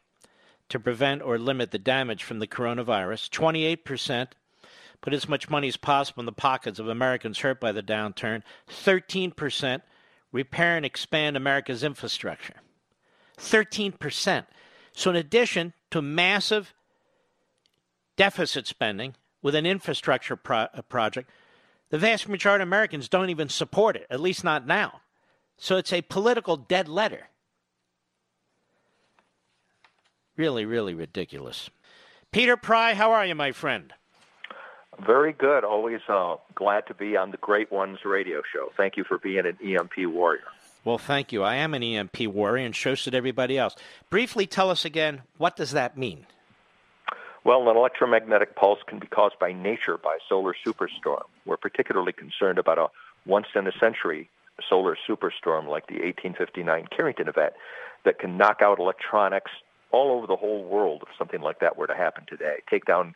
to 0.69 0.81
prevent 0.81 1.23
or 1.23 1.39
limit 1.39 1.71
the 1.71 1.79
damage 1.79 2.25
from 2.25 2.39
the 2.39 2.47
coronavirus. 2.47 3.31
28% 3.31 4.29
put 5.01 5.13
as 5.13 5.29
much 5.29 5.51
money 5.51 5.69
as 5.69 5.77
possible 5.77 6.21
in 6.21 6.27
the 6.27 6.33
pockets 6.33 6.79
of 6.79 6.89
Americans 6.89 7.39
hurt 7.39 7.61
by 7.61 7.73
the 7.73 7.83
downturn. 7.83 8.43
13% 8.69 9.83
repair 10.33 10.77
and 10.77 10.87
expand 10.87 11.37
America's 11.37 11.85
infrastructure. 11.85 12.55
13%. 13.39 14.47
So, 14.93 15.11
in 15.11 15.17
addition 15.17 15.75
to 15.91 16.01
massive 16.01 16.75
deficit 18.17 18.67
spending 18.67 19.15
with 19.43 19.55
an 19.55 19.67
infrastructure 19.67 20.37
pro- 20.37 20.69
project, 20.89 21.31
the 21.91 21.99
vast 21.99 22.29
majority 22.29 22.63
of 22.63 22.69
Americans 22.69 23.09
don't 23.09 23.31
even 23.31 23.49
support 23.49 23.95
it, 23.95 24.07
at 24.11 24.21
least 24.21 24.43
not 24.43 24.67
now. 24.67 25.01
So 25.59 25.77
it's 25.77 25.93
a 25.93 26.03
political 26.03 26.57
dead 26.57 26.89
letter. 26.89 27.29
Really, 30.37 30.67
really 30.67 30.95
ridiculous. 30.95 31.71
Peter 32.31 32.57
Pry, 32.57 32.95
how 32.95 33.13
are 33.13 33.25
you, 33.25 33.35
my 33.35 33.53
friend? 33.53 33.93
Very 35.05 35.33
good. 35.33 35.65
Always 35.65 36.01
uh, 36.09 36.37
glad 36.55 36.87
to 36.89 36.95
be 36.95 37.17
on 37.17 37.31
the 37.31 37.37
Great 37.39 37.71
Ones 37.71 37.99
radio 38.05 38.43
show. 38.53 38.71
Thank 38.77 38.97
you 38.97 39.05
for 39.05 39.19
being 39.19 39.47
an 39.47 39.59
EMP 39.65 40.07
warrior. 40.09 40.45
Well, 40.85 40.99
thank 40.99 41.33
you. 41.33 41.43
I 41.43 41.57
am 41.57 41.75
an 41.75 41.83
EMP 41.83 42.29
warrior, 42.29 42.65
and 42.65 42.75
so 42.75 42.95
should 42.95 43.15
everybody 43.15 43.59
else. 43.59 43.75
Briefly, 44.09 44.47
tell 44.47 44.71
us 44.71 44.85
again 44.85 45.23
what 45.37 45.57
does 45.57 45.73
that 45.73 45.99
mean? 45.99 46.27
Well, 47.45 47.69
an 47.69 47.77
electromagnetic 47.77 48.57
pulse 48.57 48.81
can 48.87 48.99
be 48.99 49.07
caused 49.07 49.39
by 49.39 49.53
nature, 49.53 49.99
by 49.99 50.15
a 50.15 50.25
solar 50.29 50.55
superstorm. 50.65 51.25
We're 51.45 51.57
particularly 51.57 52.13
concerned 52.13 52.59
about 52.59 52.79
a 52.79 52.89
once 53.25 53.47
in 53.55 53.67
a 53.67 53.73
century 53.79 54.31
solar 54.69 54.97
superstorm 55.09 55.69
like 55.69 55.87
the 55.87 55.95
1859 55.95 56.87
Carrington 56.95 57.29
event 57.29 57.53
that 58.05 58.19
can 58.19 58.37
knock 58.37 58.63
out 58.63 58.79
electronics 58.79 59.51
all 59.93 60.11
over 60.13 60.27
the 60.27 60.37
whole 60.37 60.65
world 60.65 61.03
if 61.03 61.09
something 61.19 61.41
like 61.41 61.61
that 61.61 61.77
were 61.77 61.87
to 61.87 61.95
happen 61.95 62.25
today. 62.29 62.57
Take 62.69 62.85
down 62.85 63.15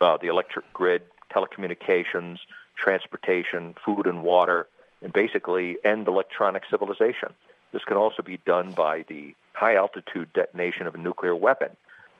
uh, 0.00 0.16
the 0.20 0.28
electric 0.28 0.70
grid, 0.72 1.02
telecommunications, 1.34 2.38
transportation, 2.76 3.74
food 3.84 4.06
and 4.06 4.22
water, 4.22 4.66
and 5.02 5.12
basically 5.12 5.76
end 5.84 6.08
electronic 6.08 6.62
civilization. 6.70 7.30
This 7.72 7.84
can 7.84 7.96
also 7.96 8.22
be 8.22 8.38
done 8.38 8.72
by 8.72 9.04
the 9.08 9.34
high 9.54 9.76
altitude 9.76 10.32
detonation 10.32 10.86
of 10.86 10.94
a 10.94 10.98
nuclear 10.98 11.34
weapon. 11.34 11.70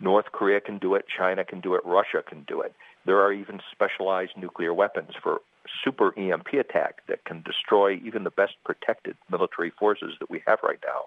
North 0.01 0.32
Korea 0.32 0.60
can 0.60 0.78
do 0.78 0.94
it, 0.94 1.05
China 1.06 1.44
can 1.44 1.60
do 1.60 1.74
it, 1.74 1.82
Russia 1.85 2.23
can 2.27 2.43
do 2.43 2.60
it. 2.60 2.74
There 3.05 3.20
are 3.20 3.32
even 3.32 3.60
specialized 3.70 4.32
nuclear 4.36 4.74
weapons 4.74 5.12
for 5.23 5.40
super 5.84 6.18
EMP 6.18 6.52
attack 6.55 7.06
that 7.09 7.24
can 7.24 7.43
destroy 7.43 8.01
even 8.05 8.24
the 8.24 8.30
best 8.30 8.55
protected 8.64 9.16
military 9.30 9.70
forces 9.70 10.14
that 10.20 10.30
we 10.30 10.43
have 10.47 10.59
right 10.62 10.80
now. 10.84 11.05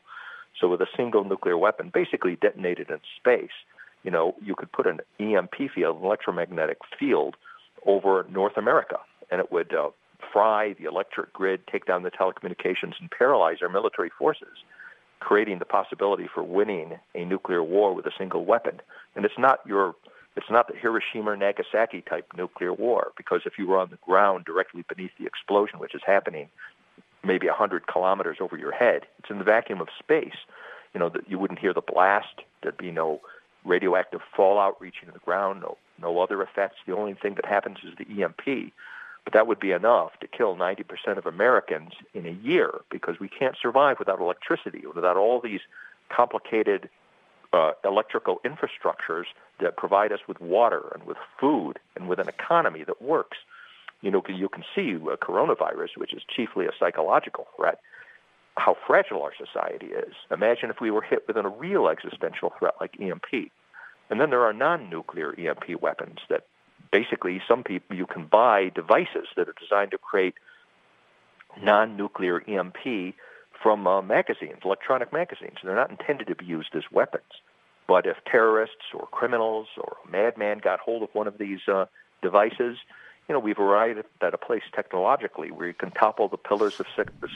So 0.60 0.68
with 0.68 0.82
a 0.82 0.88
single 0.96 1.24
nuclear 1.24 1.58
weapon, 1.58 1.92
basically 1.94 2.38
detonated 2.42 2.90
in 2.90 3.00
space, 3.18 3.56
you 4.04 4.12
know, 4.12 4.36
you 4.42 4.56
could 4.56 4.72
put 4.72 4.88
an 4.88 5.00
EMP 5.20 5.56
field, 5.74 5.98
an 6.00 6.06
electromagnetic 6.06 6.78
field, 6.98 7.36
over 7.86 8.26
North 8.32 8.58
America, 8.58 8.98
and 9.30 9.40
it 9.40 9.52
would 9.52 9.74
uh, 9.74 9.90
fry 10.34 10.74
the 10.74 10.86
electric 10.86 11.32
grid, 11.34 11.62
take 11.72 11.86
down 11.86 12.04
the 12.04 12.12
telecommunications, 12.12 12.94
and 13.00 13.12
paralyze 13.12 13.58
our 13.62 13.70
military 13.70 14.10
forces, 14.18 14.64
creating 15.20 15.60
the 15.60 15.66
possibility 15.66 16.28
for 16.34 16.44
winning 16.44 16.94
a 17.14 17.26
nuclear 17.26 17.64
war 17.64 17.94
with 17.94 18.06
a 18.06 18.12
single 18.18 18.46
weapon. 18.46 18.82
And 19.16 19.26
it's 19.26 19.38
not 19.38 19.60
your 19.66 19.96
it's 20.36 20.50
not 20.50 20.68
the 20.68 20.76
Hiroshima 20.78 21.32
or 21.32 21.38
Nagasaki 21.38 22.02
type 22.02 22.28
nuclear 22.36 22.74
war, 22.74 23.12
because 23.16 23.42
if 23.46 23.58
you 23.58 23.68
were 23.68 23.80
on 23.80 23.90
the 23.90 23.98
ground 23.98 24.46
directly 24.46 24.84
beneath 24.88 25.12
the 25.18 25.26
explosion, 25.26 25.80
which 25.80 25.96
is 25.96 26.02
happening 26.06 26.50
maybe 27.24 27.48
100 27.48 27.88
kilometers 27.88 28.38
over 28.40 28.58
your 28.58 28.72
head, 28.72 29.04
it's 29.20 29.30
in 29.30 29.40
the 29.40 29.44
vacuum 29.44 29.82
of 29.82 29.88
space. 29.98 30.36
You 30.94 31.00
know, 31.00 31.10
that 31.10 31.30
you 31.30 31.40
wouldn't 31.40 31.60
hear 31.60 31.74
the 31.74 31.82
blast. 31.82 32.42
There'd 32.62 32.78
be 32.78 32.92
no 32.92 33.22
radioactive 33.66 34.22
fallout 34.36 34.80
reaching 34.80 35.10
the 35.12 35.20
ground, 35.20 35.62
no, 35.62 35.78
no 36.00 36.20
other 36.20 36.42
effects. 36.42 36.78
The 36.86 36.96
only 36.96 37.16
thing 37.16 37.36
that 37.36 37.46
happens 37.46 37.80
is 37.84 37.96
the 37.98 38.24
EMP. 38.24 38.72
But 39.26 39.34
that 39.34 39.48
would 39.48 39.60
be 39.60 39.72
enough 39.72 40.12
to 40.22 40.28
kill 40.28 40.56
90% 40.56 41.18
of 41.18 41.26
Americans 41.26 41.94
in 42.14 42.26
a 42.28 42.32
year 42.32 42.82
because 42.92 43.20
we 43.20 43.28
can't 43.28 43.58
survive 43.60 43.98
without 43.98 44.20
electricity, 44.20 44.84
without 44.94 45.18
all 45.18 45.42
these 45.42 45.62
complicated 46.10 46.90
uh, 47.52 47.72
electrical 47.84 48.40
infrastructures 48.46 49.26
that 49.60 49.78
provide 49.78 50.12
us 50.12 50.20
with 50.28 50.40
water 50.40 50.92
and 50.94 51.04
with 51.04 51.18
food 51.40 51.80
and 51.96 52.08
with 52.08 52.20
an 52.20 52.28
economy 52.28 52.84
that 52.84 53.02
works. 53.02 53.38
You 54.02 54.12
know, 54.12 54.22
you 54.28 54.50
can 54.50 54.64
see 54.76 54.92
a 54.92 55.18
coronavirus, 55.18 55.98
which 55.98 56.14
is 56.14 56.22
chiefly 56.28 56.66
a 56.66 56.72
psychological 56.78 57.48
threat, 57.56 57.80
how 58.58 58.78
fragile 58.86 59.22
our 59.24 59.34
society 59.36 59.88
is. 59.88 60.14
Imagine 60.32 60.70
if 60.70 60.80
we 60.80 60.92
were 60.92 61.02
hit 61.02 61.28
with 61.28 61.38
a 61.38 61.48
real 61.48 61.88
existential 61.88 62.54
threat 62.58 62.76
like 62.80 63.00
EMP. 63.00 63.52
And 64.10 64.22
then 64.22 64.30
there 64.30 64.44
are 64.44 64.54
non-nuclear 64.54 65.34
EMP 65.38 65.82
weapons 65.82 66.20
that 66.30 66.46
basically 66.92 67.42
some 67.48 67.64
people 67.64 67.96
you 67.96 68.06
can 68.06 68.26
buy 68.26 68.70
devices 68.70 69.28
that 69.36 69.50
are 69.50 69.56
designed 69.60 69.92
to 69.92 69.98
create 69.98 70.36
non-nuclear 71.62 72.42
EMP 72.48 73.16
from 73.62 73.88
uh, 73.88 74.02
magazines, 74.02 74.60
electronic 74.64 75.12
magazines. 75.12 75.58
They're 75.64 75.76
not 75.76 75.90
intended 75.90 76.28
to 76.28 76.36
be 76.36 76.46
used 76.46 76.76
as 76.76 76.84
weapons. 76.92 77.24
But 77.88 78.06
if 78.06 78.18
terrorists 78.26 78.94
or 78.94 79.08
criminals 79.12 79.68
or 79.78 79.98
a 80.06 80.12
madman 80.12 80.60
got 80.60 80.80
hold 80.80 81.04
of 81.04 81.10
one 81.14 81.28
of 81.28 81.38
these 81.38 81.60
uh, 81.68 81.86
devices, 82.22 82.78
you 83.28 83.34
know, 83.34 83.40
we've 83.40 83.60
arrived 83.60 84.04
at 84.22 84.34
a 84.34 84.38
place 84.38 84.64
technologically 84.74 85.52
where 85.52 85.68
you 85.68 85.74
can 85.74 85.92
topple 85.92 86.28
the 86.28 86.38
pillars 86.38 86.80
of 86.80 86.86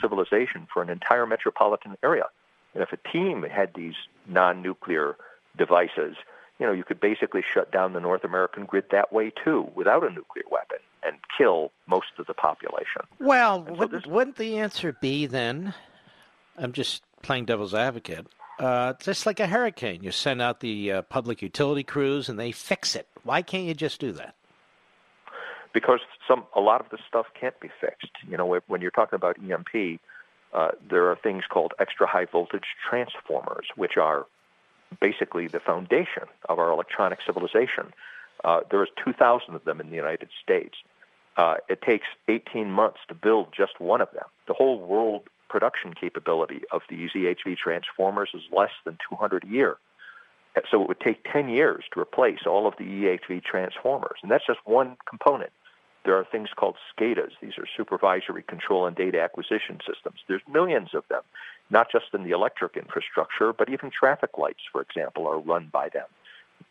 civilization 0.00 0.66
for 0.72 0.82
an 0.82 0.90
entire 0.90 1.26
metropolitan 1.26 1.96
area. 2.02 2.24
And 2.74 2.82
if 2.82 2.92
a 2.92 3.08
team 3.10 3.42
had 3.42 3.74
these 3.74 3.94
non-nuclear 4.26 5.16
devices, 5.56 6.16
you 6.58 6.66
know, 6.66 6.72
you 6.72 6.84
could 6.84 7.00
basically 7.00 7.42
shut 7.42 7.72
down 7.72 7.92
the 7.92 8.00
North 8.00 8.22
American 8.22 8.66
grid 8.66 8.84
that 8.90 9.12
way 9.12 9.32
too, 9.44 9.70
without 9.74 10.04
a 10.04 10.10
nuclear 10.10 10.44
weapon, 10.50 10.78
and 11.02 11.16
kill 11.36 11.72
most 11.86 12.06
of 12.18 12.26
the 12.26 12.34
population. 12.34 13.02
Well, 13.18 13.64
so 13.66 13.74
would, 13.74 13.90
this... 13.90 14.06
wouldn't 14.06 14.36
the 14.36 14.58
answer 14.58 14.92
be 14.92 15.26
then? 15.26 15.74
I'm 16.56 16.72
just 16.72 17.02
playing 17.22 17.46
devil's 17.46 17.74
advocate. 17.74 18.26
Uh, 18.60 18.92
just 19.00 19.24
like 19.24 19.40
a 19.40 19.46
hurricane, 19.46 20.02
you 20.02 20.10
send 20.10 20.42
out 20.42 20.60
the 20.60 20.92
uh, 20.92 21.02
public 21.02 21.40
utility 21.40 21.82
crews 21.82 22.28
and 22.28 22.38
they 22.38 22.52
fix 22.52 22.94
it. 22.94 23.08
Why 23.24 23.40
can't 23.40 23.64
you 23.64 23.72
just 23.72 23.98
do 23.98 24.12
that? 24.12 24.34
Because 25.72 26.00
some 26.28 26.44
a 26.54 26.60
lot 26.60 26.82
of 26.82 26.90
this 26.90 27.00
stuff 27.08 27.24
can't 27.40 27.58
be 27.58 27.70
fixed. 27.80 28.12
You 28.28 28.36
know, 28.36 28.60
when 28.66 28.82
you're 28.82 28.90
talking 28.90 29.16
about 29.16 29.38
EMP, 29.38 29.98
uh, 30.52 30.72
there 30.90 31.10
are 31.10 31.16
things 31.16 31.44
called 31.48 31.72
extra 31.78 32.06
high 32.06 32.26
voltage 32.26 32.76
transformers, 32.86 33.66
which 33.76 33.96
are 33.96 34.26
basically 35.00 35.46
the 35.48 35.60
foundation 35.60 36.24
of 36.48 36.58
our 36.58 36.70
electronic 36.70 37.20
civilization. 37.24 37.94
Uh, 38.44 38.60
there's 38.70 38.90
2,000 39.02 39.54
of 39.54 39.64
them 39.64 39.80
in 39.80 39.88
the 39.88 39.96
United 39.96 40.28
States. 40.42 40.74
Uh, 41.36 41.54
it 41.70 41.80
takes 41.80 42.08
18 42.28 42.70
months 42.70 42.98
to 43.08 43.14
build 43.14 43.54
just 43.56 43.80
one 43.80 44.02
of 44.02 44.10
them. 44.12 44.24
The 44.48 44.54
whole 44.54 44.80
world 44.80 45.28
production 45.50 45.92
capability 45.92 46.62
of 46.72 46.82
these 46.88 47.10
EHV 47.14 47.58
transformers 47.58 48.30
is 48.32 48.42
less 48.56 48.70
than 48.84 48.96
200 49.10 49.44
a 49.44 49.46
year. 49.46 49.76
So 50.70 50.82
it 50.82 50.88
would 50.88 51.00
take 51.00 51.24
10 51.30 51.48
years 51.48 51.84
to 51.92 52.00
replace 52.00 52.40
all 52.46 52.66
of 52.66 52.74
the 52.78 52.84
EHV 52.84 53.44
transformers. 53.44 54.18
And 54.22 54.30
that's 54.30 54.46
just 54.46 54.60
one 54.64 54.96
component. 55.08 55.52
There 56.04 56.16
are 56.16 56.24
things 56.24 56.48
called 56.56 56.76
SCADAs. 56.96 57.32
These 57.42 57.58
are 57.58 57.66
supervisory 57.76 58.42
control 58.42 58.86
and 58.86 58.96
data 58.96 59.20
acquisition 59.20 59.78
systems. 59.86 60.20
There's 60.28 60.42
millions 60.50 60.90
of 60.94 61.04
them, 61.08 61.22
not 61.68 61.92
just 61.92 62.06
in 62.14 62.24
the 62.24 62.30
electric 62.30 62.76
infrastructure, 62.76 63.52
but 63.52 63.68
even 63.68 63.90
traffic 63.90 64.38
lights, 64.38 64.62
for 64.72 64.80
example, 64.80 65.26
are 65.26 65.38
run 65.38 65.68
by 65.70 65.88
them. 65.90 66.06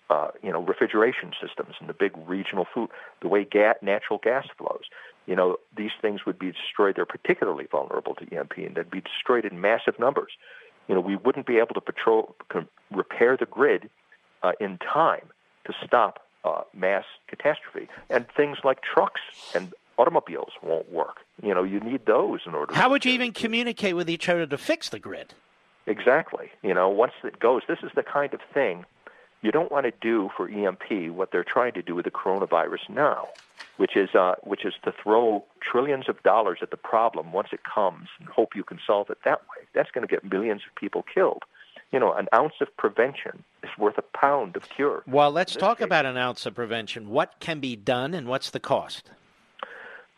Uh, 0.10 0.30
you 0.42 0.52
know, 0.52 0.62
refrigeration 0.64 1.32
systems 1.40 1.76
and 1.80 1.88
the 1.88 1.94
big 1.94 2.12
regional 2.28 2.66
food, 2.74 2.90
the 3.22 3.28
way 3.28 3.44
ga- 3.46 3.76
natural 3.84 4.20
gas 4.24 4.48
flows. 4.58 4.86
You 5.30 5.36
know, 5.36 5.58
these 5.78 5.92
things 6.02 6.26
would 6.26 6.40
be 6.40 6.52
destroyed. 6.52 6.96
They're 6.96 7.06
particularly 7.06 7.68
vulnerable 7.70 8.16
to 8.16 8.36
EMP, 8.36 8.58
and 8.58 8.74
they'd 8.74 8.90
be 8.90 9.02
destroyed 9.02 9.46
in 9.46 9.62
massive 9.62 10.00
numbers. 10.00 10.32
You 10.88 10.96
know, 10.96 11.02
we 11.02 11.18
wouldn't 11.18 11.46
be 11.46 11.60
able 11.60 11.76
to 11.76 11.82
patrol, 11.82 12.36
repair 12.90 13.38
the 13.38 13.46
grid 13.46 13.92
uh, 14.42 14.54
in 14.60 14.80
time 14.80 15.28
to 15.66 15.74
stop 15.86 16.26
uh, 16.44 16.62
mass 16.76 17.04
catastrophe. 17.28 17.88
And 18.10 18.26
things 18.36 18.58
like 18.64 18.80
trucks 18.82 19.22
and 19.54 19.72
automobiles 20.00 20.54
won't 20.64 20.92
work. 20.92 21.18
You 21.44 21.54
know, 21.54 21.62
you 21.62 21.80
need 21.80 22.08
those 22.08 22.40
in 22.48 22.56
order. 22.56 22.74
How 22.74 22.90
would 22.90 23.06
you 23.06 23.12
even 23.12 23.32
communicate 23.32 23.96
with 23.96 24.10
each 24.10 24.28
other 24.30 24.48
to 24.48 24.58
fix 24.58 24.90
the 24.90 24.98
grid? 24.98 25.36
Exactly. 25.86 26.50
You 26.64 26.74
know, 26.74 26.90
once 26.90 27.14
it 27.24 27.40
goes, 27.40 27.62
this 27.68 27.80
is 27.84 27.92
the 27.96 28.02
kind 28.02 28.34
of 28.34 28.40
thing 28.52 28.84
you 29.41 29.52
don't 29.52 29.72
want 29.72 29.86
to 29.86 29.94
do 30.02 30.30
for 30.36 30.49
EMP 30.49 31.11
what 31.11 31.32
they're 31.32 31.44
trying 31.44 31.74
to 31.74 31.82
do 31.82 31.95
with 31.95 32.06
the 32.06 32.11
coronavirus 32.11 32.90
now, 32.90 33.28
which 33.78 33.95
is 33.95 34.14
uh, 34.16 34.36
which 34.44 34.66
is 34.66 34.74
to 34.84 34.91
throw 34.91 35.44
trillions 35.61 36.10
of 36.10 36.22
dollars 36.24 36.60
at 36.61 36.72
the 36.72 36.78
problem 36.78 37.32
once 37.32 37.49
it 37.52 37.61
comes 37.64 38.10
and 38.20 38.28
hope 38.30 38.56
you 38.56 38.64
can 38.64 38.80
solve 38.86 39.10
it 39.10 39.20
that 39.26 39.41
way. 39.41 39.66
That's 39.74 39.91
going 39.91 40.07
to 40.07 40.11
get 40.11 40.30
millions 40.30 40.61
of 40.68 40.76
people 40.76 41.03
killed 41.03 41.44
you 41.91 41.99
know, 41.99 42.14
an 42.14 42.28
ounce 42.34 42.53
of 42.61 42.76
prevention 42.78 43.44
is 43.64 43.70
worth 43.78 43.98
a 43.98 44.03
pound 44.03 44.56
of 44.56 44.70
cure. 44.70 45.03
Well, 45.07 45.32
let's 45.32 45.56
talk 45.56 45.80
case. 45.80 45.86
about 45.86 46.06
an 46.06 46.18
ounce 46.18 46.45
of 46.45 46.56
prevention. 46.56 47.10
What 47.10 47.40
can 47.40 47.60
be 47.60 47.76
done 47.76 48.14
and 48.14 48.28
what's 48.28 48.52
the 48.52 48.60
cost? 48.60 49.10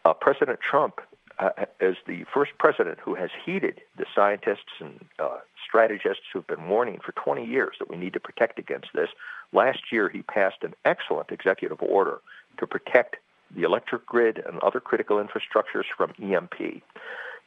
Uh, 0.03 0.14
president 0.14 0.60
Trump 0.60 0.99
uh, 1.39 1.49
is 1.80 1.95
the 2.07 2.26
first 2.34 2.52
president 2.57 2.99
who 2.99 3.15
has 3.15 3.30
heeded 3.45 3.81
the 3.98 4.06
scientists 4.14 4.80
and 4.80 5.06
uh, 5.19 5.38
strategists 5.66 6.24
who've 6.32 6.48
been 6.48 6.68
warning 6.68 7.00
for 7.04 7.12
20 7.14 7.46
years 7.46 7.76
that 7.80 7.90
we 7.90 7.98
need 7.98 8.14
to 8.14 8.20
protect 8.20 8.60
against 8.60 8.88
this. 8.94 9.10
Last 9.54 9.92
year, 9.92 10.10
he 10.10 10.22
passed 10.22 10.64
an 10.64 10.74
excellent 10.86 11.32
executive 11.32 11.82
order 11.82 12.20
to 12.60 12.68
protect 12.68 13.18
the 13.56 13.64
electric 13.64 14.06
grid 14.06 14.42
and 14.46 14.60
other 14.60 14.80
critical 14.80 15.18
infrastructures 15.18 15.86
from 15.96 16.14
EMP 16.22 16.82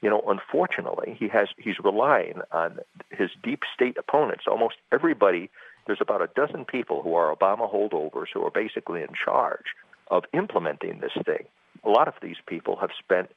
you 0.04 0.10
know, 0.10 0.22
unfortunately, 0.26 1.16
he 1.18 1.28
has 1.28 1.48
he's 1.56 1.78
relying 1.82 2.42
on 2.52 2.78
his 3.10 3.30
deep 3.42 3.62
state 3.74 3.96
opponents. 3.96 4.44
Almost 4.46 4.76
everybody, 4.92 5.48
there's 5.86 6.02
about 6.02 6.20
a 6.20 6.28
dozen 6.36 6.66
people 6.66 7.00
who 7.02 7.14
are 7.14 7.34
Obama 7.34 7.72
holdovers 7.72 8.26
who 8.34 8.44
are 8.44 8.50
basically 8.50 9.00
in 9.00 9.08
charge 9.14 9.64
of 10.10 10.24
implementing 10.34 11.00
this 11.00 11.16
thing. 11.24 11.46
A 11.84 11.88
lot 11.88 12.06
of 12.06 12.14
these 12.20 12.36
people 12.46 12.76
have 12.76 12.90
spent 12.98 13.30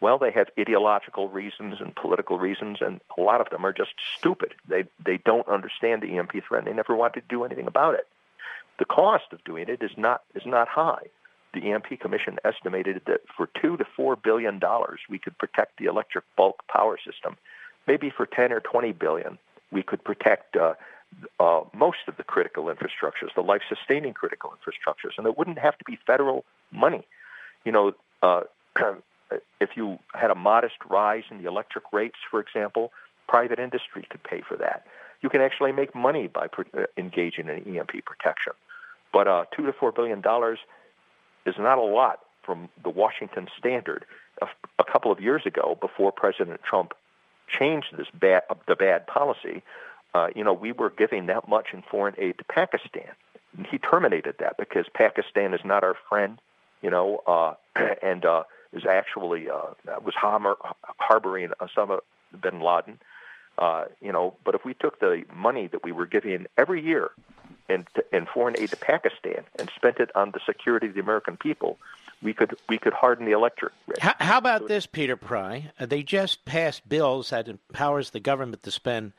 well, 0.00 0.18
they 0.18 0.30
have 0.30 0.48
ideological 0.58 1.28
reasons 1.28 1.76
and 1.80 1.94
political 1.94 2.38
reasons, 2.38 2.78
and 2.80 3.00
a 3.16 3.20
lot 3.20 3.40
of 3.40 3.50
them 3.50 3.64
are 3.66 3.72
just 3.72 3.94
stupid. 4.16 4.54
They 4.68 4.84
they 5.04 5.18
don't 5.18 5.48
understand 5.48 6.02
the 6.02 6.16
EMP 6.16 6.32
threat. 6.46 6.64
And 6.64 6.66
they 6.66 6.76
never 6.76 6.94
want 6.94 7.14
to 7.14 7.22
do 7.28 7.44
anything 7.44 7.66
about 7.66 7.94
it. 7.94 8.06
The 8.78 8.84
cost 8.84 9.32
of 9.32 9.42
doing 9.44 9.68
it 9.68 9.82
is 9.82 9.90
not 9.96 10.22
is 10.34 10.46
not 10.46 10.68
high 10.68 11.06
the 11.54 11.72
EMP 11.72 12.00
Commission 12.00 12.38
estimated 12.44 13.02
that 13.06 13.22
for 13.36 13.48
two 13.60 13.76
to 13.76 13.84
four 13.84 14.16
billion 14.16 14.58
dollars 14.58 15.00
we 15.08 15.18
could 15.18 15.36
protect 15.38 15.78
the 15.78 15.86
electric 15.86 16.24
bulk 16.36 16.62
power 16.68 16.98
system. 16.98 17.36
Maybe 17.86 18.10
for 18.10 18.26
ten 18.26 18.52
or 18.52 18.60
twenty 18.60 18.92
billion 18.92 19.38
we 19.70 19.82
could 19.82 20.02
protect 20.04 20.56
uh, 20.56 20.74
uh, 21.40 21.62
most 21.74 21.98
of 22.06 22.16
the 22.16 22.24
critical 22.24 22.64
infrastructures, 22.64 23.34
the 23.34 23.42
life-sustaining 23.42 24.14
critical 24.14 24.52
infrastructures, 24.52 25.12
and 25.16 25.26
it 25.26 25.38
wouldn't 25.38 25.58
have 25.58 25.76
to 25.78 25.84
be 25.84 25.98
federal 26.06 26.44
money. 26.70 27.06
You 27.64 27.72
know, 27.72 27.92
uh, 28.22 28.42
if 29.60 29.70
you 29.76 29.98
had 30.14 30.30
a 30.30 30.34
modest 30.34 30.76
rise 30.88 31.24
in 31.30 31.42
the 31.42 31.48
electric 31.48 31.92
rates, 31.92 32.16
for 32.30 32.40
example, 32.40 32.92
private 33.28 33.58
industry 33.58 34.06
could 34.08 34.22
pay 34.22 34.40
for 34.40 34.56
that. 34.56 34.86
You 35.20 35.28
can 35.28 35.40
actually 35.40 35.72
make 35.72 35.94
money 35.94 36.28
by 36.28 36.46
uh, 36.46 36.84
engaging 36.96 37.48
in 37.48 37.76
EMP 37.76 38.04
protection. 38.04 38.52
But 39.12 39.28
uh, 39.28 39.44
two 39.54 39.66
to 39.66 39.72
four 39.72 39.92
billion 39.92 40.20
dollars 40.20 40.58
is 41.46 41.56
not 41.58 41.78
a 41.78 41.82
lot 41.82 42.20
from 42.42 42.68
the 42.82 42.90
Washington 42.90 43.48
Standard. 43.58 44.04
A, 44.78 44.84
couple 44.84 45.12
of 45.12 45.20
years 45.20 45.42
ago, 45.44 45.76
before 45.80 46.12
President 46.12 46.60
Trump 46.62 46.94
changed 47.48 47.88
this 47.96 48.06
bad, 48.14 48.42
the 48.66 48.76
bad 48.76 49.06
policy, 49.06 49.62
uh, 50.14 50.28
you 50.34 50.42
know, 50.44 50.52
we 50.52 50.72
were 50.72 50.90
giving 50.90 51.26
that 51.26 51.48
much 51.48 51.68
in 51.72 51.82
foreign 51.82 52.14
aid 52.16 52.38
to 52.38 52.44
Pakistan. 52.44 53.10
And 53.56 53.66
he 53.66 53.78
terminated 53.78 54.36
that 54.38 54.56
because 54.56 54.86
Pakistan 54.94 55.52
is 55.52 55.60
not 55.64 55.82
our 55.84 55.96
friend, 56.08 56.38
you 56.80 56.90
know, 56.90 57.20
uh, 57.26 57.54
and 58.02 58.24
uh, 58.24 58.44
is 58.72 58.84
actually 58.86 59.48
uh, 59.50 59.74
was 60.04 60.14
harboring 60.16 61.50
Osama 61.60 62.00
bin 62.40 62.60
Laden. 62.60 62.98
Uh, 63.58 63.86
you 64.00 64.12
know, 64.12 64.34
but 64.44 64.54
if 64.54 64.64
we 64.64 64.72
took 64.74 65.00
the 65.00 65.24
money 65.34 65.66
that 65.66 65.82
we 65.82 65.90
were 65.90 66.06
giving 66.06 66.46
every 66.56 66.80
year 66.84 67.10
in, 67.68 67.84
in 68.12 68.24
foreign 68.26 68.54
aid 68.56 68.70
to 68.70 68.76
Pakistan 68.76 69.42
and 69.58 69.68
spent 69.74 69.98
it 69.98 70.10
on 70.14 70.30
the 70.30 70.38
security 70.46 70.86
of 70.86 70.94
the 70.94 71.00
American 71.00 71.36
people, 71.36 71.76
we 72.22 72.32
could 72.32 72.56
we 72.68 72.78
could 72.78 72.92
harden 72.92 73.26
the 73.26 73.32
electorate. 73.32 73.72
How, 74.00 74.14
how 74.20 74.38
about 74.38 74.68
this, 74.68 74.86
Peter 74.86 75.16
Pry? 75.16 75.72
Uh, 75.78 75.86
they 75.86 76.02
just 76.04 76.44
passed 76.44 76.88
bills 76.88 77.30
that 77.30 77.48
empowers 77.48 78.10
the 78.10 78.20
government 78.20 78.62
to 78.62 78.70
spend 78.70 79.12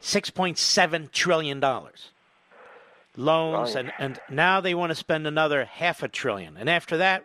six 0.00 0.28
point 0.28 0.58
seven 0.58 1.08
trillion 1.12 1.58
dollars 1.60 2.10
loans, 3.16 3.74
Right. 3.74 3.84
and, 3.86 3.92
and 3.98 4.20
now 4.28 4.60
they 4.60 4.74
want 4.74 4.90
to 4.90 4.94
spend 4.94 5.26
another 5.26 5.64
half 5.64 6.02
a 6.02 6.08
trillion. 6.08 6.56
And 6.58 6.68
after 6.68 6.98
that, 6.98 7.24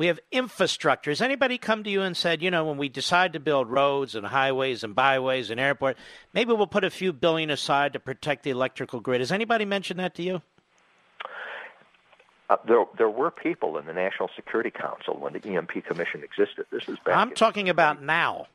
we 0.00 0.06
have 0.06 0.18
infrastructure. 0.32 1.10
Has 1.10 1.20
anybody 1.20 1.58
come 1.58 1.84
to 1.84 1.90
you 1.90 2.00
and 2.00 2.16
said, 2.16 2.40
you 2.40 2.50
know, 2.50 2.64
when 2.64 2.78
we 2.78 2.88
decide 2.88 3.34
to 3.34 3.38
build 3.38 3.68
roads 3.68 4.14
and 4.14 4.24
highways 4.24 4.82
and 4.82 4.94
byways 4.94 5.50
and 5.50 5.60
airport, 5.60 5.98
maybe 6.32 6.54
we'll 6.54 6.66
put 6.66 6.84
a 6.84 6.90
few 6.90 7.12
billion 7.12 7.50
aside 7.50 7.92
to 7.92 8.00
protect 8.00 8.42
the 8.42 8.48
electrical 8.48 9.00
grid? 9.00 9.20
Has 9.20 9.30
anybody 9.30 9.66
mentioned 9.66 10.00
that 10.00 10.14
to 10.14 10.22
you? 10.22 10.40
Uh, 12.48 12.56
there, 12.66 12.82
there 12.96 13.10
were 13.10 13.30
people 13.30 13.76
in 13.76 13.84
the 13.84 13.92
National 13.92 14.30
Security 14.34 14.70
Council 14.70 15.18
when 15.18 15.34
the 15.34 15.46
EMP 15.46 15.84
Commission 15.84 16.22
existed. 16.24 16.64
This 16.72 16.88
is 16.88 16.96
back. 17.04 17.14
I'm 17.14 17.28
in- 17.28 17.34
talking 17.34 17.68
about 17.68 18.02
now. 18.02 18.46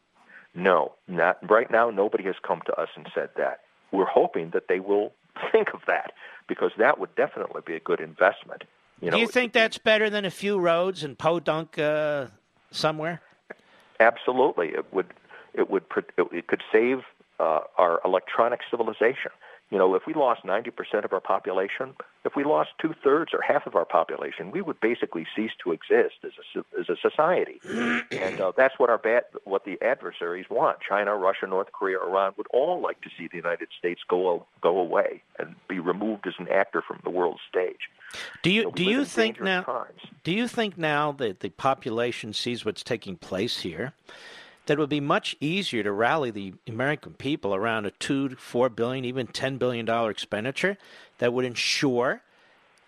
No, 0.55 0.93
not 1.07 1.47
right 1.47 1.69
now. 1.69 1.91
Nobody 1.91 2.23
has 2.23 2.37
come 2.41 2.63
to 2.65 2.73
us 2.73 2.89
and 2.95 3.07
said 3.13 3.29
that. 3.37 3.59
We're 3.91 4.05
hoping 4.05 4.49
that 4.55 4.67
they 4.67 4.79
will 4.79 5.13
think 5.51 5.75
of 5.75 5.81
that 5.85 6.11
because 6.47 6.71
that 6.79 6.99
would 6.99 7.13
definitely 7.15 7.61
be 7.63 7.75
a 7.75 7.79
good 7.79 7.99
investment. 7.99 8.63
You 9.01 9.11
know, 9.11 9.17
Do 9.17 9.21
you 9.21 9.27
think 9.27 9.53
that's 9.53 9.77
better 9.77 10.09
than 10.09 10.25
a 10.25 10.31
few 10.31 10.57
roads 10.57 11.03
in 11.03 11.15
Podunk 11.15 11.77
uh, 11.77 12.27
somewhere? 12.71 13.21
absolutely 13.99 14.69
it 14.69 14.93
would. 14.93 15.13
It 15.53 15.69
would. 15.69 15.83
It, 16.17 16.27
it 16.31 16.47
could 16.47 16.63
save 16.71 16.99
uh, 17.39 17.61
our 17.77 18.01
electronic 18.05 18.61
civilization. 18.69 19.31
You 19.71 19.79
know, 19.79 19.95
if 19.95 20.03
we 20.05 20.13
lost 20.13 20.43
90% 20.43 21.05
of 21.05 21.11
our 21.11 21.19
population, 21.19 21.95
if 22.23 22.35
we 22.35 22.43
lost 22.43 22.69
two 22.79 22.93
thirds 23.03 23.33
or 23.33 23.41
half 23.41 23.65
of 23.65 23.75
our 23.75 23.83
population, 23.83 24.51
we 24.51 24.61
would 24.61 24.79
basically 24.79 25.25
cease 25.35 25.51
to 25.63 25.71
exist 25.71 26.15
as 26.23 26.31
a 26.55 26.79
as 26.79 26.87
a 26.87 26.95
society. 27.01 27.59
and 28.11 28.39
uh, 28.39 28.51
that's 28.55 28.77
what 28.77 28.89
our 28.91 28.99
bad, 28.99 29.23
what 29.43 29.65
the 29.65 29.81
adversaries 29.81 30.45
want. 30.51 30.77
China, 30.87 31.15
Russia, 31.15 31.47
North 31.47 31.71
Korea, 31.71 31.99
Iran 31.99 32.33
would 32.37 32.47
all 32.53 32.79
like 32.79 33.01
to 33.01 33.09
see 33.17 33.27
the 33.27 33.37
United 33.37 33.69
States 33.77 34.01
go 34.07 34.45
go 34.61 34.77
away 34.77 35.23
and 35.39 35.55
be 35.67 35.79
removed 35.79 36.27
as 36.27 36.35
an 36.37 36.47
actor 36.49 36.83
from 36.87 36.99
the 37.03 37.09
world 37.09 37.39
stage. 37.49 37.89
Do 38.41 38.49
you 38.49 38.71
do 38.71 38.83
you 38.83 39.05
think 39.05 39.41
now? 39.41 39.61
times. 39.63 39.99
Do 40.23 40.31
you 40.31 40.47
think 40.47 40.77
now 40.77 41.11
that 41.13 41.39
the 41.41 41.49
population 41.49 42.33
sees 42.33 42.65
what's 42.65 42.83
taking 42.83 43.15
place 43.17 43.61
here, 43.61 43.93
that 44.65 44.73
it 44.73 44.79
would 44.79 44.89
be 44.89 44.99
much 44.99 45.35
easier 45.39 45.83
to 45.83 45.91
rally 45.91 46.31
the 46.31 46.53
American 46.67 47.13
people 47.13 47.53
around 47.53 47.85
a 47.85 47.91
two 47.91 48.29
to 48.29 48.35
four 48.35 48.69
billion, 48.69 49.05
even 49.05 49.27
ten 49.27 49.57
billion 49.57 49.85
dollar 49.85 50.09
expenditure 50.09 50.77
that 51.19 51.33
would 51.33 51.45
ensure 51.45 52.21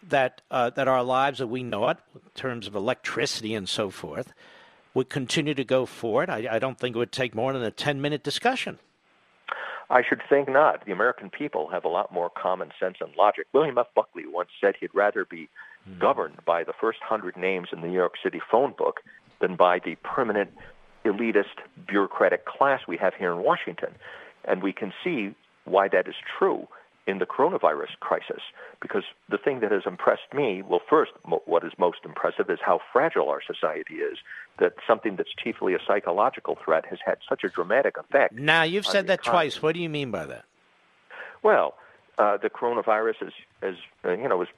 that 0.08 0.42
uh, 0.52 0.70
that 0.72 0.88
our 0.88 1.04
lives, 1.04 1.40
that 1.40 1.48
we 1.48 1.64
know 1.64 1.90
it, 1.90 1.98
in 2.16 2.22
terms 2.36 2.68
of 2.68 2.76
electricity 2.76 3.54
and 3.54 3.68
so 3.68 3.90
forth, 3.90 4.34
would 4.94 5.10
continue 5.10 5.54
to 5.54 5.64
go 5.64 5.86
forward? 5.86 6.30
I, 6.30 6.48
I 6.52 6.60
don't 6.60 6.78
think 6.80 6.96
it 6.96 7.00
would 7.00 7.12
take 7.12 7.36
more 7.36 7.54
than 7.54 7.64
a 7.64 7.72
ten 7.72 8.02
minute 8.02 8.24
discussion. 8.24 8.80
I 9.90 10.02
should 10.08 10.22
think 10.28 10.50
not. 10.50 10.86
The 10.86 10.92
American 10.92 11.30
people 11.30 11.70
have 11.70 11.86
a 11.86 11.90
lot 11.90 12.12
more 12.12 12.30
common 12.30 12.72
sense 12.80 12.98
and 13.00 13.16
logic. 13.16 13.48
William 13.54 13.78
F. 13.78 13.88
Buckley 13.96 14.24
once 14.28 14.50
said 14.60 14.76
he'd 14.80 14.94
rather 14.94 15.26
be 15.26 15.50
hmm. 15.86 16.00
governed 16.00 16.44
by 16.46 16.64
the 16.64 16.74
first 16.80 17.00
hundred 17.02 17.38
names 17.38 17.70
in 17.72 17.82
the 17.82 17.88
New 17.88 17.94
York 17.94 18.14
City 18.22 18.42
phone 18.52 18.74
book 18.78 19.02
than 19.40 19.56
by 19.56 19.80
the 19.80 19.96
permanent 20.04 20.52
elitist 21.06 21.64
bureaucratic 21.88 22.46
class 22.46 22.82
we 22.88 22.98
have 22.98 23.14
here 23.14 23.32
in 23.32 23.44
Washington. 23.44 23.96
And 24.46 24.62
we 24.62 24.74
can 24.74 24.92
see 25.04 25.36
why 25.66 25.88
that 25.90 26.08
is 26.08 26.16
true 26.38 26.68
in 27.08 27.20
the 27.20 27.26
coronavirus 27.26 27.98
crisis. 28.00 28.42
Because 28.82 29.04
the 29.30 29.38
thing 29.38 29.62
that 29.62 29.72
has 29.72 29.84
impressed 29.86 30.34
me, 30.34 30.62
well, 30.62 30.82
first, 30.88 31.14
mo- 31.26 31.42
what 31.46 31.64
is 31.64 31.72
most 31.78 32.00
impressive 32.04 32.50
is 32.50 32.60
how 32.62 32.80
fragile 32.92 33.30
our 33.30 33.42
society 33.42 33.96
is. 33.96 34.18
That 34.60 34.74
something 34.86 35.16
that's 35.16 35.30
chiefly 35.42 35.74
a 35.74 35.80
psychological 35.88 36.58
threat 36.64 36.86
has 36.88 37.00
had 37.06 37.18
such 37.28 37.44
a 37.44 37.50
dramatic 37.50 37.98
effect. 37.98 38.34
Now 38.34 38.64
you've 38.64 38.86
said 38.86 39.08
that 39.08 39.20
economy. 39.20 39.50
twice. 39.50 39.62
What 39.62 39.74
do 39.76 39.82
you 39.82 39.90
mean 39.90 40.12
by 40.12 40.26
that? 40.26 40.46
Well, 41.44 41.76
uh, 42.18 42.38
the 42.38 42.50
coronavirus 42.50 43.28
is, 43.28 43.34
is 43.62 43.78
uh, 44.04 44.12
you 44.12 44.28
know, 44.28 44.42
is, 44.42 44.50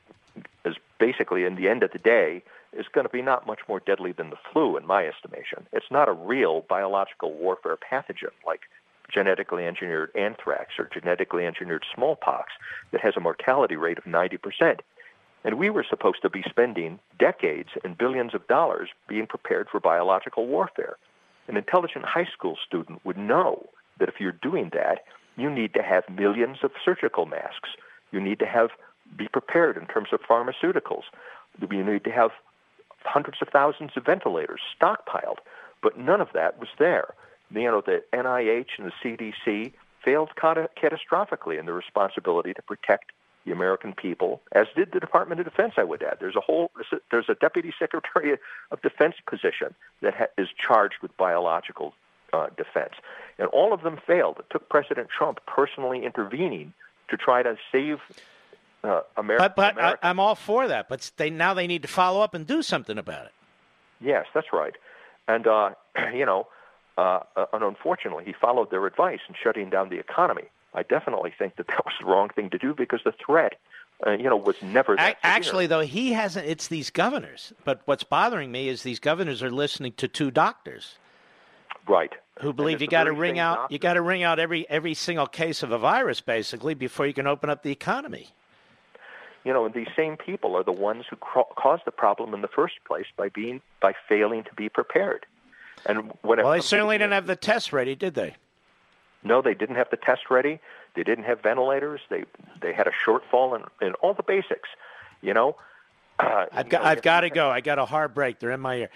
is 0.65 0.75
basically, 0.99 1.43
in 1.43 1.55
the 1.55 1.67
end 1.67 1.83
of 1.83 1.91
the 1.91 1.99
day, 1.99 2.41
is 2.73 2.85
going 2.91 3.05
to 3.05 3.11
be 3.11 3.21
not 3.21 3.45
much 3.45 3.59
more 3.67 3.79
deadly 3.79 4.11
than 4.11 4.29
the 4.29 4.37
flu, 4.51 4.77
in 4.77 4.85
my 4.85 5.05
estimation. 5.07 5.65
It's 5.73 5.89
not 5.91 6.07
a 6.07 6.13
real 6.13 6.65
biological 6.69 7.33
warfare 7.33 7.77
pathogen 7.77 8.31
like 8.45 8.61
genetically 9.11 9.65
engineered 9.65 10.11
anthrax 10.15 10.73
or 10.77 10.89
genetically 10.93 11.45
engineered 11.45 11.85
smallpox 11.93 12.53
that 12.91 13.01
has 13.01 13.15
a 13.17 13.21
mortality 13.21 13.75
rate 13.75 13.97
of 13.97 14.03
90%. 14.05 14.79
And 15.43 15.57
we 15.57 15.69
were 15.69 15.85
supposed 15.89 16.21
to 16.21 16.29
be 16.29 16.43
spending 16.49 16.99
decades 17.17 17.69
and 17.83 17.97
billions 17.97 18.33
of 18.33 18.47
dollars 18.47 18.89
being 19.07 19.27
prepared 19.27 19.67
for 19.69 19.79
biological 19.79 20.47
warfare. 20.47 20.97
An 21.47 21.57
intelligent 21.57 22.05
high 22.05 22.27
school 22.31 22.57
student 22.65 23.03
would 23.05 23.17
know 23.17 23.69
that 23.99 24.09
if 24.09 24.15
you're 24.19 24.31
doing 24.31 24.69
that, 24.73 25.05
you 25.37 25.49
need 25.49 25.73
to 25.73 25.81
have 25.81 26.03
millions 26.09 26.57
of 26.63 26.71
surgical 26.83 27.25
masks. 27.25 27.69
You 28.11 28.19
need 28.19 28.39
to 28.39 28.45
have 28.45 28.69
be 29.17 29.27
prepared 29.27 29.77
in 29.77 29.87
terms 29.87 30.09
of 30.11 30.19
pharmaceuticals. 30.21 31.03
You 31.59 31.83
need 31.83 32.03
to 32.03 32.11
have 32.11 32.31
hundreds 33.03 33.37
of 33.41 33.47
thousands 33.49 33.91
of 33.95 34.05
ventilators 34.05 34.61
stockpiled. 34.79 35.37
But 35.81 35.97
none 35.97 36.21
of 36.21 36.29
that 36.33 36.59
was 36.59 36.69
there. 36.77 37.13
You 37.53 37.63
know, 37.63 37.81
the 37.81 38.03
NIH 38.13 38.67
and 38.77 38.91
the 38.91 38.93
CDC 39.03 39.73
failed 40.03 40.35
cata- 40.35 40.69
catastrophically 40.81 41.59
in 41.59 41.65
their 41.65 41.75
responsibility 41.75 42.53
to 42.53 42.61
protect 42.61 43.11
the 43.45 43.51
American 43.51 43.93
people, 43.93 44.41
as 44.51 44.67
did 44.75 44.91
the 44.91 44.99
Department 44.99 45.39
of 45.39 45.45
Defense. 45.45 45.73
I 45.77 45.83
would 45.83 46.03
add, 46.03 46.17
there's 46.19 46.35
a 46.35 46.41
whole 46.41 46.71
there's 47.09 47.29
a 47.29 47.35
Deputy 47.35 47.73
Secretary 47.79 48.37
of 48.71 48.81
Defense 48.81 49.15
position 49.27 49.73
that 50.01 50.13
ha- 50.13 50.27
is 50.37 50.49
charged 50.57 50.95
with 51.01 51.15
biological 51.17 51.93
uh, 52.33 52.47
defense, 52.57 52.93
and 53.37 53.47
all 53.47 53.73
of 53.73 53.81
them 53.81 53.99
failed. 54.05 54.37
It 54.39 54.45
took 54.51 54.69
President 54.69 55.09
Trump 55.09 55.39
personally 55.47 56.05
intervening 56.05 56.73
to 57.09 57.17
try 57.17 57.41
to 57.41 57.57
save 57.71 57.99
uh, 58.83 59.01
America. 59.17 59.43
But 59.43 59.55
but 59.55 59.77
I, 59.77 59.79
America. 59.79 59.99
I'm 60.03 60.19
all 60.19 60.35
for 60.35 60.67
that. 60.67 60.89
But 60.89 61.11
they 61.17 61.29
now 61.29 61.53
they 61.53 61.65
need 61.67 61.81
to 61.81 61.87
follow 61.87 62.21
up 62.21 62.33
and 62.33 62.45
do 62.45 62.61
something 62.61 62.97
about 62.97 63.25
it. 63.25 63.31
Yes, 64.01 64.25
that's 64.33 64.53
right. 64.53 64.75
And, 65.27 65.47
uh, 65.47 65.71
you 66.13 66.25
know, 66.25 66.47
uh, 66.99 67.45
and 67.53 67.63
unfortunately, 67.63 68.25
he 68.25 68.33
followed 68.33 68.71
their 68.71 68.85
advice 68.85 69.19
in 69.27 69.35
shutting 69.41 69.69
down 69.69 69.89
the 69.89 69.99
economy. 69.99 70.49
I 70.73 70.83
definitely 70.83 71.33
think 71.37 71.55
that 71.55 71.67
that 71.67 71.85
was 71.85 71.93
the 71.99 72.05
wrong 72.05 72.29
thing 72.29 72.49
to 72.51 72.57
do 72.57 72.73
because 72.73 73.01
the 73.03 73.13
threat, 73.25 73.53
uh, 74.05 74.11
you 74.11 74.29
know, 74.29 74.37
was 74.37 74.61
never 74.61 74.95
that 74.95 75.17
A- 75.21 75.25
Actually, 75.25 75.67
though, 75.67 75.81
he 75.81 76.13
hasn't. 76.13 76.47
It's 76.47 76.67
these 76.67 76.89
governors. 76.89 77.53
But 77.63 77.81
what's 77.85 78.03
bothering 78.03 78.51
me 78.51 78.67
is 78.67 78.83
these 78.83 78.99
governors 78.99 79.41
are 79.43 79.51
listening 79.51 79.93
to 79.93 80.07
two 80.07 80.31
doctors 80.31 80.97
right. 81.87 82.11
who 82.41 82.53
believe 82.53 82.81
you 82.81 82.87
got 82.87 83.05
to 83.05 83.13
ring 83.13 83.39
out 83.39 83.55
doctors. 83.55 83.73
you 83.73 83.79
got 83.79 83.93
to 83.93 84.01
ring 84.01 84.23
out 84.23 84.39
every 84.39 84.69
every 84.69 84.93
single 84.93 85.27
case 85.27 85.63
of 85.63 85.71
a 85.71 85.77
virus 85.77 86.21
basically 86.21 86.73
before 86.73 87.07
you 87.07 87.13
can 87.13 87.27
open 87.27 87.49
up 87.49 87.63
the 87.63 87.71
economy. 87.71 88.27
You 89.45 89.53
know, 89.53 89.65
and 89.65 89.73
these 89.73 89.87
same 89.95 90.17
people 90.17 90.55
are 90.57 90.63
the 90.63 90.73
ones 90.73 91.05
who 91.09 91.15
cro- 91.15 91.47
caused 91.55 91.83
the 91.85 91.91
problem 91.91 92.33
in 92.33 92.41
the 92.41 92.49
first 92.49 92.75
place 92.85 93.07
by 93.15 93.29
being 93.29 93.61
by 93.81 93.93
failing 94.07 94.43
to 94.43 94.53
be 94.53 94.67
prepared. 94.69 95.25
And 95.85 96.11
when 96.21 96.39
it 96.39 96.43
Well, 96.43 96.53
they 96.53 96.61
certainly 96.61 96.97
didn't 96.97 97.13
have 97.13 97.27
the 97.27 97.35
tests 97.35 97.73
ready, 97.73 97.95
did 97.95 98.13
they? 98.13 98.35
No, 99.23 99.41
they 99.41 99.53
didn't 99.53 99.75
have 99.75 99.89
the 99.89 99.97
test 99.97 100.29
ready. 100.29 100.59
They 100.95 101.03
didn't 101.03 101.25
have 101.25 101.41
ventilators. 101.41 102.01
They 102.09 102.25
they 102.61 102.73
had 102.73 102.87
a 102.87 102.91
shortfall 102.91 103.55
in, 103.55 103.87
in 103.87 103.93
all 103.95 104.13
the 104.13 104.23
basics. 104.23 104.69
You 105.21 105.33
know, 105.33 105.55
uh, 106.19 106.45
I've 106.51 106.65
you 106.65 106.71
got 106.71 106.83
know, 106.83 106.89
I've 106.89 107.01
got 107.01 107.21
to 107.21 107.29
go. 107.29 107.49
I 107.49 107.61
got 107.61 107.79
a 107.79 107.85
hard 107.85 108.13
break. 108.13 108.39
They're 108.39 108.51
in 108.51 108.61
my 108.61 108.75
ear. 108.75 108.89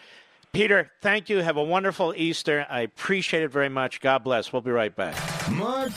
Peter, 0.54 0.92
thank 1.02 1.30
you. 1.30 1.40
Have 1.40 1.58
a 1.58 1.64
wonderful 1.64 2.14
Easter. 2.16 2.66
I 2.70 2.82
appreciate 2.82 3.44
it 3.44 3.50
very 3.50 3.70
much. 3.70 4.02
God 4.02 4.24
bless. 4.24 4.54
We'll 4.54 4.62
be 4.62 4.72
right 4.72 4.96
back. 4.96 5.16
Mark 5.50 5.92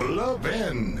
Levin. 0.00 1.00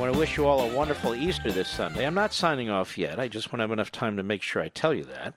want 0.00 0.14
to 0.14 0.18
wish 0.18 0.38
you 0.38 0.46
all 0.46 0.62
a 0.62 0.74
wonderful 0.74 1.14
Easter 1.14 1.52
this 1.52 1.68
Sunday. 1.68 2.06
I'm 2.06 2.14
not 2.14 2.32
signing 2.32 2.70
off 2.70 2.96
yet. 2.96 3.20
I 3.20 3.28
just 3.28 3.52
want 3.52 3.58
to 3.58 3.64
have 3.64 3.70
enough 3.70 3.92
time 3.92 4.16
to 4.16 4.22
make 4.22 4.40
sure 4.40 4.62
I 4.62 4.68
tell 4.68 4.94
you 4.94 5.04
that. 5.04 5.34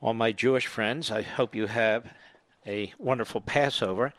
All 0.00 0.14
my 0.14 0.32
Jewish 0.32 0.66
friends, 0.66 1.12
I 1.12 1.22
hope 1.22 1.54
you 1.54 1.68
have 1.68 2.10
a 2.66 2.92
wonderful 2.98 3.40
Passover. 3.40 4.12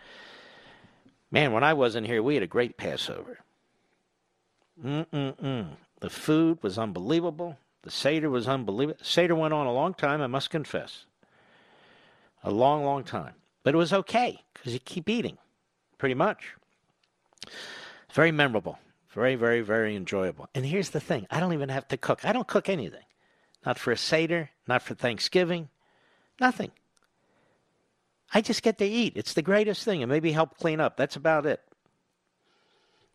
Man, 1.30 1.52
when 1.52 1.66
I 1.66 1.74
wasn't 1.74 2.08
here, 2.08 2.24
we 2.24 2.36
had 2.36 2.44
a 2.44 2.48
great 2.48 2.78
Passover. 2.78 3.40
Mm-mm-mm. 4.82 5.72
The 6.00 6.10
food 6.10 6.64
was 6.64 6.78
unbelievable. 6.78 7.58
The 7.82 7.92
Seder 7.92 8.30
was 8.30 8.48
unbelievable. 8.48 9.04
Seder 9.04 9.36
went 9.36 9.54
on 9.54 9.68
a 9.68 9.74
long 9.74 9.94
time, 9.94 10.22
I 10.22 10.28
must 10.28 10.50
confess. 10.50 11.04
A 12.46 12.52
long, 12.52 12.86
long 12.86 13.04
time. 13.04 13.34
But 13.64 13.74
it 13.74 13.78
was 13.78 13.92
okay 13.92 14.40
because 14.54 14.72
you 14.72 14.80
keep 14.80 15.10
eating, 15.10 15.38
pretty 15.98 16.16
much. 16.16 16.56
Very 18.14 18.32
memorable. 18.32 18.80
Very, 19.18 19.34
very, 19.34 19.62
very 19.62 19.96
enjoyable. 19.96 20.48
And 20.54 20.64
here's 20.64 20.92
the 20.92 21.00
thing 21.00 21.26
I 21.32 21.40
don't 21.40 21.54
even 21.54 21.70
have 21.70 21.88
to 21.88 21.98
cook. 21.98 22.24
I 22.24 22.34
don't 22.34 22.48
cook 22.48 22.70
anything. 22.70 23.02
Not 23.66 23.80
for 23.80 23.92
a 23.92 23.98
Seder, 23.98 24.52
not 24.68 24.84
for 24.84 24.94
Thanksgiving, 24.94 25.70
nothing. 26.40 26.70
I 28.32 28.42
just 28.42 28.62
get 28.62 28.78
to 28.78 28.86
eat. 28.86 29.14
It's 29.16 29.34
the 29.34 29.42
greatest 29.42 29.84
thing, 29.84 30.04
and 30.04 30.12
maybe 30.12 30.34
help 30.34 30.60
clean 30.60 30.80
up. 30.80 30.98
That's 30.98 31.16
about 31.16 31.48
it. 31.48 31.62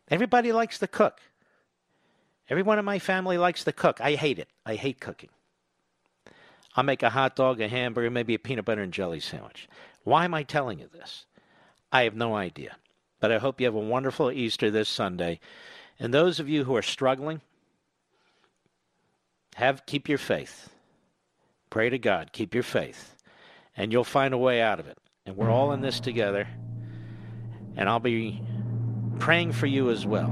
Everybody 0.08 0.50
likes 0.50 0.80
to 0.80 0.88
cook. 0.88 1.20
Everyone 2.50 2.80
in 2.80 2.84
my 2.84 2.98
family 2.98 3.38
likes 3.38 3.62
to 3.62 3.72
cook. 3.72 4.00
I 4.00 4.16
hate 4.16 4.40
it. 4.40 4.48
I 4.66 4.74
hate 4.74 5.00
cooking. 5.00 5.30
I'll 6.74 6.82
make 6.82 7.04
a 7.04 7.10
hot 7.10 7.36
dog, 7.36 7.60
a 7.60 7.68
hamburger, 7.68 8.10
maybe 8.10 8.34
a 8.34 8.40
peanut 8.40 8.64
butter 8.64 8.82
and 8.82 8.92
jelly 8.92 9.20
sandwich. 9.20 9.68
Why 10.02 10.24
am 10.24 10.34
I 10.34 10.42
telling 10.42 10.80
you 10.80 10.88
this? 10.92 11.26
I 11.92 12.02
have 12.02 12.16
no 12.16 12.34
idea. 12.34 12.74
But 13.20 13.30
I 13.30 13.38
hope 13.38 13.60
you 13.60 13.68
have 13.68 13.76
a 13.76 13.78
wonderful 13.78 14.32
Easter 14.32 14.68
this 14.68 14.88
Sunday. 14.88 15.38
And 15.98 16.12
those 16.12 16.40
of 16.40 16.48
you 16.48 16.64
who 16.64 16.76
are 16.76 16.82
struggling, 16.82 17.40
have 19.56 19.86
keep 19.86 20.08
your 20.08 20.18
faith. 20.18 20.70
Pray 21.70 21.90
to 21.90 21.98
God, 21.98 22.32
keep 22.32 22.54
your 22.54 22.62
faith, 22.62 23.16
and 23.76 23.92
you'll 23.92 24.04
find 24.04 24.34
a 24.34 24.38
way 24.38 24.60
out 24.60 24.80
of 24.80 24.88
it. 24.88 24.98
And 25.24 25.36
we're 25.36 25.50
all 25.50 25.72
in 25.72 25.80
this 25.80 26.00
together. 26.00 26.46
And 27.76 27.88
I'll 27.88 28.00
be 28.00 28.42
praying 29.18 29.52
for 29.52 29.66
you 29.66 29.90
as 29.90 30.04
well. 30.04 30.30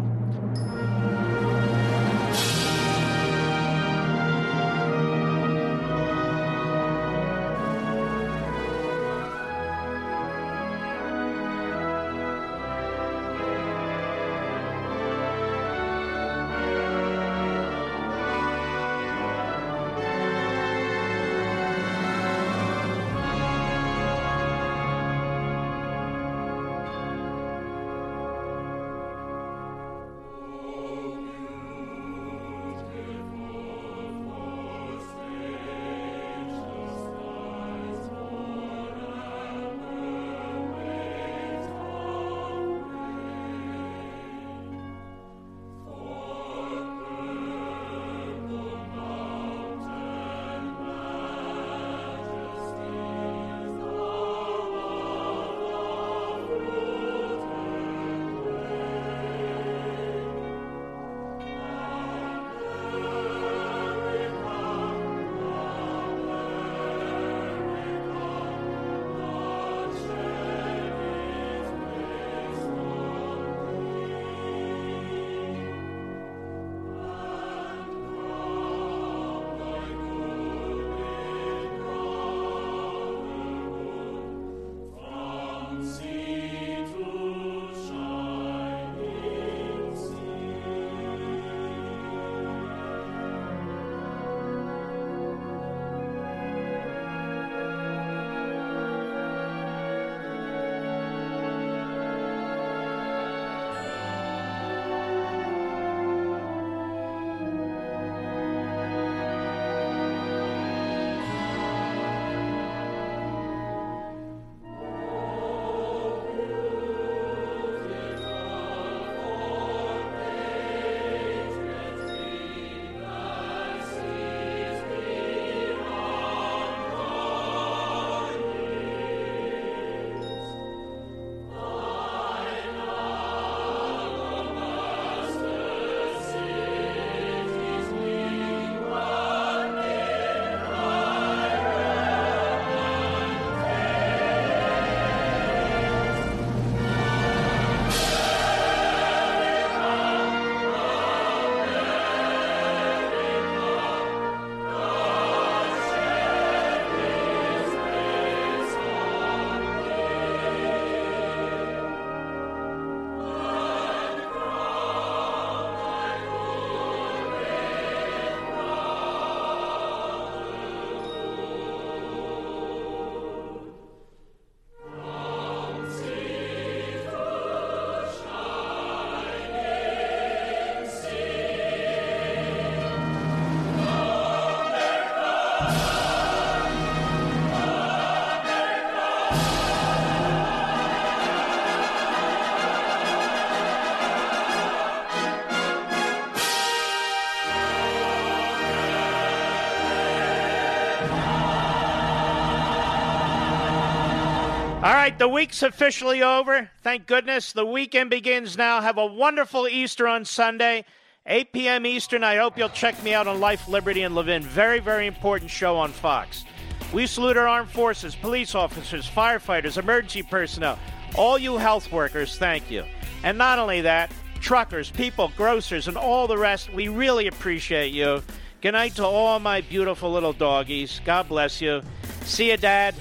Right, 205.01 205.19
the 205.19 205.29
week's 205.29 205.63
officially 205.63 206.23
over. 206.23 206.71
Thank 206.83 207.07
goodness. 207.07 207.55
The 207.55 207.65
weekend 207.65 208.11
begins 208.11 208.59
now. 208.59 208.83
Have 208.83 208.99
a 208.99 209.07
wonderful 209.07 209.67
Easter 209.67 210.07
on 210.07 210.27
Sunday, 210.27 210.85
8 211.25 211.55
p.m. 211.55 211.87
Eastern. 211.87 212.23
I 212.23 212.37
hope 212.37 212.59
you'll 212.59 212.69
check 212.69 213.03
me 213.03 213.15
out 213.15 213.27
on 213.27 213.41
Life, 213.41 213.67
Liberty, 213.67 214.03
and 214.03 214.15
Levin. 214.15 214.43
Very, 214.43 214.79
very 214.79 215.07
important 215.07 215.51
show 215.51 215.75
on 215.79 215.91
Fox. 215.91 216.45
We 216.93 217.07
salute 217.07 217.39
our 217.39 217.49
armed 217.49 217.71
forces, 217.71 218.15
police 218.15 218.55
officers, 218.55 219.09
firefighters, 219.09 219.79
emergency 219.79 220.23
personnel, 220.23 220.79
all 221.15 221.39
you 221.39 221.57
health 221.57 221.91
workers, 221.91 222.37
thank 222.37 222.71
you. 222.71 222.85
And 223.23 223.39
not 223.39 223.59
only 223.59 223.81
that, 223.81 224.13
truckers, 224.41 224.91
people, 224.91 225.33
grocers, 225.35 225.89
and 225.89 225.97
all 225.97 226.27
the 226.27 226.37
rest, 226.37 226.75
we 226.75 226.89
really 226.89 227.27
appreciate 227.27 227.95
you. 227.95 228.23
Good 228.61 228.73
night 228.73 228.97
to 228.97 229.07
all 229.07 229.39
my 229.39 229.63
beautiful 229.63 230.13
little 230.13 230.35
doggies. 230.35 231.01
God 231.07 231.27
bless 231.27 231.63
you. 231.63 231.81
See 232.25 232.51
you, 232.51 232.59
Dad. 232.59 232.95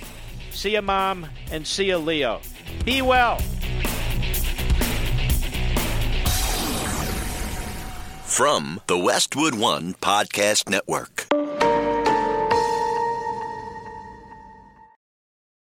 See 0.60 0.74
you, 0.74 0.82
Mom. 0.82 1.26
And 1.52 1.66
see 1.66 1.86
you, 1.86 1.98
Leo. 1.98 2.42
Be 2.84 3.02
well. 3.02 3.40
From 8.26 8.82
the 8.88 8.98
Westwood 8.98 9.56
One 9.56 9.94
Podcast 9.94 10.68
Network. 10.68 11.39